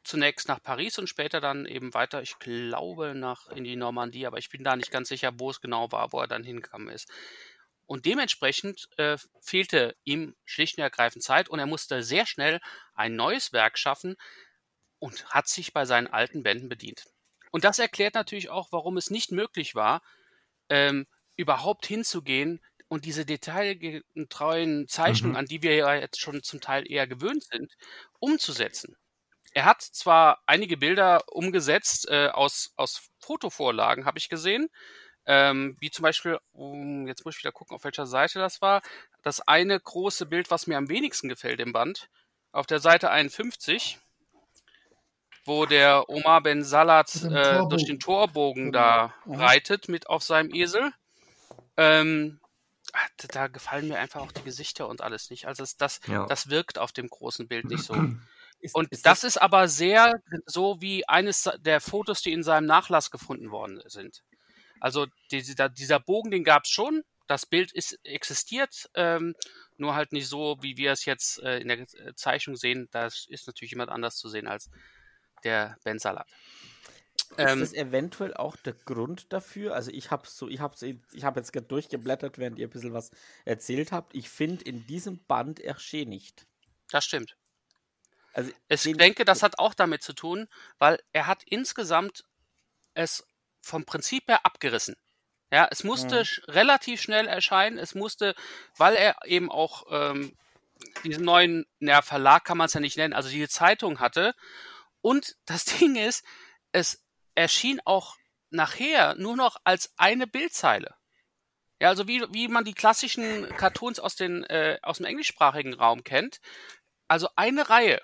Zunächst 0.05 0.49
nach 0.49 0.63
Paris 0.63 0.99
und 0.99 1.09
später 1.09 1.41
dann 1.41 1.65
eben 1.65 1.95
weiter, 1.95 2.23
ich 2.23 2.39
glaube, 2.39 3.15
nach 3.15 3.49
in 3.49 3.63
die 3.63 3.77
Normandie, 3.77 4.27
aber 4.27 4.39
ich 4.39 4.49
bin 4.49 4.65
da 4.65 4.75
nicht 4.75 4.91
ganz 4.91 5.09
sicher, 5.09 5.33
wo 5.39 5.51
es 5.51 5.61
genau 5.61 5.93
war, 5.93 6.13
wo 6.13 6.21
er 6.21 6.27
dann 6.27 6.43
hingekommen 6.43 6.89
ist. 6.89 7.09
Und 7.87 8.05
dementsprechend 8.07 8.89
äh, 8.97 9.17
fehlte 9.41 9.95
ihm 10.05 10.35
schlicht 10.45 10.79
und 10.79 10.83
ergreifend 10.83 11.23
Zeit 11.23 11.49
und 11.49 11.59
er 11.59 11.67
musste 11.67 12.03
sehr 12.03 12.27
schnell 12.27 12.61
ein 12.95 13.15
neues 13.15 13.53
Werk 13.53 13.79
schaffen 13.79 14.17
und 14.99 15.27
hat 15.27 15.47
sich 15.47 15.73
bei 15.73 15.85
seinen 15.85 16.07
alten 16.09 16.43
Bänden 16.43 16.69
bedient. 16.69 17.05
Und 17.51 17.65
das 17.65 17.79
erklärt 17.79 18.15
natürlich 18.15 18.49
auch, 18.49 18.73
warum 18.73 18.97
es 18.97 19.11
nicht 19.11 19.31
möglich 19.31 19.75
war, 19.75 20.03
ähm, 20.73 21.07
überhaupt 21.37 21.85
hinzugehen 21.85 22.59
und 22.89 23.05
diese 23.05 23.27
detailgetreuen 23.27 24.89
Zeichnungen, 24.89 25.33
mhm. 25.33 25.39
an 25.39 25.47
die 25.47 25.63
wir 25.63 25.77
ja 25.77 25.95
jetzt 25.95 26.19
schon 26.19 26.43
zum 26.43 26.61
Teil 26.61 26.91
eher 26.91 27.07
gewöhnt 27.07 27.45
sind, 27.45 27.75
umzusetzen. 28.19 28.97
Er 29.53 29.67
hat 29.67 29.83
zwar 29.83 30.43
einige 30.47 30.79
Bilder 30.79 31.25
umgesetzt 31.29 32.09
äh, 32.09 32.29
aus, 32.29 32.73
aus 32.77 33.11
Fotovorlagen, 33.19 34.07
habe 34.07 34.19
ich 34.19 34.31
gesehen, 34.31 34.69
ähm, 35.27 35.77
wie 35.79 35.91
zum 35.91 36.05
Beispiel, 36.05 36.39
um, 36.53 37.07
jetzt 37.07 37.27
muss 37.27 37.37
ich 37.37 37.43
wieder 37.43 37.53
gucken, 37.53 37.77
auf 37.77 37.85
welcher 37.85 38.07
Seite 38.07 38.39
das 38.39 38.63
war. 38.63 38.81
Das 39.23 39.41
eine 39.41 39.79
große 39.79 40.25
Bild, 40.25 40.51
was 40.51 40.67
mir 40.67 40.79
am 40.79 40.89
wenigsten 40.89 41.29
gefällt 41.29 41.61
im 41.61 41.73
Band, 41.75 42.09
auf 42.51 42.67
der 42.67 42.81
Seite 42.81 43.11
51, 43.11 43.99
wo 45.45 45.67
der 45.67 46.09
Omar 46.09 46.43
Ben 46.43 46.63
Salat 46.63 47.15
äh, 47.25 47.63
durch 47.69 47.85
den 47.85 47.99
Torbogen 47.99 48.73
da 48.73 49.15
ja. 49.27 49.37
reitet 49.37 49.89
mit 49.89 50.09
auf 50.09 50.23
seinem 50.23 50.55
Esel. 50.55 50.93
Ähm, 51.77 52.41
da, 52.93 53.29
da 53.29 53.47
gefallen 53.49 53.89
mir 53.89 53.99
einfach 53.99 54.21
auch 54.21 54.33
die 54.33 54.43
Gesichter 54.43 54.89
und 54.89 55.01
alles 55.01 55.31
nicht. 55.31 55.47
Also 55.47 55.65
das, 55.79 56.01
ja. 56.07 56.27
das 56.27 56.51
wirkt 56.51 56.79
auf 56.79 56.93
dem 56.93 57.09
großen 57.09 57.49
Bild 57.49 57.65
nicht 57.67 57.85
so. 57.85 57.95
Ist, 58.61 58.77
und 58.77 58.93
ist 58.93 59.05
das, 59.05 59.23
das, 59.23 59.35
ist 59.35 59.43
aber 59.43 59.67
sehr 59.67 60.23
so 60.47 60.81
wie 60.81 61.09
eines 61.09 61.51
der 61.59 61.81
Fotos, 61.81 62.23
die 62.23 62.31
in 62.31 62.45
seinem 62.45 62.67
Nachlass 62.67 63.11
gefunden 63.11 63.51
worden 63.51 63.83
sind. 63.87 64.23
Also 64.79 65.09
dieser, 65.33 65.69
dieser 65.69 65.99
Bogen, 65.99 66.31
den 66.31 66.45
gab 66.45 66.63
es 66.63 66.71
schon. 66.71 67.03
Das 67.27 67.45
Bild 67.45 67.73
ist 67.73 67.99
existiert. 68.05 68.89
Ähm, 68.95 69.35
nur 69.79 69.97
halt 69.97 70.13
nicht 70.13 70.29
so, 70.29 70.59
wie 70.61 70.77
wir 70.77 70.93
es 70.93 71.07
jetzt 71.07 71.43
äh, 71.43 71.59
in 71.59 71.67
der 71.67 71.81
äh, 71.81 72.15
Zeichnung 72.15 72.55
sehen. 72.55 72.89
Das 72.93 73.27
ist 73.29 73.49
natürlich 73.49 73.73
jemand 73.73 73.91
anders 73.91 74.17
zu 74.17 74.29
sehen 74.29 74.47
als 74.47 74.71
der 75.45 75.77
Ben 75.85 75.99
Salat. 75.99 76.29
Ist 77.37 77.39
ähm, 77.39 77.61
das 77.61 77.73
eventuell 77.73 78.35
auch 78.35 78.57
der 78.57 78.75
Grund 78.75 79.33
dafür? 79.33 79.75
Also 79.75 79.91
ich 79.91 80.11
habe 80.11 80.27
so, 80.27 80.49
ich 80.49 80.61
habe 80.61 80.75
ich 81.13 81.25
habe 81.25 81.41
jetzt 81.41 81.53
durchgeblättert, 81.71 82.39
während 82.39 82.59
ihr 82.59 82.67
ein 82.67 82.71
bisschen 82.71 82.93
was 82.93 83.11
erzählt 83.45 83.91
habt. 83.91 84.15
Ich 84.15 84.29
finde 84.29 84.65
in 84.65 84.87
diesem 84.87 85.25
Band 85.25 85.61
Hergé 85.61 86.07
nicht. 86.07 86.47
Das 86.91 87.05
stimmt. 87.05 87.37
Also 88.35 88.51
ich 88.69 88.97
denke, 88.97 89.25
das 89.25 89.43
hat 89.43 89.59
auch 89.59 89.75
damit 89.75 90.03
zu 90.03 90.15
tun, 90.15 90.49
weil 90.79 90.99
er 91.13 91.27
hat 91.27 91.43
insgesamt 91.45 92.25
es 92.95 93.27
vom 93.61 93.85
Prinzip 93.85 94.29
her 94.29 94.45
abgerissen. 94.45 94.97
Ja, 95.51 95.69
es 95.71 95.85
musste 95.85 96.21
mhm. 96.21 96.25
sch 96.25 96.43
relativ 96.49 97.01
schnell 97.01 97.29
erscheinen. 97.29 97.79
Es 97.79 97.95
musste, 97.95 98.35
weil 98.77 98.95
er 98.95 99.17
eben 99.25 99.51
auch 99.51 99.85
ähm, 99.91 100.37
diesen 101.05 101.25
neuen, 101.25 101.67
naja, 101.79 102.03
Verlag 102.03 102.45
kann 102.45 102.57
man 102.59 102.67
es 102.67 102.73
ja 102.73 102.81
nicht 102.81 102.97
nennen, 102.97 103.13
also 103.13 103.29
diese 103.29 103.49
Zeitung 103.49 104.01
hatte. 104.01 104.35
Und 105.03 105.37
das 105.45 105.65
Ding 105.79 105.97
ist, 105.97 106.25
es 106.73 107.05
erschien 107.35 107.81
auch 107.85 108.17
nachher 108.51 109.15
nur 109.17 109.37
noch 109.37 109.57
als 109.65 109.93
eine 109.97 110.27
Bildzeile. 110.27 110.95
Ja, 111.81 111.89
also 111.89 112.07
wie, 112.07 112.23
wie 112.31 112.49
man 112.49 112.65
die 112.65 112.75
klassischen 112.75 113.49
Cartoons 113.57 113.99
aus, 113.99 114.15
den, 114.15 114.45
äh, 114.45 114.79
aus 114.83 114.99
dem 114.99 115.07
englischsprachigen 115.07 115.75
Raum 115.75 116.05
kennt. 116.05 116.41
Also 117.09 117.29
eine 117.35 117.69
Reihe. 117.69 118.01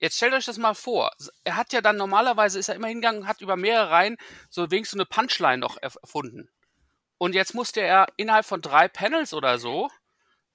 Jetzt 0.00 0.16
stellt 0.16 0.34
euch 0.34 0.44
das 0.44 0.58
mal 0.58 0.74
vor. 0.74 1.12
Er 1.44 1.56
hat 1.56 1.72
ja 1.72 1.80
dann 1.80 1.96
normalerweise 1.96 2.58
ist 2.58 2.68
er 2.68 2.74
immer 2.74 2.88
hingegangen, 2.88 3.26
hat 3.26 3.40
über 3.40 3.56
mehrere 3.56 3.90
Reihen 3.90 4.18
so 4.50 4.70
wenigstens 4.70 4.98
eine 4.98 5.06
Punchline 5.06 5.58
noch 5.58 5.78
erfunden. 5.78 6.50
Und 7.16 7.34
jetzt 7.34 7.54
musste 7.54 7.80
er 7.80 8.08
innerhalb 8.16 8.44
von 8.44 8.60
drei 8.60 8.86
Panels 8.86 9.32
oder 9.32 9.58
so 9.58 9.88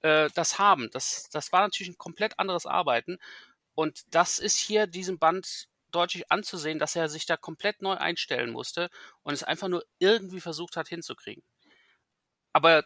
äh, 0.02 0.28
das 0.34 0.58
haben. 0.60 0.88
Das, 0.92 1.28
das 1.30 1.50
war 1.52 1.62
natürlich 1.62 1.90
ein 1.90 1.98
komplett 1.98 2.38
anderes 2.38 2.66
Arbeiten. 2.66 3.18
Und 3.80 4.14
das 4.14 4.38
ist 4.38 4.58
hier 4.58 4.86
diesem 4.86 5.18
Band 5.18 5.68
deutlich 5.90 6.30
anzusehen, 6.30 6.78
dass 6.78 6.96
er 6.96 7.08
sich 7.08 7.26
da 7.26 7.36
komplett 7.36 7.82
neu 7.82 7.94
einstellen 7.94 8.50
musste 8.50 8.90
und 9.22 9.32
es 9.32 9.42
einfach 9.42 9.68
nur 9.68 9.84
irgendwie 9.98 10.40
versucht 10.40 10.76
hat 10.76 10.88
hinzukriegen. 10.88 11.42
Aber 12.52 12.84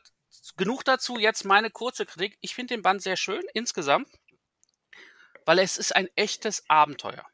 genug 0.56 0.84
dazu, 0.84 1.18
jetzt 1.18 1.44
meine 1.44 1.70
kurze 1.70 2.06
Kritik. 2.06 2.38
Ich 2.40 2.54
finde 2.54 2.74
den 2.74 2.82
Band 2.82 3.02
sehr 3.02 3.16
schön 3.16 3.42
insgesamt 3.54 4.08
weil 5.44 5.58
es 5.58 5.76
ist 5.76 5.94
ein 5.94 6.08
echtes 6.16 6.68
Abenteuer. 6.68 7.26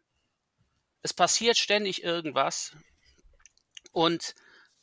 Es 1.02 1.14
passiert 1.14 1.56
ständig 1.56 2.02
irgendwas 2.02 2.76
und 3.92 4.34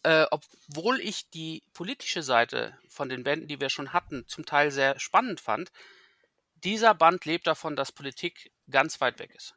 äh, 0.03 0.25
obwohl 0.31 0.99
ich 0.99 1.29
die 1.29 1.63
politische 1.73 2.23
Seite 2.23 2.77
von 2.87 3.09
den 3.09 3.23
Bänden, 3.23 3.47
die 3.47 3.59
wir 3.59 3.69
schon 3.69 3.93
hatten, 3.93 4.27
zum 4.27 4.45
Teil 4.45 4.71
sehr 4.71 4.99
spannend 4.99 5.41
fand, 5.41 5.71
dieser 6.55 6.95
Band 6.95 7.25
lebt 7.25 7.45
davon, 7.45 7.75
dass 7.75 7.91
Politik 7.91 8.51
ganz 8.69 8.99
weit 9.01 9.19
weg 9.19 9.33
ist. 9.35 9.55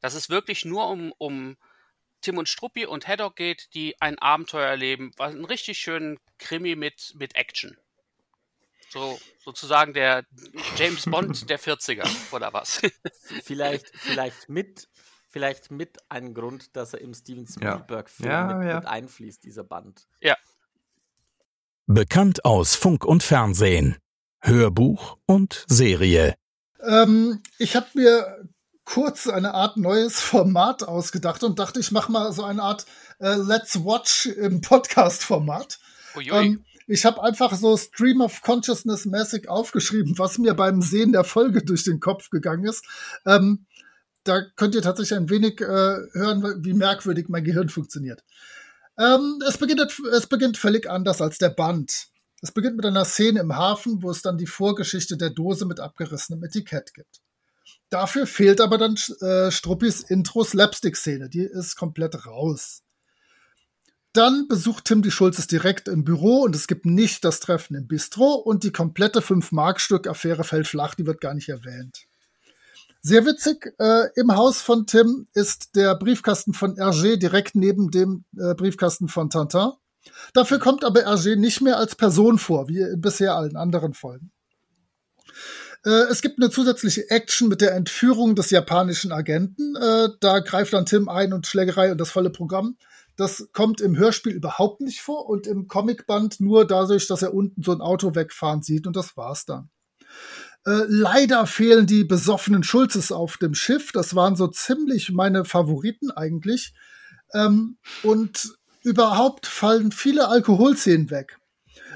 Dass 0.00 0.14
es 0.14 0.28
wirklich 0.28 0.64
nur 0.64 0.88
um, 0.88 1.12
um 1.18 1.56
Tim 2.20 2.38
und 2.38 2.48
Struppi 2.48 2.86
und 2.86 3.06
Haddock 3.06 3.36
geht, 3.36 3.74
die 3.74 4.00
ein 4.00 4.18
Abenteuer 4.18 4.66
erleben, 4.66 5.12
was 5.16 5.32
einen 5.32 5.44
richtig 5.44 5.78
schönen 5.78 6.18
Krimi 6.38 6.74
mit, 6.74 7.14
mit 7.16 7.36
Action. 7.36 7.76
So 8.88 9.18
sozusagen 9.38 9.92
der 9.92 10.24
James 10.76 11.04
Bond 11.04 11.48
der 11.50 11.58
40er 11.58 12.08
oder 12.32 12.52
was? 12.52 12.80
vielleicht, 13.44 13.88
vielleicht 13.96 14.48
mit, 14.48 14.88
vielleicht 15.28 15.70
mit 15.70 15.98
einem 16.10 16.34
Grund, 16.34 16.76
dass 16.76 16.94
er 16.94 17.00
im 17.00 17.14
Steven 17.14 17.46
Spielberg-Film 17.46 18.30
ja. 18.30 18.50
ja, 18.50 18.56
mit, 18.56 18.68
ja. 18.68 18.76
mit 18.76 18.86
einfließt, 18.86 19.44
dieser 19.44 19.64
Band. 19.64 20.08
Ja. 20.20 20.36
Bekannt 21.86 22.44
aus 22.44 22.74
Funk 22.74 23.04
und 23.04 23.22
Fernsehen, 23.22 23.96
Hörbuch 24.40 25.18
und 25.26 25.64
Serie. 25.68 26.34
Ähm, 26.84 27.42
ich 27.58 27.76
habe 27.76 27.86
mir 27.94 28.48
kurz 28.84 29.26
eine 29.26 29.54
Art 29.54 29.76
neues 29.76 30.20
Format 30.20 30.84
ausgedacht 30.84 31.42
und 31.42 31.58
dachte, 31.58 31.80
ich 31.80 31.92
mache 31.92 32.10
mal 32.10 32.32
so 32.32 32.44
eine 32.44 32.62
Art 32.62 32.86
äh, 33.18 33.34
Let's 33.34 33.84
Watch 33.84 34.26
im 34.26 34.60
Podcast-Format. 34.60 35.78
Ähm, 36.44 36.64
ich 36.86 37.04
habe 37.04 37.22
einfach 37.22 37.54
so 37.54 37.76
Stream 37.76 38.20
of 38.20 38.42
Consciousness 38.42 39.06
mäßig 39.06 39.48
aufgeschrieben, 39.48 40.18
was 40.18 40.38
mir 40.38 40.54
beim 40.54 40.80
Sehen 40.82 41.12
der 41.12 41.24
Folge 41.24 41.64
durch 41.64 41.82
den 41.82 41.98
Kopf 41.98 42.30
gegangen 42.30 42.64
ist. 42.64 42.84
Ähm, 43.26 43.66
da 44.22 44.42
könnt 44.56 44.74
ihr 44.74 44.82
tatsächlich 44.82 45.18
ein 45.18 45.30
wenig 45.30 45.60
äh, 45.60 45.64
hören, 45.64 46.64
wie 46.64 46.74
merkwürdig 46.74 47.28
mein 47.28 47.44
Gehirn 47.44 47.68
funktioniert. 47.68 48.24
Ähm, 48.98 49.42
es, 49.46 49.58
beginnt, 49.58 49.80
es 50.12 50.26
beginnt 50.26 50.56
völlig 50.56 50.88
anders 50.88 51.20
als 51.20 51.38
der 51.38 51.50
Band. 51.50 52.08
Es 52.42 52.52
beginnt 52.52 52.76
mit 52.76 52.86
einer 52.86 53.04
Szene 53.04 53.40
im 53.40 53.56
Hafen, 53.56 54.02
wo 54.02 54.10
es 54.10 54.22
dann 54.22 54.38
die 54.38 54.46
Vorgeschichte 54.46 55.16
der 55.16 55.30
Dose 55.30 55.64
mit 55.66 55.80
abgerissenem 55.80 56.44
Etikett 56.44 56.94
gibt. 56.94 57.20
Dafür 57.88 58.26
fehlt 58.26 58.60
aber 58.60 58.78
dann 58.78 58.96
äh, 59.20 59.50
Struppis 59.50 60.02
Intro-Slapstick-Szene. 60.02 61.28
Die 61.28 61.42
ist 61.44 61.76
komplett 61.76 62.26
raus. 62.26 62.82
Dann 64.12 64.48
besucht 64.48 64.86
Tim 64.86 65.02
die 65.02 65.10
Schulzes 65.10 65.46
direkt 65.46 65.88
im 65.88 66.02
Büro 66.02 66.42
und 66.42 66.56
es 66.56 66.66
gibt 66.66 66.86
nicht 66.86 67.24
das 67.24 67.38
Treffen 67.38 67.76
im 67.76 67.86
Bistro 67.86 68.34
und 68.34 68.64
die 68.64 68.72
komplette 68.72 69.20
5-Mark-Stück-Affäre 69.20 70.42
fällt 70.42 70.66
flach, 70.66 70.94
die 70.94 71.06
wird 71.06 71.20
gar 71.20 71.34
nicht 71.34 71.50
erwähnt. 71.50 72.06
Sehr 73.02 73.24
witzig, 73.26 73.74
äh, 73.78 74.08
im 74.16 74.34
Haus 74.34 74.62
von 74.62 74.86
Tim 74.86 75.28
ist 75.34 75.76
der 75.76 75.94
Briefkasten 75.94 76.54
von 76.54 76.76
Hergé 76.76 77.16
direkt 77.16 77.54
neben 77.54 77.90
dem 77.90 78.24
äh, 78.36 78.54
Briefkasten 78.54 79.08
von 79.08 79.30
Tintin. 79.30 79.72
Dafür 80.34 80.58
kommt 80.58 80.84
aber 80.84 81.00
Hergé 81.00 81.36
nicht 81.36 81.60
mehr 81.60 81.78
als 81.78 81.94
Person 81.94 82.38
vor, 82.38 82.68
wie 82.68 82.80
in 82.80 83.00
bisher 83.00 83.34
allen 83.34 83.56
anderen 83.56 83.94
Folgen. 83.94 84.30
Äh, 85.84 86.10
es 86.10 86.20
gibt 86.20 86.40
eine 86.40 86.50
zusätzliche 86.50 87.10
Action 87.10 87.48
mit 87.48 87.60
der 87.60 87.74
Entführung 87.74 88.34
des 88.34 88.50
japanischen 88.50 89.12
Agenten. 89.12 89.76
Äh, 89.76 90.08
da 90.20 90.40
greift 90.40 90.72
dann 90.72 90.86
Tim 90.86 91.08
ein 91.08 91.32
und 91.32 91.46
Schlägerei 91.46 91.92
und 91.92 91.98
das 91.98 92.10
volle 92.10 92.30
Programm. 92.30 92.76
Das 93.16 93.48
kommt 93.52 93.80
im 93.80 93.96
Hörspiel 93.96 94.32
überhaupt 94.32 94.80
nicht 94.80 95.00
vor 95.00 95.28
und 95.28 95.46
im 95.46 95.68
Comicband 95.68 96.40
nur 96.40 96.66
dadurch, 96.66 97.06
dass 97.06 97.22
er 97.22 97.32
unten 97.32 97.62
so 97.62 97.72
ein 97.72 97.80
Auto 97.80 98.14
wegfahren 98.14 98.62
sieht 98.62 98.86
und 98.86 98.94
das 98.94 99.16
war's 99.16 99.46
dann. 99.46 99.70
Äh, 100.66 100.82
leider 100.88 101.46
fehlen 101.46 101.86
die 101.86 102.04
besoffenen 102.04 102.64
Schulzes 102.64 103.12
auf 103.12 103.36
dem 103.36 103.54
Schiff. 103.54 103.92
Das 103.92 104.16
waren 104.16 104.34
so 104.34 104.48
ziemlich 104.48 105.12
meine 105.12 105.44
Favoriten 105.44 106.10
eigentlich. 106.10 106.74
Ähm, 107.32 107.78
und 108.02 108.55
überhaupt 108.86 109.46
fallen 109.46 109.90
viele 109.90 110.28
Alkoholszenen 110.28 111.10
weg. 111.10 111.38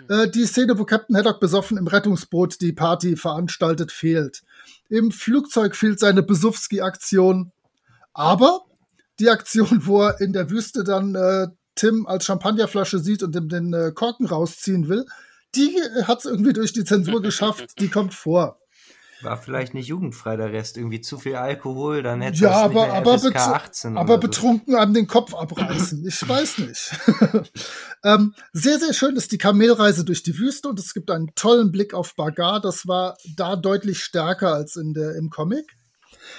Äh, 0.09 0.29
die 0.29 0.45
Szene, 0.45 0.79
wo 0.79 0.85
Captain 0.85 1.17
Haddock 1.17 1.39
besoffen 1.39 1.79
im 1.79 1.87
Rettungsboot 1.87 2.61
die 2.61 2.73
Party 2.73 3.17
veranstaltet, 3.17 3.93
fehlt. 3.93 4.43
Im 4.89 5.13
Flugzeug 5.13 5.77
fehlt 5.77 6.01
seine 6.01 6.25
Besowski-Aktion. 6.25 7.53
Aber 8.13 8.63
die 9.21 9.31
Aktion, 9.31 9.87
wo 9.87 10.03
er 10.03 10.21
in 10.21 10.33
der 10.33 10.51
Wüste 10.51 10.83
dann 10.83 11.15
äh, 11.15 11.47
Tim 11.77 12.07
als 12.07 12.25
Champagnerflasche 12.25 12.99
sieht 12.99 13.23
und 13.23 13.37
ihm 13.37 13.49
den 13.49 13.73
äh, 13.73 13.93
Korken 13.95 14.27
rausziehen 14.27 14.89
will, 14.89 15.07
die 15.55 15.81
hat 16.03 16.19
es 16.19 16.25
irgendwie 16.25 16.53
durch 16.53 16.73
die 16.73 16.85
Zensur 16.85 17.23
geschafft, 17.23 17.79
die 17.79 17.89
kommt 17.89 18.15
vor. 18.15 18.60
War 19.23 19.37
vielleicht 19.37 19.75
nicht 19.75 19.87
jugendfrei 19.89 20.37
der 20.37 20.53
Rest, 20.53 20.77
irgendwie 20.77 21.01
zu 21.01 21.19
viel 21.19 21.37
Alkohol, 21.37 22.03
dann 22.03 22.21
hätte 22.21 22.39
ja, 22.39 22.51
es 22.51 22.57
aber, 22.57 22.87
nicht 22.87 22.95
aber, 22.95 23.19
FSK 23.19 23.37
18 23.37 23.97
aber 23.97 24.15
so. 24.15 24.21
betrunken 24.21 24.75
an 24.75 24.95
den 24.95 25.07
Kopf 25.07 25.35
abreißen. 25.35 26.07
Ich 26.07 26.29
weiß 26.29 26.59
nicht. 26.59 26.91
ähm, 28.05 28.35
sehr, 28.53 28.79
sehr 28.79 28.93
schön 28.93 29.17
ist 29.17 29.33
die 29.33 29.39
Kamelreise 29.39 30.05
durch 30.05 30.23
die 30.23 30.39
Wüste 30.39 30.69
und 30.69 30.79
es 30.79 30.95
gibt 30.95 31.11
einen 31.11 31.35
tollen 31.35 31.71
Blick 31.71 31.95
auf 31.95 32.15
Bagar. 32.17 32.61
Das 32.61 32.87
war 32.87 33.17
da 33.37 33.57
deutlich 33.57 34.03
stärker 34.03 34.55
als 34.55 34.77
in 34.77 34.95
der, 34.95 35.17
im 35.17 35.31
Comic. 35.31 35.77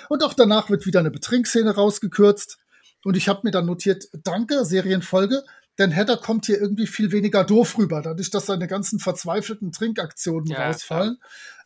Und 0.09 0.23
auch 0.23 0.33
danach 0.33 0.69
wird 0.69 0.85
wieder 0.85 0.99
eine 0.99 1.11
Betrinkszene 1.11 1.75
rausgekürzt. 1.75 2.57
Und 3.03 3.17
ich 3.17 3.29
habe 3.29 3.41
mir 3.43 3.51
dann 3.51 3.65
notiert, 3.65 4.05
danke, 4.23 4.63
Serienfolge, 4.63 5.43
denn 5.79 5.91
Hedda 5.91 6.15
kommt 6.15 6.45
hier 6.45 6.59
irgendwie 6.59 6.87
viel 6.87 7.11
weniger 7.11 7.43
doof 7.43 7.77
rüber, 7.77 8.01
dadurch, 8.01 8.29
dass 8.29 8.45
seine 8.45 8.67
ganzen 8.67 8.99
verzweifelten 8.99 9.71
Trinkaktionen 9.71 10.47
ja, 10.47 10.67
rausfallen. 10.67 11.17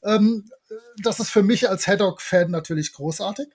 Ähm, 0.03 0.49
das 1.01 1.19
ist 1.19 1.29
für 1.29 1.43
mich 1.43 1.69
als 1.69 1.87
Haddock-Fan 1.87 2.51
natürlich 2.51 2.93
großartig. 2.93 3.47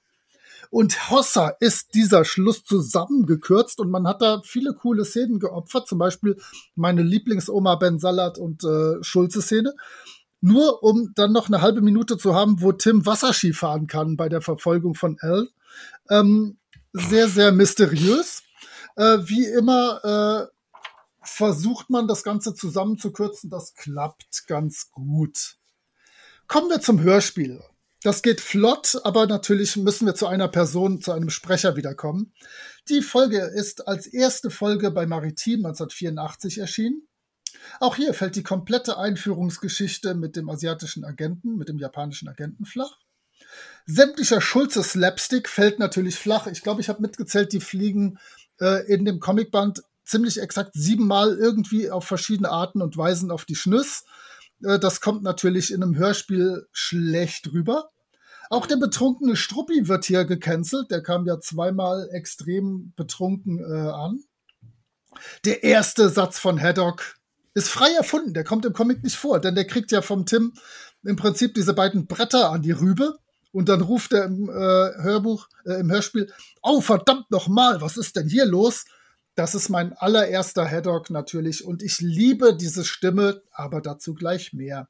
Und 0.70 1.10
Hossa 1.10 1.48
ist 1.58 1.94
dieser 1.94 2.24
Schluss 2.24 2.62
zusammengekürzt 2.62 3.80
und 3.80 3.90
man 3.90 4.06
hat 4.06 4.22
da 4.22 4.40
viele 4.44 4.72
coole 4.72 5.04
Szenen 5.04 5.40
geopfert, 5.40 5.88
zum 5.88 5.98
Beispiel 5.98 6.36
meine 6.76 7.02
Lieblingsoma 7.02 7.74
Ben 7.74 7.98
Salat 7.98 8.38
und 8.38 8.62
äh, 8.62 9.02
Schulze-Szene. 9.02 9.74
Nur 10.40 10.82
um 10.82 11.12
dann 11.16 11.32
noch 11.32 11.48
eine 11.48 11.60
halbe 11.60 11.82
Minute 11.82 12.16
zu 12.16 12.34
haben, 12.34 12.62
wo 12.62 12.72
Tim 12.72 13.04
Wasserski 13.04 13.52
fahren 13.52 13.88
kann 13.88 14.16
bei 14.16 14.28
der 14.28 14.40
Verfolgung 14.40 14.94
von 14.94 15.18
Al. 15.20 15.48
Ähm, 16.08 16.58
sehr, 16.92 17.28
sehr 17.28 17.52
mysteriös. 17.52 18.42
Äh, 18.96 19.18
wie 19.24 19.46
immer 19.46 20.48
äh, 20.48 20.60
versucht 21.22 21.90
man 21.90 22.08
das 22.08 22.22
Ganze 22.22 22.54
zusammenzukürzen. 22.54 23.50
Das 23.50 23.74
klappt 23.74 24.46
ganz 24.46 24.90
gut. 24.92 25.59
Kommen 26.50 26.68
wir 26.68 26.80
zum 26.80 27.00
Hörspiel. 27.00 27.62
Das 28.02 28.22
geht 28.22 28.40
flott, 28.40 29.00
aber 29.04 29.28
natürlich 29.28 29.76
müssen 29.76 30.04
wir 30.04 30.16
zu 30.16 30.26
einer 30.26 30.48
Person, 30.48 31.00
zu 31.00 31.12
einem 31.12 31.30
Sprecher 31.30 31.76
wiederkommen. 31.76 32.32
Die 32.88 33.02
Folge 33.02 33.38
ist 33.38 33.86
als 33.86 34.08
erste 34.08 34.50
Folge 34.50 34.90
bei 34.90 35.06
Maritim 35.06 35.64
1984 35.64 36.58
erschienen. 36.58 37.06
Auch 37.78 37.94
hier 37.94 38.14
fällt 38.14 38.34
die 38.34 38.42
komplette 38.42 38.98
Einführungsgeschichte 38.98 40.16
mit 40.16 40.34
dem 40.34 40.50
asiatischen 40.50 41.04
Agenten, 41.04 41.54
mit 41.54 41.68
dem 41.68 41.78
japanischen 41.78 42.28
Agenten 42.28 42.64
flach. 42.64 42.98
Sämtlicher 43.86 44.40
Schulze-Slapstick 44.40 45.48
fällt 45.48 45.78
natürlich 45.78 46.16
flach. 46.16 46.48
Ich 46.48 46.62
glaube, 46.62 46.80
ich 46.80 46.88
habe 46.88 47.00
mitgezählt, 47.00 47.52
die 47.52 47.60
fliegen 47.60 48.18
äh, 48.60 48.92
in 48.92 49.04
dem 49.04 49.20
Comicband 49.20 49.84
ziemlich 50.02 50.40
exakt 50.40 50.72
siebenmal 50.74 51.38
irgendwie 51.38 51.92
auf 51.92 52.06
verschiedene 52.06 52.50
Arten 52.50 52.82
und 52.82 52.96
Weisen 52.96 53.30
auf 53.30 53.44
die 53.44 53.54
Schnüss. 53.54 54.02
Äh, 54.64 54.78
das 54.78 55.00
kommt 55.00 55.22
natürlich 55.22 55.72
in 55.72 55.82
einem 55.82 55.96
Hörspiel 55.96 56.66
schlecht 56.72 57.52
rüber. 57.52 57.90
Auch 58.48 58.66
der 58.66 58.76
betrunkene 58.76 59.36
Struppi 59.36 59.86
wird 59.86 60.04
hier 60.04 60.24
gecancelt. 60.24 60.90
Der 60.90 61.02
kam 61.02 61.26
ja 61.26 61.38
zweimal 61.38 62.08
extrem 62.12 62.92
betrunken 62.96 63.60
äh, 63.60 63.88
an. 63.88 64.24
Der 65.44 65.62
erste 65.62 66.08
Satz 66.08 66.38
von 66.38 66.60
Haddock 66.60 67.16
ist 67.54 67.68
frei 67.68 67.90
erfunden. 67.92 68.34
Der 68.34 68.44
kommt 68.44 68.64
im 68.64 68.72
Comic 68.72 69.02
nicht 69.02 69.16
vor, 69.16 69.40
denn 69.40 69.54
der 69.54 69.66
kriegt 69.66 69.92
ja 69.92 70.02
vom 70.02 70.26
Tim 70.26 70.52
im 71.04 71.16
Prinzip 71.16 71.54
diese 71.54 71.74
beiden 71.74 72.06
Bretter 72.06 72.50
an 72.50 72.62
die 72.62 72.72
Rübe. 72.72 73.18
Und 73.52 73.68
dann 73.68 73.80
ruft 73.80 74.12
er 74.12 74.24
im 74.24 74.48
äh, 74.48 74.52
Hörbuch, 74.52 75.48
äh, 75.64 75.80
im 75.80 75.90
Hörspiel, 75.90 76.32
oh 76.62 76.80
verdammt 76.80 77.30
nochmal, 77.30 77.80
was 77.80 77.96
ist 77.96 78.14
denn 78.14 78.28
hier 78.28 78.46
los? 78.46 78.84
Das 79.40 79.54
ist 79.54 79.70
mein 79.70 79.94
allererster 79.94 80.70
Haddock 80.70 81.08
natürlich 81.08 81.64
und 81.64 81.82
ich 81.82 81.98
liebe 82.00 82.54
diese 82.54 82.84
Stimme, 82.84 83.40
aber 83.50 83.80
dazu 83.80 84.12
gleich 84.12 84.52
mehr. 84.52 84.86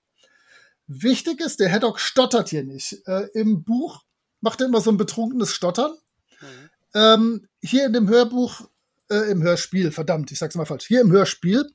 Wichtig 0.89 1.41
ist, 1.41 1.61
der 1.61 1.71
Haddock 1.71 2.01
stottert 2.01 2.49
hier 2.49 2.65
nicht. 2.65 3.01
Äh, 3.07 3.29
Im 3.33 3.63
Buch 3.63 4.03
macht 4.41 4.61
er 4.61 4.67
immer 4.67 4.81
so 4.81 4.91
ein 4.91 4.97
betrunkenes 4.97 5.55
Stottern. 5.55 5.93
Mhm. 6.41 6.71
Ähm, 6.95 7.49
hier 7.63 7.87
in 7.87 7.93
dem 7.93 8.09
Hörbuch, 8.09 8.63
äh, 9.09 9.31
im 9.31 9.41
Hörspiel, 9.41 9.93
verdammt, 9.93 10.33
ich 10.33 10.41
sag's 10.41 10.57
mal 10.57 10.65
falsch, 10.65 10.89
hier 10.89 11.01
im 11.01 11.13
Hörspiel 11.13 11.71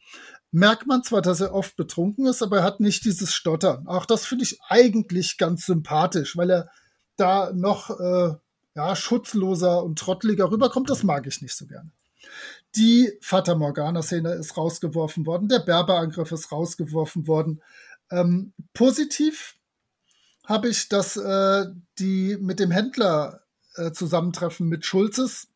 merkt 0.51 0.85
man 0.85 1.01
zwar, 1.01 1.21
dass 1.21 1.39
er 1.39 1.53
oft 1.53 1.77
betrunken 1.77 2.25
ist, 2.25 2.43
aber 2.43 2.57
er 2.57 2.63
hat 2.63 2.81
nicht 2.81 3.05
dieses 3.05 3.33
Stottern. 3.33 3.87
Auch 3.87 4.05
das 4.05 4.25
finde 4.25 4.43
ich 4.43 4.59
eigentlich 4.67 5.37
ganz 5.37 5.65
sympathisch, 5.65 6.35
weil 6.35 6.49
er 6.49 6.69
da 7.15 7.53
noch 7.53 7.89
äh, 8.01 8.35
ja, 8.75 8.95
schutzloser 8.97 9.81
und 9.81 9.97
trotteliger 9.97 10.51
rüberkommt. 10.51 10.89
Das 10.89 11.03
mag 11.03 11.25
ich 11.25 11.41
nicht 11.41 11.55
so 11.55 11.67
gerne. 11.67 11.89
Die 12.75 13.13
Fata 13.21 13.55
Morgana-Szene 13.55 14.33
ist 14.33 14.57
rausgeworfen 14.57 15.25
worden, 15.25 15.47
der 15.47 15.59
Berber-Angriff 15.59 16.31
ist 16.31 16.51
rausgeworfen 16.51 17.27
worden. 17.27 17.61
Ähm, 18.11 18.53
positiv 18.73 19.55
habe 20.45 20.69
ich, 20.69 20.89
dass 20.89 21.15
äh, 21.15 21.65
die 21.99 22.37
mit 22.39 22.59
dem 22.59 22.71
Händler 22.71 23.41
äh, 23.75 23.91
zusammentreffen 23.91 24.67
mit 24.67 24.85
Schulzes 24.85 25.47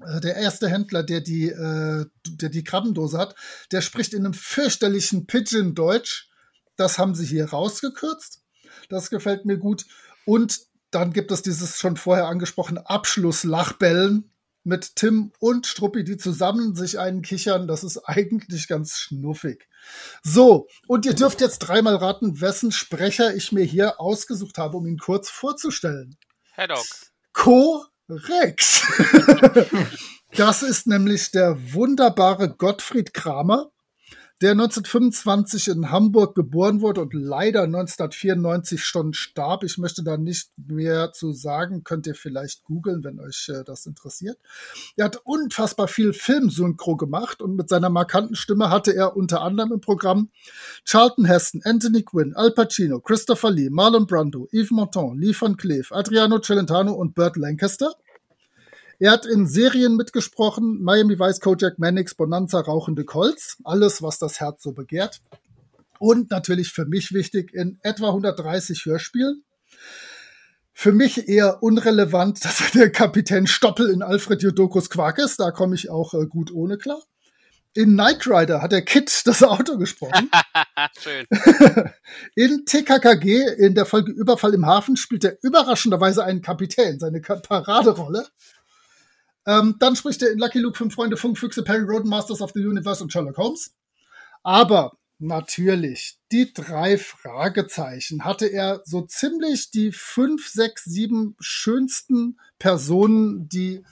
äh, 0.00 0.20
der 0.20 0.36
erste 0.36 0.68
Händler, 0.68 1.02
der 1.02 1.20
die, 1.20 1.48
äh, 1.48 2.06
der 2.26 2.48
die 2.48 2.64
Krabbendose 2.64 3.18
hat, 3.18 3.34
der 3.72 3.80
spricht 3.80 4.14
in 4.14 4.24
einem 4.24 4.34
fürchterlichen 4.34 5.26
Pidgin-Deutsch. 5.26 6.30
Das 6.76 6.98
haben 6.98 7.14
sie 7.14 7.26
hier 7.26 7.50
rausgekürzt. 7.50 8.42
Das 8.88 9.10
gefällt 9.10 9.44
mir 9.44 9.58
gut. 9.58 9.84
Und 10.24 10.60
dann 10.90 11.12
gibt 11.12 11.30
es 11.32 11.42
dieses 11.42 11.78
schon 11.78 11.96
vorher 11.96 12.26
angesprochene 12.26 12.88
Abschlusslachbellen 12.88 14.31
mit 14.64 14.96
Tim 14.96 15.32
und 15.38 15.66
Struppi, 15.66 16.04
die 16.04 16.16
zusammen 16.16 16.74
sich 16.74 16.98
einen 16.98 17.22
kichern. 17.22 17.66
Das 17.66 17.84
ist 17.84 17.98
eigentlich 17.98 18.68
ganz 18.68 18.98
schnuffig. 18.98 19.68
So, 20.22 20.68
und 20.86 21.06
ihr 21.06 21.14
dürft 21.14 21.40
jetzt 21.40 21.58
dreimal 21.58 21.96
raten, 21.96 22.40
wessen 22.40 22.70
Sprecher 22.70 23.34
ich 23.34 23.52
mir 23.52 23.64
hier 23.64 24.00
ausgesucht 24.00 24.58
habe, 24.58 24.76
um 24.76 24.86
ihn 24.86 24.98
kurz 24.98 25.28
vorzustellen. 25.28 26.16
Haddock. 26.52 26.84
Rex. 28.08 28.82
das 30.36 30.62
ist 30.62 30.86
nämlich 30.86 31.30
der 31.30 31.72
wunderbare 31.72 32.54
Gottfried 32.54 33.14
Kramer, 33.14 33.71
der 34.42 34.52
1925 34.52 35.68
in 35.68 35.90
Hamburg 35.90 36.34
geboren 36.34 36.80
wurde 36.80 37.00
und 37.00 37.14
leider 37.14 37.62
1994 37.62 38.84
schon 38.84 39.12
starb. 39.12 39.62
Ich 39.62 39.78
möchte 39.78 40.02
da 40.02 40.16
nicht 40.16 40.50
mehr 40.56 41.12
zu 41.12 41.32
sagen, 41.32 41.84
könnt 41.84 42.08
ihr 42.08 42.16
vielleicht 42.16 42.64
googeln, 42.64 43.04
wenn 43.04 43.20
euch 43.20 43.48
äh, 43.48 43.62
das 43.64 43.86
interessiert. 43.86 44.38
Er 44.96 45.04
hat 45.04 45.20
unfassbar 45.22 45.86
viel 45.86 46.12
Filmsynchro 46.12 46.96
gemacht 46.96 47.40
und 47.40 47.54
mit 47.54 47.68
seiner 47.68 47.88
markanten 47.88 48.34
Stimme 48.34 48.68
hatte 48.68 48.92
er 48.96 49.16
unter 49.16 49.42
anderem 49.42 49.72
im 49.72 49.80
Programm 49.80 50.30
Charlton 50.84 51.24
Heston, 51.24 51.62
Anthony 51.64 52.02
Quinn, 52.02 52.34
Al 52.34 52.50
Pacino, 52.50 52.98
Christopher 52.98 53.52
Lee, 53.52 53.70
Marlon 53.70 54.08
Brando, 54.08 54.48
Yves 54.50 54.72
Montand, 54.72 55.20
Lee 55.20 55.36
Van 55.38 55.56
Cleef, 55.56 55.92
Adriano 55.92 56.40
Celentano 56.40 56.92
und 56.94 57.14
Burt 57.14 57.36
Lancaster. 57.36 57.94
Er 59.02 59.10
hat 59.10 59.26
in 59.26 59.48
Serien 59.48 59.96
mitgesprochen, 59.96 60.80
Miami 60.80 61.18
Vice, 61.18 61.40
Kojak, 61.40 61.76
Mannix, 61.80 62.14
Bonanza, 62.14 62.60
Rauchende 62.60 63.04
Colts, 63.04 63.56
alles, 63.64 64.00
was 64.00 64.20
das 64.20 64.38
Herz 64.38 64.62
so 64.62 64.70
begehrt. 64.70 65.20
Und 65.98 66.30
natürlich 66.30 66.68
für 66.68 66.84
mich 66.84 67.12
wichtig, 67.12 67.52
in 67.52 67.80
etwa 67.82 68.10
130 68.10 68.84
Hörspielen. 68.84 69.42
Für 70.72 70.92
mich 70.92 71.26
eher 71.26 71.64
unrelevant, 71.64 72.44
dass 72.44 72.60
er 72.60 72.70
der 72.78 72.92
Kapitän 72.92 73.48
Stoppel 73.48 73.90
in 73.90 74.02
Alfred 74.02 74.40
Jodokus 74.40 74.88
Quark 74.88 75.18
ist. 75.18 75.40
Da 75.40 75.50
komme 75.50 75.74
ich 75.74 75.90
auch 75.90 76.14
äh, 76.14 76.26
gut 76.28 76.52
ohne 76.52 76.78
klar. 76.78 77.02
In 77.74 77.94
Knight 77.94 78.24
Rider 78.28 78.62
hat 78.62 78.70
der 78.70 78.82
Kid 78.82 79.10
das 79.24 79.42
Auto 79.42 79.78
gesprochen. 79.78 80.30
Schön. 81.00 81.26
In 82.36 82.66
TKKG, 82.66 83.48
in 83.58 83.74
der 83.74 83.84
Folge 83.84 84.12
Überfall 84.12 84.54
im 84.54 84.64
Hafen, 84.64 84.96
spielt 84.96 85.24
er 85.24 85.38
überraschenderweise 85.42 86.22
einen 86.22 86.40
Kapitän, 86.40 87.00
seine 87.00 87.20
Paraderolle. 87.20 88.28
Ähm, 89.46 89.76
dann 89.78 89.96
spricht 89.96 90.22
er 90.22 90.30
in 90.30 90.38
Lucky 90.38 90.58
Luke 90.58 90.76
Fünf 90.76 90.94
Freunde, 90.94 91.16
Funkfüchse, 91.16 91.62
Perry 91.62 91.82
Roden, 91.82 92.08
Masters 92.08 92.40
of 92.40 92.52
the 92.54 92.64
Universe 92.64 93.02
und 93.02 93.12
Sherlock 93.12 93.36
Holmes. 93.38 93.74
Aber 94.42 94.92
natürlich, 95.18 96.18
die 96.30 96.52
drei 96.52 96.98
Fragezeichen 96.98 98.24
hatte 98.24 98.46
er 98.46 98.82
so 98.84 99.02
ziemlich 99.02 99.70
die 99.70 99.92
fünf, 99.92 100.48
sechs, 100.48 100.84
sieben 100.84 101.36
schönsten 101.40 102.38
Personen, 102.58 103.48
die 103.48 103.84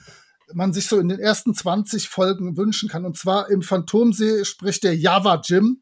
man 0.53 0.73
sich 0.73 0.87
so 0.87 0.99
in 0.99 1.09
den 1.09 1.19
ersten 1.19 1.53
20 1.53 2.09
Folgen 2.09 2.57
wünschen 2.57 2.89
kann. 2.89 3.05
Und 3.05 3.17
zwar 3.17 3.49
im 3.49 3.61
Phantomsee 3.61 4.43
spricht 4.45 4.83
der 4.83 4.97
Java 4.97 5.41
Jim. 5.43 5.81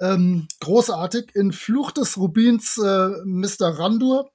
Ähm, 0.00 0.46
großartig. 0.60 1.34
In 1.34 1.52
Fluch 1.52 1.90
des 1.90 2.16
Rubins 2.16 2.78
äh, 2.78 3.08
Mr. 3.24 3.78
Randur 3.78 4.30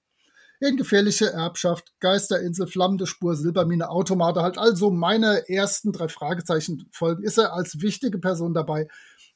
in 0.64 0.78
gefährliche 0.78 1.32
Erbschaft, 1.32 1.94
Geisterinsel, 2.00 2.68
flammende 2.68 3.06
Spur, 3.06 3.36
Silbermine, 3.36 3.90
Automate, 3.90 4.42
halt 4.42 4.58
also 4.58 4.92
meine 4.92 5.50
ersten 5.50 5.92
drei 5.92 6.08
Fragezeichen 6.08 6.88
folgen, 6.92 7.24
ist 7.24 7.38
er 7.38 7.54
als 7.54 7.82
wichtige 7.82 8.18
Person 8.18 8.54
dabei. 8.54 8.88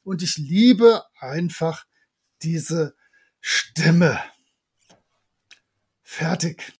Und 0.03 0.23
ich 0.23 0.37
liebe 0.37 1.03
einfach 1.19 1.85
diese 2.41 2.95
Stimme. 3.41 4.19
Fertig. 6.01 6.73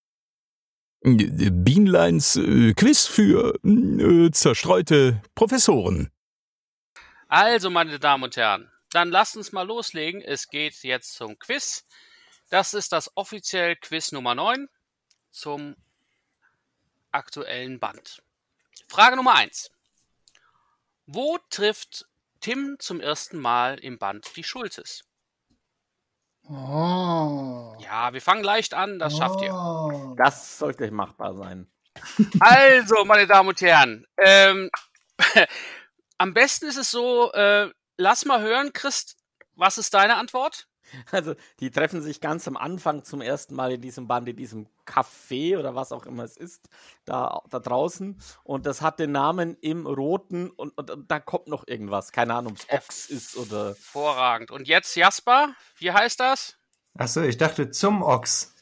Bienleins 1.02 2.38
äh, 2.38 2.74
Quiz 2.74 3.06
für 3.06 3.54
äh, 3.64 4.32
zerstreute 4.32 5.22
Professoren. 5.36 6.10
Also, 7.28 7.70
meine 7.70 8.00
Damen 8.00 8.24
und 8.24 8.38
Herren, 8.38 8.70
dann 8.92 9.10
lasst 9.10 9.36
uns 9.36 9.52
mal 9.52 9.68
loslegen. 9.68 10.22
Es 10.22 10.48
geht 10.48 10.82
jetzt 10.84 11.16
zum 11.16 11.38
Quiz. 11.38 11.86
Das 12.50 12.74
ist 12.74 12.94
das 12.94 13.12
offiziell 13.16 13.76
Quiz 13.76 14.12
Nummer 14.12 14.34
9 14.34 14.70
zum 15.32 15.76
aktuellen 17.12 17.80
Band. 17.80 18.24
Frage 18.88 19.18
Nummer 19.18 19.36
1. 19.36 19.70
Wo 21.08 21.38
trifft 21.50 22.06
Tim 22.40 22.78
zum 22.80 23.02
ersten 23.02 23.38
Mal 23.38 23.80
im 23.80 23.98
Band 23.98 24.36
die 24.36 24.44
Schulzes? 24.44 25.04
Oh. 26.50 27.76
Ja, 27.80 28.14
wir 28.14 28.22
fangen 28.22 28.44
leicht 28.44 28.74
an, 28.74 29.00
das 29.00 29.18
schafft 29.18 29.42
ihr. 29.42 29.54
Oh. 29.54 30.16
Das 30.18 30.58
sollte 30.58 30.90
machbar 30.92 31.36
sein. 31.36 31.70
Also, 32.40 33.04
meine 33.04 33.28
Damen 33.28 33.50
und 33.50 33.60
Herren, 33.60 34.06
ähm, 34.18 34.70
am 36.18 36.34
besten 36.34 36.68
ist 36.68 36.78
es 36.78 36.92
so, 36.92 37.32
äh, 37.34 37.70
lass 37.98 38.26
mal 38.26 38.42
hören, 38.42 38.72
Christ, 38.72 39.18
was 39.56 39.78
ist 39.78 39.94
deine 39.94 40.16
Antwort? 40.16 40.68
Also, 41.12 41.36
die 41.60 41.72
treffen 41.72 42.02
sich 42.02 42.22
ganz 42.22 42.48
am 42.48 42.58
Anfang 42.58 43.04
zum 43.04 43.22
ersten 43.22 43.56
Mal 43.56 43.72
in 43.74 43.82
diesem 43.82 44.08
Band, 44.08 44.28
in 44.28 44.36
diesem 44.36 44.68
Café 44.86 45.58
oder 45.58 45.76
was 45.76 45.92
auch 45.92 46.06
immer 46.06 46.24
es 46.24 46.38
ist, 46.38 46.70
da, 47.06 47.42
da 47.50 47.60
draußen. 47.60 48.20
Und 48.44 48.66
das 48.66 48.82
hat 48.82 49.00
den 49.00 49.12
Namen 49.12 49.58
im 49.62 49.86
Roten 49.86 50.50
und, 50.50 50.78
und, 50.78 50.92
und 50.92 51.12
da 51.12 51.20
kommt 51.20 51.48
noch 51.48 51.68
irgendwas. 51.68 52.12
Keine 52.12 52.36
Ahnung, 52.36 52.54
ob 52.54 52.60
es 52.60 52.70
Ochs 52.70 53.10
ist 53.10 53.38
oder. 53.38 53.68
Hervorragend. 53.68 54.52
Und 54.52 54.68
jetzt 54.68 54.96
Jasper, 54.96 55.54
wie 55.78 55.92
heißt 55.92 56.20
das? 56.20 56.58
Ach 56.98 57.08
so, 57.08 57.22
ich 57.22 57.38
dachte 57.38 57.70
zum 57.70 58.02
Ochs. 58.02 58.56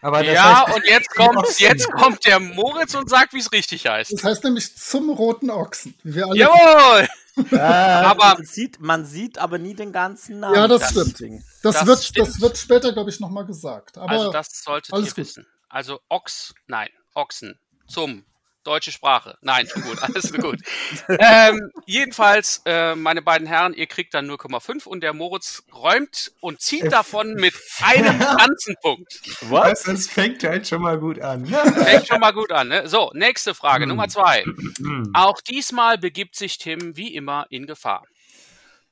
Aber 0.00 0.22
das 0.22 0.34
ja, 0.34 0.66
heißt, 0.66 0.76
und 0.76 0.86
jetzt 0.88 1.10
kommt, 1.10 1.58
jetzt 1.58 1.90
kommt 1.90 2.24
der 2.26 2.40
Moritz 2.40 2.94
und 2.94 3.10
sagt, 3.10 3.32
wie 3.34 3.38
es 3.40 3.52
richtig 3.52 3.86
heißt. 3.86 4.12
Das 4.12 4.24
heißt 4.24 4.44
nämlich 4.44 4.76
zum 4.76 5.10
roten 5.10 5.50
Ochsen. 5.50 5.94
Wie 6.02 6.14
wir 6.14 6.26
alle 6.26 6.38
Jawohl! 6.38 7.08
aber 7.58 8.34
man 8.36 8.44
sieht, 8.44 8.80
man 8.80 9.04
sieht 9.04 9.38
aber 9.38 9.58
nie 9.58 9.74
den 9.74 9.92
ganzen 9.92 10.40
Namen. 10.40 10.54
Ja, 10.56 10.66
das, 10.68 10.80
Das 10.80 10.90
stimmt. 10.90 11.20
Ding. 11.20 11.44
Das, 11.62 11.76
das 11.76 11.86
wird, 11.86 12.02
stimmt. 12.02 12.28
das 12.28 12.40
wird 12.40 12.58
später, 12.58 12.92
glaube 12.92 13.10
ich, 13.10 13.20
nochmal 13.20 13.46
gesagt. 13.46 13.98
Aber 13.98 14.10
Also 14.10 14.32
das 14.32 14.48
solltet 14.64 14.92
alles 14.92 15.06
ihr 15.08 15.10
gut. 15.10 15.16
wissen. 15.18 15.46
Also 15.68 16.00
Ochs, 16.08 16.54
nein, 16.66 16.88
Ochsen, 17.14 17.58
zum, 17.86 18.24
deutsche 18.64 18.92
Sprache. 18.92 19.36
Nein, 19.40 19.66
schon 19.66 19.82
gut, 19.88 20.02
alles 20.02 20.32
gut. 20.32 20.60
ähm, 21.08 21.70
jedenfalls, 21.86 22.60
äh, 22.66 22.94
meine 22.94 23.22
beiden 23.22 23.46
Herren, 23.46 23.74
ihr 23.74 23.86
kriegt 23.86 24.14
dann 24.14 24.30
0,5 24.30 24.86
und 24.86 25.00
der 25.02 25.12
Moritz 25.14 25.62
räumt 25.72 26.32
und 26.40 26.60
zieht 26.60 26.92
davon 26.92 27.34
mit 27.34 27.54
einem 27.82 28.18
ganzen 28.18 28.76
Punkt. 28.82 29.20
Was? 29.42 29.84
Das 29.84 30.06
fängt 30.08 30.42
halt 30.44 30.66
schon 30.68 30.82
mal 30.82 30.98
gut 30.98 31.20
an. 31.20 31.46
Fängt 31.74 32.06
schon 32.08 32.20
mal 32.20 32.32
gut 32.32 32.52
an. 32.52 32.68
Ne? 32.68 32.88
So, 32.88 33.10
nächste 33.14 33.54
Frage, 33.54 33.82
Hm. 33.84 33.88
Nummer 33.90 34.08
zwei. 34.08 34.42
Hm. 34.42 35.10
Auch 35.14 35.40
diesmal 35.40 35.98
begibt 35.98 36.36
sich 36.36 36.58
Tim 36.58 36.96
wie 36.96 37.14
immer 37.14 37.46
in 37.50 37.66
Gefahr. 37.66 38.04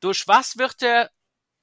Durch 0.01 0.27
was 0.27 0.57
wird 0.59 0.83
er, 0.83 1.11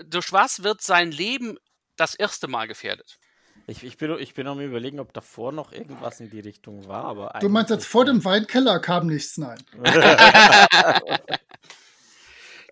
durch 0.03 0.31
was 0.31 0.63
wird 0.63 0.81
sein 0.81 1.11
Leben 1.11 1.57
das 1.95 2.15
erste 2.15 2.47
Mal 2.47 2.67
gefährdet? 2.67 3.17
Ich, 3.65 3.83
ich, 3.83 3.97
bin, 3.97 4.17
ich 4.19 4.33
bin 4.33 4.47
am 4.47 4.59
überlegen, 4.59 4.99
ob 4.99 5.13
davor 5.13 5.51
noch 5.51 5.71
irgendwas 5.71 6.19
in 6.19 6.29
die 6.29 6.41
Richtung 6.41 6.87
war, 6.87 7.05
aber 7.05 7.37
Du 7.39 7.47
meinst 7.47 7.69
jetzt 7.69 7.87
vor 7.87 8.03
dem 8.03 8.23
Weinkeller 8.25 8.79
kam 8.79 9.07
nichts, 9.07 9.37
nein. 9.37 9.57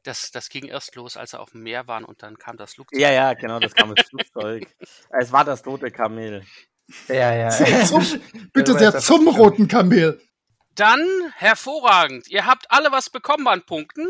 Das, 0.03 0.31
das 0.31 0.49
ging 0.49 0.65
erst 0.65 0.95
los, 0.95 1.15
als 1.15 1.33
er 1.33 1.41
auf 1.41 1.51
dem 1.51 1.61
Meer 1.61 1.87
waren 1.87 2.03
und 2.03 2.23
dann 2.23 2.37
kam 2.39 2.57
das 2.57 2.73
Flugzeug. 2.73 2.99
Ja, 2.99 3.11
ja, 3.11 3.33
genau, 3.35 3.59
das 3.59 3.75
kam 3.75 3.93
das 3.93 4.07
Flugzeug. 4.07 4.67
es 5.19 5.31
war 5.31 5.45
das 5.45 5.63
rote 5.65 5.91
Kamel. 5.91 6.43
Ja, 7.07 7.35
ja. 7.35 7.49
Zum, 7.85 8.03
bitte 8.51 8.73
sehr 8.77 8.97
zum 8.99 9.27
roten 9.27 9.67
Kamel. 9.67 10.19
Dann 10.73 11.05
hervorragend. 11.35 12.27
Ihr 12.29 12.47
habt 12.47 12.71
alle 12.71 12.91
was 12.91 13.11
bekommen 13.11 13.47
an 13.47 13.63
Punkten. 13.63 14.07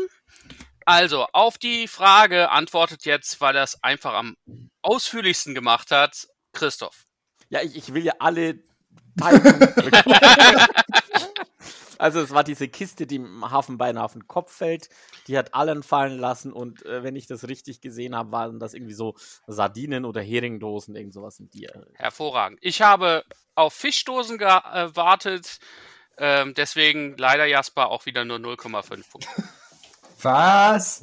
Also, 0.86 1.26
auf 1.32 1.58
die 1.58 1.86
Frage 1.86 2.50
antwortet 2.50 3.04
jetzt, 3.04 3.40
weil 3.40 3.54
er 3.54 3.64
es 3.64 3.82
einfach 3.84 4.14
am 4.14 4.36
ausführlichsten 4.80 5.54
gemacht 5.54 5.90
hat, 5.90 6.26
Christoph. 6.52 7.06
Ja, 7.48 7.60
ich, 7.62 7.76
ich 7.76 7.92
will 7.94 8.04
ja 8.04 8.14
alle. 8.18 8.58
Also 11.98 12.20
es 12.20 12.30
war 12.32 12.42
diese 12.42 12.66
Kiste, 12.66 13.06
die 13.06 13.14
im 13.16 13.48
Hafen 13.52 13.78
beinahe 13.78 14.02
auf 14.04 14.14
den 14.14 14.26
Kopf 14.26 14.52
fällt. 14.52 14.88
Die 15.28 15.38
hat 15.38 15.54
allen 15.54 15.84
fallen 15.84 16.18
lassen 16.18 16.52
und 16.52 16.84
äh, 16.84 17.04
wenn 17.04 17.14
ich 17.14 17.28
das 17.28 17.46
richtig 17.46 17.80
gesehen 17.80 18.16
habe, 18.16 18.32
waren 18.32 18.58
das 18.58 18.74
irgendwie 18.74 18.94
so 18.94 19.14
Sardinen 19.46 20.04
oder 20.04 20.20
Heringdosen, 20.20 20.96
irgend 20.96 21.14
sowas 21.14 21.38
in 21.38 21.48
dir. 21.50 21.86
Hervorragend. 21.94 22.58
Ich 22.60 22.82
habe 22.82 23.24
auf 23.54 23.72
Fischdosen 23.74 24.36
gewartet. 24.36 25.60
Ähm, 26.18 26.54
deswegen 26.54 27.16
leider 27.18 27.46
Jasper 27.46 27.88
auch 27.88 28.04
wieder 28.04 28.24
nur 28.24 28.38
0,5 28.38 29.08
Punkte. 29.08 29.28
Was? 30.22 31.02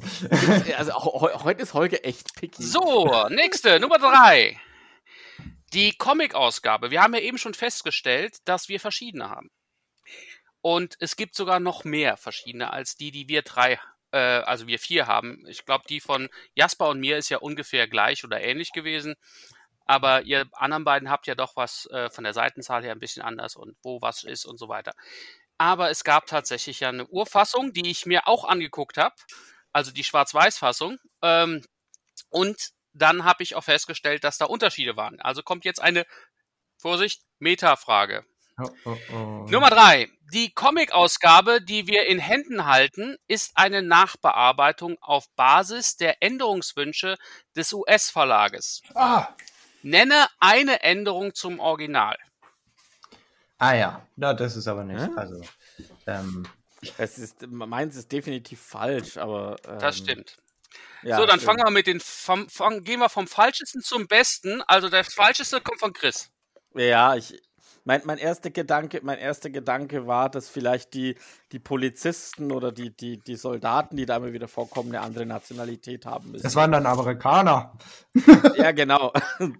Also 0.76 0.92
heu- 0.92 1.32
heute 1.44 1.62
ist 1.62 1.72
Holger 1.72 2.04
echt 2.04 2.34
picky. 2.34 2.62
So, 2.62 3.26
nächste, 3.30 3.80
Nummer 3.80 3.98
drei. 3.98 4.60
Die 5.72 5.92
Comic-Ausgabe. 5.96 6.90
Wir 6.90 7.02
haben 7.02 7.14
ja 7.14 7.20
eben 7.20 7.38
schon 7.38 7.54
festgestellt, 7.54 8.38
dass 8.44 8.68
wir 8.68 8.80
verschiedene 8.80 9.30
haben. 9.30 9.50
Und 10.62 10.96
es 11.00 11.16
gibt 11.16 11.34
sogar 11.34 11.60
noch 11.60 11.84
mehr 11.84 12.16
verschiedene 12.16 12.72
als 12.72 12.96
die, 12.96 13.10
die 13.12 13.28
wir 13.28 13.42
drei, 13.42 13.80
äh, 14.12 14.18
also 14.18 14.66
wir 14.66 14.78
vier 14.78 15.06
haben. 15.06 15.44
Ich 15.48 15.64
glaube, 15.64 15.84
die 15.88 16.00
von 16.00 16.28
Jasper 16.54 16.88
und 16.90 17.00
mir 17.00 17.16
ist 17.18 17.28
ja 17.28 17.38
ungefähr 17.38 17.88
gleich 17.88 18.24
oder 18.24 18.40
ähnlich 18.40 18.72
gewesen. 18.72 19.14
Aber 19.86 20.22
ihr 20.22 20.46
anderen 20.52 20.84
beiden 20.84 21.10
habt 21.10 21.26
ja 21.26 21.34
doch 21.34 21.56
was 21.56 21.86
äh, 21.86 22.10
von 22.10 22.24
der 22.24 22.34
Seitenzahl 22.34 22.82
her 22.82 22.92
ein 22.92 23.00
bisschen 23.00 23.22
anders 23.22 23.56
und 23.56 23.76
wo 23.82 24.00
was 24.02 24.24
ist 24.24 24.44
und 24.44 24.58
so 24.58 24.68
weiter. 24.68 24.92
Aber 25.58 25.90
es 25.90 26.04
gab 26.04 26.26
tatsächlich 26.26 26.80
ja 26.80 26.88
eine 26.90 27.06
Urfassung, 27.06 27.72
die 27.72 27.90
ich 27.90 28.06
mir 28.06 28.28
auch 28.28 28.44
angeguckt 28.44 28.98
habe. 28.98 29.14
Also 29.72 29.92
die 29.92 30.04
Schwarz-Weiß-Fassung. 30.04 30.98
Ähm, 31.22 31.64
und 32.30 32.70
dann 32.92 33.24
habe 33.24 33.42
ich 33.42 33.54
auch 33.54 33.64
festgestellt, 33.64 34.24
dass 34.24 34.38
da 34.38 34.46
Unterschiede 34.46 34.96
waren. 34.96 35.20
Also 35.20 35.42
kommt 35.42 35.64
jetzt 35.64 35.80
eine, 35.80 36.04
Vorsicht, 36.80 37.22
Meta-Frage. 37.38 38.24
Oh, 38.58 38.68
oh, 38.84 38.96
oh. 39.12 39.16
Nummer 39.50 39.70
drei. 39.70 40.08
Die 40.32 40.52
Comic-Ausgabe, 40.52 41.60
die 41.60 41.86
wir 41.86 42.06
in 42.06 42.18
Händen 42.18 42.66
halten, 42.66 43.16
ist 43.26 43.52
eine 43.54 43.82
Nachbearbeitung 43.82 44.96
auf 45.00 45.26
Basis 45.34 45.96
der 45.96 46.22
Änderungswünsche 46.22 47.16
des 47.54 47.72
US-Verlages. 47.72 48.82
Ah, 48.94 49.28
Nenne 49.82 50.26
eine 50.38 50.82
Änderung 50.82 51.34
zum 51.34 51.58
Original. 51.58 52.16
Ah 53.58 53.74
ja, 53.74 54.06
na, 54.16 54.32
das 54.32 54.56
ist 54.56 54.68
aber 54.68 54.84
nicht. 54.84 55.00
Hä? 55.00 55.08
Also, 55.16 55.42
ähm, 56.06 56.46
Es 56.96 57.18
ist, 57.18 57.46
meins 57.46 57.96
ist 57.96 58.10
definitiv 58.10 58.60
falsch, 58.60 59.18
aber. 59.18 59.56
Ähm, 59.66 59.78
Das 59.80 59.98
stimmt. 59.98 60.38
Ja, 61.02 61.16
so, 61.16 61.26
dann 61.26 61.40
stimmt. 61.40 61.42
fangen 61.42 61.64
wir 61.64 61.70
mit 61.70 61.86
den, 61.86 62.00
vom, 62.00 62.48
fang, 62.48 62.82
gehen 62.84 63.00
wir 63.00 63.08
vom 63.08 63.26
Falschesten 63.26 63.82
zum 63.82 64.06
Besten. 64.06 64.62
Also 64.66 64.88
der 64.88 65.04
Falscheste 65.04 65.60
kommt 65.60 65.80
von 65.80 65.92
Chris. 65.92 66.30
Ja, 66.74 67.14
ich. 67.16 67.40
Mein, 67.84 68.02
mein, 68.04 68.18
erster 68.18 68.50
Gedanke, 68.50 69.00
mein 69.02 69.18
erster 69.18 69.48
Gedanke 69.48 70.06
war, 70.06 70.28
dass 70.28 70.50
vielleicht 70.50 70.92
die, 70.92 71.16
die 71.50 71.58
Polizisten 71.58 72.52
oder 72.52 72.72
die, 72.72 72.94
die, 72.94 73.18
die 73.18 73.36
Soldaten, 73.36 73.96
die 73.96 74.04
da 74.04 74.16
immer 74.16 74.34
wieder 74.34 74.48
vorkommen, 74.48 74.90
eine 74.90 75.00
andere 75.00 75.24
Nationalität 75.24 76.04
haben 76.04 76.30
müssen. 76.30 76.42
das 76.42 76.54
waren 76.56 76.70
dann 76.72 76.84
Amerikaner. 76.84 77.72
ja, 78.56 78.72
genau. 78.72 79.12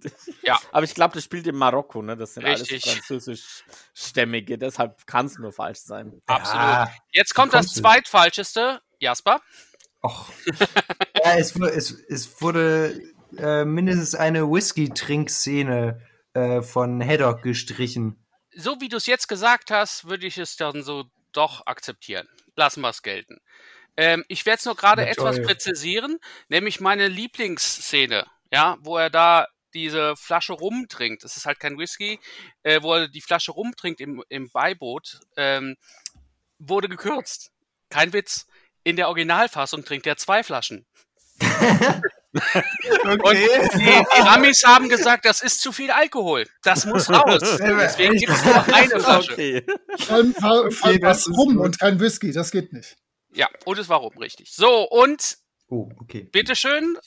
Ja. 0.43 0.59
Aber 0.71 0.83
ich 0.83 0.93
glaube, 0.93 1.15
das 1.15 1.23
spielt 1.23 1.47
in 1.47 1.55
Marokko, 1.55 2.03
ne? 2.03 2.15
Das 2.15 2.35
sind 2.35 2.45
Richtig. 2.45 2.83
alles 2.85 2.95
französischstämmige, 2.95 4.57
deshalb 4.57 5.05
kann 5.07 5.25
es 5.25 5.39
nur 5.39 5.51
falsch 5.51 5.79
sein. 5.79 6.21
Absolut. 6.27 6.61
Ja, 6.61 6.91
Jetzt 7.11 7.33
kommt 7.33 7.53
das 7.53 7.73
zweitfalscheste. 7.73 8.81
Jasper. 8.99 9.41
och. 10.01 10.31
ja, 11.23 11.37
es, 11.37 11.55
es, 11.55 11.91
es 12.09 12.41
wurde 12.41 13.01
äh, 13.37 13.65
mindestens 13.65 14.15
eine 14.15 14.49
Whisky-Trinkszene 14.49 16.01
äh, 16.33 16.61
von 16.61 17.05
Haddock 17.05 17.41
gestrichen. 17.41 18.17
so 18.53 18.79
wie 18.81 18.89
du 18.89 18.97
es 18.97 19.05
jetzt 19.05 19.27
gesagt 19.27 19.71
hast, 19.71 20.05
würde 20.05 20.27
ich 20.27 20.37
es 20.37 20.55
dann 20.55 20.83
so 20.83 21.05
doch 21.31 21.65
akzeptieren. 21.65 22.27
Lassen 22.55 22.81
wir 22.81 22.89
es 22.89 23.01
gelten. 23.01 23.39
Ähm, 23.97 24.23
ich 24.27 24.45
werde 24.45 24.59
es 24.59 24.65
nur 24.65 24.75
gerade 24.75 25.07
etwas 25.07 25.37
toll. 25.37 25.45
präzisieren, 25.45 26.19
nämlich 26.49 26.79
meine 26.79 27.07
Lieblingsszene, 27.07 28.25
ja, 28.51 28.77
wo 28.81 28.97
er 28.97 29.09
da 29.09 29.47
diese 29.73 30.15
Flasche 30.15 30.53
rumtrinkt. 30.53 31.23
Das 31.23 31.37
ist 31.37 31.45
halt 31.45 31.59
kein 31.59 31.77
Whisky, 31.77 32.19
äh, 32.63 32.81
wo 32.81 32.95
er 32.95 33.07
die 33.07 33.21
Flasche 33.21 33.51
rumtrinkt 33.51 34.01
im, 34.01 34.23
im 34.29 34.49
Beiboot, 34.49 35.19
ähm, 35.37 35.75
wurde 36.59 36.89
gekürzt. 36.89 37.51
Kein 37.89 38.13
Witz. 38.13 38.47
In 38.83 38.95
der 38.95 39.07
Originalfassung 39.07 39.85
trinkt 39.85 40.07
er 40.07 40.17
zwei 40.17 40.43
Flaschen. 40.43 40.85
Und 42.33 43.21
die, 43.33 43.49
die 43.79 44.21
Amis 44.21 44.63
haben 44.63 44.87
gesagt, 44.87 45.25
das 45.25 45.41
ist 45.41 45.59
zu 45.59 45.71
viel 45.73 45.91
Alkohol. 45.91 46.47
Das 46.63 46.85
muss 46.85 47.09
raus. 47.09 47.41
Deswegen 47.59 48.15
gibt 48.15 48.31
es 48.31 48.45
nur 48.45 48.73
eine 48.73 48.99
Flasche. 48.99 49.31
Okay. 49.33 49.65
allem 50.09 50.33
Okay, 50.41 50.99
das 50.99 51.27
rum 51.29 51.59
und 51.59 51.79
kein 51.79 51.99
Whisky, 51.99 52.31
das 52.31 52.51
geht 52.51 52.71
nicht. 52.71 52.95
Ja, 53.33 53.49
und 53.65 53.77
es 53.79 53.89
war 53.89 53.99
rum, 53.99 54.17
richtig. 54.17 54.53
So, 54.53 54.87
und 54.89 55.37
Oh, 55.69 55.89
okay. 56.01 56.27
bitteschön, 56.29 56.97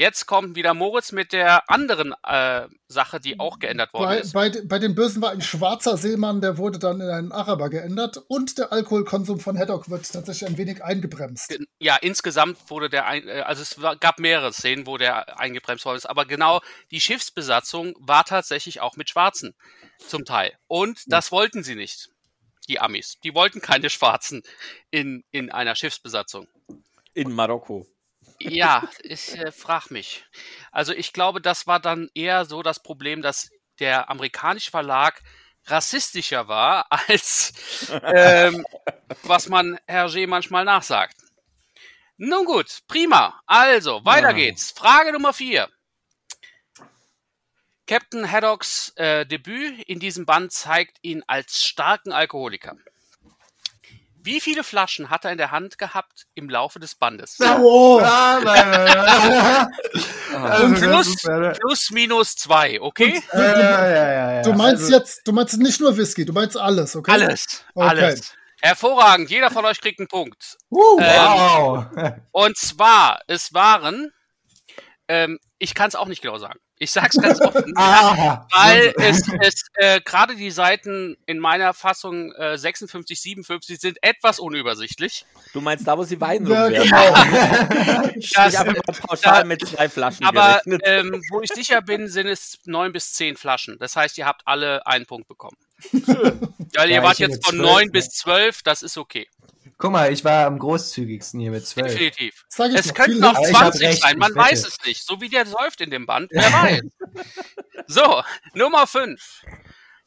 jetzt 0.00 0.24
kommt 0.24 0.56
wieder 0.56 0.72
Moritz 0.72 1.12
mit 1.12 1.32
der 1.32 1.68
anderen 1.68 2.14
äh, 2.26 2.66
Sache, 2.88 3.20
die 3.20 3.38
auch 3.38 3.58
geändert 3.58 3.92
worden 3.92 4.06
Bei, 4.06 4.18
ist. 4.18 4.32
bei, 4.32 4.50
bei 4.64 4.78
den 4.78 4.94
Bösen 4.94 5.20
war 5.20 5.30
ein 5.30 5.42
schwarzer 5.42 5.98
Seemann, 5.98 6.40
der 6.40 6.56
wurde 6.56 6.78
dann 6.78 7.02
in 7.02 7.08
einen 7.08 7.32
Araber 7.32 7.68
geändert 7.68 8.16
und 8.28 8.56
der 8.56 8.72
Alkoholkonsum 8.72 9.40
von 9.40 9.58
Haddock 9.58 9.90
wird 9.90 10.10
tatsächlich 10.10 10.48
ein 10.48 10.56
wenig 10.56 10.82
eingebremst. 10.82 11.58
Ja, 11.78 11.96
insgesamt 11.96 12.58
wurde 12.70 12.88
der, 12.88 13.06
ein, 13.06 13.28
äh, 13.28 13.42
also 13.42 13.60
es 13.60 13.76
gab 14.00 14.18
mehrere 14.18 14.54
Szenen, 14.54 14.86
wo 14.86 14.96
der 14.96 15.38
eingebremst 15.38 15.84
worden 15.84 15.98
ist, 15.98 16.06
aber 16.06 16.24
genau 16.24 16.60
die 16.90 17.00
Schiffsbesatzung 17.00 17.94
war 18.00 18.24
tatsächlich 18.24 18.80
auch 18.80 18.96
mit 18.96 19.10
Schwarzen 19.10 19.54
zum 19.98 20.24
Teil. 20.24 20.54
Und 20.66 21.02
das 21.08 21.30
wollten 21.30 21.62
sie 21.62 21.74
nicht, 21.74 22.08
die 22.68 22.80
Amis. 22.80 23.18
Die 23.22 23.34
wollten 23.34 23.60
keine 23.60 23.90
Schwarzen 23.90 24.42
in, 24.90 25.24
in 25.30 25.50
einer 25.50 25.76
Schiffsbesatzung. 25.76 26.48
In 27.12 27.32
Marokko. 27.32 27.86
Ja, 28.42 28.88
ich 29.02 29.36
äh, 29.36 29.52
frag 29.52 29.90
mich. 29.90 30.24
Also 30.72 30.92
ich 30.92 31.12
glaube, 31.12 31.40
das 31.40 31.66
war 31.66 31.78
dann 31.80 32.08
eher 32.14 32.44
so 32.46 32.62
das 32.62 32.82
Problem, 32.82 33.22
dass 33.22 33.50
der 33.80 34.08
amerikanische 34.10 34.70
Verlag 34.70 35.20
rassistischer 35.66 36.48
war, 36.48 36.86
als 37.08 37.52
ähm, 38.02 38.64
was 39.22 39.48
man 39.48 39.78
Hergé 39.88 40.26
manchmal 40.26 40.64
nachsagt. 40.64 41.16
Nun 42.16 42.44
gut, 42.44 42.80
prima. 42.86 43.42
Also, 43.46 44.04
weiter 44.04 44.30
Ja. 44.30 44.32
geht's. 44.32 44.70
Frage 44.70 45.12
Nummer 45.12 45.32
vier. 45.32 45.68
Captain 47.86 48.30
Haddocks 48.30 48.92
äh, 48.96 49.26
Debüt 49.26 49.82
in 49.82 49.98
diesem 50.00 50.24
Band 50.24 50.52
zeigt 50.52 50.98
ihn 51.02 51.22
als 51.26 51.62
starken 51.64 52.12
Alkoholiker. 52.12 52.76
Wie 54.22 54.40
viele 54.40 54.62
Flaschen 54.64 55.08
hat 55.10 55.24
er 55.24 55.32
in 55.32 55.38
der 55.38 55.50
Hand 55.50 55.78
gehabt 55.78 56.26
im 56.34 56.48
Laufe 56.50 56.78
des 56.78 56.94
Bandes? 56.94 57.38
Oh. 57.40 58.00
Also, 60.32 60.64
Und 60.64 60.74
plus, 61.60 61.90
minus 61.90 62.36
zwei, 62.36 62.80
okay? 62.80 63.20
Ja, 63.32 64.34
ja. 64.36 64.42
du 64.42 64.52
meinst 64.52 64.84
Also, 64.84 64.94
jetzt, 64.94 65.26
du 65.26 65.32
meinst 65.32 65.58
nicht 65.58 65.80
nur 65.80 65.96
Whisky, 65.96 66.24
du 66.24 66.32
meinst 66.32 66.56
alles, 66.56 66.94
okay? 66.96 67.10
Alles, 67.10 67.64
Okay. 67.74 67.88
alles. 67.88 68.34
Hervorragend, 68.62 69.30
jeder 69.30 69.50
von 69.50 69.64
euch 69.64 69.80
kriegt 69.80 69.98
einen 69.98 70.08
Punkt. 70.08 70.56
Uh, 70.70 70.98
Ähm, 71.00 71.06
Wow. 71.08 71.86
Und 72.30 72.56
zwar, 72.56 73.20
es 73.26 73.52
waren 73.54 74.12
Ähm, 75.12 75.40
ich 75.58 75.74
kann 75.74 75.88
es 75.88 75.96
auch 75.96 76.06
nicht 76.06 76.22
genau 76.22 76.38
sagen. 76.38 76.60
Ich 76.78 76.92
sag's 76.92 77.16
ganz 77.16 77.40
offen. 77.40 77.72
Ah, 77.76 78.46
weil 78.52 78.94
es, 78.98 79.22
es 79.40 79.64
äh, 79.74 80.00
gerade 80.00 80.36
die 80.36 80.52
Seiten 80.52 81.16
in 81.26 81.40
meiner 81.40 81.74
Fassung 81.74 82.32
äh, 82.34 82.56
56, 82.56 83.20
57 83.20 83.80
sind 83.80 83.98
etwas 84.02 84.38
unübersichtlich. 84.38 85.26
Du 85.52 85.60
meinst 85.60 85.84
da, 85.88 85.98
wo 85.98 86.04
sie 86.04 86.20
Wein 86.20 86.46
Ja, 86.46 86.62
rumwerfen? 86.66 86.90
genau. 86.90 88.10
Ich 88.14 88.36
habe 88.36 88.74
pauschal 89.06 89.40
da- 89.40 89.44
mit 89.44 89.66
zwei 89.66 89.88
Flaschen 89.88 90.24
aber 90.24 90.60
gerechnet. 90.64 90.82
ähm, 90.86 91.22
wo 91.30 91.40
ich 91.42 91.50
sicher 91.52 91.82
bin, 91.82 92.06
sind 92.08 92.28
es 92.28 92.58
neun 92.66 92.92
bis 92.92 93.12
zehn 93.14 93.36
Flaschen. 93.36 93.78
Das 93.80 93.96
heißt, 93.96 94.16
ihr 94.16 94.26
habt 94.26 94.42
alle 94.44 94.86
einen 94.86 95.06
Punkt 95.06 95.26
bekommen. 95.26 95.56
Weil 95.92 96.88
ihr 96.88 96.96
Ja, 96.96 97.02
wart 97.02 97.18
jetzt 97.18 97.44
von 97.44 97.56
neun 97.56 97.86
ne? 97.86 97.90
bis 97.90 98.10
zwölf, 98.10 98.62
das 98.62 98.82
ist 98.82 98.96
okay. 98.96 99.26
Guck 99.80 99.92
mal, 99.92 100.12
ich 100.12 100.22
war 100.26 100.44
am 100.44 100.58
großzügigsten 100.58 101.40
hier 101.40 101.50
mit 101.50 101.66
zwölf. 101.66 101.90
Definitiv. 101.90 102.44
Sag 102.50 102.70
ich 102.70 102.76
Es 102.76 102.92
könnten 102.92 103.24
auch 103.24 103.34
Aber 103.34 103.48
ich 103.48 103.54
hab 103.54 103.72
20 103.72 103.88
recht, 103.88 104.02
sein, 104.02 104.18
man 104.18 104.34
weiß 104.34 104.66
es 104.66 104.76
nicht. 104.84 105.02
So 105.02 105.22
wie 105.22 105.30
der 105.30 105.46
säuft 105.46 105.80
in 105.80 105.90
dem 105.90 106.04
Band, 106.04 106.30
wer 106.32 106.42
weiß. 106.52 106.82
so, 107.86 108.22
Nummer 108.52 108.86
5. 108.86 109.42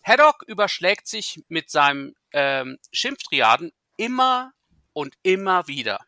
Haddock 0.03 0.43
überschlägt 0.45 1.07
sich 1.07 1.41
mit 1.47 1.71
seinem 1.71 2.13
ähm, 2.33 2.77
Schimpftriaden 2.91 3.71
immer 3.97 4.53
und 4.93 5.15
immer 5.23 5.67
wieder. 5.67 6.05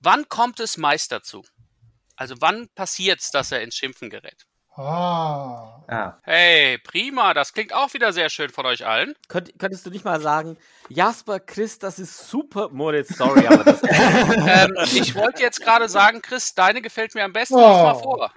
Wann 0.00 0.26
kommt 0.30 0.58
es 0.60 0.78
meist 0.78 1.12
dazu? 1.12 1.44
Also 2.16 2.36
wann 2.38 2.70
passiert's, 2.74 3.30
dass 3.30 3.52
er 3.52 3.60
ins 3.60 3.76
Schimpfen 3.76 4.08
gerät? 4.08 4.46
Ah. 4.76 5.72
Ah, 5.88 6.18
Hey, 6.22 6.78
prima, 6.78 7.32
das 7.32 7.52
klingt 7.52 7.72
auch 7.72 7.94
wieder 7.94 8.12
sehr 8.12 8.28
schön 8.28 8.50
von 8.50 8.66
euch 8.66 8.84
allen. 8.84 9.14
Könnt, 9.28 9.56
könntest 9.58 9.86
du 9.86 9.90
nicht 9.90 10.04
mal 10.04 10.20
sagen, 10.20 10.58
Jasper, 10.88 11.38
Chris, 11.38 11.78
das 11.78 11.98
ist 11.98 12.28
super. 12.28 12.70
Moritz, 12.70 13.16
sorry, 13.16 13.46
aber 13.46 13.62
das 13.64 13.82
ähm, 13.88 14.76
ich 14.92 15.14
wollte 15.14 15.42
jetzt 15.42 15.62
gerade 15.62 15.88
sagen, 15.88 16.20
Chris, 16.22 16.54
deine 16.54 16.82
gefällt 16.82 17.14
mir 17.14 17.24
am 17.24 17.32
besten. 17.32 17.54
Oh. 17.54 17.58
Lies 17.58 17.82
mal 17.82 17.94
vor. 17.94 18.32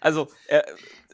Also, 0.00 0.28
er, 0.48 0.64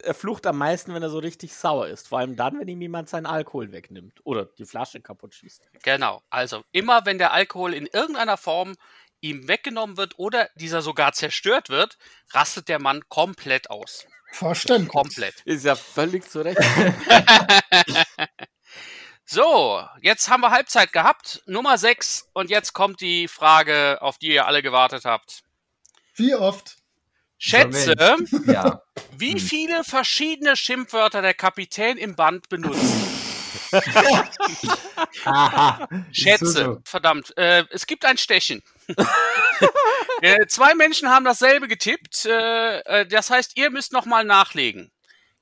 er 0.02 0.14
flucht 0.14 0.46
am 0.46 0.58
meisten, 0.58 0.94
wenn 0.94 1.02
er 1.02 1.10
so 1.10 1.18
richtig 1.18 1.54
sauer 1.54 1.88
ist. 1.88 2.08
Vor 2.08 2.18
allem 2.18 2.36
dann, 2.36 2.58
wenn 2.58 2.68
ihm 2.68 2.80
jemand 2.80 3.08
seinen 3.08 3.26
Alkohol 3.26 3.72
wegnimmt. 3.72 4.20
Oder 4.24 4.46
die 4.46 4.64
Flasche 4.64 5.00
kaputt 5.00 5.34
schießt. 5.34 5.68
Genau. 5.82 6.22
Also 6.30 6.62
immer 6.72 7.06
wenn 7.06 7.18
der 7.18 7.32
Alkohol 7.32 7.74
in 7.74 7.86
irgendeiner 7.86 8.36
Form 8.36 8.74
ihm 9.22 9.48
weggenommen 9.48 9.96
wird 9.96 10.18
oder 10.18 10.50
dieser 10.56 10.82
sogar 10.82 11.12
zerstört 11.12 11.70
wird, 11.70 11.96
rastet 12.30 12.68
der 12.68 12.80
Mann 12.80 13.08
komplett 13.08 13.70
aus. 13.70 14.06
Verständlich. 14.32 14.92
Komplett. 14.92 15.34
Ist 15.44 15.64
ja 15.64 15.76
völlig 15.76 16.28
zu 16.28 16.42
Recht. 16.42 16.60
So, 19.24 19.82
jetzt 20.02 20.28
haben 20.28 20.42
wir 20.42 20.50
Halbzeit 20.50 20.92
gehabt. 20.92 21.42
Nummer 21.46 21.78
6. 21.78 22.28
Und 22.34 22.50
jetzt 22.50 22.74
kommt 22.74 23.00
die 23.00 23.28
Frage, 23.28 23.96
auf 24.02 24.18
die 24.18 24.34
ihr 24.34 24.46
alle 24.46 24.62
gewartet 24.62 25.06
habt. 25.06 25.42
Wie 26.16 26.34
oft? 26.34 26.76
Schätze, 27.38 27.94
ja. 28.46 28.82
wie 29.16 29.40
viele 29.40 29.84
verschiedene 29.84 30.54
Schimpfwörter 30.54 31.22
der 31.22 31.32
Kapitän 31.32 31.96
im 31.96 32.14
Band 32.14 32.50
benutzt. 32.50 32.84
Schätze, 36.12 36.82
verdammt. 36.84 37.34
Äh, 37.38 37.64
es 37.70 37.86
gibt 37.86 38.04
ein 38.04 38.18
Stechen. 38.18 38.62
äh, 40.22 40.46
zwei 40.46 40.74
Menschen 40.74 41.08
haben 41.08 41.24
dasselbe 41.24 41.68
getippt. 41.68 42.26
Äh, 42.26 42.78
äh, 42.80 43.06
das 43.06 43.30
heißt, 43.30 43.52
ihr 43.56 43.70
müsst 43.70 43.92
nochmal 43.92 44.24
nachlegen. 44.24 44.90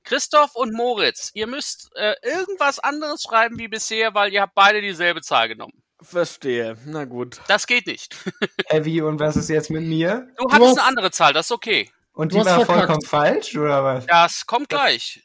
Christoph 0.05 0.55
und 0.55 0.73
Moritz, 0.73 1.31
ihr 1.35 1.47
müsst 1.47 1.91
äh, 1.95 2.15
irgendwas 2.23 2.79
anderes 2.79 3.23
schreiben 3.23 3.59
wie 3.59 3.69
bisher, 3.69 4.15
weil 4.15 4.33
ihr 4.33 4.41
habt 4.43 4.55
beide 4.55 4.81
dieselbe 4.81 5.21
Zahl 5.21 5.49
genommen. 5.49 5.83
Verstehe. 6.03 6.79
Na 6.87 7.05
gut. 7.05 7.41
Das 7.49 7.67
geht 7.67 7.87
nicht. 7.87 8.17
Heavy, 8.69 9.03
und 9.03 9.21
was 9.21 9.37
ist 9.37 9.51
jetzt 9.51 9.69
mit 9.71 9.83
mir? 9.83 10.29
Du 10.39 10.51
hattest 10.51 10.71
hast- 10.71 10.79
eine 10.79 10.87
andere 10.87 11.11
Zahl, 11.11 11.35
das 11.35 11.47
ist 11.47 11.53
okay. 11.53 11.91
Und 12.13 12.33
Du 12.33 12.39
die 12.39 12.45
war 12.47 12.57
verkackt. 12.65 12.79
vollkommen 12.79 13.03
falsch, 13.07 13.57
oder 13.57 13.85
was? 13.85 14.07
Das 14.07 14.47
kommt 14.47 14.69
gleich. 14.71 15.23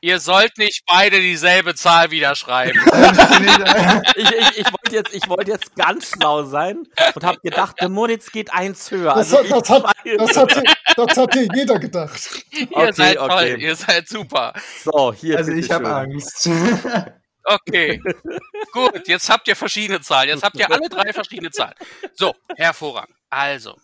Ihr 0.00 0.20
sollt 0.20 0.56
nicht 0.58 0.84
beide 0.86 1.20
dieselbe 1.20 1.74
Zahl 1.74 2.10
wieder 2.10 2.34
schreiben. 2.34 2.78
Ich, 4.16 4.30
ich, 4.30 4.58
ich 4.58 4.66
wollte 4.66 4.96
jetzt, 4.96 5.14
ich 5.14 5.28
wollte 5.28 5.50
jetzt 5.52 5.74
ganz 5.76 6.10
schlau 6.10 6.42
sein 6.44 6.84
und 7.14 7.24
habe 7.24 7.38
gedacht, 7.42 7.76
der 7.80 7.88
Moritz 7.88 8.30
geht 8.32 8.52
eins 8.52 8.90
höher. 8.90 9.14
Das, 9.14 9.32
Also 9.32 9.38
hat, 9.56 9.68
das, 9.68 9.70
hat, 9.70 9.84
das, 10.16 11.16
hat, 11.16 11.34
hier- 11.34 11.46
das 11.48 11.56
jeder 11.56 11.78
gedacht. 11.78 12.20
ihr 12.52 12.68
Okay, 12.72 12.92
seid 12.92 13.16
toll, 13.16 13.30
okay. 13.30 13.56
ihr 13.60 13.76
seid 13.76 14.08
super. 14.08 14.52
so, 14.84 15.12
hier. 15.12 15.38
Also 15.38 15.52
ich 15.52 15.70
habe 15.70 15.88
Angst. 15.88 16.48
Okay. 17.50 17.98
Gut, 18.74 19.08
jetzt 19.08 19.30
habt 19.30 19.48
ihr 19.48 19.56
verschiedene 19.56 20.02
Zahlen. 20.02 20.28
Jetzt 20.28 20.42
habt 20.42 20.56
ihr 20.56 20.70
alle 20.70 20.86
drei 20.86 21.14
verschiedene 21.14 21.50
Zahlen. 21.50 21.72
So, 22.12 22.34
hervorragend. 22.56 23.14
Also, 23.30 23.74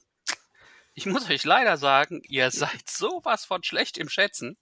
ich 0.95 1.07
muss 1.07 1.29
euch 1.29 1.45
leider 1.45 1.77
sagen, 1.77 2.23
ihr 2.29 2.51
seid 2.53 2.89
sowas 2.89 3.45
von 3.45 3.63
schlecht 3.63 3.99
im 3.99 4.09
Schätzen. 4.09 4.57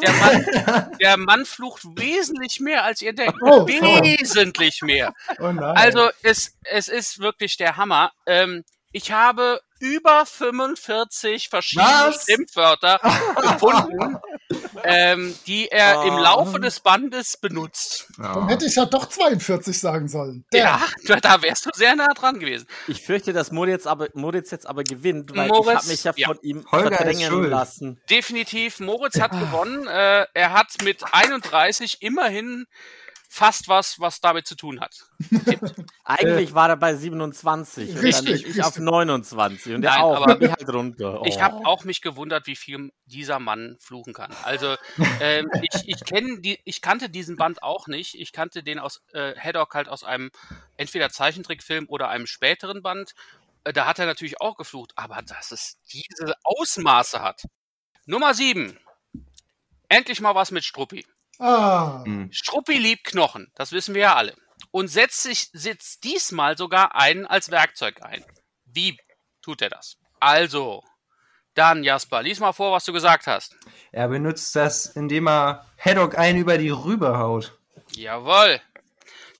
Der 0.00 0.12
Mann, 0.12 0.96
der 1.00 1.16
Mann 1.16 1.44
flucht 1.44 1.82
wesentlich 1.96 2.60
mehr, 2.60 2.84
als 2.84 3.02
ihr 3.02 3.12
denkt. 3.12 3.38
Oh. 3.42 3.66
Wesentlich 3.66 4.82
mehr. 4.82 5.14
Oh. 5.38 5.44
Also, 5.44 6.10
es, 6.22 6.56
es 6.64 6.88
ist 6.88 7.18
wirklich 7.18 7.56
der 7.56 7.76
Hammer. 7.76 8.12
Ähm, 8.26 8.64
ich 8.96 9.12
habe 9.12 9.60
über 9.78 10.24
45 10.24 11.50
verschiedene 11.50 11.86
Was? 11.86 12.24
Schimpfwörter 12.24 12.98
gefunden, 13.42 14.16
ähm, 14.84 15.34
die 15.46 15.68
er 15.68 16.02
im 16.04 16.14
Oh. 16.14 16.18
Laufe 16.18 16.58
des 16.60 16.80
Bandes 16.80 17.36
benutzt. 17.36 18.08
Dann 18.16 18.48
hätte 18.48 18.64
ich 18.64 18.74
ja 18.74 18.86
doch 18.86 19.06
42 19.06 19.78
sagen 19.78 20.08
sollen. 20.08 20.46
Ja, 20.50 20.80
da, 21.04 21.16
da 21.16 21.42
wärst 21.42 21.66
du 21.66 21.70
sehr 21.74 21.94
nah 21.94 22.14
dran 22.14 22.38
gewesen. 22.40 22.66
Ich 22.88 23.02
fürchte, 23.02 23.34
dass 23.34 23.52
Moritz, 23.52 23.86
aber, 23.86 24.08
Moritz 24.14 24.50
jetzt 24.50 24.66
aber 24.66 24.82
gewinnt, 24.82 25.36
weil 25.36 25.48
ich 25.48 25.52
Moritz, 25.52 25.76
habe 25.76 25.88
mich 25.88 26.04
ja, 26.04 26.12
ja. 26.16 26.28
von 26.28 26.38
ihm 26.40 26.64
Holger 26.72 26.96
verdrängen 26.96 27.50
lassen. 27.50 28.00
Definitiv, 28.08 28.80
Moritz 28.80 29.20
hat 29.20 29.32
gewonnen. 29.32 29.86
Äh, 29.86 30.26
er 30.32 30.54
hat 30.54 30.68
mit 30.82 31.04
31 31.12 32.00
immerhin 32.00 32.66
fast 33.28 33.68
was, 33.68 33.98
was 34.00 34.20
damit 34.20 34.46
zu 34.46 34.54
tun 34.56 34.80
hat. 34.80 34.96
Eigentlich 36.04 36.54
war 36.54 36.68
er 36.68 36.76
bei 36.76 36.94
27 36.94 37.88
und 37.90 37.94
dann 37.96 38.04
Richtig, 38.04 38.46
ich 38.46 38.60
auf 38.62 38.68
richtig. 38.68 38.84
29 38.84 39.74
und 39.74 39.80
Nein, 39.82 39.92
er 39.98 40.04
auch. 40.04 40.22
aber- 40.26 40.40
ich 40.40 40.50
halt 40.50 40.68
runter. 40.68 41.22
Ich 41.26 41.36
Oh. 41.36 41.40
habe 41.40 41.66
auch 41.66 41.84
mich 41.84 42.00
gewundert, 42.02 42.46
wie 42.46 42.56
viel 42.56 42.92
dieser 43.06 43.38
Mann 43.38 43.76
fluchen 43.80 44.12
kann. 44.12 44.32
Also 44.44 44.76
ähm, 45.20 45.50
ich, 45.62 45.88
ich 45.88 46.04
kenne 46.04 46.40
die, 46.40 46.58
ich 46.64 46.80
kannte 46.82 47.08
diesen 47.10 47.36
Band 47.36 47.62
auch 47.62 47.86
nicht. 47.88 48.14
Ich 48.18 48.32
kannte 48.32 48.62
den 48.62 48.78
aus 48.78 49.02
äh, 49.12 49.34
Haddock 49.38 49.74
halt 49.74 49.88
aus 49.88 50.04
einem 50.04 50.30
entweder 50.76 51.10
Zeichentrickfilm 51.10 51.86
oder 51.88 52.08
einem 52.08 52.26
späteren 52.26 52.82
Band. 52.82 53.14
Äh, 53.64 53.72
da 53.72 53.86
hat 53.86 53.98
er 53.98 54.06
natürlich 54.06 54.40
auch 54.40 54.56
geflucht, 54.56 54.92
aber 54.96 55.20
dass 55.22 55.50
es 55.52 55.78
diese 55.92 56.34
Ausmaße 56.44 57.20
hat. 57.20 57.42
Nummer 58.06 58.34
7. 58.34 58.78
Endlich 59.88 60.20
mal 60.20 60.34
was 60.34 60.50
mit 60.50 60.64
Struppi. 60.64 61.04
Ah, 61.38 62.04
Struppi 62.30 62.78
liebt 62.78 63.04
Knochen, 63.04 63.50
das 63.54 63.72
wissen 63.72 63.94
wir 63.94 64.02
ja 64.02 64.14
alle. 64.16 64.34
Und 64.70 64.88
setzt 64.88 65.22
sich 65.22 65.48
setzt 65.52 66.04
diesmal 66.04 66.56
sogar 66.56 66.94
einen 66.94 67.26
als 67.26 67.50
Werkzeug 67.50 68.02
ein. 68.02 68.24
Wie 68.64 68.98
tut 69.42 69.62
er 69.62 69.70
das? 69.70 69.96
Also, 70.20 70.82
dann 71.54 71.84
Jasper, 71.84 72.22
lies 72.22 72.40
mal 72.40 72.52
vor, 72.52 72.72
was 72.72 72.84
du 72.84 72.92
gesagt 72.92 73.26
hast. 73.26 73.54
Er 73.92 74.08
benutzt 74.08 74.54
das, 74.56 74.86
indem 74.86 75.28
er 75.28 75.66
Haddock 75.78 76.18
einen 76.18 76.38
über 76.38 76.58
die 76.58 76.70
Rübe 76.70 77.18
haut. 77.18 77.58
Jawohl. 77.92 78.60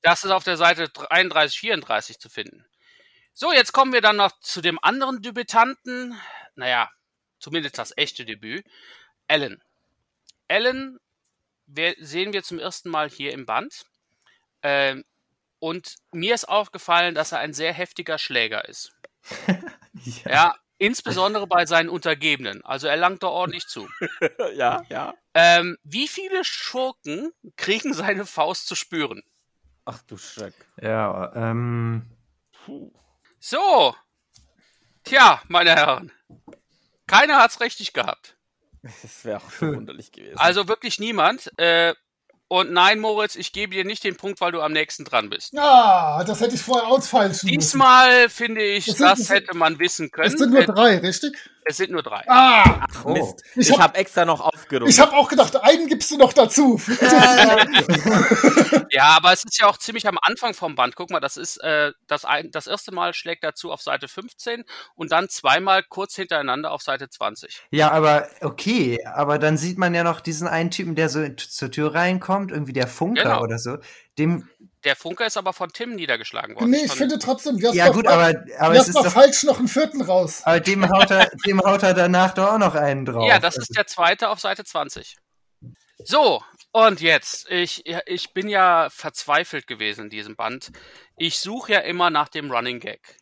Das 0.02 0.24
ist 0.24 0.30
auf 0.30 0.44
der 0.44 0.56
Seite 0.56 0.88
33, 0.88 1.58
34 1.58 2.18
zu 2.18 2.28
finden. 2.28 2.64
So, 3.32 3.52
jetzt 3.52 3.72
kommen 3.72 3.92
wir 3.92 4.00
dann 4.00 4.16
noch 4.16 4.38
zu 4.40 4.60
dem 4.62 4.78
anderen 4.82 5.20
Debütanten. 5.20 6.18
Naja, 6.54 6.90
zumindest 7.38 7.76
das 7.78 7.92
echte 7.96 8.24
Debüt. 8.24 8.64
Alan. 9.28 9.60
Alan 10.48 10.98
wer- 10.98 11.00
sehen 11.66 12.32
wir 12.32 12.42
zum 12.42 12.58
ersten 12.58 12.90
Mal 12.90 13.10
hier 13.10 13.32
im 13.32 13.46
Band. 13.46 13.84
Ähm, 14.62 15.04
und 15.58 15.96
mir 16.12 16.34
ist 16.34 16.48
aufgefallen, 16.48 17.14
dass 17.14 17.32
er 17.32 17.38
ein 17.38 17.52
sehr 17.52 17.72
heftiger 17.72 18.18
Schläger 18.18 18.68
ist. 18.68 18.92
Ja, 20.26 20.54
insbesondere 20.76 21.46
bei 21.46 21.64
seinen 21.64 21.88
Untergebenen. 21.88 22.62
Also 22.64 22.86
er 22.86 22.98
langt 22.98 23.22
da 23.22 23.28
ordentlich 23.28 23.66
zu. 23.66 23.88
ja, 24.54 24.82
ja. 24.90 25.14
Ähm, 25.32 25.78
wie 25.84 26.06
viele 26.06 26.44
Schurken 26.44 27.32
kriegen 27.56 27.94
seine 27.94 28.26
Faust 28.26 28.68
zu 28.68 28.74
spüren? 28.74 29.22
Ach 29.86 30.02
du 30.02 30.18
Schreck. 30.18 30.54
Ja, 30.80 31.32
ähm. 31.34 32.10
So. 33.40 33.96
Tja, 35.04 35.40
meine 35.48 35.74
Herren. 35.74 36.12
Keiner 37.06 37.36
hat's 37.36 37.60
richtig 37.60 37.92
gehabt. 37.92 38.35
Das 39.02 39.24
wäre 39.24 39.38
auch 39.38 39.50
verwunderlich 39.50 40.12
gewesen. 40.12 40.38
Also 40.38 40.68
wirklich 40.68 40.98
niemand. 40.98 41.50
Äh, 41.58 41.94
und 42.48 42.70
nein, 42.70 43.00
Moritz, 43.00 43.34
ich 43.34 43.52
gebe 43.52 43.74
dir 43.74 43.84
nicht 43.84 44.04
den 44.04 44.16
Punkt, 44.16 44.40
weil 44.40 44.52
du 44.52 44.60
am 44.60 44.72
nächsten 44.72 45.04
dran 45.04 45.28
bist. 45.30 45.56
ah, 45.58 46.22
das 46.24 46.40
hätte 46.40 46.54
ich 46.54 46.62
vorher 46.62 46.86
ausfeilschen 46.86 47.48
müssen. 47.48 47.58
Diesmal 47.60 48.28
finde 48.28 48.62
ich, 48.62 48.84
sind- 48.84 49.00
das 49.00 49.28
hätte 49.30 49.56
man 49.56 49.78
wissen 49.80 50.10
Es 50.16 50.32
sind 50.32 50.38
können. 50.52 50.52
nur 50.52 50.62
drei, 50.64 50.98
richtig? 50.98 51.36
Es 51.68 51.78
sind 51.78 51.90
nur 51.90 52.02
drei. 52.02 52.22
Ah! 52.28 52.86
Ach, 52.88 53.04
Oh. 53.04 53.12
Mist. 53.12 53.42
Ich 53.56 53.68
Ich, 53.68 53.72
hab- 53.72 53.80
habe 53.80 53.98
extra 53.98 54.24
noch 54.24 54.40
aufgerundet. 54.40 54.88
Ich 54.94 55.00
habe 55.00 55.12
auch 55.16 55.28
gedacht, 55.28 55.56
einen 55.62 55.88
gibst 55.88 56.10
du 56.12 56.16
noch 56.16 56.32
dazu. 56.32 56.80
Ja, 58.90 59.16
aber 59.16 59.32
es 59.32 59.44
ist 59.44 59.58
ja 59.58 59.66
auch 59.66 59.76
ziemlich 59.76 60.06
am 60.06 60.18
Anfang 60.22 60.54
vom 60.54 60.74
Band. 60.74 60.96
Guck 60.96 61.10
mal, 61.10 61.20
das 61.20 61.36
ist 61.36 61.56
äh, 61.58 61.92
das, 62.06 62.24
ein, 62.24 62.50
das 62.50 62.66
erste 62.66 62.92
Mal 62.92 63.14
schlägt 63.14 63.44
dazu 63.44 63.72
auf 63.72 63.82
Seite 63.82 64.08
15 64.08 64.64
und 64.94 65.12
dann 65.12 65.28
zweimal 65.28 65.82
kurz 65.82 66.14
hintereinander 66.14 66.70
auf 66.72 66.82
Seite 66.82 67.08
20. 67.08 67.62
Ja, 67.70 67.90
aber 67.90 68.28
okay, 68.42 69.04
aber 69.04 69.38
dann 69.38 69.56
sieht 69.56 69.78
man 69.78 69.94
ja 69.94 70.04
noch 70.04 70.20
diesen 70.20 70.46
einen 70.48 70.70
Typen, 70.70 70.94
der 70.94 71.08
so 71.08 71.26
zur 71.30 71.70
Tür 71.70 71.94
reinkommt, 71.94 72.50
irgendwie 72.52 72.72
der 72.72 72.86
Funker 72.86 73.22
Genau. 73.24 73.42
oder 73.42 73.58
so. 73.58 73.78
Dem, 74.18 74.48
Der 74.86 74.96
Funker 74.96 75.26
ist 75.26 75.36
aber 75.36 75.52
von 75.52 75.70
Tim 75.72 75.94
niedergeschlagen 75.96 76.54
worden. 76.54 76.70
nee, 76.70 76.78
ich 76.84 76.86
Von- 76.88 76.96
finde 76.98 77.18
trotzdem, 77.18 77.58
Jasper, 77.58 77.76
ja 77.76 77.88
gut, 77.90 78.06
aber, 78.06 78.32
aber 78.58 78.74
es 78.76 78.86
ist 78.88 78.94
doch, 78.96 79.06
falsch 79.12 79.42
noch 79.42 79.58
einen 79.58 79.66
vierten 79.68 80.00
raus. 80.00 80.42
aber 80.44 80.60
dem 80.60 80.88
haut 80.88 81.10
er, 81.10 81.28
dem 81.44 81.60
haut 81.60 81.82
er 81.82 81.92
danach 81.92 82.32
doch 82.34 82.52
auch 82.52 82.58
noch 82.58 82.74
einen 82.76 83.04
drauf. 83.04 83.28
Ja, 83.28 83.38
das 83.40 83.56
ist 83.58 83.76
der 83.76 83.86
zweite 83.86 84.28
auf 84.30 84.38
Seite 84.40 84.64
20. 84.64 85.16
So, 85.98 86.42
und 86.72 87.00
jetzt, 87.00 87.50
ich, 87.50 87.84
ich 88.06 88.32
bin 88.32 88.48
ja 88.48 88.88
verzweifelt 88.90 89.66
gewesen 89.66 90.04
in 90.04 90.10
diesem 90.10 90.36
Band. 90.36 90.70
Ich 91.16 91.38
suche 91.40 91.72
ja 91.72 91.78
immer 91.80 92.10
nach 92.10 92.28
dem 92.28 92.50
Running 92.50 92.78
Gag. 92.80 93.16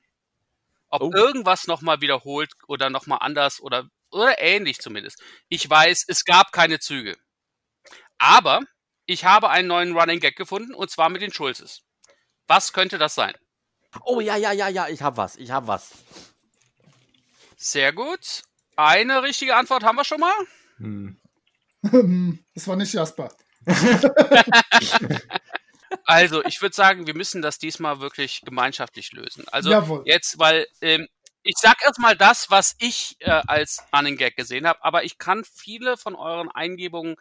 Ob 0.91 1.03
Oh. 1.03 1.11
irgendwas 1.15 1.66
nochmal 1.66 2.01
wiederholt 2.03 2.53
oder 2.69 2.91
nochmal 2.91 3.19
anders 3.23 3.61
oder, 3.61 3.89
oder 4.11 4.39
ähnlich 4.39 4.81
zumindest. 4.81 5.23
Ich 5.49 5.69
weiß, 5.69 6.05
es 6.09 6.24
gab 6.24 6.53
keine 6.53 6.78
Züge. 6.78 7.16
Aber 8.19 8.61
ich 9.06 9.24
habe 9.24 9.51
einen 9.51 9.68
neuen 9.68 9.97
Running 9.97 10.20
Gag 10.20 10.36
gefunden 10.36 10.74
und 10.74 10.90
zwar 10.90 11.09
mit 11.09 11.22
den 11.22 11.32
Schulzes. 11.32 11.82
Was 12.47 12.72
könnte 12.72 12.98
das 12.98 13.14
sein? 13.14 13.35
oh 14.05 14.20
ja, 14.20 14.36
ja, 14.36 14.52
ja, 14.52 14.68
ja, 14.68 14.89
ich 14.89 15.02
habe 15.02 15.16
was. 15.16 15.36
Ich 15.36 15.51
habe 15.51 15.68
was. 15.68 15.93
Sehr 17.56 17.93
gut. 17.93 18.43
Eine 18.76 19.22
richtige 19.22 19.55
Antwort 19.55 19.85
haben 19.85 19.97
wir 19.97 20.05
schon 20.05 20.20
mal. 20.20 20.35
hm. 20.78 21.20
Das 22.55 22.66
war 22.66 22.76
nicht 22.76 22.93
Jasper. 22.93 23.28
Also, 26.06 26.44
ich 26.44 26.60
würde 26.60 26.74
sagen, 26.74 27.06
wir 27.06 27.14
müssen 27.14 27.40
das 27.40 27.59
diesmal 27.59 28.01
wirklich 28.01 28.43
gemeinschaftlich 28.44 29.12
lösen. 29.12 29.44
Also 29.51 29.70
Jawohl. 29.70 30.02
jetzt, 30.05 30.39
weil 30.39 30.66
ähm, 30.81 31.09
ich 31.43 31.55
sag 31.56 31.82
erstmal 31.85 32.16
das, 32.16 32.51
was 32.51 32.74
ich 32.78 33.16
äh, 33.20 33.31
als 33.31 33.82
Running 33.94 34.16
Gag 34.16 34.36
gesehen 34.36 34.66
habe, 34.66 34.82
aber 34.85 35.05
ich 35.05 35.18
kann 35.18 35.44
viele 35.44 35.97
von 35.97 36.14
euren 36.14 36.51
Eingebungen 36.51 37.16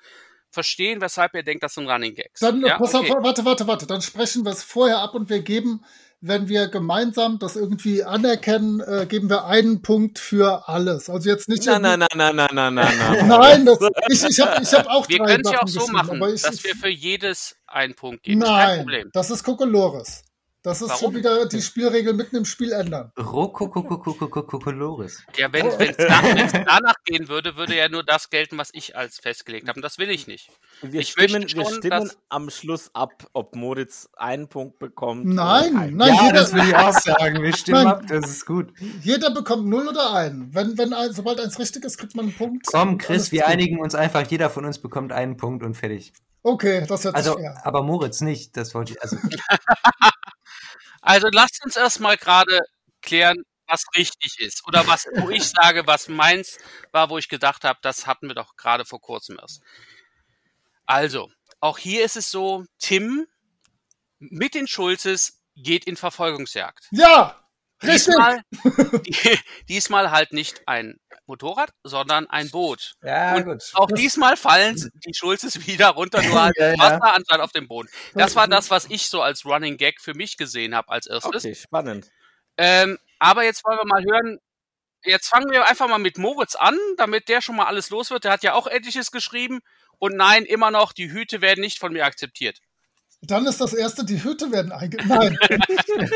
verstehen, 0.53 1.01
weshalb 1.01 1.33
ihr 1.33 1.43
denkt, 1.43 1.63
das 1.63 1.73
sind 1.73 1.89
Running 1.89 2.15
Gags. 2.15 2.39
Dann, 2.39 2.61
ja, 2.61 2.77
pass 2.77 2.93
okay. 2.93 3.11
auf, 3.11 3.23
warte, 3.23 3.45
warte, 3.45 3.67
warte. 3.67 3.87
Dann 3.87 4.01
sprechen 4.01 4.45
wir 4.45 4.51
es 4.51 4.63
vorher 4.63 4.99
ab 4.99 5.15
und 5.15 5.29
wir 5.29 5.41
geben, 5.41 5.83
wenn 6.21 6.47
wir 6.47 6.69
gemeinsam 6.69 7.37
das 7.37 7.57
irgendwie 7.57 8.03
anerkennen, 8.03 8.79
äh, 8.79 9.05
geben 9.07 9.29
wir 9.29 9.45
einen 9.45 9.81
Punkt 9.81 10.19
für 10.19 10.69
alles. 10.69 11.09
Also 11.09 11.29
jetzt 11.29 11.49
nicht. 11.49 11.65
Na, 11.65 11.79
na, 11.79 11.97
na, 11.97 12.07
na, 12.15 12.31
na, 12.31 12.47
na, 12.53 12.71
na, 12.71 12.89
na. 12.91 13.23
Nein, 13.37 13.65
das, 13.65 13.79
ich, 14.09 14.23
ich 14.23 14.39
habe 14.39 14.63
ich 14.63 14.73
hab 14.73 14.87
auch 14.87 15.09
Wir 15.09 15.17
drei 15.17 15.25
können 15.25 15.45
es 15.45 15.51
ja 15.51 15.61
auch 15.61 15.67
so 15.67 15.87
machen, 15.87 16.21
aber 16.21 16.33
ich, 16.33 16.41
dass 16.41 16.63
wir 16.63 16.75
für 16.75 16.89
jedes 16.89 17.57
einen 17.67 17.95
Punkt 17.95 18.23
geben. 18.23 18.39
Nein, 18.39 18.79
Problem. 18.79 19.09
das 19.11 19.31
ist 19.31 19.43
Kokolores. 19.43 20.23
Das 20.63 20.81
ist 20.81 20.89
Warum? 20.89 21.01
schon 21.01 21.15
wieder 21.15 21.45
die 21.45 21.61
Spielregel 21.61 22.13
mitten 22.13 22.37
im 22.37 22.45
Spiel 22.45 22.71
ändern. 22.71 23.11
Rokokokokokokolores. 23.19 25.21
Ja, 25.35 25.51
wenn 25.51 25.67
es 25.67 25.75
danach, 25.97 26.51
danach 26.65 26.95
gehen 27.03 27.27
würde, 27.27 27.57
würde 27.57 27.75
ja 27.75 27.89
nur 27.89 28.03
das 28.03 28.29
gelten, 28.29 28.57
was 28.57 28.69
ich 28.71 28.95
als 28.95 29.19
festgelegt 29.19 29.67
habe. 29.67 29.79
Und 29.79 29.81
das 29.81 29.97
will 29.97 30.09
ich 30.09 30.25
nicht. 30.25 30.49
Wir 30.81 31.01
ich 31.01 31.09
stimmen, 31.09 31.49
schon, 31.49 31.59
wir 31.59 31.65
stimmen 31.65 32.09
am 32.29 32.49
Schluss 32.49 32.91
ab, 32.93 33.27
ob 33.33 33.57
Moritz 33.57 34.07
einen 34.15 34.47
Punkt 34.47 34.79
bekommt. 34.79 35.25
Nein, 35.25 35.97
nein, 35.97 36.15
ja, 36.15 36.27
jeder, 36.27 36.39
das 36.39 36.53
will 36.53 36.63
ich 36.63 36.73
auch 36.73 36.93
sagen. 36.93 37.43
Wir 37.43 37.53
stimmen 37.57 37.83
nein, 37.83 37.95
ab, 37.95 38.03
das 38.07 38.29
ist 38.29 38.45
gut. 38.45 38.71
Jeder 39.01 39.31
bekommt 39.31 39.65
null 39.65 39.89
oder 39.89 40.13
einen. 40.13 40.55
Wenn, 40.55 40.77
wenn 40.77 40.95
sobald 41.11 41.41
eins 41.41 41.59
richtig 41.59 41.83
ist, 41.83 41.97
kriegt 41.97 42.15
man 42.15 42.27
einen 42.27 42.35
Punkt. 42.35 42.67
Komm, 42.67 42.97
Chris, 42.97 43.33
wir 43.33 43.47
einigen 43.47 43.81
uns 43.81 43.95
einfach. 43.95 44.25
Jeder 44.27 44.49
von 44.49 44.63
uns 44.63 44.79
bekommt 44.79 45.11
einen 45.11 45.35
Punkt 45.35 45.61
und 45.61 45.75
fertig. 45.75 46.13
Okay, 46.41 46.85
das 46.87 47.03
hört 47.03 47.15
also, 47.15 47.33
sich 47.33 47.41
fair. 47.41 47.59
Aber 47.63 47.83
Moritz 47.83 48.21
nicht, 48.21 48.55
das 48.55 48.73
wollte 48.73 48.93
ich. 48.93 49.01
Also. 49.01 49.17
Also 51.03 51.27
lasst 51.31 51.63
uns 51.63 51.75
erstmal 51.75 52.17
gerade 52.17 52.61
klären, 53.01 53.43
was 53.67 53.83
richtig 53.95 54.39
ist. 54.39 54.65
Oder 54.65 54.87
was, 54.87 55.05
wo 55.15 55.29
ich 55.29 55.43
sage, 55.43 55.85
was 55.85 56.07
meins 56.07 56.57
war, 56.91 57.09
wo 57.09 57.17
ich 57.17 57.27
gedacht 57.27 57.65
habe, 57.65 57.79
das 57.81 58.07
hatten 58.07 58.27
wir 58.27 58.35
doch 58.35 58.55
gerade 58.55 58.85
vor 58.85 59.01
kurzem 59.01 59.37
erst. 59.39 59.61
Also, 60.85 61.29
auch 61.59 61.77
hier 61.77 62.03
ist 62.03 62.15
es 62.15 62.31
so, 62.31 62.65
Tim 62.79 63.27
mit 64.19 64.55
den 64.55 64.67
Schulzes 64.67 65.43
geht 65.55 65.85
in 65.85 65.97
Verfolgungsjagd. 65.97 66.87
Ja. 66.91 67.42
Diesmal, 67.83 68.41
die, 69.05 69.39
diesmal 69.69 70.11
halt 70.11 70.33
nicht 70.33 70.67
ein 70.67 70.99
Motorrad, 71.25 71.71
sondern 71.83 72.27
ein 72.27 72.49
Boot. 72.49 72.93
ja, 73.01 73.35
Und 73.35 73.45
gut. 73.45 73.63
Auch 73.73 73.91
diesmal 73.91 74.37
fallen 74.37 74.75
die 75.05 75.13
Schulzes 75.13 75.67
wieder 75.67 75.89
runter, 75.89 76.21
nur 76.23 76.41
halt 76.43 76.55
Ja, 76.57 76.71
ja. 76.71 76.77
Wasser 76.77 77.15
anstatt 77.15 77.39
auf 77.39 77.51
dem 77.51 77.67
Boden. 77.67 77.89
Das 78.13 78.35
war 78.35 78.47
das, 78.47 78.69
was 78.69 78.85
ich 78.89 79.07
so 79.09 79.21
als 79.21 79.45
Running 79.45 79.77
Gag 79.77 80.01
für 80.01 80.13
mich 80.13 80.37
gesehen 80.37 80.75
habe 80.75 80.89
als 80.89 81.07
erstes. 81.07 81.43
Okay, 81.45 81.55
spannend. 81.55 82.09
Ähm, 82.57 82.97
aber 83.19 83.43
jetzt 83.43 83.63
wollen 83.65 83.77
wir 83.77 83.85
mal 83.85 84.03
hören. 84.03 84.39
Jetzt 85.05 85.27
fangen 85.27 85.51
wir 85.51 85.67
einfach 85.67 85.87
mal 85.89 85.97
mit 85.97 86.17
Moritz 86.17 86.55
an, 86.55 86.77
damit 86.97 87.27
der 87.27 87.41
schon 87.41 87.57
mal 87.57 87.65
alles 87.65 87.89
los 87.89 88.09
wird. 88.09 88.23
Der 88.23 88.31
hat 88.31 88.43
ja 88.43 88.53
auch 88.53 88.67
etliches 88.67 89.11
geschrieben. 89.11 89.59
Und 89.99 90.15
nein, 90.15 90.45
immer 90.45 90.71
noch, 90.71 90.93
die 90.93 91.11
Hüte 91.11 91.41
werden 91.41 91.61
nicht 91.61 91.79
von 91.79 91.93
mir 91.93 92.05
akzeptiert. 92.05 92.59
Dann 93.25 93.47
ist 93.47 93.61
das 93.61 93.73
erste, 93.73 94.03
die 94.03 94.21
Hüte 94.23 94.51
werden 94.51 94.71
einge... 94.71 94.97
Nein. 95.05 95.37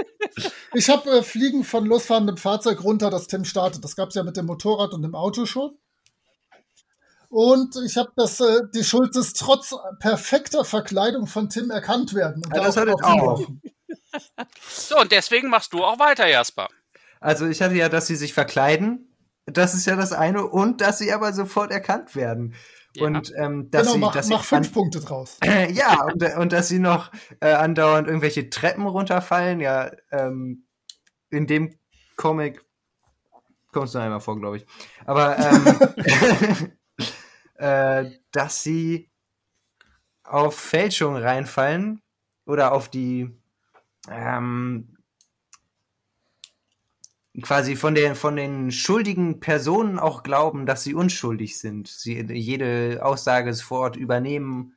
ich 0.74 0.90
habe 0.90 1.10
äh, 1.10 1.24
Fliegen 1.24 1.64
von 1.64 1.86
losfahrendem 1.86 2.36
Fahrzeug 2.36 2.84
runter, 2.84 3.10
das 3.10 3.28
Tim 3.28 3.46
startet. 3.46 3.84
Das 3.84 3.96
gab 3.96 4.10
es 4.10 4.16
ja 4.16 4.24
mit 4.24 4.36
dem 4.36 4.46
Motorrad 4.46 4.94
und 4.94 5.04
dem 5.04 5.16
Auto 5.16 5.46
schon. 5.46 5.78
Und 7.30 7.78
ich 7.86 7.96
habe 7.98 8.12
das, 8.16 8.40
äh, 8.42 8.62
die 8.74 8.84
Schulzes 8.84 9.34
trotz 9.34 9.74
perfekter 10.00 10.66
Verkleidung 10.66 11.28
von 11.28 11.50
Tim 11.50 11.72
erkannt 11.72 12.14
werden. 12.14 12.44
Und 12.46 12.56
Ja, 12.56 12.64
das 12.64 12.76
darauf 12.76 13.02
hat 13.02 13.18
er 13.18 13.24
auch. 13.24 13.48
So, 14.68 15.00
und 15.00 15.12
deswegen 15.12 15.50
machst 15.50 15.74
du 15.74 15.84
auch 15.84 16.00
weiter, 16.00 16.28
Jasper. 16.28 16.68
Also, 17.20 17.48
ich 17.48 17.62
hatte 17.62 17.76
ja, 17.76 17.90
dass 17.90 18.08
sie 18.08 18.16
sich 18.16 18.34
verkleiden. 18.34 19.16
Das 19.46 19.74
ist 19.74 19.86
ja 19.86 19.96
das 19.96 20.12
eine. 20.12 20.46
Und 20.46 20.82
dass 20.82 20.98
sie 20.98 21.12
aber 21.12 21.34
sofort 21.34 21.72
erkannt 21.72 22.16
werden. 22.16 22.54
Ja. 22.98 23.06
Und 23.06 23.32
ähm, 23.38 23.69
dass 23.69 23.84
Genau, 23.84 23.94
sie, 23.94 23.99
mach, 23.99 24.14
dass 24.14 24.30
mach 24.30 24.44
sie 24.44 24.48
fünf 24.56 24.74
Punkte 24.74 24.99
draus. 24.99 25.38
ja, 25.72 26.03
und, 26.03 26.24
und 26.38 26.52
dass 26.52 26.68
sie 26.68 26.80
noch 26.80 27.11
äh, 27.40 27.52
andauernd 27.53 28.07
irgendwelche 28.07 28.49
Treppen 28.49 28.88
runterfallen. 28.88 29.60
Ja, 29.60 29.91
ähm, 30.11 30.65
in 31.30 31.48
dem 31.48 31.78
Comic 32.15 32.65
kommst 33.72 33.95
du 33.95 33.99
einmal 33.99 34.19
vor, 34.19 34.40
glaube 34.40 34.57
ich. 34.57 34.65
Aber 35.06 35.38
ähm, 35.38 36.72
äh, 37.56 38.11
dass 38.32 38.64
sie 38.64 39.11
auf 40.24 40.57
Fälschung 40.57 41.15
reinfallen 41.15 42.02
oder 42.45 42.74
auf 42.74 42.90
die 42.90 43.30
ähm, 44.10 44.97
quasi 47.42 47.76
von 47.76 47.96
den, 47.96 48.16
von 48.16 48.36
den 48.36 48.72
schuldigen 48.72 49.40
Personen 49.40 50.00
auch 50.00 50.24
glauben, 50.24 50.66
dass 50.66 50.84
sie 50.84 50.94
unschuldig 50.94 51.60
sind. 51.60 51.88
Sie 51.88 52.22
jede 52.34 53.00
Aussage 53.04 53.54
sofort 53.54 53.96
übernehmen. 53.96 54.76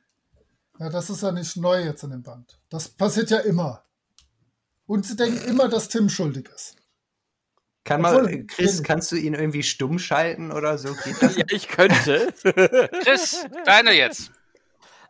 Ja, 0.79 0.89
das 0.89 1.09
ist 1.09 1.23
ja 1.23 1.31
nicht 1.31 1.57
neu 1.57 1.83
jetzt 1.83 2.03
in 2.03 2.11
dem 2.11 2.23
Band. 2.23 2.59
Das 2.69 2.89
passiert 2.89 3.29
ja 3.29 3.39
immer. 3.39 3.83
Und 4.85 5.05
sie 5.05 5.15
denken 5.15 5.47
immer, 5.47 5.69
dass 5.69 5.89
Tim 5.89 6.09
schuldig 6.09 6.49
ist. 6.53 6.75
Kann 7.83 8.01
man, 8.01 8.15
Obwohl, 8.15 8.45
Chris, 8.45 8.83
kannst 8.83 9.11
du 9.11 9.15
ihn 9.15 9.33
irgendwie 9.33 9.63
stumm 9.63 9.97
schalten 9.97 10.51
oder 10.51 10.77
so? 10.77 10.93
Geht 10.93 11.21
das? 11.21 11.35
Ja, 11.37 11.45
ich 11.49 11.67
könnte. 11.67 12.33
Chris, 13.03 13.43
deine 13.65 13.93
jetzt. 13.93 14.31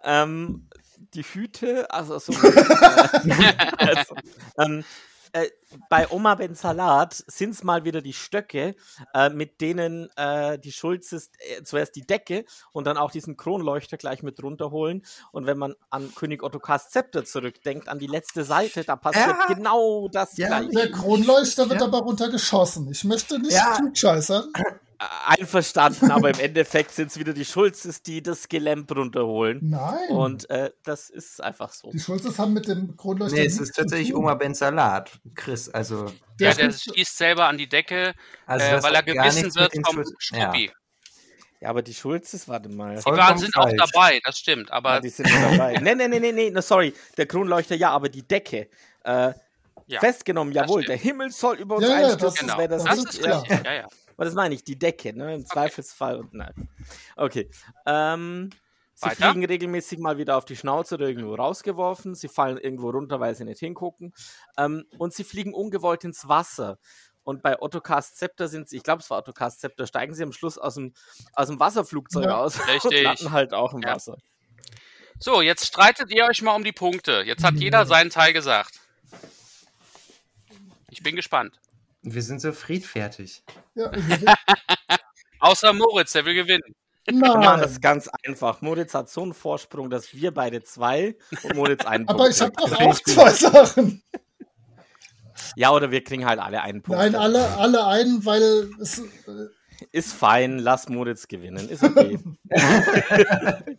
ähm, 0.03 0.69
die 1.13 1.23
Hüte, 1.23 1.91
also 1.91 2.19
so. 2.19 2.31
also, 3.77 4.15
ähm, 4.57 4.85
äh, 5.33 5.49
bei 5.89 6.09
Oma 6.09 6.35
Ben 6.35 6.53
Salat 6.55 7.23
sind 7.27 7.51
es 7.51 7.63
mal 7.63 7.85
wieder 7.85 8.01
die 8.01 8.13
Stöcke, 8.13 8.75
äh, 9.13 9.29
mit 9.29 9.61
denen 9.61 10.09
äh, 10.17 10.59
die 10.59 10.71
Schulzes 10.71 11.29
äh, 11.39 11.63
zuerst 11.63 11.95
die 11.95 12.05
Decke 12.05 12.45
und 12.73 12.85
dann 12.87 12.97
auch 12.97 13.11
diesen 13.11 13.37
Kronleuchter 13.37 13.97
gleich 13.97 14.23
mit 14.23 14.41
runterholen. 14.43 15.03
Und 15.31 15.45
wenn 15.45 15.57
man 15.57 15.75
an 15.89 16.13
König 16.15 16.43
Ottokars 16.43 16.89
Zepter 16.89 17.23
zurückdenkt, 17.25 17.87
an 17.87 17.99
die 17.99 18.07
letzte 18.07 18.43
Seite, 18.43 18.83
da 18.83 18.95
passiert 18.95 19.27
Ja. 19.47 19.53
genau 19.53 20.07
das 20.09 20.37
Ja, 20.37 20.47
gleiche. 20.59 20.69
Der 20.71 20.91
Kronleuchter 20.91 21.69
wird 21.69 21.79
Ja. 21.81 21.87
aber 21.87 21.99
runtergeschossen. 21.99 22.89
Ich 22.91 23.03
möchte 23.03 23.39
nicht 23.39 23.53
Ja. 23.53 23.75
klugscheißern. 23.77 24.51
Einverstanden, 25.25 26.11
aber 26.11 26.29
im 26.29 26.39
Endeffekt 26.39 26.91
sind 26.91 27.09
es 27.11 27.17
wieder 27.17 27.33
die 27.33 27.45
Schulzes, 27.45 28.03
die 28.03 28.21
das 28.21 28.47
Gelämp 28.49 28.95
runterholen. 28.95 29.59
Nein. 29.63 30.09
Und 30.09 30.49
äh, 30.49 30.71
das 30.83 31.09
ist 31.09 31.41
einfach 31.41 31.71
so. 31.73 31.89
die 31.91 31.99
Schulzes 31.99 32.37
haben 32.37 32.53
mit 32.53 32.67
dem 32.67 32.95
Kronleuchter. 32.95 33.35
Nee, 33.35 33.45
es 33.45 33.59
ist 33.59 33.75
tatsächlich. 33.75 34.13
Oma 34.15 34.35
Ben 34.35 34.53
Salat. 34.53 35.11
Chris, 35.33 35.69
also. 35.69 36.05
Der 36.39 36.49
ja, 36.51 36.55
der 36.55 36.71
schießt 36.71 37.17
selber 37.17 37.47
an 37.47 37.57
die 37.57 37.67
Decke, 37.69 38.13
also 38.45 38.65
äh, 38.65 38.71
das 38.71 38.83
weil 38.83 38.95
er 38.95 39.03
gebissen 39.03 39.55
wird 39.55 39.73
vom 39.85 39.95
Schulz- 39.95 40.13
Ja. 40.33 40.53
Ja, 41.59 41.69
aber 41.69 41.83
die 41.83 41.93
Schulzes, 41.93 42.47
warte 42.47 42.69
mal. 42.69 42.97
Die 42.97 43.05
waren, 43.05 43.37
sind 43.37 43.55
auch 43.55 43.63
falsch. 43.69 43.77
dabei, 43.93 44.19
das 44.23 44.37
stimmt. 44.39 44.69
Ja, 44.69 44.75
Aber 44.75 44.99
die 44.99 45.09
sind 45.09 45.29
dabei. 45.29 45.77
nee, 45.81 45.93
nee, 45.93 46.07
nee, 46.07 46.19
nee, 46.19 46.31
nee, 46.31 46.49
no, 46.49 46.59
sorry. 46.61 46.91
Der 47.17 47.27
Kronleuchter, 47.27 47.75
ja, 47.75 47.91
aber 47.91 48.09
die 48.09 48.27
Decke. 48.27 48.67
Äh, 49.03 49.33
Ja. 49.87 49.99
Festgenommen, 49.99 50.53
jawohl, 50.53 50.83
der 50.85 50.95
Himmel 50.95 51.31
soll 51.31 51.57
über 51.57 51.75
uns 51.75 51.87
Ja, 51.87 51.99
ja, 51.99 52.07
einstürzen. 52.07 52.47
das- 52.47 52.55
Genau, 52.55 52.57
wäre 52.57 52.67
das, 52.69 52.83
das 52.83 52.97
nicht. 52.97 53.09
ist 53.13 53.21
klar. 53.23 53.43
Ja, 53.47 53.73
ja. 53.73 53.87
Aber 54.15 54.25
das 54.25 54.33
meine 54.33 54.53
ich, 54.55 54.63
die 54.63 54.77
Decke, 54.77 55.13
ne? 55.15 55.35
Im 55.35 55.45
Zweifelsfall 55.45 56.17
und 56.17 56.33
nein. 56.33 56.69
Okay. 57.15 57.49
Ähm, 57.85 58.49
sie 58.93 59.05
Weiter? 59.09 59.31
fliegen 59.31 59.45
regelmäßig 59.45 59.99
mal 59.99 60.17
wieder 60.17 60.37
auf 60.37 60.45
die 60.45 60.55
Schnauze 60.55 60.95
oder 60.95 61.07
irgendwo 61.07 61.35
rausgeworfen. 61.35 62.15
Sie 62.15 62.27
fallen 62.27 62.57
irgendwo 62.57 62.89
runter, 62.89 63.19
weil 63.19 63.35
sie 63.35 63.45
nicht 63.45 63.59
hingucken. 63.59 64.13
Ähm, 64.57 64.85
und 64.97 65.13
sie 65.13 65.23
fliegen 65.23 65.53
ungewollt 65.53 66.03
ins 66.03 66.27
Wasser. 66.27 66.77
Und 67.23 67.43
bei 67.43 67.61
Ottokar 67.61 68.01
Scepter 68.01 68.47
sind 68.47 68.67
sie, 68.67 68.77
ich 68.77 68.83
glaube, 68.83 69.01
es 69.01 69.09
war 69.11 69.19
Ottokar 69.19 69.51
Scepter, 69.51 69.85
steigen 69.85 70.13
sie 70.15 70.23
am 70.23 70.31
Schluss 70.31 70.57
aus 70.57 70.73
dem, 70.75 70.93
aus 71.33 71.47
dem 71.49 71.59
Wasserflugzeug 71.59 72.25
Ja. 72.25 72.37
aus 72.37 72.55
und 72.59 72.67
Richtig. 72.69 73.03
landen 73.03 73.31
halt 73.31 73.53
auch 73.53 73.73
im 73.73 73.81
Ja. 73.81 73.95
Wasser. 73.95 74.17
So, 75.19 75.41
jetzt 75.43 75.67
streitet 75.67 76.11
ihr 76.11 76.25
euch 76.25 76.41
mal 76.41 76.55
um 76.55 76.63
die 76.63 76.71
Punkte. 76.71 77.21
Jetzt 77.25 77.43
hat 77.43 77.53
jeder 77.55 77.85
seinen 77.85 78.09
Teil 78.09 78.33
gesagt. 78.33 78.79
Ich 80.89 81.03
bin 81.03 81.15
gespannt. 81.15 81.59
Wir 82.03 82.21
sind 82.23 82.41
so 82.41 82.51
friedfertig. 82.51 83.43
Ja, 83.75 83.91
Außer 85.39 85.73
Moritz, 85.73 86.13
der 86.13 86.25
will 86.25 86.35
gewinnen. 86.35 86.75
Wir 87.05 87.15
machen 87.15 87.61
das 87.61 87.73
nein. 87.73 87.81
ganz 87.81 88.09
einfach. 88.25 88.61
Moritz 88.61 88.93
hat 88.93 89.09
so 89.09 89.23
einen 89.23 89.33
Vorsprung, 89.33 89.89
dass 89.89 90.13
wir 90.13 90.31
beide 90.31 90.63
zwei 90.63 91.15
und 91.43 91.55
Moritz 91.55 91.85
einen 91.85 92.07
Aber 92.07 92.19
Punkt 92.19 92.35
ich 92.35 92.41
habe 92.41 92.51
doch 92.51 92.79
auch 92.79 92.99
zwei 92.99 93.31
Sachen. 93.31 94.03
Ja, 95.55 95.71
oder 95.71 95.91
wir 95.91 96.03
kriegen 96.03 96.25
halt 96.25 96.39
alle 96.39 96.61
einen 96.61 96.81
Punkt. 96.81 97.01
Nein, 97.01 97.15
alle, 97.15 97.47
alle 97.57 97.85
einen, 97.87 98.23
weil 98.25 98.69
es, 98.79 98.99
äh, 98.99 99.47
Ist 99.91 100.13
fein, 100.13 100.59
lass 100.59 100.89
Moritz 100.89 101.27
gewinnen. 101.27 101.67
Ist 101.69 101.83
okay. 101.83 102.19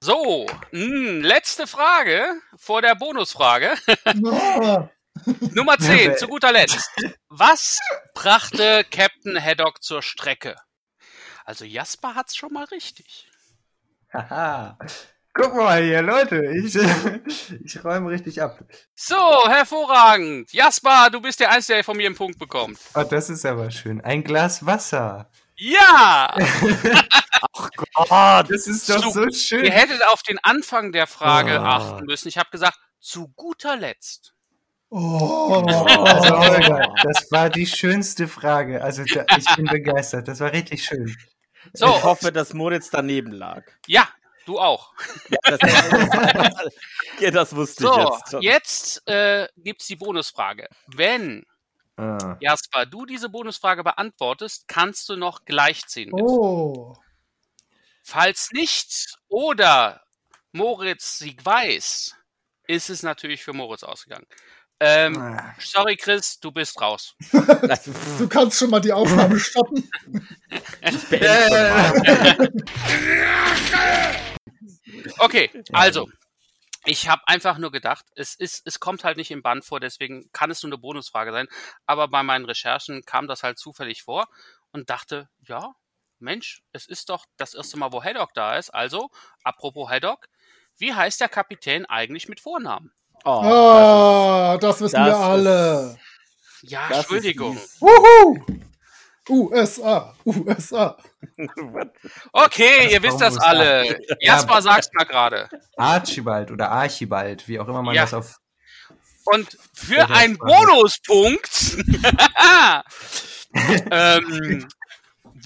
So, 0.00 0.46
mh, 0.70 1.26
letzte 1.26 1.66
Frage 1.66 2.22
vor 2.56 2.82
der 2.82 2.94
Bonusfrage. 2.94 3.72
ah, 4.04 4.88
Nummer 5.54 5.78
10, 5.78 6.16
zu 6.16 6.28
guter 6.28 6.52
Letzt. 6.52 6.90
Was 7.28 7.78
brachte 8.14 8.84
Captain 8.90 9.42
Haddock 9.42 9.82
zur 9.82 10.02
Strecke? 10.02 10.56
Also 11.44 11.64
Jasper 11.64 12.14
hat's 12.14 12.36
schon 12.36 12.52
mal 12.52 12.64
richtig. 12.64 13.28
Haha. 14.12 14.78
Guck 15.34 15.54
mal 15.54 15.82
hier, 15.82 16.02
Leute. 16.02 16.44
Ich, 16.46 16.74
ich 17.64 17.84
räume 17.84 18.10
richtig 18.10 18.42
ab. 18.42 18.58
So, 18.94 19.48
hervorragend. 19.48 20.52
Jasper, 20.52 21.10
du 21.10 21.20
bist 21.20 21.38
der 21.40 21.50
Einzige, 21.50 21.76
der 21.76 21.84
von 21.84 21.96
mir 21.96 22.06
einen 22.06 22.16
Punkt 22.16 22.38
bekommt. 22.38 22.78
Oh, 22.94 23.02
das 23.04 23.30
ist 23.30 23.46
aber 23.46 23.70
schön. 23.70 24.00
Ein 24.00 24.24
Glas 24.24 24.66
Wasser. 24.66 25.30
Ja! 25.56 26.34
Gott, 27.52 28.50
Das 28.50 28.66
ist 28.66 28.88
doch 28.88 29.00
Zu- 29.02 29.10
so 29.10 29.30
schön. 29.30 29.64
Ihr 29.64 29.72
hättet 29.72 30.04
auf 30.08 30.22
den 30.22 30.38
Anfang 30.42 30.92
der 30.92 31.06
Frage 31.06 31.60
Ah. 31.60 31.76
achten 31.76 32.04
müssen. 32.06 32.28
Ich 32.28 32.38
habe 32.38 32.50
gesagt, 32.50 32.78
zu 33.00 33.28
guter 33.36 33.76
Letzt. 33.76 34.34
Oh, 34.90 35.64
Also, 35.66 36.38
Holger, 36.38 36.94
das 37.02 37.30
war 37.30 37.50
die 37.50 37.66
schönste 37.66 38.28
Frage. 38.28 38.82
Also, 38.82 39.04
da, 39.04 39.24
ich 39.36 39.46
bin 39.56 39.66
begeistert. 39.66 40.28
Das 40.28 40.40
war 40.40 40.52
richtig 40.52 40.84
schön. 40.84 41.08
ich 41.08 41.70
So, 41.74 42.02
hoffe, 42.02 42.32
dass 42.32 42.54
Moritz 42.54 42.90
daneben 42.90 43.32
lag. 43.32 43.62
ja, 43.86 44.08
du 44.46 44.58
auch. 44.58 44.92
Ja, 45.30 45.38
das, 45.44 45.58
das, 45.60 46.64
ja, 47.20 47.30
das 47.30 47.54
wusste 47.54 47.84
ich 47.84 47.90
So, 47.90 47.98
jetzt 48.00 48.30
schon. 48.30 48.42
jetzt 48.42 49.08
äh, 49.08 49.48
gibt's 49.56 49.86
die 49.86 49.96
Bonusfrage. 49.96 50.68
Wenn, 50.86 51.44
Ah. 52.00 52.36
Jasper, 52.38 52.86
du 52.86 53.06
diese 53.06 53.28
Bonusfrage 53.28 53.82
beantwortest, 53.82 54.68
kannst 54.68 55.08
du 55.08 55.16
noch 55.16 55.44
gleichziehen. 55.44 56.10
mit. 56.12 56.22
oh. 56.22 56.94
Falls 58.04 58.50
nicht 58.52 59.16
oder 59.28 60.02
Moritz 60.52 61.18
Sieg 61.18 61.44
weiß, 61.44 62.14
ist 62.68 62.90
es 62.90 63.02
natürlich 63.02 63.42
für 63.42 63.52
Moritz 63.52 63.82
ausgegangen. 63.82 64.26
Ähm, 64.80 65.16
Ah. 65.20 65.54
sorry, 65.58 65.96
Chris, 65.96 66.38
du 66.40 66.52
bist 66.52 66.80
raus. 66.80 67.14
Du 68.18 68.28
kannst 68.28 68.58
schon 68.58 68.70
mal 68.70 68.80
die 68.80 68.92
Aufnahme 68.92 69.38
stoppen. 69.40 69.88
ich. 70.82 70.94
Okay, 75.18 75.50
also. 75.72 76.08
Ich 76.86 77.08
habe 77.08 77.22
einfach 77.26 77.58
nur 77.58 77.70
gedacht, 77.72 78.06
es 78.14 78.34
ist, 78.34 78.62
es 78.66 78.80
kommt 78.80 79.04
halt 79.04 79.16
nicht 79.18 79.30
im 79.30 79.42
Band 79.42 79.64
vor, 79.64 79.78
deswegen 79.80 80.30
kann 80.32 80.50
es 80.50 80.62
nur 80.62 80.70
eine 80.72 80.78
Bonusfrage 80.78 81.32
sein. 81.32 81.46
Aber 81.86 82.08
bei 82.08 82.22
meinen 82.22 82.46
Recherchen 82.46 83.02
kam 83.04 83.26
das 83.28 83.42
halt 83.42 83.58
zufällig 83.58 84.02
vor 84.04 84.26
und 84.72 84.88
dachte, 84.88 85.28
ja, 85.40 85.74
Mensch, 86.18 86.62
es 86.72 86.86
ist 86.86 87.10
doch 87.10 87.26
das 87.36 87.52
erste 87.54 87.78
Mal, 87.78 87.92
wo 87.92 88.02
Haddock 88.02 88.32
da 88.34 88.56
ist. 88.56 88.70
Also, 88.70 89.10
apropos 89.44 89.90
Haddock, 89.90 90.28
wie 90.78 90.94
heißt 90.94 91.20
der 91.20 91.28
Kapitän 91.28 91.84
eigentlich 91.86 92.28
mit 92.28 92.40
Vornamen? 92.40 92.92
Oh, 93.24 93.30
Ah, 93.30 94.58
das 94.60 94.80
wissen 94.80 94.96
das 94.96 95.06
wir 95.06 95.12
ist- 95.12 95.18
alle. 95.18 95.98
Ja, 96.62 96.80
das 96.88 96.90
ist 96.90 96.96
Entschuldigung. 97.04 97.58
Wuhu! 97.80 98.38
USA, 99.30 100.14
USA. 100.24 100.96
Okay, 102.32 102.90
ihr 102.92 103.00
Das 103.00 103.02
wisst 103.02 103.20
das 103.20 103.36
alle. 103.36 103.98
Jasper 104.20 104.62
sagt's 104.62 104.88
mal 104.94 105.04
gerade. 105.04 105.48
Archibald 105.76 106.50
oder 106.50 106.70
Archibald, 106.70 107.46
wie 107.48 107.58
auch 107.60 107.68
immer 107.68 107.82
man 107.82 107.94
Ja. 107.94 108.02
das 108.02 108.14
auf. 108.14 108.36
Und 109.24 109.58
für 109.74 109.96
das 109.96 110.10
einen. 110.10 110.38
Bonuspunkt, 110.38 111.76
ähm, 113.90 114.68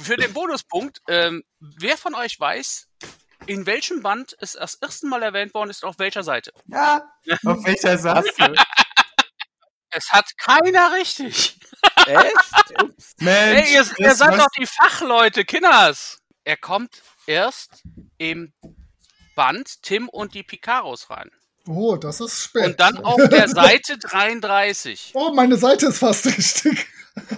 für 0.01 0.16
den 0.16 0.32
Bonuspunkt, 0.32 1.01
ähm, 1.09 1.43
wer 1.61 1.97
von 1.97 2.15
euch 2.15 2.39
weiß, 2.39 2.86
in 3.47 3.66
welchem 3.66 4.02
Band 4.02 4.36
es 4.40 4.52
das 4.52 4.74
erste 4.74 5.06
Mal 5.06 5.23
erwähnt 5.23 5.55
worden 5.55 5.70
ist, 5.70 5.85
auf 5.85 5.98
welcher 5.98 6.23
Seite? 6.23 6.52
Ja, 6.66 7.02
auf 7.44 7.64
welcher 7.64 7.98
Seite? 7.98 8.55
Es 9.90 10.10
hat 10.10 10.31
keiner 10.39 10.93
richtig. 10.93 11.59
Echt? 12.06 12.81
Ups. 12.82 13.14
Mensch, 13.19 13.60
Hey, 13.60 13.74
ihr, 13.74 13.86
ihr 13.98 14.09
das 14.09 14.19
seid 14.19 14.39
doch 14.39 14.48
die 14.59 14.66
Fachleute, 14.66 15.44
Kinders. 15.44 16.19
Er 16.44 16.56
kommt 16.56 17.02
erst 17.27 17.82
im 18.19 18.52
Band 19.36 19.82
Tim 19.82 20.09
und 20.09 20.35
die 20.35 20.43
Picaros 20.43 21.10
rein. 21.10 21.31
Oh, 21.69 21.97
das 21.97 22.20
ist 22.20 22.43
spät. 22.43 22.64
Und 22.64 22.81
dann 22.81 22.98
auf 23.05 23.20
der 23.28 23.48
Seite 23.48 23.98
33. 23.98 25.12
Oh, 25.14 25.32
meine 25.32 25.56
Seite 25.56 25.86
ist 25.86 25.98
fast 25.98 26.27
richtig. 26.39 26.86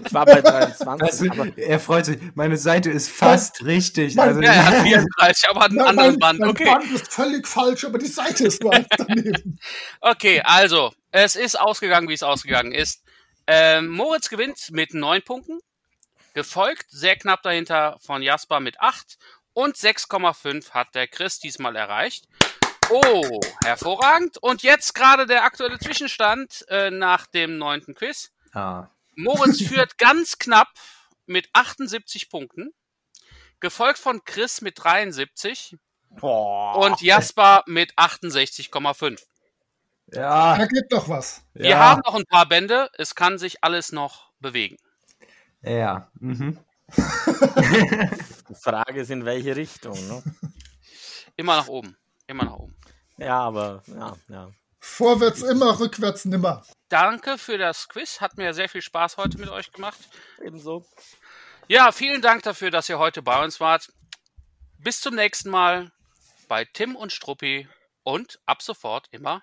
Ich 0.04 0.12
war 0.14 0.24
bei 0.26 0.40
23. 0.40 0.86
Weißt 1.08 1.30
aber 1.30 1.46
du, 1.46 1.62
er 1.62 1.80
freut 1.80 2.06
sich. 2.06 2.18
Meine 2.34 2.56
Seite 2.56 2.90
ist 2.90 3.10
fast 3.10 3.64
richtig. 3.64 4.14
Mein- 4.14 4.28
Also, 4.28 4.40
Ja, 4.42 4.52
er 4.52 4.64
hat 4.66 4.82
34, 4.82 5.48
aber 5.50 5.64
einen 5.64 5.74
Nein, 5.76 5.86
anderen 5.86 6.10
mein, 6.12 6.18
Band. 6.18 6.38
mein 6.40 6.50
Okay. 6.50 6.64
Band 6.64 6.90
ist 6.92 7.12
völlig 7.12 7.46
falsch, 7.48 7.84
aber 7.84 7.98
die 7.98 8.06
Seite 8.06 8.44
ist 8.46 8.62
nur 8.62 8.72
eins 8.74 8.86
daneben. 8.96 9.58
Okay, 10.00 10.40
also, 10.44 10.92
es 11.10 11.36
ist 11.36 11.58
ausgegangen, 11.58 12.08
wie 12.08 12.14
es 12.14 12.22
ausgegangen 12.22 12.72
ist. 12.72 13.02
Ähm, 13.46 13.88
Moritz 13.88 14.28
gewinnt 14.28 14.70
mit 14.70 14.94
neun 14.94 15.22
Punkten, 15.22 15.60
gefolgt 16.34 16.86
sehr 16.90 17.16
knapp 17.16 17.42
dahinter 17.42 17.98
von 18.00 18.22
Jasper 18.22 18.60
mit 18.60 18.80
acht 18.80 19.18
und 19.52 19.76
6,5 19.76 20.70
hat 20.70 20.94
der 20.94 21.06
Chris 21.06 21.38
diesmal 21.38 21.76
erreicht. 21.76 22.24
Oh, 22.90 23.40
hervorragend. 23.64 24.36
Und 24.42 24.62
jetzt 24.62 24.94
gerade 24.94 25.26
der 25.26 25.44
aktuelle 25.44 25.78
Zwischenstand 25.78 26.64
äh, 26.68 26.90
nach 26.90 27.26
dem 27.26 27.56
neunten 27.56 27.94
Quiz. 27.94 28.30
ah, 28.52 28.88
Moritz 29.16 29.62
führt 29.68 29.98
ganz 29.98 30.38
knapp 30.38 30.68
mit 31.26 31.48
78 31.52 32.28
Punkten, 32.28 32.72
gefolgt 33.60 33.98
von 33.98 34.24
Chris 34.24 34.60
mit 34.60 34.82
73 34.82 35.76
boah. 36.10 36.76
und 36.78 37.00
Jasper 37.00 37.62
mit 37.66 37.96
68,5. 37.96 39.20
ja, 40.12 40.58
Da 40.58 40.66
geht 40.66 40.90
doch 40.90 41.08
was. 41.08 41.42
Wir 41.54 41.70
ja, 41.70 41.78
haben 41.78 42.02
noch 42.04 42.14
ein 42.14 42.26
paar 42.26 42.46
Bände. 42.46 42.90
Es 42.98 43.14
kann 43.14 43.38
sich 43.38 43.64
alles 43.64 43.92
noch 43.92 44.32
bewegen. 44.40 44.76
Ja, 45.62 46.10
mhm. 46.20 46.58
Die 46.96 48.54
Frage 48.54 49.00
ist, 49.00 49.10
in 49.10 49.24
welche 49.24 49.56
Richtung. 49.56 49.94
Ne? 50.08 50.22
Immer 51.36 51.56
nach 51.56 51.68
oben. 51.68 51.96
Immer 52.26 52.44
nach 52.44 52.56
oben. 52.56 52.76
Ja, 53.16 53.40
aber 53.40 53.82
ja, 53.86 54.16
ja. 54.28 54.50
Vorwärts 54.84 55.42
immer, 55.42 55.80
rückwärts 55.80 56.26
nimmer. 56.26 56.62
Danke 56.88 57.38
für 57.38 57.58
das 57.58 57.88
Quiz. 57.88 58.20
Hat 58.20 58.36
mir 58.36 58.52
sehr 58.52 58.68
viel 58.68 58.82
Spaß 58.82 59.16
heute 59.16 59.38
mit 59.38 59.48
euch 59.48 59.72
gemacht. 59.72 59.98
Ebenso. 60.44 60.84
Ja, 61.68 61.90
vielen 61.90 62.20
Dank 62.20 62.42
dafür, 62.42 62.70
dass 62.70 62.88
ihr 62.88 62.98
heute 62.98 63.22
bei 63.22 63.42
uns 63.42 63.60
wart. 63.60 63.90
Bis 64.78 65.00
zum 65.00 65.14
nächsten 65.14 65.50
Mal 65.50 65.90
bei 66.48 66.66
Tim 66.66 66.96
und 66.96 67.12
Struppi 67.12 67.66
und 68.02 68.38
ab 68.44 68.62
sofort 68.62 69.08
immer 69.10 69.42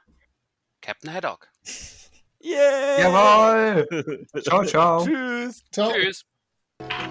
Captain 0.79 1.11
Haddock. 1.11 1.47
Yeah! 2.39 3.01
Jawohl! 3.01 4.27
Ciao, 4.43 4.63
ciao. 4.63 5.05
Tschüss! 5.05 5.63
Ciao. 5.71 5.91
Tschüss. 5.91 6.23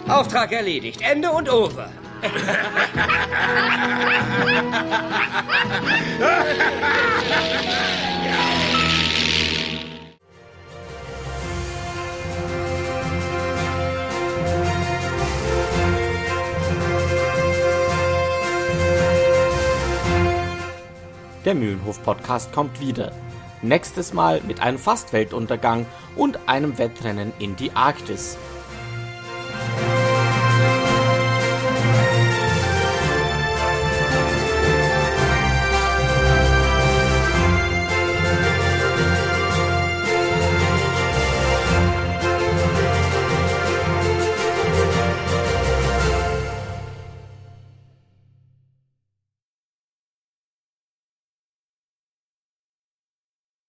Auftrag 0.08 0.52
erledigt. 0.52 1.00
Ende 1.02 1.30
und 1.30 1.48
over. 1.48 1.92
Der 21.46 21.54
Mühlenhof-Podcast 21.54 22.52
kommt 22.52 22.80
wieder. 22.80 23.12
Nächstes 23.62 24.12
Mal 24.12 24.42
mit 24.46 24.60
einem 24.60 24.78
Fast-Weltuntergang 24.78 25.86
und 26.14 26.38
einem 26.46 26.76
Wettrennen 26.76 27.32
in 27.38 27.56
die 27.56 27.72
Arktis. 27.72 28.36